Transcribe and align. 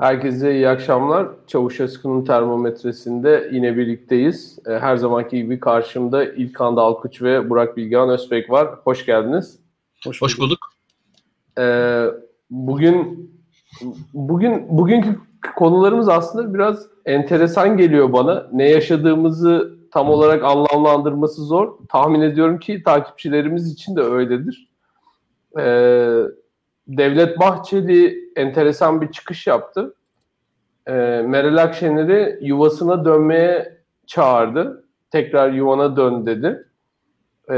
Herkese 0.00 0.54
iyi 0.54 0.68
akşamlar. 0.68 1.28
Çavuş 1.46 1.80
Askı'nın 1.80 2.24
termometresinde 2.24 3.50
yine 3.52 3.76
birlikteyiz. 3.76 4.58
Ee, 4.66 4.70
her 4.70 4.96
zamanki 4.96 5.36
gibi 5.36 5.60
karşımda 5.60 6.24
İlkan 6.24 6.76
Dalkuç 6.76 7.22
ve 7.22 7.50
Burak 7.50 7.76
Bilgehan 7.76 8.08
Özbek 8.08 8.50
var. 8.50 8.68
Hoş 8.84 9.06
geldiniz. 9.06 9.58
Hoş 10.04 10.22
bulduk. 10.22 10.22
Hoş 10.22 10.38
bulduk. 10.38 10.58
Ee, 11.58 12.04
bugün 12.50 13.30
bugün 14.14 14.66
bugünkü 14.78 15.18
konularımız 15.56 16.08
aslında 16.08 16.54
biraz 16.54 16.86
enteresan 17.06 17.76
geliyor 17.76 18.12
bana. 18.12 18.46
Ne 18.52 18.70
yaşadığımızı 18.70 19.78
tam 19.92 20.10
olarak 20.10 20.44
anlamlandırması 20.44 21.44
zor. 21.44 21.72
Tahmin 21.88 22.20
ediyorum 22.20 22.58
ki 22.58 22.82
takipçilerimiz 22.82 23.72
için 23.72 23.96
de 23.96 24.00
öyledir. 24.00 24.70
Ee, 25.58 26.22
Devlet 26.90 27.40
Bahçeli 27.40 28.30
enteresan 28.36 29.00
bir 29.00 29.12
çıkış 29.12 29.46
yaptı. 29.46 29.94
E, 30.86 30.92
Meral 31.26 31.56
Akşener'i 31.56 32.38
yuvasına 32.40 33.04
dönmeye 33.04 33.78
çağırdı. 34.06 34.84
Tekrar 35.10 35.52
yuvana 35.52 35.96
dön 35.96 36.26
dedi. 36.26 36.66
E, 37.50 37.56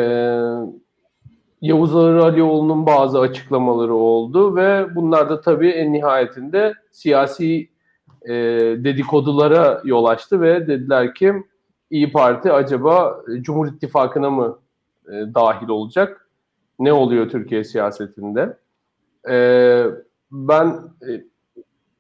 Yavuz 1.61 1.97
Ağır 1.97 2.17
Alioğlu'nun 2.17 2.87
bazı 2.87 3.21
açıklamaları 3.21 3.95
oldu 3.95 4.57
ve 4.57 4.95
bunlar 4.95 5.31
da 5.31 5.41
tabii 5.41 5.71
en 5.71 5.93
nihayetinde 5.93 6.75
siyasi 6.91 7.69
e, 8.23 8.35
dedikodulara 8.85 9.81
yol 9.85 10.05
açtı 10.05 10.41
ve 10.41 10.67
dediler 10.67 11.15
ki 11.15 11.35
İyi 11.91 12.13
Parti 12.13 12.53
acaba 12.53 13.21
Cumhur 13.41 13.67
İttifakı'na 13.67 14.31
mı 14.31 14.59
e, 15.09 15.13
dahil 15.13 15.69
olacak? 15.69 16.29
Ne 16.79 16.93
oluyor 16.93 17.29
Türkiye 17.29 17.65
siyasetinde? 17.65 18.62
E, 19.29 19.85
ben 20.33 20.67
e, 21.09 21.11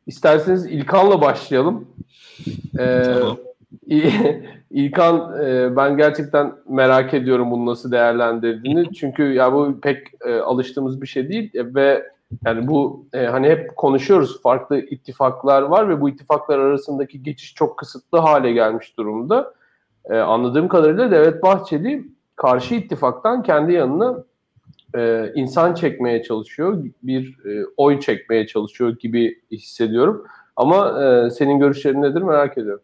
isterseniz 0.06 0.66
İlkan'la 0.66 1.20
başlayalım. 1.20 1.88
E, 2.78 3.02
tamam. 3.02 3.36
İlkan 4.70 5.44
e, 5.44 5.76
ben 5.76 5.96
gerçekten 5.96 6.52
merak 6.68 7.14
ediyorum 7.14 7.50
bunu 7.50 7.66
nasıl 7.66 7.92
değerlendirdiğini. 7.92 8.94
Çünkü 8.94 9.22
ya 9.22 9.52
bu 9.52 9.80
pek 9.80 10.06
e, 10.26 10.34
alıştığımız 10.34 11.02
bir 11.02 11.06
şey 11.06 11.28
değil 11.28 11.54
e, 11.54 11.74
ve 11.74 12.12
yani 12.46 12.66
bu 12.66 13.06
e, 13.12 13.26
hani 13.26 13.48
hep 13.48 13.76
konuşuyoruz 13.76 14.42
farklı 14.42 14.78
ittifaklar 14.78 15.62
var 15.62 15.88
ve 15.88 16.00
bu 16.00 16.08
ittifaklar 16.08 16.58
arasındaki 16.58 17.22
geçiş 17.22 17.54
çok 17.54 17.78
kısıtlı 17.78 18.18
hale 18.18 18.52
gelmiş 18.52 18.96
durumda. 18.98 19.54
E, 20.04 20.18
anladığım 20.18 20.68
kadarıyla 20.68 21.10
Devlet 21.10 21.42
Bahçeli 21.42 22.04
karşı 22.36 22.74
ittifaktan 22.74 23.42
kendi 23.42 23.72
yanına 23.72 24.24
e, 24.96 25.32
insan 25.34 25.74
çekmeye 25.74 26.22
çalışıyor, 26.22 26.84
bir 27.02 27.38
e, 27.46 27.64
oy 27.76 28.00
çekmeye 28.00 28.46
çalışıyor 28.46 28.98
gibi 28.98 29.40
hissediyorum. 29.50 30.26
Ama 30.56 31.04
e, 31.04 31.30
senin 31.30 31.58
görüşlerin 31.58 32.02
nedir 32.02 32.22
merak 32.22 32.58
ediyorum. 32.58 32.82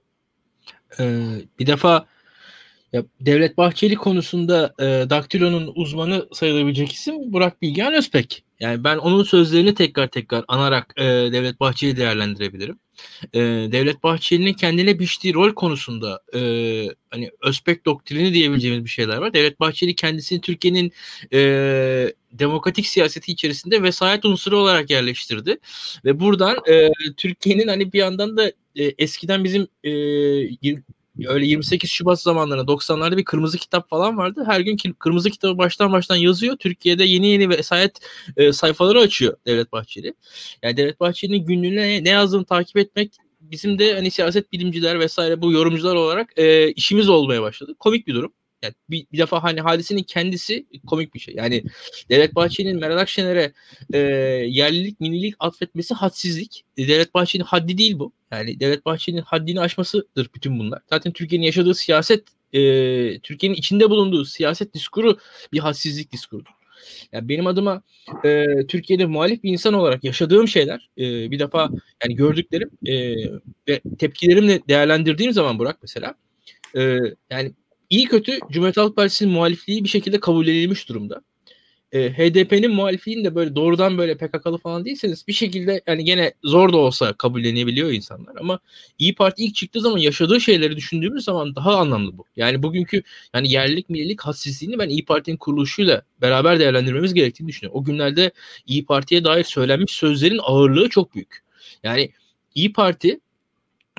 Ee, 1.00 1.24
bir 1.58 1.66
defa 1.66 2.06
ya 2.92 3.02
Devlet 3.20 3.58
Bahçeli 3.58 3.94
konusunda 3.94 4.74
e, 4.80 5.10
Daktilo'nun 5.10 5.72
uzmanı 5.74 6.28
sayılabilecek 6.32 6.92
isim 6.92 7.32
Burak 7.32 7.62
Bilgehan 7.62 7.94
Özpek. 7.94 8.44
Yani 8.60 8.84
ben 8.84 8.96
onun 8.98 9.22
sözlerini 9.22 9.74
tekrar 9.74 10.06
tekrar 10.06 10.44
anarak 10.48 10.94
e, 10.96 11.04
Devlet 11.04 11.60
Bahçeli 11.60 11.96
değerlendirebilirim. 11.96 12.78
E, 13.34 13.38
Devlet 13.72 14.02
Bahçeli'nin 14.02 14.54
kendine 14.54 14.98
biçtiği 14.98 15.34
rol 15.34 15.54
konusunda 15.54 16.20
e, 16.34 16.41
hani 17.10 17.30
Özbek 17.42 17.86
doktrini 17.86 18.34
diyebileceğimiz 18.34 18.84
bir 18.84 18.91
şeyler 18.91 19.16
var. 19.16 19.34
Devlet 19.34 19.60
Bahçeli 19.60 19.94
kendisini 19.94 20.41
Türkiye'nin 20.41 20.92
e, 21.32 21.38
demokratik 22.32 22.86
siyaseti 22.86 23.32
içerisinde 23.32 23.82
vesayet 23.82 24.24
unsuru 24.24 24.58
olarak 24.58 24.91
yerleştirdi. 24.91 25.58
Ve 26.04 26.20
buradan 26.20 26.56
e, 26.69 26.88
Türkiye'nin 27.16 27.69
hani 27.69 27.92
bir 27.92 27.98
yandan 27.98 28.36
da 28.36 28.52
e, 28.76 28.84
eskiden 28.98 29.44
bizim 29.44 29.69
e, 29.84 29.91
öyle 31.27 31.47
28 31.47 31.91
Şubat 31.91 32.20
zamanlarında 32.20 32.72
90'larda 32.72 33.16
bir 33.16 33.24
kırmızı 33.24 33.59
kitap 33.59 33.91
falan 33.91 34.16
vardı. 34.16 34.42
Her 34.47 34.60
gün 34.60 34.76
kırmızı 34.98 35.31
kitabı 35.31 35.59
baştan 35.59 35.92
baştan 35.92 36.16
yazıyor. 36.16 36.56
Türkiye'de 36.56 37.04
yeni 37.04 37.26
yeni 37.26 37.48
vesayet 37.48 37.98
e, 38.37 38.53
sayfaları 38.53 39.00
açıyor 39.00 39.37
Devlet 39.47 39.72
Bahçeli. 39.72 40.15
Yani 40.62 40.76
Devlet 40.76 41.00
Bahçeli'nin 41.00 41.47
günlüğüne 41.47 42.04
ne 42.04 42.09
yazdığını 42.09 42.44
takip 42.44 42.76
etmek 42.76 43.16
bizim 43.41 43.78
de 43.78 43.94
hani 43.94 44.10
siyaset 44.10 44.53
bilimciler 44.53 45.00
vesaire 45.00 45.42
bu 45.42 45.53
yorumcular 45.53 45.94
olarak 45.94 46.32
e, 46.37 46.72
işimiz 46.72 47.09
olmaya 47.09 47.42
başladı. 47.42 47.75
Komik 47.78 48.06
bir 48.06 48.15
durum. 48.15 48.32
Yani 48.62 48.74
bir, 48.91 49.06
bir 49.12 49.19
defa 49.19 49.42
hani 49.42 49.60
hadisenin 49.60 50.02
kendisi 50.02 50.66
komik 50.86 51.14
bir 51.14 51.20
şey. 51.20 51.34
Yani 51.34 51.64
Devlet 52.10 52.34
Bahçeli'nin 52.34 52.80
Meral 52.80 52.98
Akşener'e 52.98 53.52
e, 53.92 53.98
yerlilik, 54.48 55.00
minilik 55.00 55.34
atfetmesi 55.38 55.94
hadsizlik. 55.94 56.64
E, 56.76 56.88
Devlet 56.88 57.14
Bahçeli'nin 57.14 57.47
haddi 57.47 57.78
değil 57.78 57.98
bu. 57.98 58.12
Yani 58.32 58.60
Devlet 58.60 58.84
Bahçeli'nin 58.84 59.22
haddini 59.22 59.60
aşmasıdır 59.60 60.30
bütün 60.34 60.58
bunlar. 60.58 60.82
Zaten 60.91 61.12
Türkiye'nin 61.12 61.47
yaşadığı 61.47 61.74
siyaset, 61.74 62.24
e, 62.52 62.60
Türkiye'nin 63.18 63.56
içinde 63.56 63.91
bulunduğu 63.91 64.24
siyaset 64.24 64.74
diskuru 64.74 65.18
bir 65.52 65.58
hadsizlik 65.58 66.12
diskurudur. 66.12 66.50
Yani 67.12 67.28
benim 67.28 67.47
adıma 67.47 67.82
e, 68.24 68.47
Türkiye'de 68.66 69.06
muhalif 69.06 69.42
bir 69.42 69.52
insan 69.52 69.74
olarak 69.74 70.04
yaşadığım 70.04 70.48
şeyler 70.48 70.91
e, 70.98 71.30
bir 71.30 71.38
defa 71.38 71.70
yani 72.04 72.16
gördüklerim 72.16 72.70
e, 72.86 73.14
ve 73.68 73.80
tepkilerimle 73.98 74.60
değerlendirdiğim 74.68 75.32
zaman 75.32 75.58
Burak 75.58 75.78
mesela 75.82 76.14
e, 76.76 76.98
yani 77.30 77.52
iyi 77.91 78.04
kötü 78.04 78.38
Cumhuriyet 78.50 78.76
Halk 78.76 78.97
Partisi'nin 78.97 79.32
muhalifliği 79.32 79.84
bir 79.84 79.88
şekilde 79.88 80.21
kabul 80.21 80.47
edilmiş 80.47 80.88
durumda. 80.88 81.22
E, 81.93 82.12
HDP'nin 82.12 82.71
muhalifliğini 82.71 83.25
de 83.25 83.34
böyle 83.34 83.54
doğrudan 83.54 83.99
böyle 83.99 84.16
PKK'lı 84.16 84.59
falan 84.59 84.84
değilseniz 84.84 85.28
bir 85.28 85.32
şekilde 85.32 85.81
yani 85.87 86.04
gene 86.04 86.32
zor 86.44 86.72
da 86.72 86.77
olsa 86.77 87.12
kabullenebiliyor 87.12 87.93
insanlar 87.93 88.37
ama 88.41 88.59
İyi 88.98 89.15
Parti 89.15 89.44
ilk 89.44 89.54
çıktığı 89.54 89.81
zaman 89.81 89.98
yaşadığı 89.98 90.41
şeyleri 90.41 90.77
düşündüğümüz 90.77 91.25
zaman 91.25 91.56
daha 91.56 91.77
anlamlı 91.77 92.19
bu. 92.19 92.25
Yani 92.37 92.62
bugünkü 92.62 93.03
yani 93.34 93.53
yerlilik 93.53 93.91
millilik 93.91 94.21
hassizliğini 94.21 94.78
ben 94.78 94.88
İyi 94.88 95.04
Parti'nin 95.04 95.37
kuruluşuyla 95.37 96.03
beraber 96.21 96.59
değerlendirmemiz 96.59 97.15
gerektiğini 97.15 97.48
düşünüyorum. 97.48 97.81
O 97.81 97.84
günlerde 97.84 98.31
İyi 98.66 98.84
Parti'ye 98.84 99.25
dair 99.25 99.44
söylenmiş 99.44 99.93
sözlerin 99.93 100.41
ağırlığı 100.43 100.88
çok 100.88 101.15
büyük. 101.15 101.38
Yani 101.82 102.12
İyi 102.54 102.72
Parti 102.72 103.21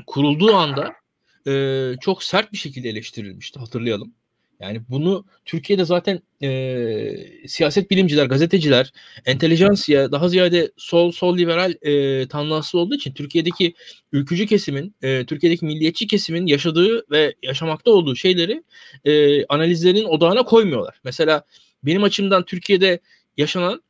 kurulduğu 0.07 0.55
anda 0.55 0.98
e, 1.47 1.93
çok 2.01 2.23
sert 2.23 2.53
bir 2.53 2.57
şekilde 2.57 2.89
eleştirilmişti 2.89 3.59
hatırlayalım. 3.59 4.13
Yani 4.59 4.81
bunu 4.89 5.25
Türkiye'de 5.45 5.85
zaten 5.85 6.21
e, 6.43 7.47
siyaset 7.47 7.91
bilimciler, 7.91 8.25
gazeteciler, 8.25 8.91
entelijansiya 9.25 10.11
daha 10.11 10.29
ziyade 10.29 10.71
sol 10.77 11.11
sol 11.11 11.37
liberal 11.37 11.73
e, 11.81 12.27
tanlansız 12.27 12.75
olduğu 12.75 12.95
için 12.95 13.13
Türkiye'deki 13.13 13.73
ülkücü 14.11 14.47
kesimin, 14.47 14.95
e, 15.01 15.25
Türkiye'deki 15.25 15.65
milliyetçi 15.65 16.07
kesimin 16.07 16.45
yaşadığı 16.45 17.11
ve 17.11 17.35
yaşamakta 17.43 17.91
olduğu 17.91 18.15
şeyleri 18.15 18.63
e, 19.05 19.45
analizlerinin 19.45 20.05
odağına 20.05 20.43
koymuyorlar. 20.43 20.99
Mesela 21.03 21.43
benim 21.83 22.03
açımdan 22.03 22.45
Türkiye'de 22.45 22.99
yaşanan 23.37 23.83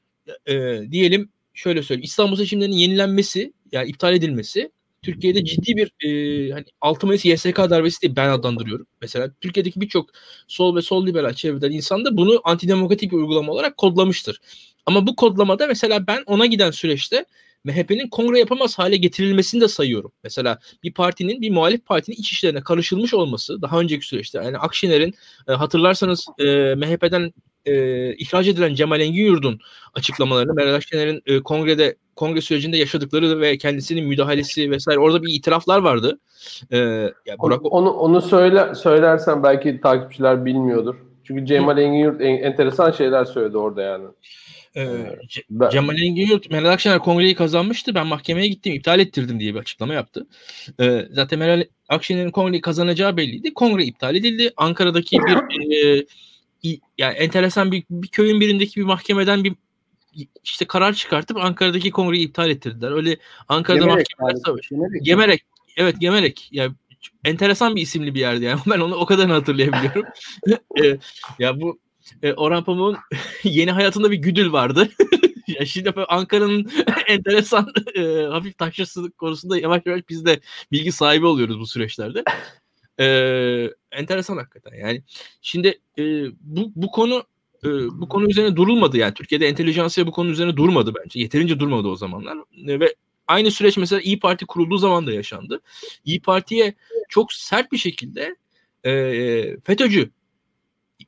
e, 0.46 0.82
diyelim 0.92 1.30
şöyle 1.54 1.84
söyleyeyim 1.84 2.06
İstanbul 2.06 2.36
seçimlerinin 2.36 2.76
yenilenmesi 2.76 3.54
yani 3.72 3.90
iptal 3.90 4.14
edilmesi 4.14 4.72
Türkiye'de 5.02 5.46
ciddi 5.46 5.76
bir 5.76 6.08
e, 6.08 6.52
hani 6.52 6.66
6 6.82 7.08
Mayıs 7.08 7.26
YSK 7.26 7.58
darbesi 7.58 8.02
diye 8.02 8.16
ben 8.16 8.30
adlandırıyorum. 8.30 8.88
Mesela 9.02 9.32
Türkiye'deki 9.42 9.82
birçok 9.82 10.10
sol 10.48 10.76
ve 10.76 10.82
sol 10.82 11.08
liberal 11.08 11.34
çevreden 11.34 11.72
insan 11.72 12.06
da 12.06 12.18
bunu 12.18 12.42
antidemokratik 12.44 13.12
bir 13.12 13.18
uygulama 13.18 13.52
olarak 13.52 13.78
kodlamıştır. 13.78 14.42
Ama 14.86 15.08
bu 15.08 15.16
kodlamada 15.16 15.68
mesela 15.68 16.08
ben 16.08 16.24
ona 16.26 16.46
giden 16.46 16.72
süreçte 16.72 17.26
MHP'nin 17.64 18.10
kongre 18.10 18.40
yapamaz 18.40 18.80
hale 18.80 18.98
getirilmesini 18.98 19.62
de 19.62 19.68
sayıyorum. 19.68 20.12
Mesela 20.24 20.60
bir 20.84 20.94
partinin, 20.94 21.42
bir 21.42 21.50
muhalif 21.50 21.86
partinin 21.86 22.18
iç 22.18 22.32
işlerine 22.32 22.62
karışılmış 22.62 23.14
olması 23.14 23.62
daha 23.62 23.80
önceki 23.80 24.08
süreçte. 24.08 24.38
Yani 24.44 24.58
Akşener'in 24.58 25.14
e, 25.48 25.52
hatırlarsanız 25.54 26.26
e, 26.40 26.76
MHP'den 26.76 27.34
e, 27.70 28.16
ihraç 28.16 28.48
edilen 28.48 28.76
Cemal 28.76 29.00
Engin 29.00 29.24
Yurdun 29.24 29.60
açıklamalarını 29.94 30.54
Meral 30.54 30.74
Akşener'in 30.74 31.22
e, 31.26 31.40
kongrede 31.40 31.96
kongre 32.20 32.42
sürecinde 32.42 32.78
yaşadıkları 32.78 33.42
ve 33.42 33.58
kendisinin 33.58 34.08
müdahalesi 34.08 34.72
vesaire 34.72 35.00
orada 35.00 35.24
bir 35.24 35.34
itiraflar 35.34 35.80
vardı. 35.80 36.20
Ee, 36.72 36.78
yani 36.78 37.40
Burak... 37.40 37.74
Onu 37.74 37.90
onu 37.90 38.22
söyle 38.22 38.76
söylersen 38.76 39.44
belki 39.44 39.82
takipçiler 39.82 40.46
bilmiyordur. 40.46 40.96
Çünkü 41.24 41.46
Cemal 41.46 41.78
Engin 41.78 42.20
en, 42.20 42.44
enteresan 42.44 42.92
şeyler 42.92 43.26
söyledi 43.26 43.58
orada 43.58 43.82
yani. 43.82 44.06
Ee, 44.78 44.88
ben... 45.50 45.70
Cemal 45.70 46.00
Engin 46.00 46.42
Meral 46.52 46.72
Akşener 46.72 47.00
kongreyi 47.00 47.36
kazanmıştı. 47.36 47.96
Ben 47.96 48.08
mahkemeye 48.08 48.48
gittim, 48.48 48.74
iptal 48.74 49.00
ettirdim 49.00 49.40
diye 49.40 49.54
bir 49.54 49.60
açıklama 49.60 49.94
yaptı. 49.94 50.28
Ee, 50.80 51.06
zaten 51.12 51.40
Meral 51.40 51.64
Akşener'in 51.90 52.32
kongreyi 52.32 52.62
kazanacağı 52.62 53.18
belliydi. 53.18 53.54
Kongre 53.54 53.84
iptal 53.84 54.16
edildi. 54.16 54.52
Ankara'daki 54.58 55.18
bir 55.20 55.76
e, 55.76 56.06
yani 56.98 57.14
enteresan 57.14 57.72
bir, 57.72 57.84
bir 57.90 58.08
köyün 58.08 58.40
birindeki 58.40 58.80
bir 58.80 58.86
mahkemeden 58.86 59.44
bir 59.44 59.56
işte 60.44 60.66
karar 60.66 60.94
çıkartıp 60.94 61.38
Ankara'daki 61.38 61.92
kongreyi 61.92 62.28
iptal 62.28 62.50
ettirdiler. 62.50 62.92
Öyle 62.92 63.18
Ankara'da 63.48 63.86
mahkemeler 63.86 64.36
savaşı. 64.46 64.76
Gemerek. 64.76 65.04
Gemerek. 65.04 65.42
Evet 65.78 65.96
Gemerek. 66.00 66.50
Yani 66.52 66.72
enteresan 67.26 67.76
bir 67.76 67.82
isimli 67.82 68.14
bir 68.14 68.20
yerdi 68.20 68.46
yani. 68.46 68.60
Ben 68.68 68.80
onu 68.80 68.96
o 68.96 69.06
kadarını 69.06 69.34
hatırlayabiliyorum. 69.34 70.06
e, 70.84 70.98
ya 71.40 71.62
bu 71.62 71.80
e, 72.24 72.34
Orhan 72.34 72.64
Pamuk'un 72.64 72.98
yeni 73.44 73.72
hayatında 73.72 74.12
bir 74.12 74.18
güdül 74.18 74.52
vardı. 74.52 74.90
ya 75.48 75.66
şimdi 75.66 75.94
Ankara'nın 76.08 76.72
enteresan 77.08 77.74
e, 77.96 78.02
hafif 78.24 78.58
taşrası 78.58 79.12
konusunda 79.12 79.58
yavaş 79.58 79.82
yavaş 79.86 80.02
biz 80.10 80.26
de 80.26 80.40
bilgi 80.72 80.92
sahibi 80.92 81.26
oluyoruz 81.26 81.60
bu 81.60 81.68
süreçlerde. 81.68 82.24
Enteresan 83.92 84.38
hakikaten 84.38 84.78
yani. 84.78 85.04
Şimdi 85.42 85.80
e, 85.98 86.26
bu, 86.42 86.72
bu 86.76 86.92
konu 86.92 87.24
e, 87.64 87.68
bu 88.02 88.10
konu 88.10 88.30
üzerine 88.30 88.56
durulmadı 88.56 88.98
yani. 88.98 89.14
Türkiye'de 89.14 89.48
entelijansiya 89.48 90.08
bu 90.08 90.12
konu 90.12 90.30
üzerine 90.30 90.58
durmadı 90.58 90.94
bence. 91.04 91.20
Yeterince 91.20 91.60
durmadı 91.60 91.88
o 91.88 91.96
zamanlar. 91.96 92.38
E, 92.68 92.80
ve 92.80 92.96
aynı 93.28 93.52
süreç 93.52 93.78
mesela 93.78 94.02
İyi 94.02 94.20
Parti 94.20 94.46
kurulduğu 94.46 94.78
zaman 94.78 95.08
da 95.08 95.12
yaşandı. 95.12 95.62
İyi 96.06 96.22
Parti'ye 96.22 96.74
çok 97.10 97.34
sert 97.34 97.72
bir 97.72 97.78
şekilde 97.78 98.36
e, 98.86 98.92
FETÖ'cü 99.64 100.12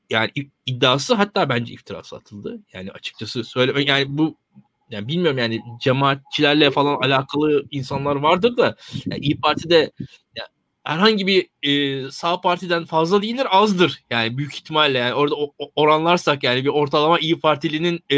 yani 0.09 0.31
iddiası 0.65 1.13
hatta 1.13 1.49
bence 1.49 1.73
iftirası 1.73 2.15
atıldı. 2.15 2.59
Yani 2.73 2.91
açıkçası 2.91 3.43
söyle 3.43 3.83
yani 3.83 4.05
bu 4.07 4.38
yani 4.89 5.07
bilmiyorum 5.07 5.38
yani 5.38 5.61
cemaatçilerle 5.81 6.71
falan 6.71 7.01
alakalı 7.01 7.65
insanlar 7.71 8.15
vardır 8.15 8.57
da 8.57 8.75
yani 9.05 9.21
İyi 9.21 9.39
Parti'de 9.39 9.91
yani 10.35 10.49
herhangi 10.83 11.28
bir 11.28 11.48
e, 11.63 12.12
sağ 12.12 12.42
partiden 12.42 12.86
fazla 12.86 13.22
değildir 13.22 13.48
azdır. 13.50 14.04
Yani 14.10 14.38
büyük 14.38 14.56
ihtimalle 14.56 14.98
yani 14.98 15.13
orada 15.13 15.36
o, 15.36 15.54
oranlarsak 15.75 16.44
yani 16.44 16.63
bir 16.63 16.69
ortalama 16.69 17.19
İyi 17.19 17.39
Partilinin 17.39 18.04
e, 18.10 18.18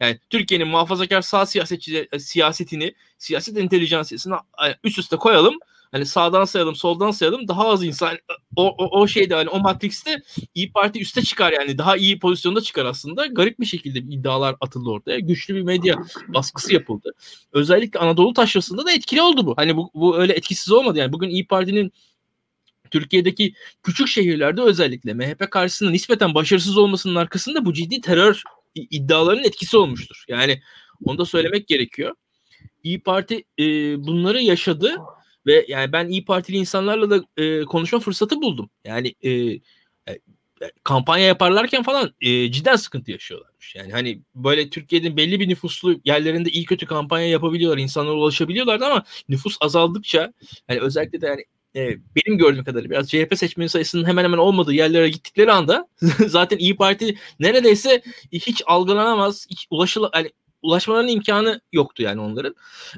yani 0.00 0.18
Türkiye'nin 0.30 0.68
muhafazakar 0.68 1.22
sağ 1.22 1.46
siyasetçi 1.46 2.08
siyasetini 2.18 2.94
siyaset 3.18 3.58
entelijansiyasını 3.58 4.38
üst 4.84 4.98
üste 4.98 5.16
koyalım 5.16 5.54
hani 5.92 6.06
sağdan 6.06 6.44
sayalım 6.44 6.76
soldan 6.76 7.10
sayalım 7.10 7.48
daha 7.48 7.68
az 7.68 7.84
insan 7.84 8.18
o, 8.56 8.68
o, 8.68 9.00
o 9.00 9.06
şeyde 9.06 9.34
hani 9.34 9.48
o 9.48 9.60
Matrix'te 9.60 10.22
İyi 10.54 10.72
Parti 10.72 11.00
üste 11.00 11.22
çıkar 11.22 11.52
yani 11.52 11.78
daha 11.78 11.96
iyi 11.96 12.18
pozisyonda 12.18 12.60
çıkar 12.60 12.84
aslında. 12.84 13.26
Garip 13.26 13.60
bir 13.60 13.66
şekilde 13.66 13.98
iddialar 13.98 14.56
atıldı 14.60 14.90
ortaya. 14.90 15.18
Güçlü 15.18 15.54
bir 15.54 15.62
medya 15.62 15.96
baskısı 16.28 16.74
yapıldı. 16.74 17.14
Özellikle 17.52 18.00
Anadolu 18.00 18.32
taşrasında 18.32 18.86
da 18.86 18.92
etkili 18.92 19.22
oldu 19.22 19.46
bu. 19.46 19.54
Hani 19.56 19.76
bu, 19.76 19.90
bu 19.94 20.18
öyle 20.18 20.32
etkisiz 20.32 20.72
olmadı 20.72 20.98
yani. 20.98 21.12
Bugün 21.12 21.28
İyi 21.28 21.46
Parti'nin 21.46 21.92
Türkiye'deki 22.90 23.54
küçük 23.82 24.08
şehirlerde 24.08 24.62
özellikle 24.62 25.14
MHP 25.14 25.50
karşısında 25.50 25.90
nispeten 25.90 26.34
başarısız 26.34 26.78
olmasının 26.78 27.14
arkasında 27.14 27.64
bu 27.64 27.72
ciddi 27.72 28.00
terör 28.00 28.42
iddialarının 28.74 29.44
etkisi 29.44 29.76
olmuştur. 29.76 30.24
Yani 30.28 30.62
onu 31.04 31.18
da 31.18 31.24
söylemek 31.24 31.68
gerekiyor. 31.68 32.14
İyi 32.82 33.02
Parti 33.02 33.44
e, 33.58 33.64
bunları 34.06 34.42
yaşadı 34.42 34.96
ve 35.46 35.64
yani 35.68 35.92
ben 35.92 36.08
İyi 36.08 36.24
Partili 36.24 36.56
insanlarla 36.56 37.10
da 37.10 37.24
e, 37.36 37.64
konuşma 37.64 38.00
fırsatı 38.00 38.42
buldum. 38.42 38.70
Yani 38.84 39.14
e, 39.22 39.30
e, 39.30 39.60
kampanya 40.84 41.26
yaparlarken 41.26 41.82
falan 41.82 42.14
e, 42.20 42.52
cidden 42.52 42.76
sıkıntı 42.76 43.10
yaşıyorlarmış. 43.10 43.74
Yani 43.74 43.92
hani 43.92 44.22
böyle 44.34 44.70
Türkiye'nin 44.70 45.16
belli 45.16 45.40
bir 45.40 45.48
nüfuslu 45.48 46.00
yerlerinde 46.04 46.50
iyi 46.50 46.64
kötü 46.64 46.86
kampanya 46.86 47.28
yapabiliyorlar, 47.28 47.78
insanlara 47.78 48.14
ulaşabiliyorlardı 48.14 48.84
ama 48.84 49.04
nüfus 49.28 49.56
azaldıkça 49.60 50.32
hani 50.68 50.80
özellikle 50.80 51.20
de 51.20 51.26
yani 51.26 51.44
e, 51.76 51.98
benim 52.16 52.38
gördüğüm 52.38 52.64
kadarıyla 52.64 52.90
biraz 52.90 53.10
CHP 53.10 53.38
seçmeni 53.38 53.68
sayısının 53.68 54.06
hemen 54.06 54.24
hemen 54.24 54.38
olmadığı 54.38 54.72
yerlere 54.72 55.08
gittikleri 55.08 55.52
anda 55.52 55.88
zaten 56.26 56.58
İyi 56.58 56.76
Parti 56.76 57.16
neredeyse 57.40 58.02
hiç 58.32 58.62
algılanamaz, 58.66 59.46
hiç 59.50 59.66
ulaşıl 59.70 60.08
yani 60.14 60.30
ulaşmalarının 60.62 61.08
imkanı 61.08 61.60
yoktu 61.72 62.02
yani 62.02 62.20
onların. 62.20 62.54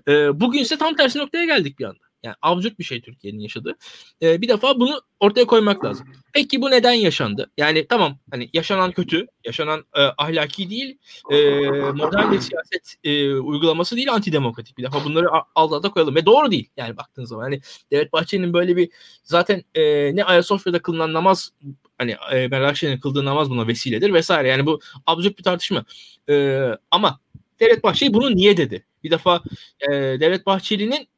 E, 0.09 0.41
bugün 0.41 0.59
ise 0.59 0.79
tam 0.79 0.97
tersi 0.97 1.19
noktaya 1.19 1.45
geldik 1.45 1.79
bir 1.79 1.85
anda. 1.85 2.12
Yani 2.23 2.37
absürt 2.43 2.79
bir 2.79 2.85
şey 2.85 3.01
Türkiye'nin 3.01 3.39
yaşadığı. 3.39 3.77
Ee, 4.23 4.41
bir 4.41 4.49
defa 4.49 4.81
bunu 4.81 5.01
ortaya 5.21 5.45
koymak 5.45 5.85
lazım. 5.85 6.07
Peki 6.33 6.63
bu 6.63 6.71
neden 6.71 6.93
yaşandı? 6.93 7.51
Yani 7.59 7.87
tamam 7.89 8.19
hani 8.31 8.51
yaşanan 8.53 8.93
kötü, 8.93 9.27
yaşanan 9.45 9.85
e, 9.97 10.01
ahlaki 10.01 10.71
değil, 10.71 10.99
e, 11.31 11.37
modern 11.71 12.33
bir 12.33 12.41
siyaset 12.41 12.95
e, 13.05 13.35
uygulaması 13.35 13.97
değil, 13.97 14.13
antidemokratik. 14.13 14.79
Bir 14.79 14.83
defa 14.83 15.05
bunları 15.05 15.27
alt 15.55 15.73
alta 15.73 15.91
koyalım. 15.91 16.15
Ve 16.15 16.27
doğru 16.27 16.51
değil 16.51 16.69
yani 16.77 16.97
baktığın 16.97 17.25
zaman. 17.25 17.43
Hani 17.43 17.61
Devlet 17.91 18.13
Bahçeli'nin 18.13 18.53
böyle 18.53 18.77
bir 18.77 18.91
zaten 19.25 19.65
e, 19.75 19.83
ne 20.17 20.25
Ayasofya'da 20.25 20.83
kılınan 20.83 21.13
namaz 21.13 21.53
hani 21.99 22.17
e, 22.33 22.49
Meral 22.49 22.99
kıldığı 23.03 23.25
namaz 23.25 23.51
buna 23.51 23.67
vesiledir 23.67 24.13
vesaire. 24.13 24.49
Yani 24.49 24.67
bu 24.67 24.81
absürt 25.07 25.39
bir 25.39 25.45
tartışma. 25.45 25.85
E, 26.29 26.67
ama 26.91 27.21
Devlet 27.61 27.85
Bahçeli 27.85 28.15
bunu 28.15 28.37
niye 28.37 28.57
dedi? 28.57 28.87
Bir 29.05 29.11
defa 29.11 29.43
e, 29.81 29.91
Devlet 29.91 30.47
Bahçeli'nin 30.47 31.09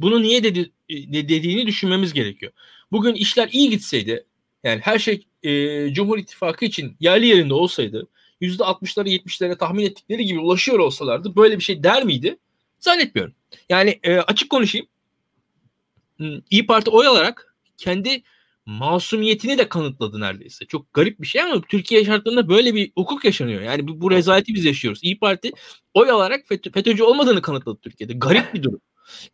bunu 0.00 0.22
niye 0.22 0.44
dedi, 0.44 0.72
dediğini 1.28 1.66
düşünmemiz 1.66 2.12
gerekiyor. 2.12 2.52
Bugün 2.92 3.14
işler 3.14 3.48
iyi 3.52 3.70
gitseydi 3.70 4.24
yani 4.64 4.80
her 4.80 4.98
şey 4.98 5.26
e, 5.42 5.92
Cumhur 5.94 6.18
İttifakı 6.18 6.64
için 6.64 6.96
yerli 7.00 7.26
yerinde 7.26 7.54
olsaydı 7.54 8.08
%60'lara 8.40 9.08
70'lere 9.08 9.58
tahmin 9.58 9.84
ettikleri 9.84 10.24
gibi 10.24 10.38
ulaşıyor 10.38 10.78
olsalardı 10.78 11.36
böyle 11.36 11.58
bir 11.58 11.64
şey 11.64 11.82
der 11.82 12.04
miydi? 12.04 12.38
Zannetmiyorum. 12.78 13.34
Yani 13.68 14.00
e, 14.02 14.16
açık 14.16 14.50
konuşayım. 14.50 14.86
Hmm, 16.16 16.40
İyi 16.50 16.66
Parti 16.66 16.90
oy 16.90 17.06
alarak 17.06 17.54
kendi 17.76 18.22
masumiyetini 18.66 19.58
de 19.58 19.68
kanıtladı 19.68 20.20
neredeyse. 20.20 20.66
Çok 20.66 20.94
garip 20.94 21.20
bir 21.20 21.26
şey 21.26 21.42
ama 21.42 21.60
Türkiye 21.60 22.04
şartlarında 22.04 22.48
böyle 22.48 22.74
bir 22.74 22.92
hukuk 22.96 23.24
yaşanıyor. 23.24 23.62
Yani 23.62 23.88
bu, 23.88 24.00
bu 24.00 24.10
rezaleti 24.10 24.54
biz 24.54 24.64
yaşıyoruz. 24.64 25.00
İyi 25.02 25.18
Parti 25.18 25.52
oy 25.94 26.10
alarak 26.10 26.46
FETÖ, 26.48 26.70
FETÖ'cü 26.70 27.02
olmadığını 27.02 27.42
kanıtladı 27.42 27.78
Türkiye'de. 27.82 28.12
Garip 28.12 28.54
bir 28.54 28.62
durum. 28.62 28.80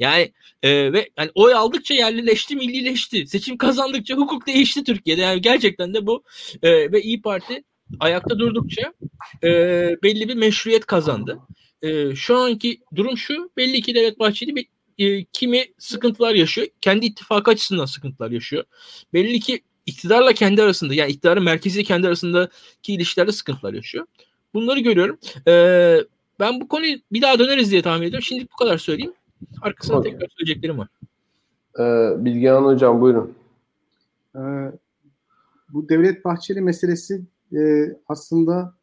Yani 0.00 0.32
e, 0.62 0.92
ve 0.92 1.10
yani 1.18 1.30
oy 1.34 1.54
aldıkça 1.54 1.94
yerlileşti, 1.94 2.56
millileşti. 2.56 3.26
Seçim 3.26 3.58
kazandıkça 3.58 4.14
hukuk 4.14 4.46
değişti 4.46 4.84
Türkiye'de. 4.84 5.20
Yani 5.20 5.40
gerçekten 5.40 5.94
de 5.94 6.06
bu 6.06 6.24
e, 6.62 6.92
ve 6.92 7.02
İyi 7.02 7.22
Parti 7.22 7.64
ayakta 8.00 8.38
durdukça 8.38 8.92
e, 9.44 9.48
belli 10.02 10.28
bir 10.28 10.34
meşruiyet 10.34 10.86
kazandı. 10.86 11.38
E, 11.82 12.14
şu 12.14 12.36
anki 12.36 12.80
durum 12.94 13.18
şu. 13.18 13.50
Belli 13.56 13.82
ki 13.82 13.94
Devlet 13.94 14.18
Bahçeli 14.18 14.56
bir 14.56 14.66
e, 14.98 15.24
kimi 15.24 15.64
sıkıntılar 15.78 16.34
yaşıyor. 16.34 16.66
Kendi 16.80 17.06
ittifakı 17.06 17.50
açısından 17.50 17.84
sıkıntılar 17.84 18.30
yaşıyor. 18.30 18.64
Belli 19.14 19.40
ki 19.40 19.60
iktidarla 19.86 20.32
kendi 20.32 20.62
arasında 20.62 20.94
yani 20.94 21.10
iktidarın 21.10 21.44
merkezi 21.44 21.84
kendi 21.84 22.06
arasındaki 22.06 22.94
ilişkilerde 22.94 23.32
sıkıntılar 23.32 23.74
yaşıyor. 23.74 24.06
Bunları 24.54 24.80
görüyorum. 24.80 25.18
Ee, 25.48 25.96
ben 26.40 26.60
bu 26.60 26.68
konuyu 26.68 26.98
bir 27.12 27.22
daha 27.22 27.38
döneriz 27.38 27.70
diye 27.70 27.82
tahmin 27.82 28.06
ediyorum. 28.06 28.26
Şimdi 28.28 28.48
bu 28.52 28.56
kadar 28.56 28.78
söyleyeyim. 28.78 29.12
Arkasına 29.62 29.96
okay. 29.98 30.12
tekrar 30.12 30.28
söyleyeceklerim 30.28 30.78
var. 30.78 30.88
Ee, 31.78 32.24
Bilgehan 32.24 32.64
Hocam 32.64 33.00
buyurun. 33.00 33.34
Ee, 34.36 34.40
bu 35.72 35.88
Devlet 35.88 36.24
Bahçeli 36.24 36.60
meselesi 36.60 37.22
e, 37.56 37.58
aslında 38.08 38.74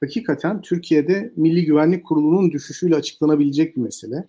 hakikaten 0.00 0.60
Türkiye'de 0.60 1.32
Milli 1.36 1.64
Güvenlik 1.64 2.06
Kurulu'nun 2.06 2.52
düşüşüyle 2.52 2.96
açıklanabilecek 2.96 3.76
bir 3.76 3.82
mesele. 3.82 4.26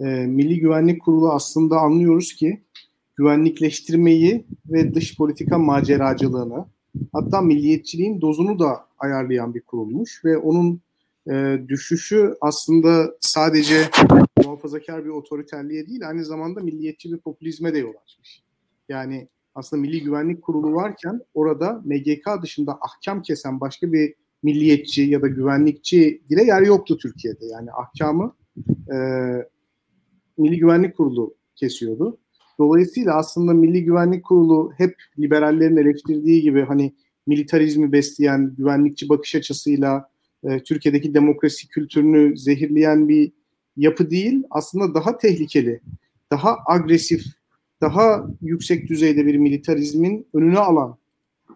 E, 0.00 0.04
Milli 0.26 0.60
Güvenlik 0.60 1.02
Kurulu 1.02 1.32
aslında 1.32 1.78
anlıyoruz 1.78 2.34
ki 2.34 2.62
güvenlikleştirmeyi 3.14 4.46
ve 4.66 4.94
dış 4.94 5.16
politika 5.16 5.58
maceracılığını 5.58 6.66
hatta 7.12 7.40
milliyetçiliğin 7.40 8.20
dozunu 8.20 8.58
da 8.58 8.86
ayarlayan 8.98 9.54
bir 9.54 9.60
kurulmuş 9.60 10.24
ve 10.24 10.38
onun 10.38 10.80
e, 11.30 11.58
düşüşü 11.68 12.34
aslında 12.40 13.14
sadece 13.20 13.82
muhafazakar 14.44 15.04
bir 15.04 15.10
otoriterliğe 15.10 15.86
değil 15.86 16.08
aynı 16.08 16.24
zamanda 16.24 16.60
milliyetçi 16.60 17.12
bir 17.12 17.18
popülizme 17.18 17.74
de 17.74 17.78
yol 17.78 17.94
açmış. 18.04 18.42
Yani 18.88 19.28
aslında 19.54 19.82
Milli 19.82 20.02
Güvenlik 20.02 20.42
Kurulu 20.42 20.74
varken 20.74 21.20
orada 21.34 21.82
MGK 21.84 22.42
dışında 22.42 22.78
ahkam 22.80 23.22
kesen 23.22 23.60
başka 23.60 23.92
bir 23.92 24.14
milliyetçi 24.42 25.02
ya 25.02 25.22
da 25.22 25.28
güvenlikçi 25.28 26.22
dile 26.30 26.44
yer 26.44 26.62
yoktu 26.62 26.96
Türkiye'de. 26.96 27.46
Yani 27.46 27.72
ahkamı 27.72 28.34
e, 28.92 28.96
Milli 30.38 30.58
Güvenlik 30.58 30.96
Kurulu 30.96 31.34
kesiyordu. 31.56 32.18
Dolayısıyla 32.58 33.14
aslında 33.14 33.52
Milli 33.52 33.84
Güvenlik 33.84 34.24
Kurulu 34.24 34.72
hep 34.76 34.96
liberallerin 35.18 35.76
eleştirdiği 35.76 36.42
gibi 36.42 36.62
hani 36.62 36.94
militarizmi 37.26 37.92
besleyen, 37.92 38.54
güvenlikçi 38.56 39.08
bakış 39.08 39.34
açısıyla 39.34 40.08
e, 40.44 40.62
Türkiye'deki 40.62 41.14
demokrasi 41.14 41.68
kültürünü 41.68 42.38
zehirleyen 42.38 43.08
bir 43.08 43.32
yapı 43.76 44.10
değil. 44.10 44.42
Aslında 44.50 44.94
daha 44.94 45.18
tehlikeli, 45.18 45.80
daha 46.30 46.56
agresif, 46.66 47.24
daha 47.80 48.26
yüksek 48.42 48.88
düzeyde 48.88 49.26
bir 49.26 49.36
militarizmin 49.36 50.26
önünü 50.34 50.58
alan, 50.58 50.96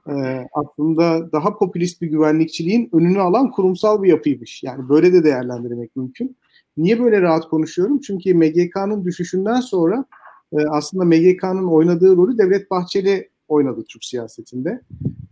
e, 0.08 0.46
aslında 0.52 1.32
daha 1.32 1.58
popülist 1.58 2.02
bir 2.02 2.06
güvenlikçiliğin 2.06 2.88
önünü 2.92 3.20
alan 3.20 3.50
kurumsal 3.50 4.02
bir 4.02 4.08
yapıymış. 4.08 4.62
Yani 4.62 4.88
böyle 4.88 5.12
de 5.12 5.24
değerlendirmek 5.24 5.96
mümkün. 5.96 6.36
Niye 6.76 7.00
böyle 7.00 7.22
rahat 7.22 7.48
konuşuyorum? 7.48 8.00
Çünkü 8.00 8.34
MGK'nın 8.34 9.04
düşüşünden 9.04 9.60
sonra 9.60 10.04
e, 10.52 10.56
aslında 10.70 11.04
MGK'nın 11.04 11.66
oynadığı 11.66 12.16
rolü 12.16 12.38
Devlet 12.38 12.70
Bahçeli 12.70 13.28
oynadı 13.48 13.84
Türk 13.88 14.04
siyasetinde. 14.04 14.80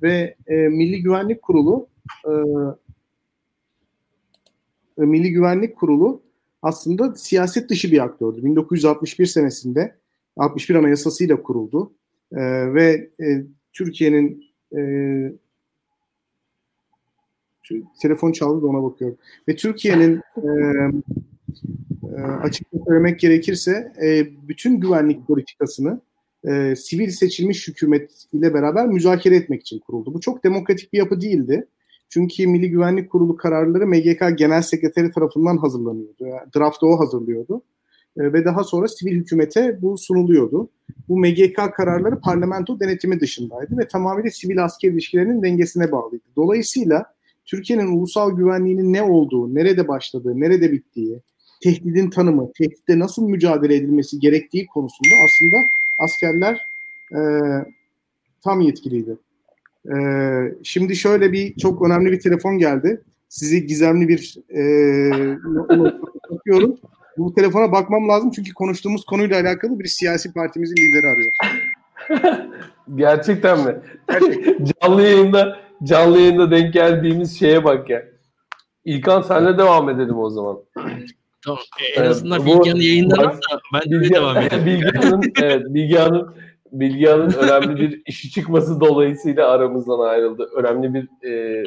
Ve 0.02 0.36
e, 0.46 0.54
Milli 0.54 1.02
Güvenlik 1.02 1.42
Kurulu 1.42 1.86
Milli 4.96 5.30
Güvenlik 5.30 5.76
Kurulu 5.76 6.22
aslında 6.62 7.14
siyaset 7.14 7.70
dışı 7.70 7.92
bir 7.92 8.04
aktördü. 8.04 8.44
1961 8.44 9.26
senesinde 9.26 9.94
61 10.36 10.74
Anayasası'yla 10.74 11.42
kuruldu 11.42 11.92
e, 12.32 12.74
ve 12.74 13.10
e, 13.20 13.44
Türkiye'nin 13.72 14.44
e, 14.76 14.80
telefon 18.02 18.32
çaldı 18.32 18.62
da 18.62 18.66
ona 18.66 18.82
bakıyorum. 18.82 19.18
Ve 19.48 19.56
Türkiye'nin 19.56 20.20
e, 20.36 20.48
e, 22.16 22.20
açıkça 22.20 22.78
söylemek 22.86 23.20
gerekirse 23.20 23.92
e, 24.02 24.26
bütün 24.48 24.80
güvenlik 24.80 25.26
politikasını 25.26 26.00
e, 26.48 26.76
sivil 26.76 27.10
seçilmiş 27.10 27.68
hükümet 27.68 28.24
ile 28.32 28.54
beraber 28.54 28.86
müzakere 28.86 29.36
etmek 29.36 29.60
için 29.60 29.78
kuruldu. 29.78 30.14
Bu 30.14 30.20
çok 30.20 30.44
demokratik 30.44 30.92
bir 30.92 30.98
yapı 30.98 31.20
değildi. 31.20 31.66
Çünkü 32.08 32.46
Milli 32.46 32.70
Güvenlik 32.70 33.10
Kurulu 33.10 33.36
kararları 33.36 33.86
MGK 33.86 34.38
Genel 34.38 34.62
Sekreteri 34.62 35.10
tarafından 35.10 35.56
hazırlanıyordu. 35.56 36.26
Yani 36.26 36.52
draftı 36.56 36.86
o 36.86 37.00
hazırlıyordu. 37.00 37.62
E, 38.16 38.32
ve 38.32 38.44
daha 38.44 38.64
sonra 38.64 38.88
sivil 38.88 39.12
hükümete 39.12 39.78
bu 39.82 39.98
sunuluyordu. 39.98 40.68
Bu 41.08 41.18
MGK 41.18 41.75
kararları 41.76 42.20
parlamento 42.20 42.80
denetimi 42.80 43.20
dışındaydı 43.20 43.78
ve 43.78 43.88
tamamıyla 43.88 44.30
sivil 44.30 44.64
asker 44.64 44.90
ilişkilerinin 44.90 45.42
dengesine 45.42 45.92
bağlıydı. 45.92 46.25
Dolayısıyla 46.36 47.14
Türkiye'nin 47.44 47.86
ulusal 47.86 48.36
güvenliğinin 48.36 48.92
ne 48.92 49.02
olduğu, 49.02 49.54
nerede 49.54 49.88
başladığı, 49.88 50.40
nerede 50.40 50.72
bittiği, 50.72 51.20
tehdidin 51.62 52.10
tanımı, 52.10 52.52
tehditte 52.58 52.98
nasıl 52.98 53.28
mücadele 53.28 53.75
edilmesi 53.75 54.18
gerektiği 54.18 54.66
konusunda 54.66 55.14
aslında 55.25 55.56
askerler 55.98 56.60
e, 57.12 57.20
tam 58.44 58.60
yetkiliydi. 58.60 59.16
E, 59.94 59.96
şimdi 60.64 60.96
şöyle 60.96 61.32
bir 61.32 61.56
çok 61.56 61.86
önemli 61.86 62.12
bir 62.12 62.20
telefon 62.20 62.58
geldi. 62.58 63.02
Sizi 63.28 63.66
gizemli 63.66 64.08
bir 64.08 64.36
e, 64.50 64.62
bakıyorum. 66.30 66.76
Bu 67.18 67.34
telefona 67.34 67.72
bakmam 67.72 68.08
lazım 68.08 68.30
çünkü 68.30 68.54
konuştuğumuz 68.54 69.04
konuyla 69.04 69.40
alakalı 69.40 69.78
bir 69.78 69.88
siyasi 69.88 70.32
partimizin 70.32 70.76
lideri 70.76 71.06
arıyor. 71.06 71.32
Gerçekten 72.94 73.58
mi? 73.64 73.76
canlı 74.82 75.02
yayında 75.02 75.56
canlı 75.82 76.18
yayında 76.18 76.50
denk 76.50 76.72
geldiğimiz 76.72 77.38
şeye 77.38 77.64
bak 77.64 77.90
ya. 77.90 78.04
İlkan 78.84 79.22
senle 79.22 79.58
devam 79.58 79.90
edelim 79.90 80.18
o 80.18 80.30
zaman. 80.30 80.58
Tamam. 81.44 81.60
En 81.96 82.02
azından 82.02 82.42
ee, 82.42 82.46
Bilgehan'ın 82.46 82.80
yayınlarında 82.80 83.60
ben 83.74 83.90
de 83.90 84.14
devam 84.14 84.36
edelim. 84.36 84.66
Bilgehan'ın 84.66 85.32
evet, 85.42 85.62
Bilgehan'ın 85.68 86.34
Bilgehan'ın 86.73 87.32
önemli 87.32 87.76
bir 87.76 88.02
işi 88.06 88.30
çıkması 88.30 88.80
dolayısıyla 88.80 89.49
aramızdan 89.49 89.99
ayrıldı. 89.99 90.50
Önemli 90.56 90.94
bir 90.94 91.28
e, 91.28 91.64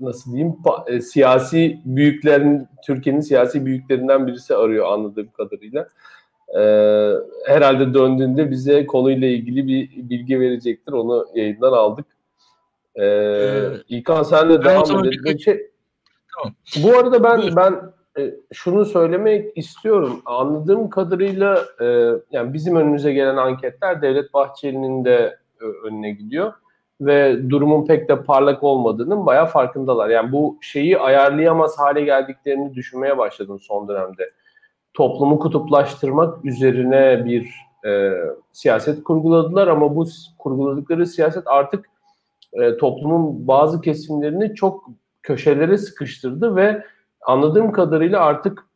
nasıl 0.00 0.32
diyeyim 0.32 0.56
e, 0.86 1.00
siyasi 1.00 1.80
büyüklerin 1.84 2.68
Türkiye'nin 2.86 3.20
siyasi 3.20 3.66
büyüklerinden 3.66 4.26
birisi 4.26 4.56
arıyor 4.56 4.92
anladığım 4.92 5.28
kadarıyla. 5.30 5.88
E, 6.58 6.62
herhalde 7.46 7.94
döndüğünde 7.94 8.50
bize 8.50 8.86
konuyla 8.86 9.28
ilgili 9.28 9.66
bir 9.66 10.10
bilgi 10.10 10.40
verecektir. 10.40 10.92
Onu 10.92 11.26
yayından 11.34 11.72
aldık. 11.72 12.06
E, 12.94 13.04
ee, 13.04 13.70
İlkan 13.88 14.22
senle 14.22 14.64
devam 14.64 15.06
edelim. 15.06 15.38
Şey, 15.38 15.70
tamam. 16.36 16.54
Bu 16.82 16.98
arada 16.98 17.24
ben 17.24 17.42
Buyur. 17.42 17.56
ben 17.56 17.80
e, 18.18 18.34
şunu 18.52 18.84
söylemek 18.84 19.58
istiyorum. 19.58 20.22
Anladığım 20.24 20.90
kadarıyla 20.90 21.64
e, 21.80 21.84
yani 22.30 22.52
bizim 22.52 22.76
önümüze 22.76 23.12
gelen 23.12 23.36
anketler 23.36 24.02
Devlet 24.02 24.34
Bahçeli'nin 24.34 25.04
de 25.04 25.38
e, 25.60 25.64
önüne 25.86 26.10
gidiyor 26.10 26.52
ve 27.00 27.50
durumun 27.50 27.86
pek 27.86 28.08
de 28.08 28.22
parlak 28.22 28.62
olmadığının 28.62 29.26
bayağı 29.26 29.46
farkındalar. 29.46 30.08
Yani 30.08 30.32
bu 30.32 30.58
şeyi 30.60 30.98
ayarlayamaz 30.98 31.78
hale 31.78 32.00
geldiklerini 32.00 32.74
düşünmeye 32.74 33.18
başladım 33.18 33.60
son 33.60 33.88
dönemde. 33.88 34.30
Toplumu 34.94 35.38
kutuplaştırmak 35.38 36.44
üzerine 36.44 37.24
bir 37.24 37.50
e, 37.86 38.12
siyaset 38.52 39.04
kurguladılar 39.04 39.68
ama 39.68 39.96
bu 39.96 40.06
kurguladıkları 40.38 41.06
siyaset 41.06 41.42
artık 41.46 41.86
e, 42.52 42.76
toplumun 42.76 43.48
bazı 43.48 43.80
kesimlerini 43.80 44.54
çok 44.54 44.84
köşelere 45.22 45.78
sıkıştırdı 45.78 46.56
ve 46.56 46.84
anladığım 47.26 47.72
kadarıyla 47.72 48.20
artık 48.20 48.66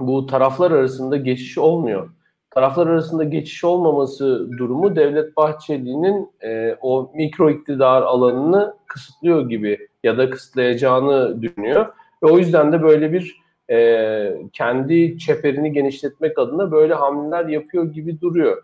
bu 0.00 0.26
taraflar 0.26 0.70
arasında 0.70 1.16
geçiş 1.16 1.58
olmuyor 1.58 2.10
taraflar 2.50 2.86
arasında 2.86 3.24
geçiş 3.24 3.64
olmaması 3.64 4.48
durumu 4.58 4.96
Devlet 4.96 5.36
Bahçeli'nin 5.36 6.30
e, 6.42 6.76
o 6.80 7.10
mikro 7.14 7.50
iktidar 7.50 8.02
alanını 8.02 8.74
kısıtlıyor 8.86 9.48
gibi 9.48 9.88
ya 10.04 10.18
da 10.18 10.30
kısıtlayacağını 10.30 11.42
düşünüyor. 11.42 11.86
Ve 12.22 12.26
o 12.26 12.38
yüzden 12.38 12.72
de 12.72 12.82
böyle 12.82 13.12
bir 13.12 13.40
e, 13.70 14.42
kendi 14.52 15.18
çeperini 15.18 15.72
genişletmek 15.72 16.38
adına 16.38 16.72
böyle 16.72 16.94
hamleler 16.94 17.46
yapıyor 17.46 17.84
gibi 17.84 18.20
duruyor. 18.20 18.62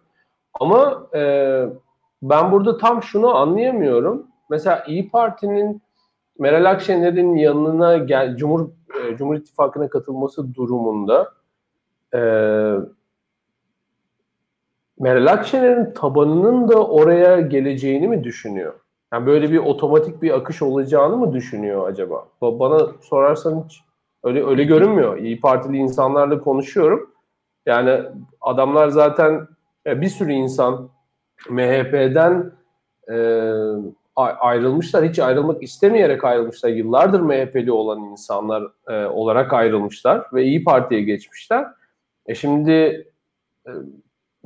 Ama 0.61 1.07
e, 1.15 1.21
ben 2.23 2.53
burada 2.53 2.79
tam 2.79 3.03
şunu 3.03 3.35
anlayamıyorum. 3.35 4.27
Mesela 4.51 4.85
İyi 4.87 5.11
Parti'nin 5.11 5.83
Meral 6.39 6.71
Akşener'in 6.71 7.37
yanına 7.37 7.97
gel, 7.97 8.37
Cumhur 8.37 8.69
e, 8.95 9.17
Cumhur 9.17 9.37
İttifakı'na 9.37 9.89
katılması 9.89 10.55
durumunda 10.55 11.33
e, 12.15 12.21
Meral 14.99 15.27
Akşener'in 15.27 15.93
tabanının 15.95 16.69
da 16.69 16.87
oraya 16.87 17.41
geleceğini 17.41 18.09
mi 18.09 18.25
düşünüyor? 18.25 18.75
Yani 19.13 19.27
böyle 19.27 19.51
bir 19.51 19.59
otomatik 19.59 20.23
bir 20.23 20.37
akış 20.37 20.63
olacağını 20.63 21.17
mı 21.17 21.33
düşünüyor 21.33 21.89
acaba? 21.89 22.29
Bana 22.41 22.79
sorarsan 23.01 23.65
hiç 23.65 23.81
öyle 24.25 24.47
öyle 24.47 24.65
görünmüyor. 24.65 25.19
İyi 25.19 25.41
Partili 25.41 25.77
insanlarla 25.77 26.41
konuşuyorum. 26.41 27.11
Yani 27.67 28.03
adamlar 28.41 28.89
zaten 28.89 29.49
bir 29.87 30.09
sürü 30.09 30.33
insan 30.33 30.89
MHP'den 31.51 32.53
e, 33.11 33.17
ayrılmışlar. 34.17 35.09
Hiç 35.09 35.19
ayrılmak 35.19 35.63
istemeyerek 35.63 36.25
ayrılmışlar. 36.25 36.69
Yıllardır 36.69 37.21
MHP'li 37.21 37.73
olan 37.73 38.01
insanlar 38.01 38.63
e, 38.89 39.07
olarak 39.07 39.53
ayrılmışlar 39.53 40.23
ve 40.33 40.45
İyi 40.45 40.65
Parti'ye 40.65 41.03
geçmişler. 41.03 41.67
E 42.27 42.35
şimdi 42.35 43.07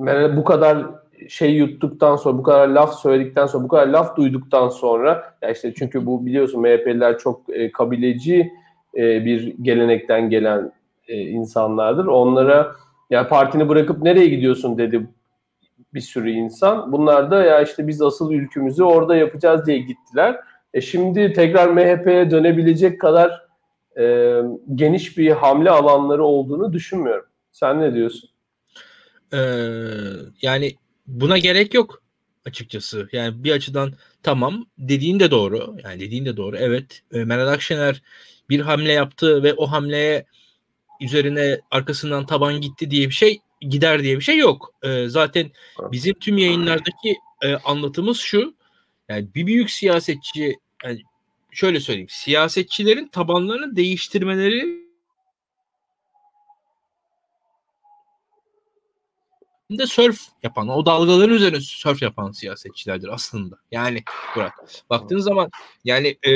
e, 0.01 0.37
bu 0.37 0.43
kadar 0.43 0.85
şey 1.29 1.53
yuttuktan 1.53 2.15
sonra, 2.15 2.37
bu 2.37 2.43
kadar 2.43 2.67
laf 2.67 2.99
söyledikten 2.99 3.45
sonra, 3.45 3.63
bu 3.63 3.67
kadar 3.67 3.87
laf 3.87 4.17
duyduktan 4.17 4.69
sonra 4.69 5.33
ya 5.41 5.49
işte 5.49 5.73
çünkü 5.73 6.05
bu 6.05 6.25
biliyorsun 6.25 6.61
MHP'liler 6.61 7.17
çok 7.17 7.41
e, 7.49 7.71
kabileci 7.71 8.51
e, 8.97 9.25
bir 9.25 9.55
gelenekten 9.61 10.29
gelen 10.29 10.71
e, 11.07 11.21
insanlardır. 11.21 12.05
Onlara 12.05 12.71
ya 13.09 13.27
partini 13.27 13.69
bırakıp 13.69 14.01
nereye 14.01 14.27
gidiyorsun 14.27 14.77
dedi 14.77 15.07
bir 15.93 16.01
sürü 16.01 16.31
insan. 16.31 16.91
Bunlar 16.91 17.31
da 17.31 17.43
ya 17.43 17.61
işte 17.61 17.87
biz 17.87 18.01
asıl 18.01 18.31
ülkümüzü 18.31 18.83
orada 18.83 19.15
yapacağız 19.15 19.65
diye 19.65 19.77
gittiler. 19.77 20.39
E 20.73 20.81
şimdi 20.81 21.33
tekrar 21.33 21.67
MHP'ye 21.69 22.31
dönebilecek 22.31 23.01
kadar 23.01 23.41
e, 23.99 24.35
geniş 24.75 25.17
bir 25.17 25.31
hamle 25.31 25.69
alanları 25.69 26.23
olduğunu 26.23 26.73
düşünmüyorum. 26.73 27.25
Sen 27.51 27.81
ne 27.81 27.93
diyorsun? 27.93 28.29
Ee, 29.33 29.37
yani 30.41 30.75
buna 31.07 31.37
gerek 31.37 31.73
yok 31.73 32.03
açıkçası. 32.45 33.09
Yani 33.11 33.43
bir 33.43 33.51
açıdan 33.51 33.93
tamam 34.23 34.65
dediğin 34.77 35.19
de 35.19 35.31
doğru. 35.31 35.75
Yani 35.83 35.99
dediğin 35.99 36.25
de 36.25 36.37
doğru. 36.37 36.57
Evet 36.57 37.01
e, 37.13 37.23
Meral 37.23 37.47
Akşener 37.47 38.01
bir 38.49 38.59
hamle 38.59 38.91
yaptı 38.91 39.43
ve 39.43 39.53
o 39.53 39.65
hamleye 39.65 40.25
üzerine 41.01 41.59
arkasından 41.71 42.25
taban 42.25 42.61
gitti 42.61 42.91
diye 42.91 43.07
bir 43.07 43.13
şey 43.13 43.39
gider 43.61 44.03
diye 44.03 44.15
bir 44.15 44.23
şey 44.23 44.37
yok. 44.37 44.73
Ee, 44.83 45.05
zaten 45.07 45.51
bizim 45.91 46.13
tüm 46.13 46.37
yayınlardaki 46.37 47.15
e, 47.41 47.55
anlatımız 47.55 48.17
şu. 48.17 48.55
Yani 49.09 49.27
bir 49.35 49.47
büyük 49.47 49.71
siyasetçi 49.71 50.55
yani 50.85 51.01
şöyle 51.51 51.79
söyleyeyim. 51.79 52.09
Siyasetçilerin 52.09 53.07
tabanlarını 53.07 53.75
değiştirmeleri 53.75 54.90
de 59.77 59.87
surf 59.87 60.19
yapan, 60.43 60.69
o 60.69 60.85
dalgaların 60.85 61.35
üzerine 61.35 61.61
surf 61.61 62.01
yapan 62.01 62.31
siyasetçilerdir 62.31 63.07
aslında. 63.07 63.55
Yani 63.71 64.03
Burak. 64.35 64.53
Baktığın 64.89 65.19
zaman 65.19 65.49
yani 65.85 66.17
e, 66.27 66.33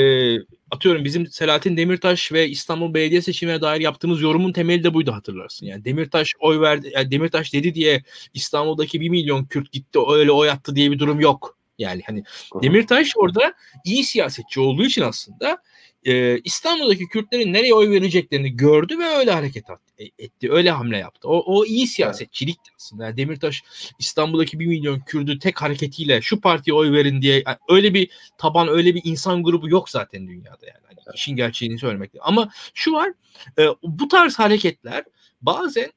atıyorum 0.70 1.04
bizim 1.04 1.26
Selahattin 1.26 1.76
Demirtaş 1.76 2.32
ve 2.32 2.48
İstanbul 2.48 2.94
Belediye 2.94 3.22
seçimine 3.22 3.60
dair 3.60 3.80
yaptığımız 3.80 4.22
yorumun 4.22 4.52
temeli 4.52 4.84
de 4.84 4.94
buydu 4.94 5.12
hatırlarsın. 5.12 5.66
Yani 5.66 5.84
Demirtaş 5.84 6.32
oy 6.40 6.60
verdi, 6.60 6.90
yani 6.94 7.10
Demirtaş 7.10 7.52
dedi 7.52 7.74
diye 7.74 8.02
İstanbul'daki 8.34 9.00
bir 9.00 9.08
milyon 9.08 9.44
Kürt 9.44 9.72
gitti 9.72 9.98
öyle 10.08 10.32
oy 10.32 10.50
attı 10.50 10.76
diye 10.76 10.90
bir 10.90 10.98
durum 10.98 11.20
yok. 11.20 11.55
Yani 11.78 12.02
hani 12.06 12.22
Demirtaş 12.62 13.12
orada 13.16 13.54
iyi 13.84 14.04
siyasetçi 14.04 14.60
olduğu 14.60 14.84
için 14.84 15.02
aslında 15.02 15.58
e, 16.06 16.38
İstanbul'daki 16.38 17.08
Kürtlerin 17.08 17.52
nereye 17.52 17.74
oy 17.74 17.90
vereceklerini 17.90 18.56
gördü 18.56 18.98
ve 18.98 19.04
öyle 19.04 19.30
hareket 19.30 19.64
e, 19.98 20.04
etti. 20.18 20.52
Öyle 20.52 20.70
hamle 20.70 20.98
yaptı. 20.98 21.28
O, 21.28 21.58
o 21.58 21.64
iyi 21.64 21.86
siyasetçilik 21.86 22.58
aslında. 22.76 23.04
Yani 23.04 23.16
Demirtaş 23.16 23.62
İstanbul'daki 23.98 24.60
bir 24.60 24.66
milyon 24.66 25.00
Kürdü 25.00 25.38
tek 25.38 25.62
hareketiyle 25.62 26.22
şu 26.22 26.40
partiye 26.40 26.74
oy 26.74 26.92
verin 26.92 27.22
diye 27.22 27.42
yani 27.46 27.56
öyle 27.68 27.94
bir 27.94 28.10
taban 28.38 28.68
öyle 28.68 28.94
bir 28.94 29.00
insan 29.04 29.42
grubu 29.42 29.68
yok 29.68 29.90
zaten 29.90 30.28
dünyada 30.28 30.66
yani. 30.66 30.80
Hani 30.86 31.14
işin 31.14 31.36
gerçeğini 31.36 31.78
söylemek. 31.78 32.10
Ama 32.20 32.50
şu 32.74 32.92
var 32.92 33.12
e, 33.58 33.66
bu 33.82 34.08
tarz 34.08 34.38
hareketler 34.38 35.04
bazen 35.42 35.92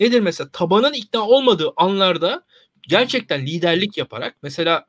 nedir 0.00 0.20
mesela 0.20 0.50
tabanın 0.52 0.92
ikna 0.92 1.20
olmadığı 1.20 1.72
anlarda 1.76 2.42
gerçekten 2.88 3.46
liderlik 3.46 3.98
yaparak 3.98 4.36
mesela 4.42 4.86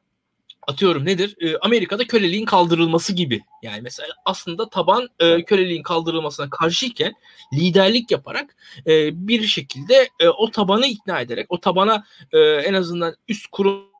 atıyorum 0.67 1.05
nedir? 1.05 1.36
E, 1.41 1.58
Amerika'da 1.58 2.08
köleliğin 2.08 2.46
kaldırılması 2.46 3.13
gibi. 3.13 3.41
Yani 3.62 3.82
mesela 3.82 4.10
aslında 4.25 4.70
taban 4.70 5.10
e, 5.20 5.43
köleliğin 5.43 5.84
kaldırılmasına 5.84 6.50
karşıyken 6.50 7.13
liderlik 7.53 8.12
yaparak 8.12 8.55
e, 8.88 9.27
bir 9.27 9.43
şekilde 9.48 10.10
e, 10.20 10.27
o 10.27 10.51
tabanı 10.51 10.86
ikna 10.86 11.22
ederek 11.22 11.46
o 11.50 11.60
tabana 11.60 12.03
e, 12.32 12.39
en 12.39 12.74
azından 12.74 13.15
üst 13.27 13.48
kurum 13.48 13.93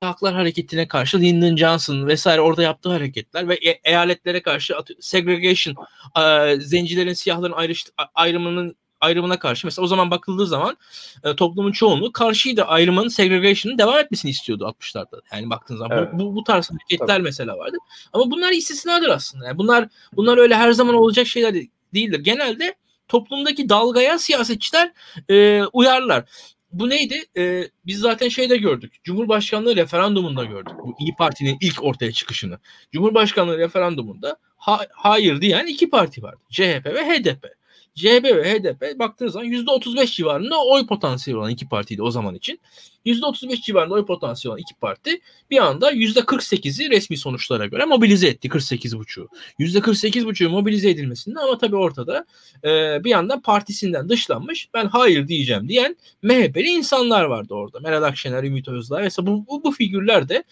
Haklar 0.00 0.34
Hareketi'ne 0.34 0.88
karşı 0.88 1.20
Lyndon 1.20 1.56
Johnson 1.56 2.06
vesaire 2.06 2.40
orada 2.40 2.62
yaptığı 2.62 2.88
hareketler 2.88 3.48
ve 3.48 3.54
e- 3.54 3.80
eyaletlere 3.84 4.42
karşı 4.42 4.74
segregation, 5.00 5.74
e, 6.18 6.56
zencilerin 6.60 7.12
siyahların 7.12 7.52
ayrış, 7.52 7.84
ayrımının 8.14 8.76
ayrımına 9.00 9.38
karşı 9.38 9.66
mesela 9.66 9.84
o 9.84 9.88
zaman 9.88 10.10
bakıldığı 10.10 10.46
zaman 10.46 10.76
e, 11.24 11.36
toplumun 11.36 11.72
çoğunluğu 11.72 12.12
karşıydı 12.12 12.62
ayrımın 12.62 13.08
segregation'ın 13.08 13.78
devam 13.78 13.98
etmesini 13.98 14.30
istiyordu 14.30 14.74
60'larda. 14.80 15.20
Yani 15.32 15.50
baktığın 15.50 15.76
zaman 15.76 15.98
evet. 15.98 16.08
bu, 16.12 16.18
bu, 16.18 16.34
bu 16.34 16.44
tarz 16.44 16.70
hareketler 16.70 17.06
Tabii. 17.06 17.22
mesela 17.22 17.58
vardı. 17.58 17.76
Ama 18.12 18.30
bunlar 18.30 18.52
istisnadır 18.52 19.08
aslında. 19.08 19.46
Yani 19.46 19.58
bunlar 19.58 19.88
bunlar 20.12 20.38
öyle 20.38 20.56
her 20.56 20.72
zaman 20.72 20.94
olacak 20.94 21.26
şeyler 21.26 21.54
değildir. 21.94 22.20
Genelde 22.20 22.74
toplumdaki 23.08 23.68
dalgaya 23.68 24.18
siyasetçiler 24.18 24.92
e, 25.30 25.62
uyarlar 25.72 26.24
bu 26.72 26.88
neydi? 26.88 27.24
Ee, 27.36 27.68
biz 27.86 27.98
zaten 27.98 28.28
şeyde 28.28 28.56
gördük. 28.56 28.94
Cumhurbaşkanlığı 29.04 29.76
referandumunda 29.76 30.44
gördük. 30.44 30.74
Bu 30.84 30.96
İyi 31.00 31.14
Parti'nin 31.18 31.56
ilk 31.60 31.84
ortaya 31.84 32.12
çıkışını. 32.12 32.58
Cumhurbaşkanlığı 32.92 33.58
referandumunda 33.58 34.36
ha- 34.56 34.86
hayır 34.92 35.40
diyen 35.40 35.66
iki 35.66 35.90
parti 35.90 36.22
vardı. 36.22 36.40
CHP 36.50 36.86
ve 36.86 37.04
HDP. 37.04 37.46
CHP 37.98 38.24
ve 38.24 38.52
HDP 38.52 38.98
baktığınız 38.98 39.32
zaman 39.32 39.48
%35 39.48 40.16
civarında 40.16 40.64
oy 40.64 40.86
potansiyeli 40.86 41.38
olan 41.38 41.50
iki 41.50 41.68
partiydi 41.68 42.02
o 42.02 42.10
zaman 42.10 42.34
için. 42.34 42.60
%35 43.06 43.62
civarında 43.62 43.94
oy 43.94 44.06
potansiyeli 44.06 44.52
olan 44.52 44.60
iki 44.60 44.74
parti 44.74 45.20
bir 45.50 45.58
anda 45.58 45.92
%48'i 45.92 46.90
resmi 46.90 47.16
sonuçlara 47.16 47.66
göre 47.66 47.84
mobilize 47.84 48.28
etti 48.28 48.48
48,5'u. 48.48 49.28
%48,5'u 49.58 50.50
mobilize 50.50 50.90
edilmesinde 50.90 51.40
ama 51.40 51.58
tabii 51.58 51.76
ortada 51.76 52.26
e, 52.64 53.04
bir 53.04 53.10
yandan 53.10 53.42
partisinden 53.42 54.08
dışlanmış 54.08 54.68
ben 54.74 54.86
hayır 54.86 55.28
diyeceğim 55.28 55.68
diyen 55.68 55.96
MHP'li 56.22 56.68
insanlar 56.68 57.24
vardı 57.24 57.54
orada. 57.54 57.80
Meral 57.80 58.02
Akşener, 58.02 58.44
Ümit 58.44 58.68
Özdağ 58.68 58.98
mesela 58.98 59.26
bu, 59.26 59.46
bu, 59.46 59.64
bu 59.64 59.72
figürler 59.72 60.28
de 60.28 60.44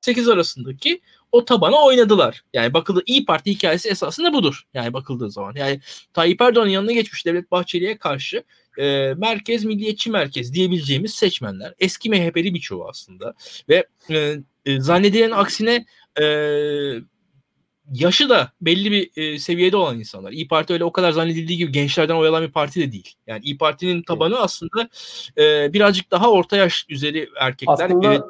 8 0.00 0.28
arasındaki 0.28 1.00
o 1.32 1.44
tabana 1.44 1.84
oynadılar. 1.84 2.44
Yani 2.52 2.74
bakıldı 2.74 3.02
İyi 3.06 3.24
Parti 3.24 3.50
hikayesi 3.50 3.88
esasında 3.88 4.32
budur. 4.32 4.62
Yani 4.74 4.92
bakıldığı 4.92 5.30
zaman. 5.30 5.54
Yani 5.56 5.80
Tayyip 6.12 6.40
Erdoğan'ın 6.40 6.70
yanına 6.70 6.92
geçmiş 6.92 7.26
Devlet 7.26 7.50
Bahçeli'ye 7.50 7.98
karşı 7.98 8.44
e, 8.78 9.14
merkez 9.16 9.64
milliyetçi 9.64 10.10
merkez 10.10 10.52
diyebileceğimiz 10.52 11.14
seçmenler. 11.14 11.74
Eski 11.78 12.10
MHP'li 12.10 12.54
birçoğu 12.54 12.88
aslında. 12.88 13.34
Ve 13.68 13.86
e, 14.10 14.36
e, 14.66 14.80
zannedilen 14.80 15.30
aksine 15.30 15.84
e, 16.20 16.24
yaşı 17.92 18.28
da 18.28 18.52
belli 18.60 18.90
bir 18.92 19.10
e, 19.16 19.38
seviyede 19.38 19.76
olan 19.76 19.98
insanlar. 19.98 20.32
İyi 20.32 20.48
Parti 20.48 20.72
öyle 20.72 20.84
o 20.84 20.92
kadar 20.92 21.12
zannedildiği 21.12 21.58
gibi 21.58 21.72
gençlerden 21.72 22.14
oy 22.14 22.28
alan 22.28 22.42
bir 22.42 22.52
parti 22.52 22.80
de 22.80 22.92
değil. 22.92 23.14
Yani 23.26 23.44
İyi 23.44 23.58
Parti'nin 23.58 24.02
tabanı 24.02 24.38
aslında 24.38 24.88
e, 25.38 25.72
birazcık 25.72 26.10
daha 26.10 26.30
orta 26.30 26.56
yaş 26.56 26.86
üzeri 26.88 27.28
erkekler. 27.40 27.84
Aslında 27.84 28.14
e, 28.14 28.20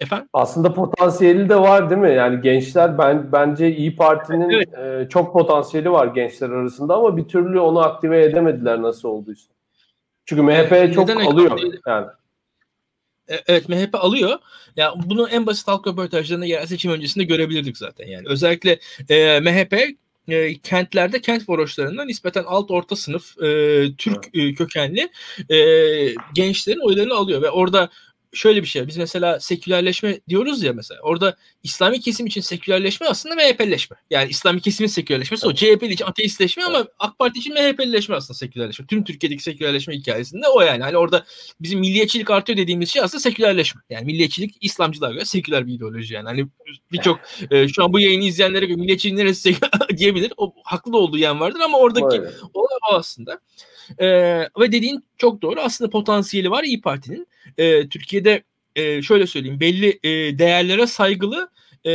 Efendim? 0.00 0.28
Aslında 0.32 0.74
potansiyeli 0.74 1.48
de 1.48 1.56
var 1.56 1.90
değil 1.90 2.00
mi? 2.00 2.14
Yani 2.14 2.42
gençler 2.42 2.98
ben 2.98 3.32
bence 3.32 3.76
İyi 3.76 3.96
Parti'nin 3.96 4.50
evet. 4.50 4.68
e, 4.78 5.08
çok 5.08 5.32
potansiyeli 5.32 5.90
var 5.90 6.06
gençler 6.06 6.50
arasında 6.50 6.94
ama 6.94 7.16
bir 7.16 7.24
türlü 7.24 7.60
onu 7.60 7.78
aktive 7.78 8.24
edemediler 8.24 8.82
nasıl 8.82 9.08
olduysa. 9.08 9.52
Çünkü 10.24 10.42
MHP 10.42 10.94
çok 10.94 11.10
alıyor 11.10 11.60
yani. 11.86 12.06
E, 13.28 13.36
evet 13.46 13.68
MHP 13.68 13.94
alıyor. 13.94 14.38
Ya 14.76 14.94
bunu 15.06 15.28
en 15.28 15.46
basit 15.46 15.68
halk 15.68 15.86
röportajlarında 15.86 16.46
yerel 16.46 16.66
seçim 16.66 16.92
öncesinde 16.92 17.24
görebilirdik 17.24 17.76
zaten 17.76 18.06
yani. 18.06 18.24
Özellikle 18.28 18.78
e, 19.08 19.40
MHP 19.40 19.74
e, 20.28 20.58
kentlerde 20.58 21.20
kent 21.20 21.48
varoşlarından 21.48 22.08
nispeten 22.08 22.44
alt 22.46 22.70
orta 22.70 22.96
sınıf 22.96 23.42
e, 23.42 23.82
Türk 23.98 24.28
e, 24.34 24.54
kökenli 24.54 25.08
e, 25.50 25.58
gençlerin 26.34 26.86
oylarını 26.86 27.14
alıyor 27.14 27.42
ve 27.42 27.50
orada 27.50 27.90
şöyle 28.32 28.62
bir 28.62 28.66
şey. 28.66 28.86
Biz 28.86 28.96
mesela 28.96 29.40
sekülerleşme 29.40 30.20
diyoruz 30.28 30.62
ya 30.62 30.72
mesela. 30.72 31.00
Orada 31.02 31.36
İslami 31.62 32.00
kesim 32.00 32.26
için 32.26 32.40
sekülerleşme 32.40 33.06
aslında 33.06 33.34
MHP'leşme. 33.34 33.96
Yani 34.10 34.30
İslami 34.30 34.60
kesimin 34.60 34.88
sekülerleşmesi 34.88 35.46
evet. 35.46 35.54
o. 35.54 35.56
CHP'li 35.56 35.92
için 35.92 36.04
ateistleşme 36.04 36.62
evet. 36.62 36.76
ama 36.76 36.86
AK 36.98 37.18
Parti 37.18 37.38
için 37.38 37.54
MHP'leşme 37.54 38.16
aslında 38.16 38.38
sekülerleşme. 38.38 38.86
Tüm 38.86 39.04
Türkiye'deki 39.04 39.42
sekülerleşme 39.42 39.94
hikayesinde 39.94 40.48
o 40.48 40.60
yani. 40.60 40.82
Hani 40.82 40.96
orada 40.96 41.24
bizim 41.60 41.80
milliyetçilik 41.80 42.30
artıyor 42.30 42.56
dediğimiz 42.56 42.90
şey 42.90 43.02
aslında 43.02 43.20
sekülerleşme. 43.20 43.80
Yani 43.90 44.04
milliyetçilik 44.04 44.56
İslamcılar 44.60 45.12
göre 45.12 45.24
seküler 45.24 45.66
bir 45.66 45.74
ideoloji 45.74 46.14
yani. 46.14 46.26
Hani 46.26 46.46
birçok 46.92 47.20
e, 47.50 47.68
şu 47.68 47.84
an 47.84 47.92
bu 47.92 48.00
yayını 48.00 48.24
izleyenlere 48.24 48.66
göre 48.66 48.76
milliyetçiliğin 48.76 49.18
neresi 49.18 49.56
diyebilir. 49.96 50.32
O 50.36 50.54
haklı 50.64 50.98
olduğu 50.98 51.18
yan 51.18 51.40
vardır 51.40 51.60
ama 51.60 51.78
oradaki 51.78 52.20
olay 52.54 52.76
o 52.90 52.94
aslında. 52.94 53.40
E, 53.98 54.06
ve 54.40 54.72
dediğin 54.72 55.04
çok 55.18 55.42
doğru. 55.42 55.60
Aslında 55.60 55.90
potansiyeli 55.90 56.50
var 56.50 56.64
İyi 56.64 56.80
Parti'nin. 56.80 57.26
E, 57.58 57.88
Türkiye'de 57.88 58.42
e, 58.76 59.02
şöyle 59.02 59.26
söyleyeyim 59.26 59.60
belli 59.60 59.98
e, 60.02 60.38
değerlere 60.38 60.86
saygılı 60.86 61.50
e, 61.84 61.90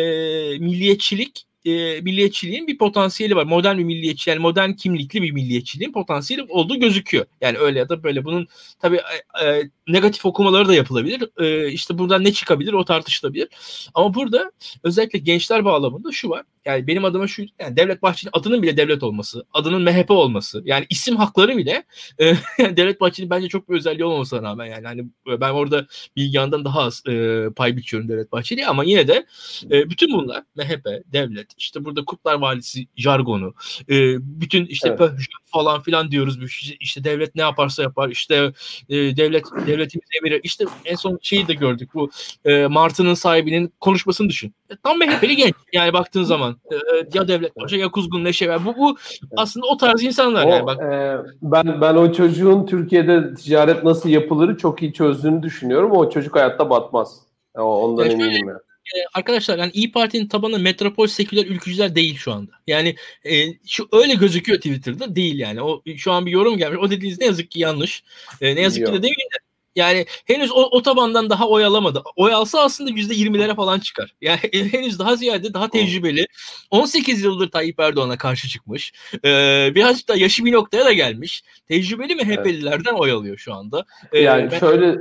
milliyetçilik 0.60 1.46
e, 1.66 2.02
milliyetçiliğin 2.02 2.68
bir 2.68 2.78
potansiyeli 2.78 3.36
var. 3.36 3.44
Modern 3.44 3.78
bir 3.78 3.84
milliyetçi 3.84 4.30
yani 4.30 4.40
modern 4.40 4.72
kimlikli 4.72 5.22
bir 5.22 5.32
milliyetçiliğin 5.32 5.92
potansiyeli 5.92 6.46
olduğu 6.50 6.80
gözüküyor. 6.80 7.26
Yani 7.42 7.58
öyle 7.58 7.80
ya 7.80 7.90
da 7.90 8.04
böyle 8.04 8.26
bunun 8.26 8.48
tabii 8.80 9.00
e, 9.42 9.46
e, 9.46 9.70
negatif 9.88 10.26
okumaları 10.26 10.68
da 10.68 10.74
yapılabilir. 10.76 11.30
E, 11.40 11.72
işte 11.72 11.98
buradan 11.98 12.24
ne 12.24 12.34
çıkabilir 12.34 12.74
o 12.74 12.86
tartışılabilir. 12.86 13.48
Ama 13.94 14.14
burada 14.14 14.52
özellikle 14.84 15.20
gençler 15.20 15.66
bağlamında 15.66 16.12
şu 16.12 16.30
var. 16.30 16.44
Yani 16.66 16.88
benim 16.88 17.06
adıma 17.06 17.28
şu 17.28 17.46
yani 17.60 17.78
Devlet 17.78 18.02
Bahçeli 18.02 18.30
adının 18.34 18.62
bile 18.62 18.78
devlet 18.78 19.04
olması, 19.04 19.46
adının 19.54 19.82
MHP 19.82 20.12
olması. 20.12 20.62
Yani 20.66 20.86
isim 20.90 21.16
hakları 21.16 21.58
bile 21.58 21.84
e, 22.20 22.34
Devlet 22.60 23.02
Bahçeli 23.02 23.30
bence 23.30 23.48
çok 23.48 23.70
bir 23.70 23.76
özelliği 23.76 24.06
olmamasına 24.06 24.42
rağmen 24.42 24.66
yani 24.66 24.88
hani 24.88 25.06
ben 25.28 25.50
orada 25.50 25.88
Bilgehan'dan 26.16 26.66
daha 26.66 26.82
az 26.82 27.04
e, 27.08 27.46
pay 27.56 27.78
biçiyorum 27.78 28.10
Devlet 28.10 28.32
Bahçeli 28.32 28.68
ama 28.68 28.84
yine 28.84 29.08
de 29.08 29.26
e, 29.72 29.90
bütün 29.90 30.14
bunlar 30.14 30.44
MHP, 30.56 30.86
devlet, 31.14 31.48
işte 31.58 31.86
burada 31.86 32.06
Kurtlar 32.06 32.34
Valisi 32.36 32.88
jargonu, 32.98 33.54
e, 33.90 34.18
bütün 34.20 34.66
işte 34.66 34.96
evet. 35.00 35.12
falan 35.46 35.82
filan 35.82 36.12
diyoruz 36.12 36.40
işte 36.80 37.04
devlet 37.04 37.36
ne 37.36 37.42
yaparsa 37.42 37.84
yapar, 37.84 38.10
işte 38.10 38.54
e, 38.90 38.96
devlet 39.18 39.46
devletimiz 39.68 40.08
emiri, 40.20 40.40
işte 40.44 40.66
en 40.86 40.96
son 40.96 41.20
şeyi 41.22 41.48
de 41.48 41.54
gördük 41.54 41.90
bu 41.94 42.10
e, 42.46 42.68
Martı'nın 42.68 43.14
sahibinin 43.14 43.74
konuşmasını 43.80 44.30
düşün. 44.30 44.54
E, 44.70 44.76
tam 44.84 44.98
MHP'li 44.98 45.36
genç 45.36 45.54
yani 45.74 45.94
baktığın 45.94 46.24
zaman 46.24 46.55
e, 46.72 46.76
ya 47.14 47.28
devlet 47.28 47.58
başa 47.58 47.78
ya 47.78 47.92
kuzgun 47.92 48.24
neşe 48.24 48.66
bu 48.66 48.76
bu 48.78 48.98
aslında 49.38 49.66
o 49.68 49.78
tarz 49.78 50.04
insanlar 50.04 50.46
o, 50.46 50.50
yani 50.50 50.66
bak. 50.66 50.82
E, 50.82 51.18
ben 51.42 51.82
ben 51.82 51.96
o 51.96 52.14
çocuğun 52.14 52.66
Türkiye'de 52.66 53.34
ticaret 53.34 53.84
nasıl 53.84 54.10
yapılırı 54.10 54.58
çok 54.58 54.82
iyi 54.82 54.94
çözdüğünü 54.94 55.44
düşünüyorum. 55.44 55.92
O 55.92 56.10
çocuk 56.10 56.36
hayatta 56.36 56.70
batmaz. 56.70 57.22
Ondan 57.56 58.06
yani 58.06 58.14
eminim 58.14 58.48
ya 58.94 59.06
arkadaşlar 59.14 59.60
yani 59.60 59.72
İyi 59.74 59.92
Parti'nin 59.92 60.28
tabanı 60.28 60.60
metropol 60.60 61.08
seküler 61.08 61.46
ülkücüler 61.46 61.96
değil 61.96 62.18
şu 62.18 62.32
anda. 62.32 62.52
Yani 62.68 62.96
e, 63.24 63.34
şu 63.68 63.88
öyle 63.92 64.14
gözüküyor 64.14 64.58
Twitter'da 64.60 65.16
değil 65.16 65.40
yani. 65.40 65.62
O 65.62 65.84
şu 65.98 66.12
an 66.12 66.26
bir 66.26 66.32
yorum 66.32 66.58
gelmiş. 66.58 66.80
O 66.82 66.90
dediğiniz 66.90 67.20
ne 67.20 67.26
yazık 67.26 67.52
ki 67.52 67.60
yanlış. 67.60 68.04
E, 68.42 68.56
ne 68.56 68.62
yazık 68.62 68.82
Yok. 68.82 68.94
ki 68.94 69.00
de 69.00 69.04
değil 69.04 69.16
de 69.16 69.45
yani 69.76 70.06
henüz 70.26 70.52
o, 70.52 70.56
o 70.56 70.82
tabandan 70.82 71.30
daha 71.30 71.48
oy 71.50 71.66
alamadı. 71.66 72.04
Oy 72.16 72.34
alsa 72.34 72.62
aslında 72.62 72.90
yüzde 72.90 73.14
yirmilere 73.14 73.56
falan 73.56 73.80
çıkar. 73.80 74.16
Yani 74.22 74.40
henüz 74.72 75.00
daha 75.00 75.16
ziyade 75.16 75.54
daha 75.54 75.70
tecrübeli. 75.70 76.28
18 76.72 77.24
yıldır 77.24 77.52
Tayyip 77.52 77.80
Erdoğan'a 77.80 78.18
karşı 78.18 78.48
çıkmış. 78.48 78.94
Ee, 79.26 79.72
birazcık 79.76 80.10
da 80.10 80.16
yaşı 80.16 80.46
bir 80.46 80.52
noktaya 80.52 80.86
da 80.86 80.94
gelmiş. 80.94 81.44
Tecrübeli 81.68 82.16
MHP'lilerden 82.16 82.92
evet. 82.92 83.02
oy 83.02 83.12
alıyor 83.12 83.38
şu 83.38 83.54
anda. 83.54 83.86
Ee, 84.12 84.20
yani 84.20 84.52
ben... 84.52 84.60
şöyle 84.60 84.96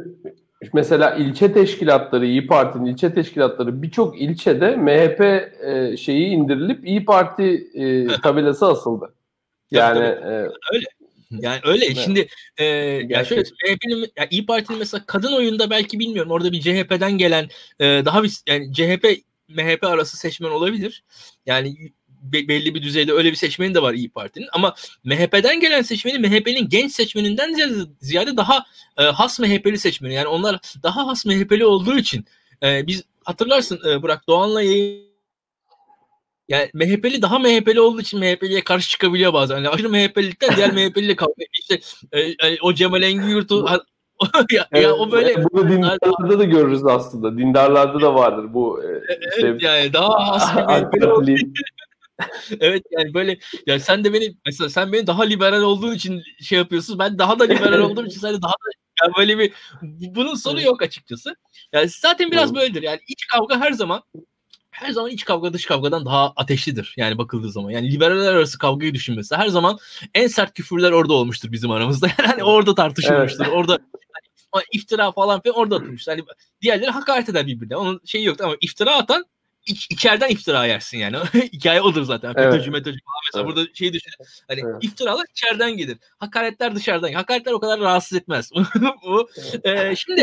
mesela 0.72 1.14
ilçe 1.14 1.52
teşkilatları, 1.52 2.26
İyi 2.26 2.46
Parti'nin 2.46 2.84
ilçe 2.84 3.14
teşkilatları 3.14 3.82
birçok 3.82 4.20
ilçede 4.20 4.76
MHP 4.76 5.20
e, 5.20 5.96
şeyi 5.96 6.26
indirilip 6.26 6.86
İyi 6.86 7.04
Parti 7.04 7.70
e, 7.74 8.06
tabelası 8.22 8.66
asıldı. 8.66 9.14
Yani 9.70 10.04
e, 10.04 10.48
öyle. 10.72 10.86
Yani 11.40 11.60
öyle. 11.64 11.84
Evet. 11.84 11.98
Şimdi 12.04 12.28
e, 12.56 12.64
ya 13.08 13.24
şöyle 13.24 13.42
MHP'nin 13.42 14.12
ya 14.16 14.26
İyi 14.30 14.46
Parti'nin 14.46 14.78
mesela 14.78 15.04
kadın 15.06 15.32
oyunda 15.32 15.70
belki 15.70 15.98
bilmiyorum 15.98 16.30
orada 16.30 16.52
bir 16.52 16.60
CHP'den 16.60 17.12
gelen 17.18 17.48
e, 17.80 17.84
daha 17.84 18.22
bir 18.22 18.32
yani 18.48 18.72
CHP 18.72 19.22
MHP 19.48 19.84
arası 19.84 20.16
seçmen 20.16 20.50
olabilir. 20.50 21.04
Yani 21.46 21.76
be, 22.08 22.48
belli 22.48 22.74
bir 22.74 22.82
düzeyde 22.82 23.12
öyle 23.12 23.30
bir 23.30 23.36
seçmeni 23.36 23.74
de 23.74 23.82
var 23.82 23.94
İyi 23.94 24.10
Parti'nin 24.10 24.48
ama 24.52 24.74
MHP'den 25.04 25.60
gelen 25.60 25.82
seçmeni 25.82 26.18
MHP'nin 26.18 26.68
genç 26.68 26.92
seçmeninden 26.92 27.54
ziyade, 27.54 27.74
ziyade 28.00 28.36
daha 28.36 28.64
e, 28.98 29.02
has 29.02 29.40
MHP'li 29.40 29.78
seçmeni. 29.78 30.14
Yani 30.14 30.26
onlar 30.26 30.58
daha 30.82 31.06
has 31.06 31.26
MHP'li 31.26 31.66
olduğu 31.66 31.98
için 31.98 32.24
e, 32.62 32.86
biz 32.86 33.02
hatırlarsın 33.24 33.80
e, 33.90 34.02
Burak 34.02 34.28
Doğan'la 34.28 34.62
yayın 34.62 35.13
yani 36.48 36.70
MHP'li 36.74 37.22
daha 37.22 37.38
MHP'li 37.38 37.80
olduğu 37.80 38.00
için 38.00 38.20
MHP'liye 38.20 38.64
karşı 38.64 38.88
çıkabiliyor 38.88 39.32
bazen. 39.32 39.56
Yani 39.56 39.68
aşırı 39.68 39.88
MHP'lilikten 39.88 40.56
diğer 40.56 40.72
MHP'liyle 40.74 41.16
kavga 41.16 41.44
işte 41.52 41.80
e, 42.12 42.20
e, 42.20 42.58
o 42.62 42.74
Cemal 42.74 43.02
Engin 43.02 43.28
Yurt'u 43.28 43.66
ya, 44.52 44.68
evet, 44.72 44.84
ya 44.84 44.94
o 44.94 45.12
böyle 45.12 45.44
bunu 45.52 45.70
dindarlarda 45.70 46.38
da 46.38 46.44
görürüz 46.44 46.86
aslında. 46.86 47.38
Dindarlarda 47.38 48.00
da 48.00 48.14
vardır 48.14 48.54
bu. 48.54 48.82
E, 48.82 48.86
evet 48.86 49.56
işte, 49.56 49.66
yani 49.66 49.92
daha 49.92 50.08
has 50.28 50.68
evet 52.60 52.82
yani 52.90 53.14
böyle 53.14 53.38
ya 53.66 53.80
sen 53.80 54.04
de 54.04 54.12
beni 54.12 54.34
mesela 54.46 54.70
sen 54.70 54.92
beni 54.92 55.06
daha 55.06 55.22
liberal 55.22 55.62
olduğun 55.62 55.94
için 55.94 56.22
şey 56.40 56.58
yapıyorsun. 56.58 56.98
Ben 56.98 57.18
daha 57.18 57.38
da 57.38 57.44
liberal 57.44 57.78
olduğum 57.78 58.06
için 58.06 58.20
sen 58.20 58.34
de 58.34 58.42
daha 58.42 58.52
da 58.52 58.70
yani 59.02 59.12
böyle 59.18 59.38
bir 59.38 59.52
bunun 59.90 60.34
sonu 60.34 60.62
yok 60.62 60.82
açıkçası. 60.82 61.36
Yani 61.72 61.88
zaten 61.88 62.30
biraz 62.30 62.54
böyledir. 62.54 62.82
Yani 62.82 63.00
iç 63.08 63.26
kavga 63.26 63.60
her 63.60 63.72
zaman 63.72 64.02
her 64.74 64.90
zaman 64.90 65.10
iç 65.10 65.24
kavga 65.24 65.52
dış 65.52 65.66
kavgadan 65.66 66.06
daha 66.06 66.32
ateşlidir. 66.36 66.94
Yani 66.96 67.18
bakıldığı 67.18 67.50
zaman. 67.50 67.70
Yani 67.70 67.92
liberaller 67.92 68.32
arası 68.32 68.58
kavgayı 68.58 68.94
düşün 68.94 69.16
mesela. 69.16 69.42
Her 69.42 69.48
zaman 69.48 69.78
en 70.14 70.26
sert 70.26 70.54
küfürler 70.54 70.92
orada 70.92 71.12
olmuştur 71.12 71.52
bizim 71.52 71.70
aramızda. 71.70 72.08
Yani 72.28 72.44
orada 72.44 72.74
tartışılmıştır. 72.74 73.44
Evet. 73.44 73.54
Orada 73.54 73.78
iftira 74.72 75.12
falan 75.12 75.40
filan 75.40 75.56
orada 75.56 75.76
atılmıştır. 75.76 76.12
Hani 76.12 76.22
diğerleri 76.62 76.90
hakaret 76.90 77.28
eder 77.28 77.46
birbirine. 77.46 77.76
Onun 77.76 78.00
şeyi 78.04 78.24
yok 78.24 78.40
ama 78.40 78.56
iftira 78.60 78.96
atan 78.96 79.24
iç, 79.66 79.86
içeriden 79.90 80.28
iftira 80.28 80.66
yersin 80.66 80.98
yani. 80.98 81.16
Hikaye 81.52 81.80
odur 81.80 82.02
zaten. 82.02 82.34
Evet. 82.36 82.52
FETÖ'cü 82.52 82.70
metöcü 82.70 82.98
falan 83.04 83.22
mesela 83.26 83.44
evet. 83.44 83.56
burada 83.56 83.74
şey 83.74 83.92
düşün. 83.92 84.12
Hani 84.48 84.60
evet. 84.64 84.84
iftiralar 84.84 85.26
içeriden 85.30 85.76
gelir. 85.76 85.98
Hakaretler 86.18 86.74
dışarıdan. 86.74 87.12
Hakaretler 87.12 87.52
o 87.52 87.60
kadar 87.60 87.80
rahatsız 87.80 88.18
etmez. 88.18 88.50
Bu 89.06 89.28
e, 89.64 89.96
şimdi 89.96 90.20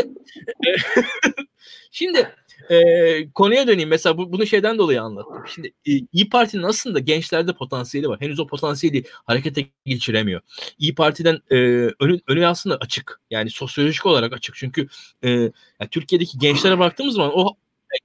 e, 0.66 0.70
şimdi 1.90 2.34
e, 2.70 3.30
konuya 3.32 3.66
döneyim. 3.66 3.88
Mesela 3.88 4.18
bu, 4.18 4.32
bunu 4.32 4.46
şeyden 4.46 4.78
dolayı 4.78 5.02
anlattım. 5.02 5.44
Şimdi 5.54 5.72
e, 5.86 5.92
İyi 6.12 6.28
Parti'nin 6.28 6.62
aslında 6.62 6.98
gençlerde 6.98 7.52
potansiyeli 7.52 8.08
var. 8.08 8.20
Henüz 8.20 8.40
o 8.40 8.46
potansiyeli 8.46 9.04
harekete 9.12 9.66
geçiremiyor. 9.86 10.40
İyi 10.78 10.94
Parti'den 10.94 11.38
e, 11.50 11.56
önü, 12.00 12.20
önü 12.26 12.46
aslında 12.46 12.76
açık. 12.76 13.20
Yani 13.30 13.50
sosyolojik 13.50 14.06
olarak 14.06 14.32
açık. 14.32 14.54
Çünkü 14.54 14.88
e, 15.24 15.30
yani 15.30 15.90
Türkiye'deki 15.90 16.38
gençlere 16.38 16.78
baktığımız 16.78 17.14
zaman 17.14 17.32
o 17.34 17.56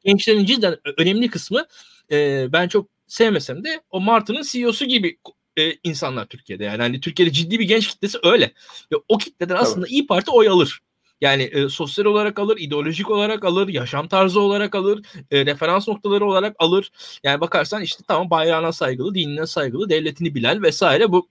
gençlerin 0.04 0.46
cidden 0.46 0.78
önemli 0.98 1.30
kısmı 1.30 1.66
e, 2.12 2.48
ben 2.52 2.68
çok 2.68 2.90
sevmesem 3.08 3.64
de 3.64 3.82
o 3.90 4.02
Martı'nın 4.02 4.44
CEO'su 4.44 4.86
gibi 4.86 5.18
e, 5.58 5.74
insanlar 5.84 6.26
Türkiye'de. 6.26 6.64
Yani 6.64 6.82
hani 6.82 7.00
Türkiye'de 7.00 7.34
ciddi 7.34 7.60
bir 7.60 7.66
genç 7.66 7.88
kitlesi 7.88 8.18
öyle. 8.24 8.52
Ve 8.92 8.96
o 9.08 9.18
kitleden 9.18 9.56
aslında. 9.56 9.88
İyi 9.88 10.08
Parti 10.08 10.32
oy 10.32 10.50
alır. 10.50 10.80
Yani 11.22 11.44
e, 11.44 11.70
sosyal 11.70 12.06
olarak 12.06 12.40
alır, 12.40 12.58
ideolojik 12.58 13.12
olarak 13.12 13.46
alır, 13.46 13.68
yaşam 13.68 14.08
tarzı 14.08 14.42
olarak 14.42 14.76
alır, 14.76 15.06
e, 15.32 15.46
referans 15.46 15.88
noktaları 15.88 16.26
olarak 16.26 16.56
alır. 16.60 16.92
Yani 17.24 17.42
bakarsan 17.42 17.82
işte 17.82 18.04
tamam 18.08 18.30
bayrağına 18.30 18.72
saygılı, 18.72 19.16
dinine 19.16 19.48
saygılı, 19.48 19.90
devletini 19.90 20.36
bilen 20.36 20.64
vesaire 20.64 21.12
bu 21.12 21.30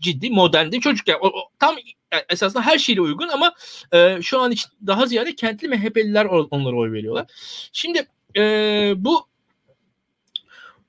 ciddi 0.00 0.30
modern 0.30 0.70
çocuk. 0.70 1.08
Yani, 1.08 1.18
o, 1.22 1.26
o, 1.26 1.50
tam 1.58 1.76
yani 2.12 2.22
esasında 2.28 2.62
her 2.62 2.78
şeyle 2.78 3.00
uygun 3.00 3.28
ama 3.28 3.54
e, 3.92 4.22
şu 4.22 4.40
an 4.40 4.50
için 4.52 4.70
daha 4.86 5.06
ziyade 5.06 5.34
kentli 5.34 5.68
MHP'liler 5.68 6.24
onlara 6.24 6.76
oy 6.76 6.92
veriyorlar. 6.92 7.26
Şimdi 7.72 8.06
e, 8.36 8.94
bu 8.96 9.28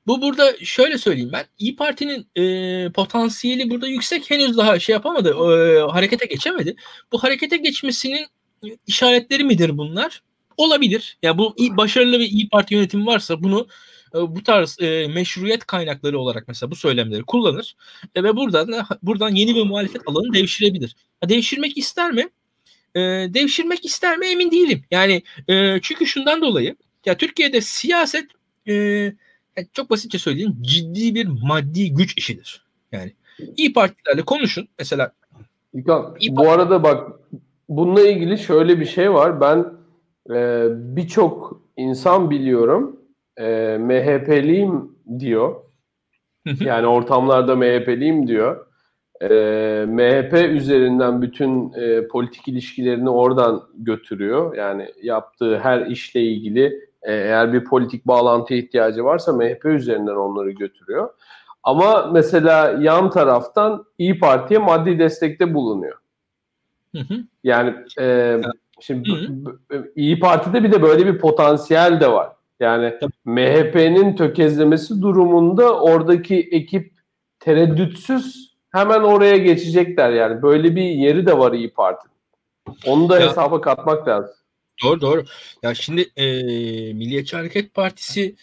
bu 0.07 0.21
burada 0.21 0.55
şöyle 0.65 0.97
söyleyeyim 0.97 1.29
ben. 1.33 1.45
İyi 1.59 1.75
Parti'nin 1.75 2.27
e, 2.35 2.91
potansiyeli 2.91 3.69
burada 3.69 3.88
yüksek. 3.88 4.31
Henüz 4.31 4.57
daha 4.57 4.79
şey 4.79 4.93
yapamadı. 4.93 5.29
E, 5.29 5.79
harekete 5.91 6.25
geçemedi. 6.25 6.75
Bu 7.12 7.23
harekete 7.23 7.57
geçmesinin 7.57 8.27
işaretleri 8.88 9.43
midir 9.43 9.78
bunlar? 9.78 10.22
Olabilir. 10.58 11.17
Ya 11.24 11.28
yani 11.28 11.38
bu 11.38 11.56
başarılı 11.78 12.19
bir 12.19 12.32
İyi 12.32 12.50
Parti 12.50 12.74
yönetimi 12.74 13.06
varsa 13.06 13.43
bunu 13.43 13.67
e, 14.15 14.17
bu 14.17 14.43
tarz 14.43 14.78
e, 14.82 15.08
meşruiyet 15.08 15.65
kaynakları 15.65 16.19
olarak 16.19 16.48
mesela 16.48 16.72
bu 16.72 16.76
söylemleri 16.76 17.24
kullanır 17.24 17.76
e, 18.15 18.24
ve 18.24 18.36
buradan 18.36 18.86
buradan 19.04 19.36
yeni 19.36 19.56
bir 19.56 19.63
muhalefet 19.63 20.02
alanı 20.06 20.34
devşirebilir. 20.34 20.95
Ha, 21.22 21.30
devşirmek 21.30 21.78
ister 21.78 22.12
mi? 22.12 22.30
E, 22.95 23.00
devşirmek 23.34 23.86
ister 23.86 24.17
mi 24.17 24.26
emin 24.26 24.52
değilim. 24.52 24.84
Yani 24.91 25.24
e, 25.48 25.80
çünkü 25.82 26.06
şundan 26.06 26.41
dolayı 26.41 26.76
ya 27.06 27.17
Türkiye'de 27.17 27.62
siyaset 27.62 28.26
e, 28.67 28.74
yani 29.58 29.67
çok 29.74 29.89
basitçe 29.89 30.19
söyleyeyim 30.19 30.58
ciddi 30.62 31.15
bir 31.15 31.26
maddi 31.26 31.93
güç 31.93 32.17
işidir. 32.17 32.63
Yani 32.91 33.13
iyi 33.58 33.74
partilerle 33.74 34.22
konuşun. 34.22 34.67
Mesela 34.80 35.12
İlkan, 35.74 36.17
bu 36.30 36.52
arada 36.52 36.84
bak 36.84 37.19
bununla 37.69 38.01
ilgili 38.01 38.38
şöyle 38.38 38.79
bir 38.79 38.86
şey 38.86 39.13
var. 39.13 39.41
Ben 39.41 39.65
e, 40.36 40.67
birçok 40.71 41.62
insan 41.77 42.29
biliyorum 42.29 42.99
e, 43.38 43.77
MHP'liyim 43.77 44.95
diyor. 45.19 45.55
yani 46.60 46.88
ortamlarda 46.88 47.55
MHP'liyim 47.55 48.27
diyor. 48.27 48.65
E, 49.21 49.27
MHP 49.88 50.34
üzerinden 50.34 51.21
bütün 51.21 51.73
e, 51.73 52.08
politik 52.08 52.47
ilişkilerini 52.47 53.10
oradan 53.10 53.63
götürüyor. 53.75 54.55
Yani 54.55 54.88
yaptığı 55.01 55.60
her 55.60 55.86
işle 55.86 56.21
ilgili 56.21 56.65
e, 57.01 57.13
eğer 57.13 57.53
bir 57.53 57.63
politik 57.63 58.08
bağlantıya 58.08 58.60
ihtiyacı 58.60 59.03
varsa 59.03 59.34
MHP 59.34 59.65
üzerinden 59.65 60.15
onları 60.15 60.51
götürüyor. 60.51 61.10
Ama 61.63 62.10
mesela 62.13 62.77
yan 62.79 63.10
taraftan 63.10 63.86
İyi 63.97 64.19
Parti'ye 64.19 64.60
maddi 64.60 64.99
destekte 64.99 65.53
bulunuyor. 65.53 65.97
Hı 66.95 67.02
hı. 67.02 67.23
Yani 67.43 67.75
e, 67.99 68.38
şimdi 68.80 69.10
İyi 69.95 70.19
Parti'de 70.19 70.63
bir 70.63 70.71
de 70.71 70.82
böyle 70.82 71.06
bir 71.06 71.19
potansiyel 71.19 71.99
de 71.99 72.12
var. 72.12 72.30
Yani 72.60 72.93
MHP'nin 73.25 74.15
tökezlemesi 74.15 75.02
durumunda 75.02 75.80
oradaki 75.82 76.49
ekip 76.52 76.93
tereddütsüz 77.39 78.56
hemen 78.71 78.99
oraya 78.99 79.38
geçecekler 79.38 80.10
yani. 80.10 80.41
Böyle 80.41 80.75
bir 80.75 80.84
yeri 80.84 81.25
de 81.25 81.38
var 81.38 81.54
İyi 81.54 81.73
Parti'nin. 81.73 82.13
Onu 82.86 83.10
da 83.10 83.19
ya, 83.19 83.30
hesaba 83.30 83.62
katmak 83.62 84.08
lazım. 84.08 84.36
Doğru 84.84 85.02
doğru. 85.02 85.23
Ya 85.63 85.73
şimdi 85.73 86.10
e, 86.15 86.25
Milliyetçi 86.93 87.36
Hareket 87.36 87.73
Partisi 87.73 88.36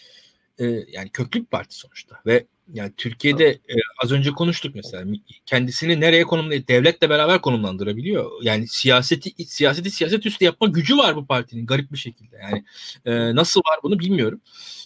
e, 0.59 0.65
yani 0.65 1.09
köklü 1.09 1.39
bir 1.39 1.45
parti 1.45 1.75
sonuçta 1.75 2.15
ve 2.25 2.45
yani 2.73 2.91
Türkiye'de 2.97 3.47
e, 3.47 3.75
az 4.03 4.11
önce 4.11 4.31
konuştuk 4.31 4.75
mesela 4.75 5.05
kendisini 5.45 6.01
nereye 6.01 6.23
konumlayıp 6.23 6.67
devletle 6.67 7.09
beraber 7.09 7.41
konumlandırabiliyor. 7.41 8.31
Yani 8.41 8.67
siyaseti 8.67 9.45
siyaseti 9.45 9.91
siyaset 9.91 10.25
üstü 10.25 10.45
yapma 10.45 10.67
gücü 10.67 10.97
var 10.97 11.15
bu 11.15 11.25
partinin 11.25 11.65
garip 11.65 11.91
bir 11.91 11.97
şekilde. 11.97 12.35
Yani 12.37 12.63
e, 13.05 13.35
nasıl 13.35 13.59
var 13.59 13.79
bunu 13.83 13.99
bilmiyorum. 13.99 14.41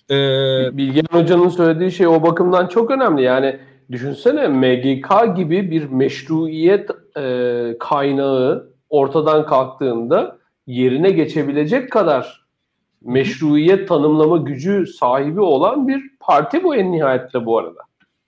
E, 0.09 0.15
Bilgen 0.77 1.05
Hoca'nın 1.11 1.49
söylediği 1.49 1.91
şey 1.91 2.07
o 2.07 2.23
bakımdan 2.23 2.67
çok 2.67 2.91
önemli. 2.91 3.23
Yani 3.23 3.59
düşünsene 3.91 4.47
MGK 4.47 5.35
gibi 5.35 5.71
bir 5.71 5.83
meşruiyet 5.83 6.89
e, 7.17 7.75
kaynağı 7.79 8.71
ortadan 8.89 9.45
kalktığında 9.45 10.37
yerine 10.67 11.11
geçebilecek 11.11 11.91
kadar 11.91 12.40
meşruiyet 13.01 13.87
tanımlama 13.87 14.37
gücü 14.37 14.87
sahibi 14.87 15.41
olan 15.41 15.87
bir 15.87 16.01
parti 16.19 16.63
bu 16.63 16.75
en 16.75 16.91
nihayetinde 16.91 17.45
bu 17.45 17.57
arada. 17.57 17.79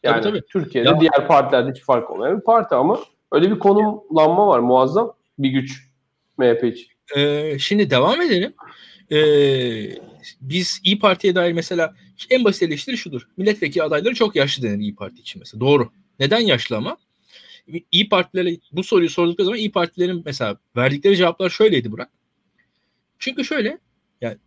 Yani 0.04 0.22
tabii, 0.22 0.40
tabii. 0.40 0.48
Türkiye'de 0.50 0.90
ya. 0.90 1.00
diğer 1.00 1.28
partilerde 1.28 1.72
hiç 1.72 1.82
fark 1.82 2.12
olmayan 2.12 2.38
bir 2.38 2.44
parti 2.44 2.76
ama 2.76 3.00
öyle 3.32 3.52
bir 3.52 3.60
konumlanma 3.60 4.48
var 4.48 4.60
muazzam 4.60 5.14
bir 5.40 5.50
güç 5.50 5.90
MHP 6.38 6.64
için. 6.64 6.88
Ee, 7.16 7.56
şimdi 7.60 7.90
devam 7.90 8.22
edelim. 8.22 8.54
Ee, 9.12 9.18
biz 10.42 10.82
İyi 10.84 11.00
Parti'ye 11.00 11.36
dair 11.36 11.54
mesela 11.54 11.94
en 12.30 12.44
basit 12.44 12.64
eleştiri 12.64 12.98
şudur. 12.98 13.28
Milletvekili 13.38 13.84
adayları 13.84 14.14
çok 14.14 14.36
yaşlı 14.36 14.64
denir 14.64 14.80
İyi 14.80 14.96
Parti 14.96 15.22
için 15.22 15.40
mesela. 15.40 15.62
Doğru. 15.62 15.90
Neden 16.20 16.40
yaşlı 16.40 16.78
ama? 16.78 16.98
İyi 17.92 18.10
Partilere 18.10 18.58
bu 18.72 18.84
soruyu 18.84 19.10
sordukları 19.10 19.46
zaman 19.46 19.60
İyi 19.60 19.72
Partilerin 19.72 20.22
mesela 20.26 20.58
verdikleri 20.76 21.18
cevaplar 21.18 21.50
şöyleydi 21.50 21.92
Burak. 21.92 22.10
Çünkü 23.20 23.46
şöyle 23.46 23.78
yani 24.24 24.38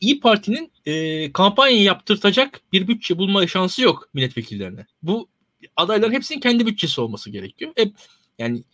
İyi 0.00 0.20
Parti'nin 0.20 0.72
e, 0.86 1.32
kampanya 1.32 1.82
yaptırtacak 1.82 2.60
bir 2.72 2.88
bütçe 2.88 3.18
bulma 3.18 3.46
şansı 3.46 3.82
yok 3.82 4.08
milletvekillerine. 4.14 4.86
Bu 5.02 5.28
adayların 5.76 6.12
hepsinin 6.12 6.40
kendi 6.40 6.66
bütçesi 6.66 7.00
olması 7.00 7.30
gerekiyor. 7.30 7.72
Hep 7.76 7.94
yani 8.38 8.64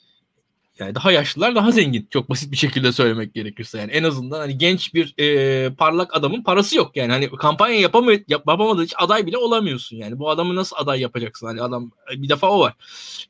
yani 0.78 0.94
daha 0.94 1.12
yaşlılar 1.12 1.54
daha 1.54 1.70
zengin. 1.70 2.08
Çok 2.10 2.30
basit 2.30 2.52
bir 2.52 2.56
şekilde 2.56 2.92
söylemek 2.92 3.34
gerekirse 3.34 3.78
yani 3.78 3.92
en 3.92 4.02
azından 4.02 4.38
hani 4.38 4.58
genç 4.58 4.94
bir 4.94 5.14
e, 5.18 5.74
parlak 5.74 6.16
adamın 6.16 6.42
parası 6.42 6.76
yok 6.76 6.96
yani 6.96 7.12
hani 7.12 7.30
kampanya 7.30 7.80
yapamı 7.80 8.12
yap, 8.12 8.22
yapamadığı 8.28 8.84
için 8.84 8.96
aday 8.98 9.26
bile 9.26 9.38
olamıyorsun 9.38 9.96
yani. 9.96 10.18
Bu 10.18 10.30
adamı 10.30 10.54
nasıl 10.56 10.76
aday 10.76 11.00
yapacaksın? 11.00 11.46
Hani 11.46 11.62
adam 11.62 11.90
bir 12.16 12.28
defa 12.28 12.50
o 12.50 12.60
var. 12.60 12.74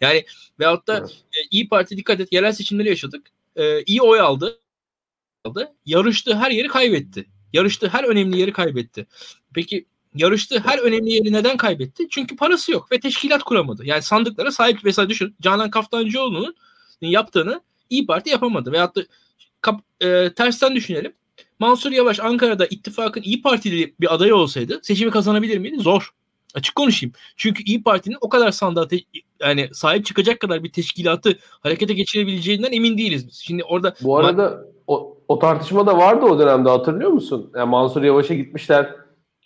Yani 0.00 0.24
veyahut 0.60 0.86
da 0.86 0.98
evet. 0.98 1.10
e, 1.10 1.38
İyi 1.50 1.68
Parti 1.68 1.96
dikkat 1.96 2.20
et 2.20 2.32
yerel 2.32 2.52
seçimleri 2.52 2.88
yaşadık. 2.88 3.26
E, 3.56 3.82
iyi 3.82 4.02
oy 4.02 4.20
aldı 4.20 4.58
aldı. 5.46 5.74
Yarıştığı 5.86 6.36
her 6.36 6.50
yeri 6.50 6.68
kaybetti. 6.68 7.26
Yarıştığı 7.52 7.88
her 7.88 8.04
önemli 8.04 8.38
yeri 8.38 8.52
kaybetti. 8.52 9.06
Peki 9.54 9.86
yarıştığı 10.14 10.58
her 10.58 10.78
önemli 10.78 11.12
yeri 11.12 11.32
neden 11.32 11.56
kaybetti? 11.56 12.06
Çünkü 12.10 12.36
parası 12.36 12.72
yok 12.72 12.92
ve 12.92 13.00
teşkilat 13.00 13.42
kuramadı. 13.42 13.86
Yani 13.86 14.02
sandıklara 14.02 14.52
sahip 14.52 14.78
mesela 14.84 15.08
düşün 15.08 15.36
Canan 15.40 15.70
Kaftancıoğlu'nun 15.70 16.56
yaptığını 17.00 17.60
İyi 17.90 18.06
Parti 18.06 18.30
yapamadı. 18.30 18.72
Veyahut 18.72 18.96
da 18.96 19.02
kap, 19.60 19.80
e, 20.00 20.32
tersten 20.36 20.74
düşünelim. 20.74 21.12
Mansur 21.58 21.92
Yavaş 21.92 22.20
Ankara'da 22.20 22.66
ittifakın 22.66 23.22
İyi 23.22 23.42
Partili 23.42 23.94
bir 24.00 24.14
adayı 24.14 24.34
olsaydı 24.34 24.80
seçimi 24.82 25.10
kazanabilir 25.10 25.58
miydi? 25.58 25.78
Zor. 25.78 26.14
Açık 26.56 26.74
konuşayım. 26.74 27.12
Çünkü 27.36 27.62
İyi 27.62 27.82
Parti'nin 27.82 28.16
o 28.20 28.28
kadar 28.28 28.50
sandığa 28.50 28.88
te- 28.88 29.00
yani 29.40 29.68
sahip 29.72 30.06
çıkacak 30.06 30.40
kadar 30.40 30.64
bir 30.64 30.72
teşkilatı 30.72 31.38
harekete 31.60 31.94
geçirebileceğinden 31.94 32.72
emin 32.72 32.98
değiliz 32.98 33.26
biz. 33.26 33.34
Şimdi 33.34 33.64
orada 33.64 33.94
Bu 34.02 34.18
arada 34.18 34.64
o, 34.86 35.18
o 35.28 35.38
tartışma 35.38 35.86
da 35.86 35.98
vardı 35.98 36.26
o 36.26 36.38
dönemde 36.38 36.68
hatırlıyor 36.68 37.10
musun? 37.10 37.50
Yani 37.54 37.70
Mansur 37.70 38.02
Yavaş'a 38.02 38.34
gitmişler 38.34 38.90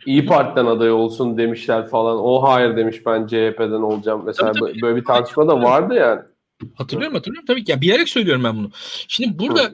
İyi 0.07 0.27
Parti'den 0.27 0.67
aday 0.67 0.93
olsun 0.93 1.39
demişler 1.39 1.89
falan. 1.89 2.19
O 2.19 2.43
hayır 2.43 2.77
demiş 2.77 3.07
ben 3.07 3.27
CHP'den 3.27 3.83
olacağım. 3.83 4.23
Mesela 4.27 4.53
Tabii, 4.53 4.73
tabii. 4.73 4.83
böyle 4.83 4.97
bir 4.97 5.05
tartışma 5.05 5.49
da 5.49 5.63
vardı 5.63 5.95
yani. 5.95 6.21
Hatırlıyorum 6.75 7.15
hatırlıyorum 7.15 7.47
tabii 7.47 7.65
ki. 7.65 7.73
Yani 7.73 7.81
bilerek 7.81 8.09
söylüyorum 8.09 8.45
ben 8.45 8.57
bunu. 8.57 8.71
Şimdi 9.09 9.39
burada 9.39 9.71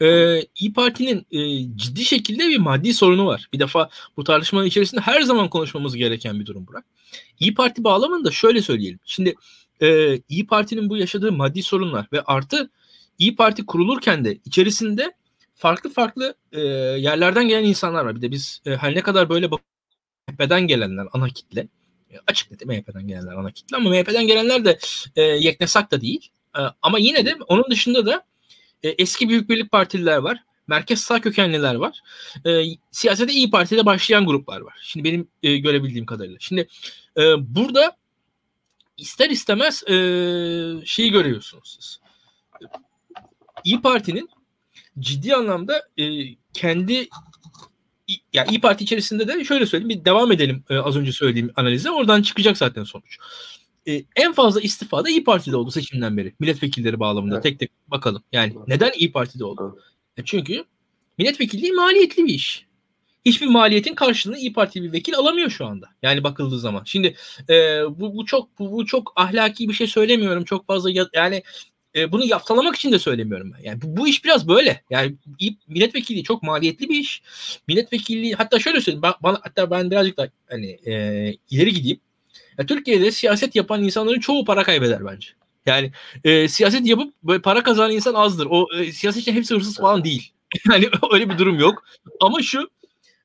e, 0.00 0.40
İyi 0.60 0.72
Parti'nin 0.72 1.26
e, 1.30 1.38
ciddi 1.76 2.04
şekilde 2.04 2.48
bir 2.48 2.58
maddi 2.58 2.94
sorunu 2.94 3.26
var. 3.26 3.48
Bir 3.52 3.58
defa 3.58 3.90
bu 4.16 4.24
tartışmanın 4.24 4.66
içerisinde 4.66 5.00
her 5.00 5.20
zaman 5.20 5.50
konuşmamız 5.50 5.96
gereken 5.96 6.40
bir 6.40 6.46
durum 6.46 6.66
Burak. 6.66 6.84
İyi 7.40 7.54
Parti 7.54 7.84
bağlamında 7.84 8.30
şöyle 8.30 8.62
söyleyelim. 8.62 8.98
Şimdi 9.04 9.34
e, 9.80 10.16
İyi 10.28 10.46
Parti'nin 10.46 10.90
bu 10.90 10.96
yaşadığı 10.96 11.32
maddi 11.32 11.62
sorunlar 11.62 12.06
ve 12.12 12.22
artı 12.22 12.70
İyi 13.18 13.36
Parti 13.36 13.66
kurulurken 13.66 14.24
de 14.24 14.38
içerisinde 14.44 15.12
farklı 15.54 15.90
farklı 15.90 16.34
e, 16.52 16.60
yerlerden 16.60 17.48
gelen 17.48 17.64
insanlar 17.64 18.04
var. 18.04 18.16
Bir 18.16 18.22
de 18.22 18.30
biz 18.30 18.60
e, 18.66 18.76
her 18.76 18.94
ne 18.94 19.00
kadar 19.00 19.28
böyle 19.28 19.48
MHP'den 20.28 20.66
gelenler 20.66 21.06
ana 21.12 21.28
kitle 21.28 21.68
e, 22.10 22.16
açık 22.26 22.50
net 22.50 22.66
MHP'den 22.66 23.08
gelenler 23.08 23.32
ana 23.32 23.50
kitle 23.50 23.76
ama 23.76 23.90
MHP'den 23.90 24.26
gelenler 24.26 24.64
de 24.64 24.78
e, 25.16 25.22
yeknesak 25.22 25.90
da 25.90 26.00
değil. 26.00 26.28
E, 26.58 26.60
ama 26.82 26.98
yine 26.98 27.26
de 27.26 27.36
onun 27.48 27.70
dışında 27.70 28.06
da 28.06 28.24
e, 28.82 28.88
eski 28.88 29.28
Büyük 29.28 29.50
Birlik 29.50 29.72
Partililer 29.72 30.16
var. 30.16 30.44
Merkez 30.66 31.00
sağ 31.00 31.20
kökenliler 31.20 31.74
var. 31.74 32.00
E, 32.46 32.64
siyasete 32.90 33.32
İyi 33.32 33.50
Parti'de 33.50 33.86
başlayan 33.86 34.26
gruplar 34.26 34.60
var. 34.60 34.78
Şimdi 34.82 35.04
benim 35.04 35.28
e, 35.42 35.56
görebildiğim 35.56 36.06
kadarıyla. 36.06 36.36
Şimdi 36.40 36.68
e, 37.16 37.22
burada 37.54 37.96
ister 38.96 39.30
istemez 39.30 39.82
e, 39.82 39.94
şeyi 40.86 41.10
görüyorsunuz 41.10 41.76
siz. 41.80 42.00
İyi 43.64 43.82
Parti'nin 43.82 44.28
ciddi 44.98 45.34
anlamda 45.34 45.82
e, 45.98 46.04
kendi 46.52 47.08
ya 48.32 48.44
İyi 48.44 48.60
Parti 48.60 48.84
içerisinde 48.84 49.28
de 49.28 49.44
şöyle 49.44 49.66
söyleyeyim 49.66 50.00
bir 50.00 50.04
devam 50.04 50.32
edelim 50.32 50.64
e, 50.70 50.76
az 50.76 50.96
önce 50.96 51.12
söylediğim 51.12 51.52
analize 51.56 51.90
oradan 51.90 52.22
çıkacak 52.22 52.58
zaten 52.58 52.84
sonuç. 52.84 53.18
E, 53.88 54.04
en 54.16 54.32
fazla 54.32 54.60
istifa 54.60 55.04
da 55.04 55.10
İyi 55.10 55.24
Parti'de 55.24 55.56
oldu 55.56 55.70
seçimden 55.70 56.16
beri. 56.16 56.32
Milletvekilleri 56.40 57.00
bağlamında 57.00 57.34
Evet. 57.34 57.42
tek 57.42 57.58
tek 57.58 57.70
bakalım. 57.88 58.22
Yani 58.32 58.52
Evet. 58.56 58.68
neden 58.68 58.92
İyi 58.96 59.12
Parti'de 59.12 59.44
oldu? 59.44 59.74
Evet. 59.74 59.84
E, 60.16 60.22
çünkü 60.24 60.64
milletvekilliği 61.18 61.72
maliyetli 61.72 62.24
bir 62.24 62.34
iş. 62.34 62.66
Hiçbir 63.26 63.46
maliyetin 63.46 63.94
karşılığını 63.94 64.38
İyi 64.38 64.52
Parti 64.52 64.82
bir 64.82 64.92
vekil 64.92 65.14
alamıyor 65.14 65.50
şu 65.50 65.66
anda. 65.66 65.88
Yani 66.02 66.24
bakıldığı 66.24 66.58
zaman. 66.58 66.82
Şimdi 66.84 67.14
e, 67.48 67.54
bu, 68.00 68.16
bu 68.16 68.26
çok 68.26 68.58
bu, 68.58 68.72
bu 68.72 68.86
çok 68.86 69.12
ahlaki 69.16 69.68
bir 69.68 69.74
şey 69.74 69.86
söylemiyorum. 69.86 70.44
Çok 70.44 70.66
fazla 70.66 70.90
ya- 70.90 71.08
yani 71.14 71.42
e, 71.96 72.12
bunu 72.12 72.24
yaftalamak 72.24 72.76
için 72.76 72.92
de 72.92 72.98
söylemiyorum 72.98 73.52
ben. 73.58 73.62
Yani 73.62 73.82
bu, 73.82 73.96
bu 73.96 74.08
iş 74.08 74.24
biraz 74.24 74.48
böyle. 74.48 74.82
Yani 74.90 75.14
milletvekilliği 75.68 76.24
çok 76.24 76.42
maliyetli 76.42 76.88
bir 76.88 76.98
iş. 76.98 77.22
Milletvekilliği 77.68 78.34
hatta 78.34 78.58
şöyle 78.58 78.80
söyleyeyim. 78.80 79.02
Ben, 79.02 79.12
bana, 79.22 79.38
hatta 79.42 79.70
ben 79.70 79.90
birazcık 79.90 80.16
da 80.16 80.30
hani 80.50 80.78
e, 80.86 80.92
ileri 81.50 81.72
gideyim. 81.74 82.00
Ya, 82.58 82.66
Türkiye'de 82.66 83.10
siyaset 83.10 83.56
yapan 83.56 83.84
insanların 83.84 84.20
çoğu 84.20 84.44
para 84.44 84.62
kaybeder 84.62 85.06
bence. 85.06 85.28
Yani 85.66 85.92
e, 86.24 86.48
siyaset 86.48 86.86
yapıp 86.86 87.14
para 87.44 87.62
kazanan 87.62 87.90
insan 87.90 88.14
azdır. 88.14 88.46
O 88.50 88.66
e, 88.78 88.92
siyasetçi 88.92 89.32
hepsi 89.32 89.54
hırsız 89.54 89.76
falan 89.76 90.04
değil. 90.04 90.32
Yani 90.72 90.88
öyle 91.12 91.30
bir 91.30 91.38
durum 91.38 91.58
yok. 91.58 91.84
Ama 92.20 92.42
şu 92.42 92.70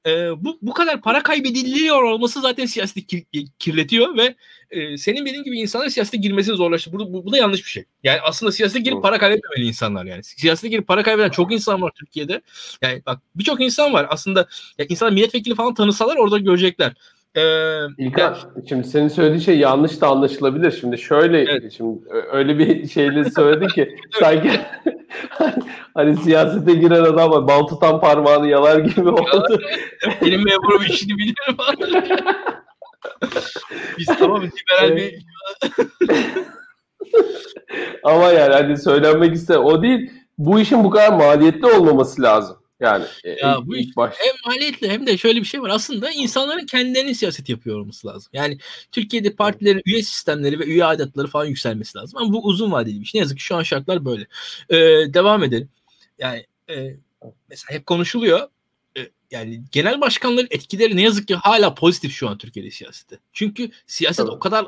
e, 0.05 0.43
bu 0.43 0.57
bu 0.61 0.73
kadar 0.73 1.01
para 1.01 1.23
kaybediliyor 1.23 2.03
olması 2.03 2.41
zaten 2.41 2.65
siyaseti 2.65 3.01
kir- 3.01 3.47
kirletiyor 3.59 4.17
ve 4.17 4.35
e, 4.71 4.97
senin 4.97 5.25
benim 5.25 5.43
gibi 5.43 5.59
insanlar 5.59 5.89
siyasete 5.89 6.17
girmesini 6.17 6.55
zorlaştırıyor. 6.55 6.99
Bu, 6.99 7.13
bu, 7.13 7.25
bu 7.25 7.31
da 7.31 7.37
yanlış 7.37 7.65
bir 7.65 7.69
şey. 7.69 7.85
Yani 8.03 8.21
aslında 8.21 8.51
siyasete 8.51 8.79
girip 8.79 9.01
para 9.01 9.17
kaybetmemeli 9.17 9.67
insanlar 9.67 10.05
yani. 10.05 10.23
Siyasete 10.23 10.67
girip 10.67 10.87
para 10.87 11.03
kaybeden 11.03 11.29
çok 11.29 11.53
insan 11.53 11.81
var 11.81 11.91
Türkiye'de. 11.95 12.41
Yani 12.81 13.01
bak 13.05 13.21
birçok 13.35 13.61
insan 13.61 13.93
var. 13.93 14.07
Aslında 14.09 14.47
ya 14.77 14.85
insanlar 14.89 15.13
milletvekili 15.13 15.55
falan 15.55 15.73
tanısalar 15.73 16.15
orada 16.15 16.37
görecekler. 16.37 16.93
Ee, 17.37 17.79
İlkan, 17.97 18.37
şimdi 18.69 18.87
senin 18.87 19.07
söylediğin 19.07 19.39
şey 19.41 19.57
yanlış 19.59 20.01
da 20.01 20.07
anlaşılabilir. 20.07 20.71
Şimdi 20.71 20.97
şöyle, 20.97 21.41
Evet. 21.41 21.73
şimdi 21.77 21.99
öyle 22.31 22.57
bir 22.59 22.87
şeyle 22.87 23.29
söyledi 23.31 23.67
ki 23.67 23.95
sanki 24.19 24.51
hani 25.93 26.17
siyasete 26.17 26.73
giren 26.73 27.03
adam 27.03 27.31
var, 27.31 27.47
bal 27.47 27.67
tutan 27.67 27.99
parmağını 28.01 28.47
yalar 28.47 28.79
gibi 28.79 29.09
oldu. 29.09 29.61
benim 30.21 30.43
memurum 30.45 30.81
işini 30.89 31.13
biliyorum. 31.17 31.57
Biz 33.97 34.05
tamam 34.05 34.43
liberal 34.43 34.95
bir 34.95 35.15
Ama 38.03 38.31
yani 38.31 38.53
hani 38.53 38.77
söylenmek 38.77 39.33
ister 39.35 39.55
o 39.55 39.81
değil. 39.81 40.11
Bu 40.37 40.59
işin 40.59 40.83
bu 40.83 40.89
kadar 40.89 41.13
maliyetli 41.17 41.67
olmaması 41.67 42.21
lazım. 42.21 42.57
Yani 42.83 43.05
e, 43.23 43.29
Ya 43.29 43.57
ilk, 43.59 43.67
bu 43.67 43.77
ilk 43.77 43.97
baş. 43.97 44.15
hem 44.17 44.33
maliyetli 44.45 44.89
hem 44.89 45.07
de 45.07 45.17
şöyle 45.17 45.39
bir 45.39 45.45
şey 45.45 45.61
var. 45.61 45.69
Aslında 45.69 46.11
insanların 46.11 46.65
kendilerinin 46.65 47.13
siyaset 47.13 47.49
yapıyor 47.49 47.79
olması 47.79 48.07
lazım. 48.07 48.29
Yani 48.33 48.57
Türkiye'de 48.91 49.35
partilerin 49.35 49.81
üye 49.85 50.03
sistemleri 50.03 50.59
ve 50.59 50.65
üye 50.65 50.85
aidatları 50.85 51.27
falan 51.27 51.45
yükselmesi 51.45 51.97
lazım. 51.97 52.19
Ama 52.21 52.33
bu 52.33 52.43
uzun 52.45 52.71
vadeli 52.71 52.99
bir 53.01 53.05
şey. 53.05 53.19
Ne 53.19 53.21
yazık 53.23 53.37
ki 53.37 53.43
şu 53.43 53.55
an 53.55 53.63
şartlar 53.63 54.05
böyle. 54.05 54.27
Ee, 54.69 54.75
devam 55.13 55.43
edelim. 55.43 55.69
Yani 56.19 56.45
e, 56.69 56.95
mesela 57.49 57.75
hep 57.77 57.85
konuşuluyor. 57.85 58.47
E, 58.97 59.01
yani 59.31 59.63
genel 59.71 60.01
başkanların 60.01 60.47
etkileri 60.51 60.97
ne 60.97 61.01
yazık 61.01 61.27
ki 61.27 61.35
hala 61.35 61.73
pozitif 61.75 62.11
şu 62.13 62.29
an 62.29 62.37
Türkiye'de 62.37 62.71
siyasette. 62.71 63.19
Çünkü 63.33 63.71
siyaset 63.87 64.25
Evet. 64.25 64.33
o 64.35 64.39
kadar 64.39 64.65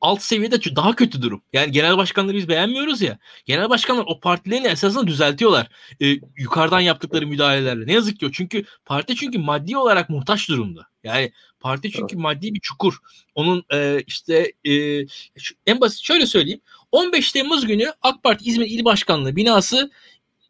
alt 0.00 0.22
seviyede 0.22 0.76
daha 0.76 0.94
kötü 0.96 1.22
durum. 1.22 1.42
Yani 1.52 1.72
genel 1.72 1.96
başkanları 1.96 2.36
biz 2.36 2.48
beğenmiyoruz 2.48 3.02
ya. 3.02 3.18
Genel 3.46 3.68
başkanlar 3.70 4.04
o 4.08 4.20
partilerin 4.20 4.64
esasını 4.64 5.06
düzeltiyorlar. 5.06 5.68
E, 6.02 6.06
yukarıdan 6.36 6.80
yaptıkları 6.80 7.26
müdahalelerle. 7.26 7.86
Ne 7.86 7.92
yazık 7.92 8.20
ki 8.20 8.26
o. 8.26 8.30
Çünkü 8.30 8.64
parti 8.84 9.16
çünkü 9.16 9.38
maddi 9.38 9.76
olarak 9.76 10.10
muhtaç 10.10 10.48
durumda. 10.48 10.86
Yani 11.04 11.32
parti 11.60 11.90
çünkü 11.90 12.16
maddi 12.16 12.54
bir 12.54 12.60
çukur. 12.60 12.98
Onun 13.34 13.64
e, 13.72 14.02
işte 14.06 14.52
e, 14.64 14.72
şu- 15.38 15.54
en 15.66 15.80
basit 15.80 16.00
şöyle 16.04 16.26
söyleyeyim. 16.26 16.60
15 16.92 17.32
Temmuz 17.32 17.66
günü 17.66 17.92
AK 18.02 18.22
Parti 18.22 18.44
İzmir 18.44 18.66
İl 18.66 18.84
Başkanlığı 18.84 19.36
binası 19.36 19.90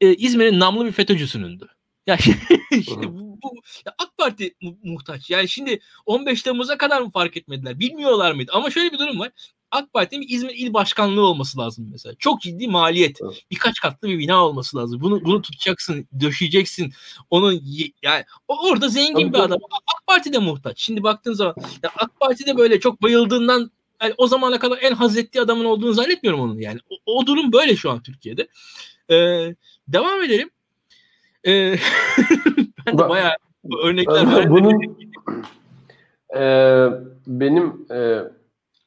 e, 0.01 0.15
İzmir'in 0.15 0.61
namlı 0.61 0.87
bir 0.87 0.93
FETÖ'cüsünündü. 0.93 1.69
Ya 2.07 2.19
şimdi 2.71 3.09
bu, 3.09 3.39
bu 3.43 3.55
ya 3.87 3.95
AK 3.99 4.19
Parti 4.19 4.55
mu- 4.63 4.79
muhtaç. 4.83 5.31
Yani 5.31 5.49
şimdi 5.49 5.81
15 6.07 6.43
Temmuz'a 6.43 6.79
kadar 6.79 7.01
mı 7.01 7.11
fark 7.11 7.37
etmediler? 7.37 7.79
Bilmiyorlar 7.81 8.33
mıydı? 8.33 8.51
Ama 8.55 8.71
şöyle 8.71 8.93
bir 8.93 8.99
durum 8.99 9.21
var. 9.21 9.31
AK 9.71 9.93
Parti'nin 9.93 10.23
bir 10.23 10.29
İzmir 10.29 10.55
İl 10.55 10.73
Başkanlığı 10.75 11.27
olması 11.27 11.59
lazım 11.59 11.89
mesela. 11.91 12.15
Çok 12.19 12.41
ciddi 12.43 12.69
maliyet. 12.69 13.19
Evet. 13.23 13.45
Birkaç 13.51 13.81
katlı 13.81 14.09
bir 14.09 14.19
bina 14.19 14.45
olması 14.45 14.77
lazım. 14.77 15.01
Bunu 15.01 15.25
bunu 15.25 15.43
tutacaksın, 15.43 16.09
döşeyeceksin. 16.21 16.93
Onun 17.31 17.63
yani 18.03 18.25
orada 18.49 18.89
zengin 18.89 19.33
bir 19.33 19.39
adam. 19.39 19.59
AK 19.97 20.07
Parti 20.07 20.33
de 20.33 20.39
muhtaç. 20.39 20.81
Şimdi 20.81 21.03
baktığın 21.03 21.33
zaman 21.33 21.55
ya 21.83 21.91
AK 21.97 22.21
Parti'de 22.21 22.57
böyle 22.57 22.81
çok 22.81 23.03
bayıldığından 23.03 23.71
yani 24.03 24.15
o 24.19 24.27
zamana 24.27 24.59
kadar 24.59 24.79
en 24.83 24.93
haz 24.93 25.17
ettiği 25.17 25.41
adamın 25.41 25.65
olduğunu 25.65 25.93
zannetmiyorum 25.93 26.41
onun 26.41 26.59
yani. 26.59 26.81
O, 26.91 27.19
o 27.19 27.27
durum 27.27 27.53
böyle 27.53 27.77
şu 27.77 27.91
an 27.91 28.03
Türkiye'de. 28.03 28.49
Ee, 29.11 29.55
devam 29.89 30.23
edelim. 30.23 30.51
Ee, 31.47 31.51
ben 32.87 32.99
de 32.99 33.03
Ba- 33.03 33.09
bayağı 33.09 33.33
örnekler 33.85 34.33
var. 34.33 34.51
Bunun 34.51 34.81
e, 36.37 36.43
benim 37.27 37.87
e, 37.91 38.19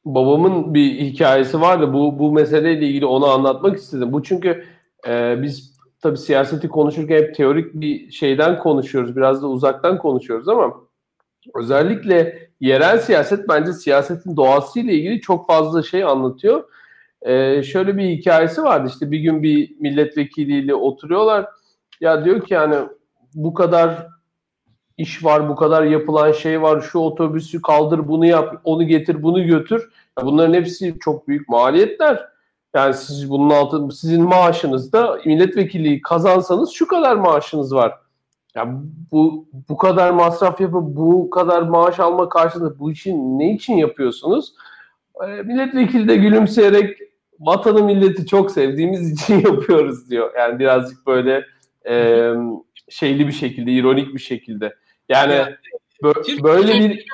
babamın 0.04 0.74
bir 0.74 1.00
hikayesi 1.00 1.60
vardı. 1.60 1.92
Bu 1.92 2.18
bu 2.18 2.32
meseleyle 2.32 2.86
ilgili 2.86 3.06
onu 3.06 3.26
anlatmak 3.26 3.76
istedim. 3.76 4.12
Bu 4.12 4.22
çünkü 4.22 4.64
e, 5.08 5.42
biz 5.42 5.80
tabii 6.00 6.18
siyaseti 6.18 6.68
konuşurken 6.68 7.16
hep 7.16 7.34
teorik 7.34 7.74
bir 7.74 8.10
şeyden 8.10 8.58
konuşuyoruz. 8.58 9.16
Biraz 9.16 9.42
da 9.42 9.46
uzaktan 9.48 9.98
konuşuyoruz 9.98 10.48
ama 10.48 10.74
özellikle 11.54 12.48
yerel 12.60 12.98
siyaset 12.98 13.48
bence 13.48 13.72
siyasetin 13.72 14.36
doğasıyla 14.36 14.92
ilgili 14.92 15.20
çok 15.20 15.46
fazla 15.46 15.82
şey 15.82 16.04
anlatıyor. 16.04 16.64
E, 17.22 17.62
şöyle 17.62 17.96
bir 17.96 18.08
hikayesi 18.08 18.62
vardı. 18.62 18.88
İşte 18.92 19.10
bir 19.10 19.18
gün 19.18 19.42
bir 19.42 19.76
milletvekiliyle 19.80 20.74
oturuyorlar. 20.74 21.46
Ya 22.00 22.24
diyor 22.24 22.44
ki 22.44 22.54
yani 22.54 22.76
bu 23.34 23.54
kadar 23.54 24.06
iş 24.96 25.24
var, 25.24 25.48
bu 25.48 25.56
kadar 25.56 25.82
yapılan 25.82 26.32
şey 26.32 26.62
var, 26.62 26.80
şu 26.80 26.98
otobüsü 26.98 27.62
kaldır, 27.62 28.08
bunu 28.08 28.26
yap, 28.26 28.60
onu 28.64 28.86
getir, 28.86 29.22
bunu 29.22 29.46
götür. 29.46 29.90
Bunların 30.22 30.54
hepsi 30.54 30.94
çok 31.00 31.28
büyük 31.28 31.48
maliyetler. 31.48 32.26
Yani 32.74 32.94
siz 32.94 33.30
bunun 33.30 33.50
altında, 33.50 33.92
sizin 33.92 34.22
maaşınızda 34.22 35.18
milletvekilliği 35.26 36.02
kazansanız 36.02 36.70
şu 36.70 36.86
kadar 36.86 37.16
maaşınız 37.16 37.74
var. 37.74 37.94
Ya 38.54 38.74
bu 39.12 39.48
bu 39.68 39.76
kadar 39.76 40.10
masraf 40.10 40.60
yapıp 40.60 40.82
bu 40.82 41.30
kadar 41.30 41.62
maaş 41.62 42.00
alma 42.00 42.28
karşılığında 42.28 42.78
bu 42.78 42.92
işin 42.92 43.38
ne 43.38 43.52
için 43.54 43.74
yapıyorsunuz? 43.74 44.54
E, 45.24 45.26
milletvekili 45.26 46.08
de 46.08 46.16
gülümseyerek 46.16 46.98
vatanı 47.40 47.84
milleti 47.84 48.26
çok 48.26 48.50
sevdiğimiz 48.50 49.12
için 49.12 49.34
yapıyoruz 49.46 50.10
diyor. 50.10 50.30
Yani 50.38 50.58
birazcık 50.58 51.06
böyle 51.06 51.44
e, 51.88 52.30
şeyli 52.88 53.26
bir 53.26 53.32
şekilde, 53.32 53.72
ironik 53.72 54.14
bir 54.14 54.20
şekilde. 54.20 54.76
Yani 55.08 55.32
Ya, 55.32 55.58
bö- 56.02 56.42
böyle 56.42 56.80
bir 56.80 57.04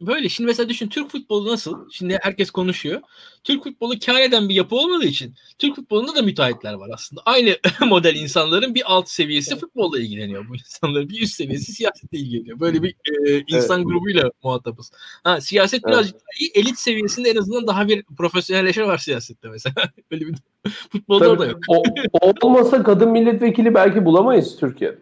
böyle. 0.00 0.28
Şimdi 0.28 0.46
mesela 0.46 0.68
düşün 0.68 0.88
Türk 0.88 1.10
futbolu 1.10 1.52
nasıl? 1.52 1.90
Şimdi 1.90 2.18
herkes 2.22 2.50
konuşuyor. 2.50 3.00
Türk 3.44 3.64
futbolu 3.64 3.94
kar 4.06 4.20
eden 4.20 4.48
bir 4.48 4.54
yapı 4.54 4.76
olmadığı 4.76 5.06
için 5.06 5.34
Türk 5.58 5.76
futbolunda 5.76 6.14
da 6.14 6.22
müteahhitler 6.22 6.74
var 6.74 6.90
aslında. 6.94 7.22
Aynı 7.24 7.58
model 7.86 8.14
insanların 8.14 8.74
bir 8.74 8.82
alt 8.86 9.08
seviyesi 9.08 9.56
futbolla 9.56 9.98
ilgileniyor. 9.98 10.48
Bu 10.48 10.56
insanların 10.56 11.08
bir 11.08 11.22
üst 11.22 11.34
seviyesi 11.34 11.72
siyasetle 11.72 12.18
ilgileniyor. 12.18 12.60
Böyle 12.60 12.82
bir 12.82 12.90
e, 12.90 13.44
insan 13.48 13.78
evet. 13.78 13.86
grubuyla 13.86 14.30
muhatabız. 14.42 14.92
Ha, 15.24 15.40
siyaset 15.40 15.80
evet. 15.84 15.94
birazcık 15.94 16.14
daha 16.14 16.38
iyi. 16.40 16.50
Elit 16.54 16.78
seviyesinde 16.78 17.30
en 17.30 17.36
azından 17.36 17.66
daha 17.66 17.88
bir 17.88 18.04
profesyonelleşme 18.16 18.86
var 18.86 18.98
siyasette 18.98 19.48
mesela. 19.48 19.74
Böyle 20.10 20.26
bir 20.26 20.34
futbolda 20.92 21.24
Tabii, 21.24 21.38
da 21.38 21.46
yok. 21.46 21.58
O, 21.68 22.32
olmasa 22.42 22.82
kadın 22.82 23.10
milletvekili 23.10 23.74
belki 23.74 24.04
bulamayız 24.04 24.56
Türkiye'de. 24.56 24.96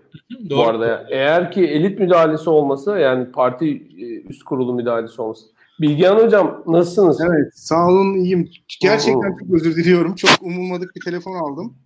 Doğru. 0.50 0.58
Bu 0.58 0.62
arada 0.62 1.06
eğer 1.10 1.52
ki 1.52 1.66
elit 1.66 1.98
müdahalesi 1.98 2.50
olmasa 2.50 2.98
yani 2.98 3.32
parti 3.32 3.66
e, 3.98 4.28
üst 4.28 4.42
kurulu 4.42 4.74
müdahalesi 4.74 5.22
olmasa. 5.22 5.46
Bilgehan 5.80 6.16
Hocam 6.16 6.62
nasılsınız? 6.66 7.20
Evet 7.20 7.52
sağ 7.54 7.86
olun 7.86 8.14
iyiyim. 8.14 8.50
Gerçekten 8.80 9.36
çok 9.38 9.50
özür 9.50 9.76
diliyorum. 9.76 10.14
Çok 10.14 10.30
umulmadık 10.42 10.96
bir 10.96 11.00
telefon 11.00 11.32
aldım. 11.32 11.76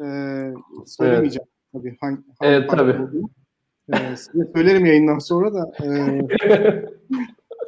Ee, 0.00 0.52
söylemeyeceğim 0.86 1.48
evet. 1.74 1.82
tabii. 1.82 1.96
Hangi, 2.00 2.18
hangi 2.38 2.54
evet 2.54 2.70
tabii. 2.70 2.96
Ee, 3.92 4.16
size 4.16 4.52
söylerim 4.54 4.86
yayından 4.86 5.18
sonra 5.18 5.54
da. 5.54 5.72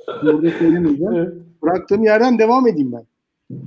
E, 0.09 0.22
burada 0.22 0.50
söylemeyeceğim. 0.50 1.12
Evet. 1.12 1.35
Bıraktığım 1.62 2.04
yerden 2.04 2.38
devam 2.38 2.66
edeyim 2.66 2.92
ben. 2.92 3.07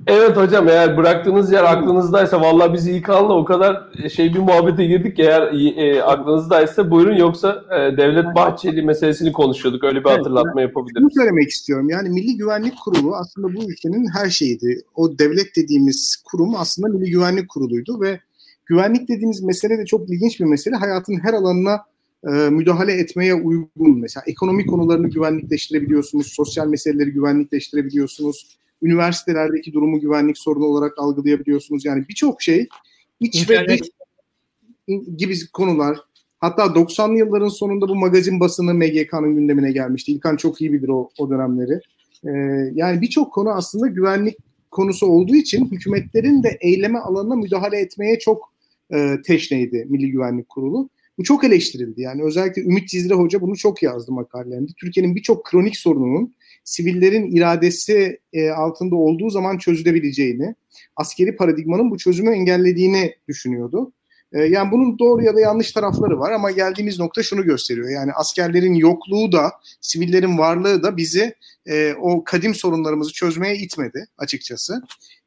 Evet 0.07 0.37
hocam 0.37 0.69
eğer 0.69 0.97
bıraktığınız 0.97 1.51
yer 1.51 1.63
aklınızdaysa 1.63 2.41
vallahi 2.41 2.73
biz 2.73 2.87
İlkan'la 2.87 3.33
o 3.33 3.45
kadar 3.45 3.89
şey 4.15 4.33
bir 4.33 4.39
muhabbete 4.39 4.85
girdik 4.85 5.15
ki 5.15 5.21
eğer 5.21 5.75
e, 5.77 6.03
aklınızdaysa 6.03 6.91
buyurun 6.91 7.15
yoksa 7.15 7.63
e, 7.71 7.97
Devlet 7.97 8.25
Bahçeli 8.35 8.81
meselesini 8.81 9.31
konuşuyorduk. 9.31 9.83
Öyle 9.83 10.03
bir 10.03 10.09
evet, 10.09 10.19
hatırlatma 10.19 10.61
yapabiliriz. 10.61 10.97
Şunu 10.97 11.09
söylemek 11.11 11.49
istiyorum. 11.49 11.89
Yani 11.89 12.09
Milli 12.09 12.37
Güvenlik 12.37 12.73
Kurulu 12.83 13.15
aslında 13.15 13.55
bu 13.55 13.71
ülkenin 13.71 14.07
her 14.13 14.29
şeyiydi. 14.29 14.81
O 14.95 15.19
devlet 15.19 15.55
dediğimiz 15.55 16.23
kurum 16.25 16.55
aslında 16.55 16.87
Milli 16.87 17.11
Güvenlik 17.11 17.49
Kurulu'ydu 17.49 18.01
ve 18.01 18.19
güvenlik 18.65 19.07
dediğimiz 19.07 19.41
mesele 19.41 19.77
de 19.77 19.85
çok 19.85 20.09
ilginç 20.09 20.39
bir 20.39 20.45
mesele. 20.45 20.75
Hayatın 20.75 21.19
her 21.23 21.33
alanına 21.33 21.81
e, 22.27 22.29
müdahale 22.49 22.93
etmeye 22.93 23.33
uygun. 23.33 23.99
Mesela 23.99 24.23
ekonomik 24.27 24.69
konularını 24.69 25.07
güvenlikleştirebiliyorsunuz, 25.07 26.27
sosyal 26.27 26.67
meseleleri 26.67 27.11
güvenlikleştirebiliyorsunuz 27.11 28.60
üniversitelerdeki 28.81 29.73
durumu 29.73 29.99
güvenlik 29.99 30.37
sorunu 30.37 30.65
olarak 30.65 30.99
algılayabiliyorsunuz. 30.99 31.85
Yani 31.85 32.05
birçok 32.09 32.41
şey 32.41 32.67
iç 33.19 33.49
ve 33.49 33.67
dış 33.67 33.81
gibi 35.17 35.35
konular. 35.53 35.97
Hatta 36.39 36.63
90'lı 36.63 37.17
yılların 37.17 37.47
sonunda 37.47 37.89
bu 37.89 37.95
magazin 37.95 38.39
basını 38.39 38.73
MGK'nın 38.73 39.35
gündemine 39.35 39.71
gelmişti. 39.71 40.11
İlkan 40.11 40.35
çok 40.35 40.61
iyi 40.61 40.73
bilir 40.73 40.89
o, 40.89 41.09
o 41.17 41.29
dönemleri. 41.29 41.79
Ee, 42.25 42.29
yani 42.73 43.01
birçok 43.01 43.33
konu 43.33 43.49
aslında 43.49 43.87
güvenlik 43.87 44.37
konusu 44.71 45.05
olduğu 45.05 45.35
için 45.35 45.71
hükümetlerin 45.71 46.43
de 46.43 46.57
eyleme 46.61 46.99
alanına 46.99 47.35
müdahale 47.35 47.77
etmeye 47.77 48.19
çok 48.19 48.53
e, 48.93 49.15
teşneydi 49.25 49.85
Milli 49.89 50.11
Güvenlik 50.11 50.49
Kurulu. 50.49 50.89
Bu 51.17 51.23
çok 51.23 51.43
eleştirildi. 51.43 52.01
Yani 52.01 52.23
özellikle 52.23 52.61
Ümit 52.61 52.89
Cizre 52.89 53.13
Hoca 53.13 53.41
bunu 53.41 53.55
çok 53.55 53.83
yazdı 53.83 54.11
makalelerinde. 54.11 54.71
Türkiye'nin 54.77 55.15
birçok 55.15 55.45
kronik 55.45 55.77
sorununun 55.77 56.33
sivillerin 56.63 57.35
iradesi 57.35 58.19
e, 58.33 58.49
altında 58.49 58.95
olduğu 58.95 59.29
zaman 59.29 59.57
çözülebileceğini, 59.57 60.55
askeri 60.95 61.35
paradigmanın 61.35 61.91
bu 61.91 61.97
çözümü 61.97 62.31
engellediğini 62.31 63.15
düşünüyordu. 63.27 63.93
E, 64.33 64.43
yani 64.43 64.71
bunun 64.71 64.99
doğru 64.99 65.23
ya 65.23 65.35
da 65.35 65.39
yanlış 65.39 65.71
tarafları 65.71 66.19
var 66.19 66.31
ama 66.31 66.51
geldiğimiz 66.51 66.99
nokta 66.99 67.23
şunu 67.23 67.43
gösteriyor. 67.43 67.89
Yani 67.89 68.11
askerlerin 68.13 68.73
yokluğu 68.73 69.31
da, 69.31 69.51
sivillerin 69.81 70.37
varlığı 70.37 70.83
da 70.83 70.97
bizi 70.97 71.35
e, 71.65 71.93
o 71.93 72.23
kadim 72.23 72.55
sorunlarımızı 72.55 73.13
çözmeye 73.13 73.55
itmedi 73.55 74.07
açıkçası. 74.17 74.81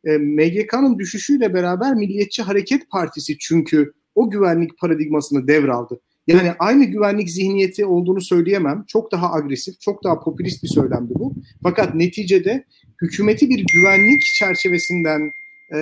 E, 0.05 0.19
MGK'nın 0.19 0.99
düşüşüyle 0.99 1.55
beraber 1.55 1.95
Milliyetçi 1.95 2.43
Hareket 2.43 2.91
Partisi 2.91 3.39
çünkü 3.39 3.93
o 4.15 4.31
güvenlik 4.31 4.79
paradigmasını 4.79 5.49
devraldı. 5.49 6.01
Yani 6.27 6.53
aynı 6.59 6.85
güvenlik 6.85 7.31
zihniyeti 7.31 7.87
olduğunu 7.87 8.21
söyleyemem. 8.21 8.85
Çok 8.89 9.13
daha 9.13 9.33
agresif, 9.33 9.81
çok 9.81 10.05
daha 10.05 10.21
popülist 10.21 10.63
bir 10.63 10.69
söylemdi 10.69 11.15
bu. 11.15 11.35
Fakat 11.63 11.95
neticede 11.95 12.65
hükümeti 13.03 13.51
bir 13.51 13.65
güvenlik 13.73 14.23
çerçevesinden 14.39 15.33
e, 15.75 15.79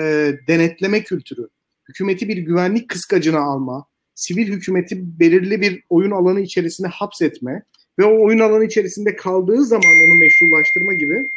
denetleme 0.49 1.03
kültürü, 1.03 1.49
hükümeti 1.89 2.29
bir 2.29 2.37
güvenlik 2.37 2.89
kıskacına 2.89 3.41
alma, 3.41 3.87
sivil 4.15 4.49
hükümeti 4.49 5.21
belirli 5.21 5.61
bir 5.61 5.83
oyun 5.91 6.11
alanı 6.11 6.41
içerisinde 6.41 6.89
hapsetme 6.89 7.63
ve 7.99 8.05
o 8.05 8.25
oyun 8.25 8.39
alanı 8.39 8.65
içerisinde 8.65 9.17
kaldığı 9.17 9.65
zaman 9.65 9.85
onu 9.85 10.21
meşrulaştırma 10.21 10.95
gibi 10.95 11.31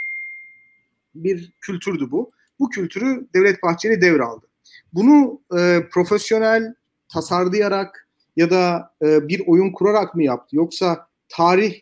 bir 1.16 1.54
kültürdü 1.62 2.12
bu. 2.12 2.32
Bu 2.60 2.70
kültürü 2.70 3.28
Devlet 3.36 3.64
Bahçeli 3.64 4.02
devraldı. 4.02 4.46
Bunu 4.94 5.42
e, 5.58 5.80
profesyonel 5.92 6.74
tasarlayarak 7.14 8.05
ya 8.36 8.50
da 8.50 8.92
e, 9.06 9.28
bir 9.28 9.42
oyun 9.46 9.72
kurarak 9.72 10.16
mı 10.16 10.24
yaptı? 10.24 10.56
Yoksa 10.56 11.08
tarih 11.30 11.82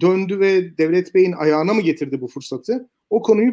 döndü 0.00 0.40
ve 0.40 0.78
Devlet 0.78 1.14
Bey'in 1.14 1.32
ayağına 1.32 1.74
mı 1.74 1.80
getirdi 1.80 2.20
bu 2.20 2.28
fırsatı? 2.28 2.88
O 3.10 3.22
konuyu 3.22 3.52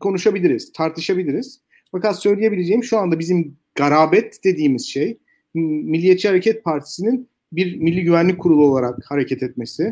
konuşabiliriz, 0.00 0.72
tartışabiliriz. 0.72 1.60
Fakat 1.92 2.22
söyleyebileceğim 2.22 2.84
şu 2.84 2.98
anda 2.98 3.18
bizim 3.18 3.56
garabet 3.74 4.44
dediğimiz 4.44 4.86
şey 4.86 5.18
Milliyetçi 5.54 6.28
Hareket 6.28 6.64
Partisi'nin 6.64 7.28
bir 7.52 7.76
Milli 7.76 8.02
Güvenlik 8.02 8.38
Kurulu 8.38 8.64
olarak 8.64 8.98
hareket 9.04 9.42
etmesi, 9.42 9.82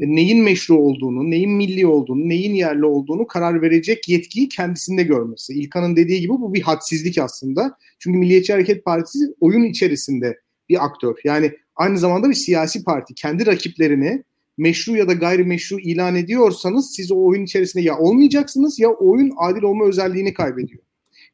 e, 0.00 0.08
neyin 0.14 0.42
meşru 0.42 0.78
olduğunu, 0.78 1.30
neyin 1.30 1.50
milli 1.50 1.86
olduğunu, 1.86 2.28
neyin 2.28 2.54
yerli 2.54 2.84
olduğunu 2.84 3.26
karar 3.26 3.62
verecek 3.62 4.08
yetkiyi 4.08 4.48
kendisinde 4.48 5.02
görmesi. 5.02 5.52
İlkan'ın 5.52 5.96
dediği 5.96 6.20
gibi 6.20 6.32
bu 6.32 6.54
bir 6.54 6.62
hadsizlik 6.62 7.18
aslında. 7.18 7.76
Çünkü 7.98 8.18
Milliyetçi 8.18 8.52
Hareket 8.52 8.84
Partisi 8.84 9.18
oyun 9.40 9.64
içerisinde 9.64 10.40
bir 10.68 10.84
aktör. 10.84 11.14
Yani 11.24 11.52
aynı 11.76 11.98
zamanda 11.98 12.28
bir 12.28 12.34
siyasi 12.34 12.84
parti. 12.84 13.14
Kendi 13.14 13.46
rakiplerini 13.46 14.22
meşru 14.58 14.96
ya 14.96 15.08
da 15.08 15.12
gayrimeşru 15.12 15.80
ilan 15.80 16.16
ediyorsanız 16.16 16.94
siz 16.96 17.12
o 17.12 17.24
oyun 17.24 17.44
içerisinde 17.44 17.84
ya 17.84 17.98
olmayacaksınız 17.98 18.78
ya 18.78 18.88
oyun 18.88 19.32
adil 19.38 19.62
olma 19.62 19.84
özelliğini 19.84 20.34
kaybediyor. 20.34 20.82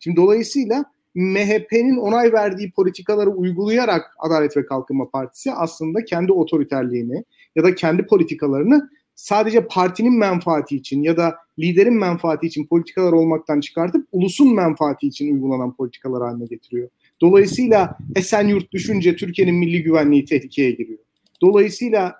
Şimdi 0.00 0.16
dolayısıyla 0.16 0.84
MHP'nin 1.14 1.96
onay 1.96 2.32
verdiği 2.32 2.70
politikaları 2.70 3.30
uygulayarak 3.30 4.16
Adalet 4.18 4.56
ve 4.56 4.66
Kalkınma 4.66 5.10
Partisi 5.10 5.52
aslında 5.52 6.04
kendi 6.04 6.32
otoriterliğini 6.32 7.24
ya 7.56 7.64
da 7.64 7.74
kendi 7.74 8.06
politikalarını 8.06 8.90
sadece 9.14 9.66
partinin 9.66 10.18
menfaati 10.18 10.76
için 10.76 11.02
ya 11.02 11.16
da 11.16 11.36
liderin 11.58 11.98
menfaati 11.98 12.46
için 12.46 12.66
politikalar 12.66 13.12
olmaktan 13.12 13.60
çıkartıp 13.60 14.08
ulusun 14.12 14.54
menfaati 14.54 15.06
için 15.06 15.34
uygulanan 15.34 15.76
politikalar 15.76 16.22
haline 16.22 16.46
getiriyor. 16.46 16.88
Dolayısıyla 17.22 17.98
Esenyurt 18.16 18.72
düşünce 18.72 19.16
Türkiye'nin 19.16 19.54
milli 19.54 19.82
güvenliği 19.82 20.24
tehlikeye 20.24 20.70
giriyor. 20.70 20.98
Dolayısıyla 21.42 22.14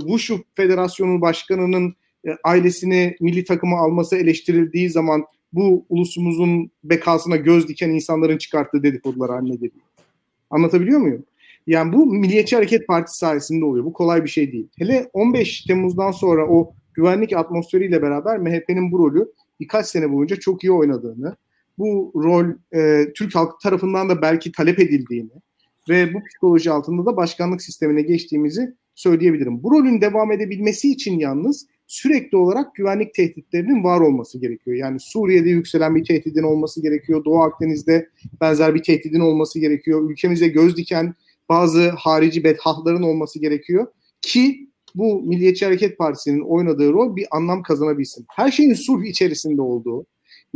Wushu 0.00 0.44
Federasyonu 0.54 1.20
Başkanı'nın 1.20 1.94
e, 2.26 2.30
ailesini 2.44 3.16
milli 3.20 3.44
takıma 3.44 3.78
alması 3.78 4.16
eleştirildiği 4.16 4.90
zaman 4.90 5.24
bu 5.52 5.86
ulusumuzun 5.88 6.70
bekasına 6.84 7.36
göz 7.36 7.68
diken 7.68 7.90
insanların 7.90 8.38
çıkarttığı 8.38 8.82
dedikodular 8.82 9.30
haline 9.30 9.54
geliyor. 9.54 9.84
Anlatabiliyor 10.50 11.00
muyum? 11.00 11.24
Yani 11.66 11.92
bu 11.92 12.06
Milliyetçi 12.06 12.56
Hareket 12.56 12.86
Partisi 12.86 13.18
sayesinde 13.18 13.64
oluyor. 13.64 13.84
Bu 13.84 13.92
kolay 13.92 14.24
bir 14.24 14.28
şey 14.28 14.52
değil. 14.52 14.68
Hele 14.78 15.10
15 15.12 15.60
Temmuz'dan 15.60 16.10
sonra 16.10 16.48
o 16.48 16.72
güvenlik 16.94 17.32
atmosferiyle 17.32 18.02
beraber 18.02 18.38
MHP'nin 18.38 18.92
bu 18.92 18.98
rolü 18.98 19.32
birkaç 19.60 19.86
sene 19.86 20.12
boyunca 20.12 20.36
çok 20.36 20.64
iyi 20.64 20.72
oynadığını, 20.72 21.36
bu 21.78 22.12
rol 22.14 22.46
e, 22.74 23.12
Türk 23.12 23.34
halkı 23.34 23.58
tarafından 23.62 24.08
da 24.08 24.22
belki 24.22 24.52
talep 24.52 24.78
edildiğini 24.78 25.30
ve 25.88 26.14
bu 26.14 26.24
psikoloji 26.24 26.70
altında 26.70 27.06
da 27.06 27.16
başkanlık 27.16 27.62
sistemine 27.62 28.02
geçtiğimizi 28.02 28.74
söyleyebilirim. 28.94 29.62
Bu 29.62 29.70
rolün 29.70 30.00
devam 30.00 30.32
edebilmesi 30.32 30.90
için 30.90 31.18
yalnız 31.18 31.66
sürekli 31.86 32.36
olarak 32.36 32.74
güvenlik 32.74 33.14
tehditlerinin 33.14 33.84
var 33.84 34.00
olması 34.00 34.40
gerekiyor. 34.40 34.76
Yani 34.76 35.00
Suriye'de 35.00 35.50
yükselen 35.50 35.96
bir 35.96 36.04
tehdidin 36.04 36.42
olması 36.42 36.82
gerekiyor. 36.82 37.24
Doğu 37.24 37.42
Akdeniz'de 37.42 38.08
benzer 38.40 38.74
bir 38.74 38.82
tehdidin 38.82 39.20
olması 39.20 39.58
gerekiyor. 39.58 40.10
Ülkemize 40.10 40.48
göz 40.48 40.76
diken 40.76 41.14
bazı 41.48 41.90
harici 41.90 42.44
bedhahların 42.44 43.02
olması 43.02 43.38
gerekiyor 43.38 43.86
ki 44.22 44.68
bu 44.94 45.22
Milliyetçi 45.22 45.64
Hareket 45.64 45.98
Partisi'nin 45.98 46.40
oynadığı 46.40 46.92
rol 46.92 47.16
bir 47.16 47.26
anlam 47.30 47.62
kazanabilsin. 47.62 48.26
Her 48.36 48.50
şeyin 48.50 48.74
sulh 48.74 49.04
içerisinde 49.04 49.62
olduğu, 49.62 50.06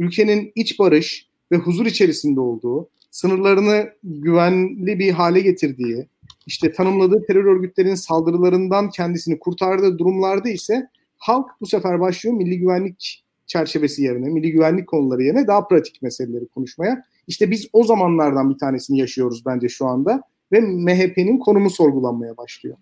ülkenin 0.01 0.53
iç 0.55 0.79
barış 0.79 1.29
ve 1.53 1.57
huzur 1.57 1.87
içerisinde 1.87 2.41
olduğu, 2.41 2.89
sınırlarını 3.11 3.91
güvenli 4.03 4.99
bir 4.99 5.11
hale 5.11 5.41
getirdiği, 5.41 6.07
işte 6.47 6.73
tanımladığı 6.73 7.27
terör 7.27 7.45
örgütlerinin 7.45 7.95
saldırılarından 7.95 8.91
kendisini 8.91 9.39
kurtardığı 9.39 9.99
durumlarda 9.99 10.49
ise 10.49 10.89
halk 11.17 11.51
bu 11.61 11.67
sefer 11.67 12.01
başlıyor 12.01 12.37
milli 12.37 12.59
güvenlik 12.59 13.25
çerçevesi 13.47 14.03
yerine, 14.03 14.29
milli 14.29 14.53
güvenlik 14.53 14.89
konuları 14.89 15.23
yerine 15.23 15.47
daha 15.47 15.69
pratik 15.69 16.03
meseleleri 16.03 16.47
konuşmaya. 16.47 17.05
İşte 17.27 17.51
biz 17.51 17.69
o 17.73 17.85
zamanlardan 17.85 18.51
bir 18.51 18.59
tanesini 18.59 18.99
yaşıyoruz 18.99 19.43
bence 19.47 19.69
şu 19.69 19.87
anda 19.87 20.23
ve 20.53 20.61
MHP'nin 20.61 21.39
konumu 21.39 21.71
sorgulanmaya 21.71 22.37
başlıyor. 22.37 22.77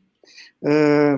Ee, 0.66 1.12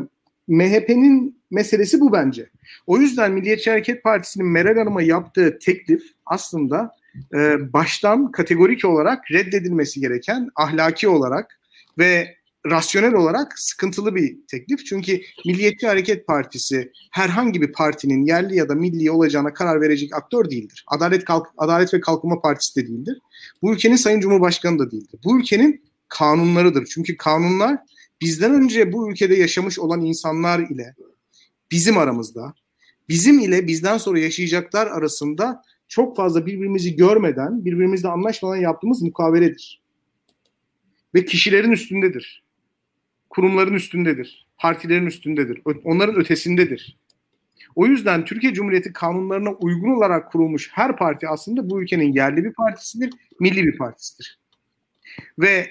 MHP'nin 0.50 1.42
meselesi 1.50 2.00
bu 2.00 2.12
bence. 2.12 2.50
O 2.86 2.98
yüzden 2.98 3.32
Milliyetçi 3.32 3.70
Hareket 3.70 4.02
Partisi'nin 4.02 4.46
Meral 4.46 4.78
Hanım'a 4.78 5.02
yaptığı 5.02 5.58
teklif 5.58 6.02
aslında 6.26 6.90
e, 7.34 7.72
baştan 7.72 8.32
kategorik 8.32 8.84
olarak 8.84 9.30
reddedilmesi 9.30 10.00
gereken 10.00 10.48
ahlaki 10.56 11.08
olarak 11.08 11.60
ve 11.98 12.36
rasyonel 12.66 13.14
olarak 13.14 13.58
sıkıntılı 13.58 14.14
bir 14.14 14.36
teklif. 14.50 14.86
Çünkü 14.86 15.20
Milliyetçi 15.46 15.86
Hareket 15.86 16.26
Partisi 16.26 16.92
herhangi 17.10 17.62
bir 17.62 17.72
partinin 17.72 18.26
yerli 18.26 18.56
ya 18.56 18.68
da 18.68 18.74
milli 18.74 19.10
olacağına 19.10 19.54
karar 19.54 19.80
verecek 19.80 20.14
aktör 20.14 20.50
değildir. 20.50 20.84
Adalet 20.86 21.24
Kalk 21.24 21.46
Adalet 21.58 21.94
ve 21.94 22.00
Kalkınma 22.00 22.40
Partisi 22.40 22.82
de 22.82 22.88
değildir. 22.88 23.18
Bu 23.62 23.72
ülkenin 23.72 23.96
Sayın 23.96 24.20
Cumhurbaşkanı 24.20 24.78
da 24.78 24.90
değildir. 24.90 25.20
Bu 25.24 25.38
ülkenin 25.38 25.82
kanunlarıdır. 26.08 26.88
Çünkü 26.94 27.16
kanunlar 27.16 27.78
bizden 28.20 28.54
önce 28.54 28.92
bu 28.92 29.10
ülkede 29.10 29.34
yaşamış 29.34 29.78
olan 29.78 30.00
insanlar 30.00 30.58
ile 30.58 30.94
bizim 31.70 31.98
aramızda, 31.98 32.54
bizim 33.08 33.38
ile 33.38 33.66
bizden 33.66 33.98
sonra 33.98 34.18
yaşayacaklar 34.18 34.86
arasında 34.86 35.62
çok 35.88 36.16
fazla 36.16 36.46
birbirimizi 36.46 36.96
görmeden, 36.96 37.64
birbirimizle 37.64 38.08
anlaşmadan 38.08 38.56
yaptığımız 38.56 39.02
mukaveledir. 39.02 39.80
Ve 41.14 41.24
kişilerin 41.24 41.70
üstündedir. 41.70 42.42
Kurumların 43.30 43.74
üstündedir. 43.74 44.46
Partilerin 44.58 45.06
üstündedir. 45.06 45.62
Onların 45.84 46.16
ötesindedir. 46.16 46.96
O 47.74 47.86
yüzden 47.86 48.24
Türkiye 48.24 48.54
Cumhuriyeti 48.54 48.92
kanunlarına 48.92 49.52
uygun 49.52 49.96
olarak 49.96 50.32
kurulmuş 50.32 50.70
her 50.72 50.96
parti 50.96 51.28
aslında 51.28 51.70
bu 51.70 51.82
ülkenin 51.82 52.12
yerli 52.12 52.44
bir 52.44 52.52
partisidir, 52.52 53.10
milli 53.40 53.66
bir 53.66 53.78
partisidir. 53.78 54.38
Ve 55.38 55.70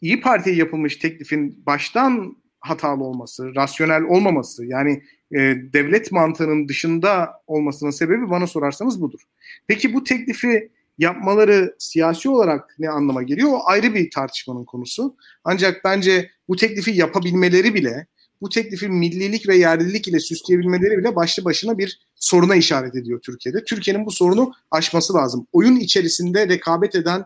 İyi 0.00 0.20
Parti'ye 0.20 0.56
yapılmış 0.56 0.96
teklifin 0.96 1.62
baştan 1.66 2.36
hatalı 2.60 3.04
olması, 3.04 3.54
rasyonel 3.54 4.02
olmaması 4.02 4.66
yani 4.66 5.02
e, 5.32 5.38
devlet 5.72 6.12
mantığının 6.12 6.68
dışında 6.68 7.30
olmasının 7.46 7.90
sebebi 7.90 8.30
bana 8.30 8.46
sorarsanız 8.46 9.00
budur. 9.00 9.20
Peki 9.66 9.94
bu 9.94 10.04
teklifi 10.04 10.70
yapmaları 10.98 11.74
siyasi 11.78 12.28
olarak 12.28 12.74
ne 12.78 12.88
anlama 12.88 13.22
geliyor? 13.22 13.50
O 13.52 13.60
ayrı 13.66 13.94
bir 13.94 14.10
tartışmanın 14.10 14.64
konusu. 14.64 15.16
Ancak 15.44 15.84
bence 15.84 16.30
bu 16.48 16.56
teklifi 16.56 16.90
yapabilmeleri 16.90 17.74
bile, 17.74 18.06
bu 18.40 18.48
teklifi 18.48 18.88
millilik 18.88 19.48
ve 19.48 19.56
yerlilik 19.56 20.08
ile 20.08 20.20
süsleyebilmeleri 20.20 20.98
bile 20.98 21.16
başlı 21.16 21.44
başına 21.44 21.78
bir 21.78 22.00
soruna 22.14 22.56
işaret 22.56 22.94
ediyor 22.94 23.20
Türkiye'de. 23.20 23.64
Türkiye'nin 23.64 24.06
bu 24.06 24.10
sorunu 24.10 24.52
aşması 24.70 25.14
lazım. 25.14 25.46
Oyun 25.52 25.76
içerisinde 25.76 26.48
rekabet 26.48 26.94
eden 26.94 27.24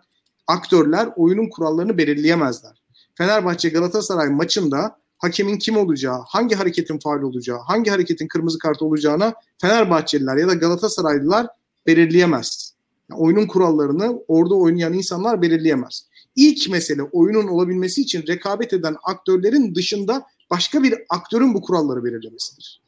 aktörler 0.51 1.09
oyunun 1.17 1.49
kurallarını 1.49 1.99
belirleyemezler. 1.99 2.83
Fenerbahçe 3.15 3.69
Galatasaray 3.69 4.29
maçında 4.29 4.97
hakemin 5.19 5.59
kim 5.59 5.77
olacağı, 5.77 6.21
hangi 6.27 6.55
hareketin 6.55 6.99
faal 6.99 7.23
olacağı, 7.23 7.59
hangi 7.59 7.91
hareketin 7.91 8.29
kırmızı 8.29 8.59
kart 8.59 8.83
olacağına 8.83 9.35
Fenerbahçeliler 9.61 10.37
ya 10.37 10.49
da 10.49 10.55
Galatasaraylılar 10.55 11.47
belirleyemez. 11.87 12.75
Yani 13.11 13.21
oyunun 13.21 13.47
kurallarını 13.47 14.23
orada 14.29 14.55
oynayan 14.55 14.93
insanlar 14.93 15.43
belirleyemez. 15.43 16.07
İlk 16.37 16.71
mesele 16.71 17.03
oyunun 17.03 17.49
olabilmesi 17.49 18.01
için 18.01 18.27
rekabet 18.27 18.73
eden 18.73 18.97
aktörlerin 19.03 19.75
dışında 19.75 20.27
başka 20.51 20.83
bir 20.83 20.95
aktörün 21.09 21.55
bu 21.55 21.63
kuralları 21.63 22.05
belirlemesidir. 22.05 22.83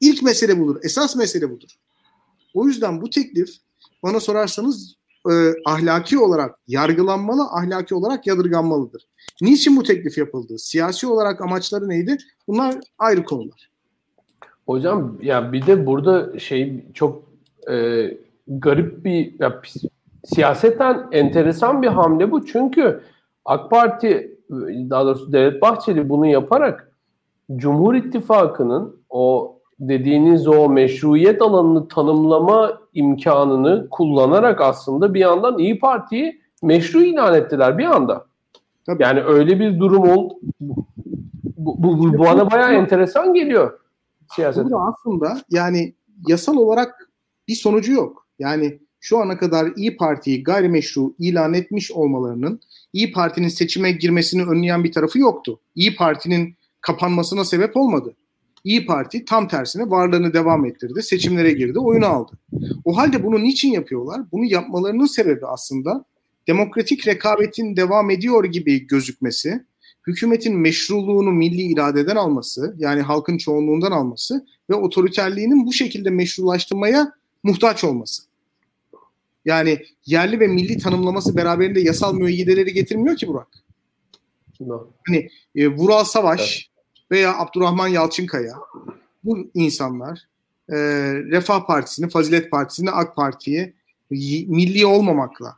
İlk 0.00 0.22
mesele 0.22 0.60
budur. 0.60 0.80
Esas 0.82 1.16
mesele 1.16 1.50
budur. 1.50 1.68
O 2.54 2.66
yüzden 2.66 3.02
bu 3.02 3.10
teklif 3.10 3.48
bana 4.02 4.20
sorarsanız 4.20 4.94
e, 5.30 5.32
ahlaki 5.64 6.18
olarak 6.18 6.58
yargılanmalı, 6.66 7.42
ahlaki 7.42 7.94
olarak 7.94 8.26
yadırganmalıdır. 8.26 9.06
Niçin 9.42 9.76
bu 9.76 9.82
teklif 9.82 10.18
yapıldı? 10.18 10.58
Siyasi 10.58 11.06
olarak 11.06 11.40
amaçları 11.40 11.88
neydi? 11.88 12.16
Bunlar 12.48 12.74
ayrı 12.98 13.24
konular. 13.24 13.70
Hocam 14.66 15.18
ya 15.22 15.52
bir 15.52 15.66
de 15.66 15.86
burada 15.86 16.38
şey 16.38 16.84
çok 16.94 17.22
e, 17.70 18.06
garip 18.48 19.04
bir 19.04 19.40
ya, 19.40 19.60
siyaseten 20.24 21.08
enteresan 21.12 21.82
bir 21.82 21.88
hamle 21.88 22.30
bu. 22.30 22.46
Çünkü 22.46 23.00
AK 23.44 23.70
Parti 23.70 24.38
daha 24.90 25.04
doğrusu 25.04 25.32
Devlet 25.32 25.62
Bahçeli 25.62 26.08
bunu 26.08 26.26
yaparak 26.26 26.92
Cumhur 27.56 27.94
İttifakı'nın 27.94 28.96
o 29.10 29.53
dediğiniz 29.80 30.48
o 30.48 30.68
meşruiyet 30.68 31.42
alanını 31.42 31.88
tanımlama 31.88 32.80
imkanını 32.94 33.88
kullanarak 33.90 34.60
aslında 34.60 35.14
bir 35.14 35.20
yandan 35.20 35.58
İyi 35.58 35.78
Parti'yi 35.78 36.40
meşru 36.62 37.02
ilan 37.02 37.34
ettiler 37.34 37.78
bir 37.78 37.84
anda. 37.84 38.26
Tabii. 38.86 39.02
Yani 39.02 39.20
öyle 39.20 39.60
bir 39.60 39.78
durum 39.78 40.02
oldu. 40.02 40.34
Bu, 40.60 40.84
bu, 41.56 41.98
bu, 41.98 42.12
bu 42.12 42.18
bana 42.18 42.50
bayağı 42.50 42.74
enteresan 42.74 43.34
geliyor 43.34 43.78
siyaset. 44.34 44.64
Burada 44.64 44.78
aslında 44.78 45.40
yani 45.50 45.94
yasal 46.28 46.56
olarak 46.56 47.10
bir 47.48 47.54
sonucu 47.54 47.92
yok. 47.92 48.26
Yani 48.38 48.78
şu 49.00 49.18
ana 49.18 49.38
kadar 49.38 49.72
İyi 49.76 49.96
Parti'yi 49.96 50.42
gayrimeşru 50.42 51.14
ilan 51.18 51.54
etmiş 51.54 51.92
olmalarının 51.92 52.60
İyi 52.92 53.12
Parti'nin 53.12 53.48
seçime 53.48 53.92
girmesini 53.92 54.44
önleyen 54.44 54.84
bir 54.84 54.92
tarafı 54.92 55.18
yoktu. 55.18 55.60
İyi 55.74 55.96
Parti'nin 55.96 56.54
kapanmasına 56.80 57.44
sebep 57.44 57.76
olmadı. 57.76 58.14
İyi 58.64 58.86
Parti 58.86 59.24
tam 59.24 59.48
tersine 59.48 59.90
varlığını 59.90 60.32
devam 60.32 60.64
ettirdi. 60.64 61.02
Seçimlere 61.02 61.52
girdi, 61.52 61.78
oyunu 61.78 62.06
aldı. 62.06 62.32
O 62.84 62.96
halde 62.96 63.24
bunu 63.24 63.42
niçin 63.42 63.72
yapıyorlar? 63.72 64.22
Bunu 64.32 64.44
yapmalarının 64.44 65.06
sebebi 65.06 65.46
aslında 65.46 66.04
demokratik 66.46 67.06
rekabetin 67.06 67.76
devam 67.76 68.10
ediyor 68.10 68.44
gibi 68.44 68.86
gözükmesi, 68.86 69.64
hükümetin 70.06 70.56
meşruluğunu 70.56 71.32
milli 71.32 71.62
iradeden 71.62 72.16
alması, 72.16 72.74
yani 72.78 73.02
halkın 73.02 73.38
çoğunluğundan 73.38 73.92
alması 73.92 74.46
ve 74.70 74.74
otoriterliğinin 74.74 75.66
bu 75.66 75.72
şekilde 75.72 76.10
meşrulaştırmaya 76.10 77.12
muhtaç 77.42 77.84
olması. 77.84 78.22
Yani 79.44 79.78
yerli 80.06 80.40
ve 80.40 80.46
milli 80.46 80.78
tanımlaması 80.78 81.36
beraberinde 81.36 81.80
yasal 81.80 82.14
müeyyideleri 82.14 82.72
getirmiyor 82.72 83.16
ki 83.16 83.28
Burak. 83.28 83.48
No. 84.60 84.86
Hani 85.06 85.28
e, 85.54 85.68
Vural 85.68 86.04
Savaş. 86.04 86.73
Veya 87.10 87.38
Abdurrahman 87.38 87.88
Yalçınkaya 87.88 88.54
bu 89.24 89.50
insanlar 89.54 90.28
e, 90.68 90.76
Refah 91.14 91.66
Partisi'ni, 91.66 92.08
Fazilet 92.08 92.50
Partisi'ni, 92.50 92.90
AK 92.90 93.16
Parti'yi 93.16 93.74
milli 94.48 94.86
olmamakla 94.86 95.56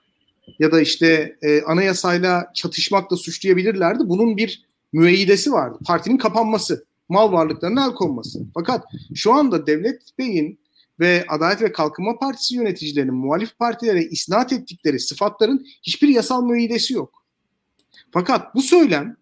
ya 0.58 0.72
da 0.72 0.80
işte 0.80 1.36
e, 1.42 1.62
anayasayla 1.62 2.50
çatışmakla 2.54 3.16
suçlayabilirlerdi. 3.16 4.08
Bunun 4.08 4.36
bir 4.36 4.66
müeyyidesi 4.92 5.52
vardı. 5.52 5.78
Partinin 5.86 6.16
kapanması, 6.16 6.84
mal 7.08 7.32
varlıklarına 7.32 7.86
el 7.86 7.94
konması. 7.94 8.40
Fakat 8.54 8.84
şu 9.14 9.32
anda 9.32 9.66
Devlet 9.66 10.02
Bey'in 10.18 10.60
ve 11.00 11.24
Adalet 11.28 11.62
ve 11.62 11.72
Kalkınma 11.72 12.18
Partisi 12.18 12.54
yöneticilerinin 12.54 13.14
muhalif 13.14 13.58
partilere 13.58 14.02
isnat 14.04 14.52
ettikleri 14.52 15.00
sıfatların 15.00 15.66
hiçbir 15.82 16.08
yasal 16.08 16.44
müeyyidesi 16.44 16.94
yok. 16.94 17.24
Fakat 18.10 18.54
bu 18.54 18.62
söylem 18.62 19.16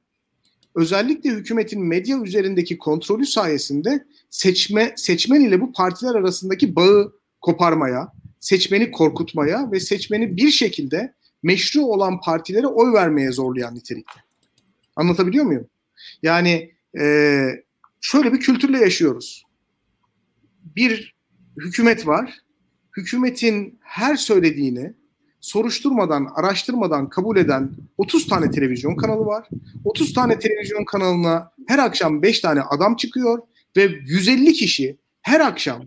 özellikle 0.74 1.30
hükümetin 1.30 1.82
medya 1.82 2.22
üzerindeki 2.22 2.78
kontrolü 2.78 3.26
sayesinde 3.26 4.04
seçme 4.30 4.92
seçmen 4.96 5.40
ile 5.40 5.60
bu 5.60 5.72
partiler 5.72 6.14
arasındaki 6.14 6.76
bağı 6.76 7.12
koparmaya, 7.40 8.12
seçmeni 8.40 8.90
korkutmaya 8.90 9.72
ve 9.72 9.80
seçmeni 9.80 10.36
bir 10.36 10.50
şekilde 10.50 11.14
meşru 11.42 11.82
olan 11.82 12.20
partilere 12.20 12.66
oy 12.66 12.92
vermeye 12.92 13.32
zorlayan 13.32 13.74
nitelikte. 13.74 14.20
Anlatabiliyor 14.96 15.44
muyum? 15.44 15.66
Yani 16.22 16.72
e, 17.00 17.46
şöyle 18.00 18.32
bir 18.32 18.40
kültürle 18.40 18.78
yaşıyoruz. 18.78 19.44
Bir 20.76 21.14
hükümet 21.56 22.06
var. 22.06 22.38
Hükümetin 22.96 23.78
her 23.80 24.16
söylediğini 24.16 24.94
soruşturmadan, 25.45 26.28
araştırmadan 26.34 27.09
kabul 27.09 27.36
eden 27.36 27.70
30 27.99 28.26
tane 28.26 28.51
televizyon 28.51 28.97
kanalı 28.97 29.26
var. 29.26 29.49
30 29.84 30.12
tane 30.12 30.38
televizyon 30.38 30.84
kanalına 30.84 31.53
her 31.66 31.78
akşam 31.78 32.22
5 32.22 32.40
tane 32.40 32.61
adam 32.61 32.97
çıkıyor 32.97 33.38
ve 33.76 33.82
150 33.82 34.53
kişi 34.53 34.99
her 35.22 35.40
akşam 35.40 35.82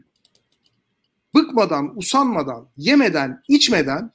bıkmadan, 1.35 1.97
usanmadan, 1.97 2.67
yemeden, 2.77 3.41
içmeden 3.47 4.11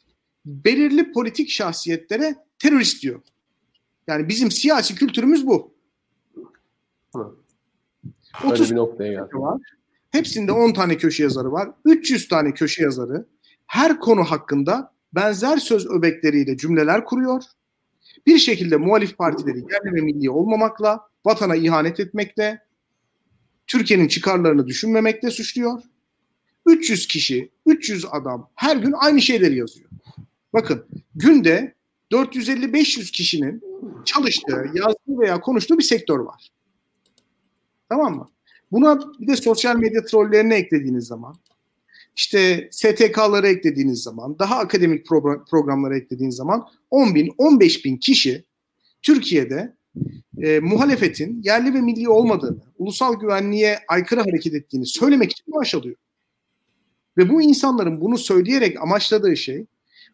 belirli 0.47 1.13
politik 1.13 1.51
şahsiyetlere 1.51 2.35
terörist 2.59 3.03
diyor. 3.03 3.21
Yani 4.07 4.29
bizim 4.29 4.51
siyasi 4.51 4.95
kültürümüz 4.95 5.47
bu. 5.47 5.75
Hı. 7.17 7.37
30 8.45 8.71
bir 8.71 8.77
noktaya 8.77 9.13
geldi. 9.13 9.35
Var. 9.35 9.61
Hepsinde 10.11 10.53
10 10.53 10.73
tane 10.73 10.97
köşe 10.97 11.23
yazarı 11.23 11.53
var. 11.53 11.71
300 11.85 12.29
tane 12.29 12.55
köşe 12.55 12.83
yazarı 12.83 13.27
her 13.67 14.01
konu 14.01 14.25
hakkında 14.25 14.93
benzer 15.15 15.57
söz 15.57 15.87
öbekleriyle 15.87 16.57
cümleler 16.57 17.05
kuruyor. 17.05 17.43
Bir 18.27 18.39
şekilde 18.39 18.77
muhalif 18.77 19.19
partileri 19.19 19.59
yerli 19.59 19.95
ve 19.95 20.01
milli 20.01 20.31
olmamakla, 20.31 21.01
vatana 21.25 21.57
ihanet 21.57 22.01
etmekle, 22.01 22.63
Türkiye'nin 23.67 24.09
çıkarlarını 24.09 24.67
düşünmemekle 24.67 25.31
suçluyor. 25.31 25.83
300 26.67 27.07
kişi, 27.07 27.51
300 27.67 28.05
adam 28.11 28.51
her 28.55 28.77
gün 28.77 28.93
aynı 28.93 29.23
şeyleri 29.23 29.57
yazıyor. 29.57 29.89
Bakın 30.53 30.87
günde 31.15 31.75
450-500 32.13 33.13
kişinin 33.13 33.63
çalıştığı, 34.05 34.65
yazdığı 34.75 35.21
veya 35.21 35.41
konuştuğu 35.41 35.79
bir 35.79 35.83
sektör 35.83 36.19
var. 36.19 36.49
Tamam 37.89 38.17
mı? 38.17 38.31
Buna 38.73 39.01
bir 39.21 39.27
de 39.27 39.37
sosyal 39.37 39.77
medya 39.77 40.05
trollerini 40.05 40.55
eklediğiniz 40.55 41.07
zaman, 41.07 41.35
işte 42.17 42.69
STK'ları 42.73 43.49
eklediğiniz 43.49 44.03
zaman, 44.03 44.39
daha 44.39 44.59
akademik 44.59 45.07
program, 45.07 45.45
programları 45.45 45.97
eklediğiniz 45.97 46.37
zaman 46.37 46.69
10 46.91 47.15
bin, 47.15 47.35
15 47.39 47.85
bin 47.85 47.97
kişi 47.97 48.45
Türkiye'de 49.03 49.77
e, 50.43 50.61
muhalefetin 50.61 51.43
yerli 51.43 51.75
ve 51.75 51.81
milli 51.81 52.09
olmadığını, 52.09 52.63
ulusal 52.79 53.21
güvenliğe 53.21 53.79
aykırı 53.89 54.21
hareket 54.21 54.55
ettiğini 54.55 54.87
söylemek 54.87 55.33
için 55.33 55.45
maaş 55.49 55.75
alıyor. 55.75 55.97
Ve 57.19 57.29
bu 57.29 57.43
insanların 57.43 58.01
bunu 58.01 58.19
söyleyerek 58.19 58.83
amaçladığı 58.83 59.37
şey 59.37 59.67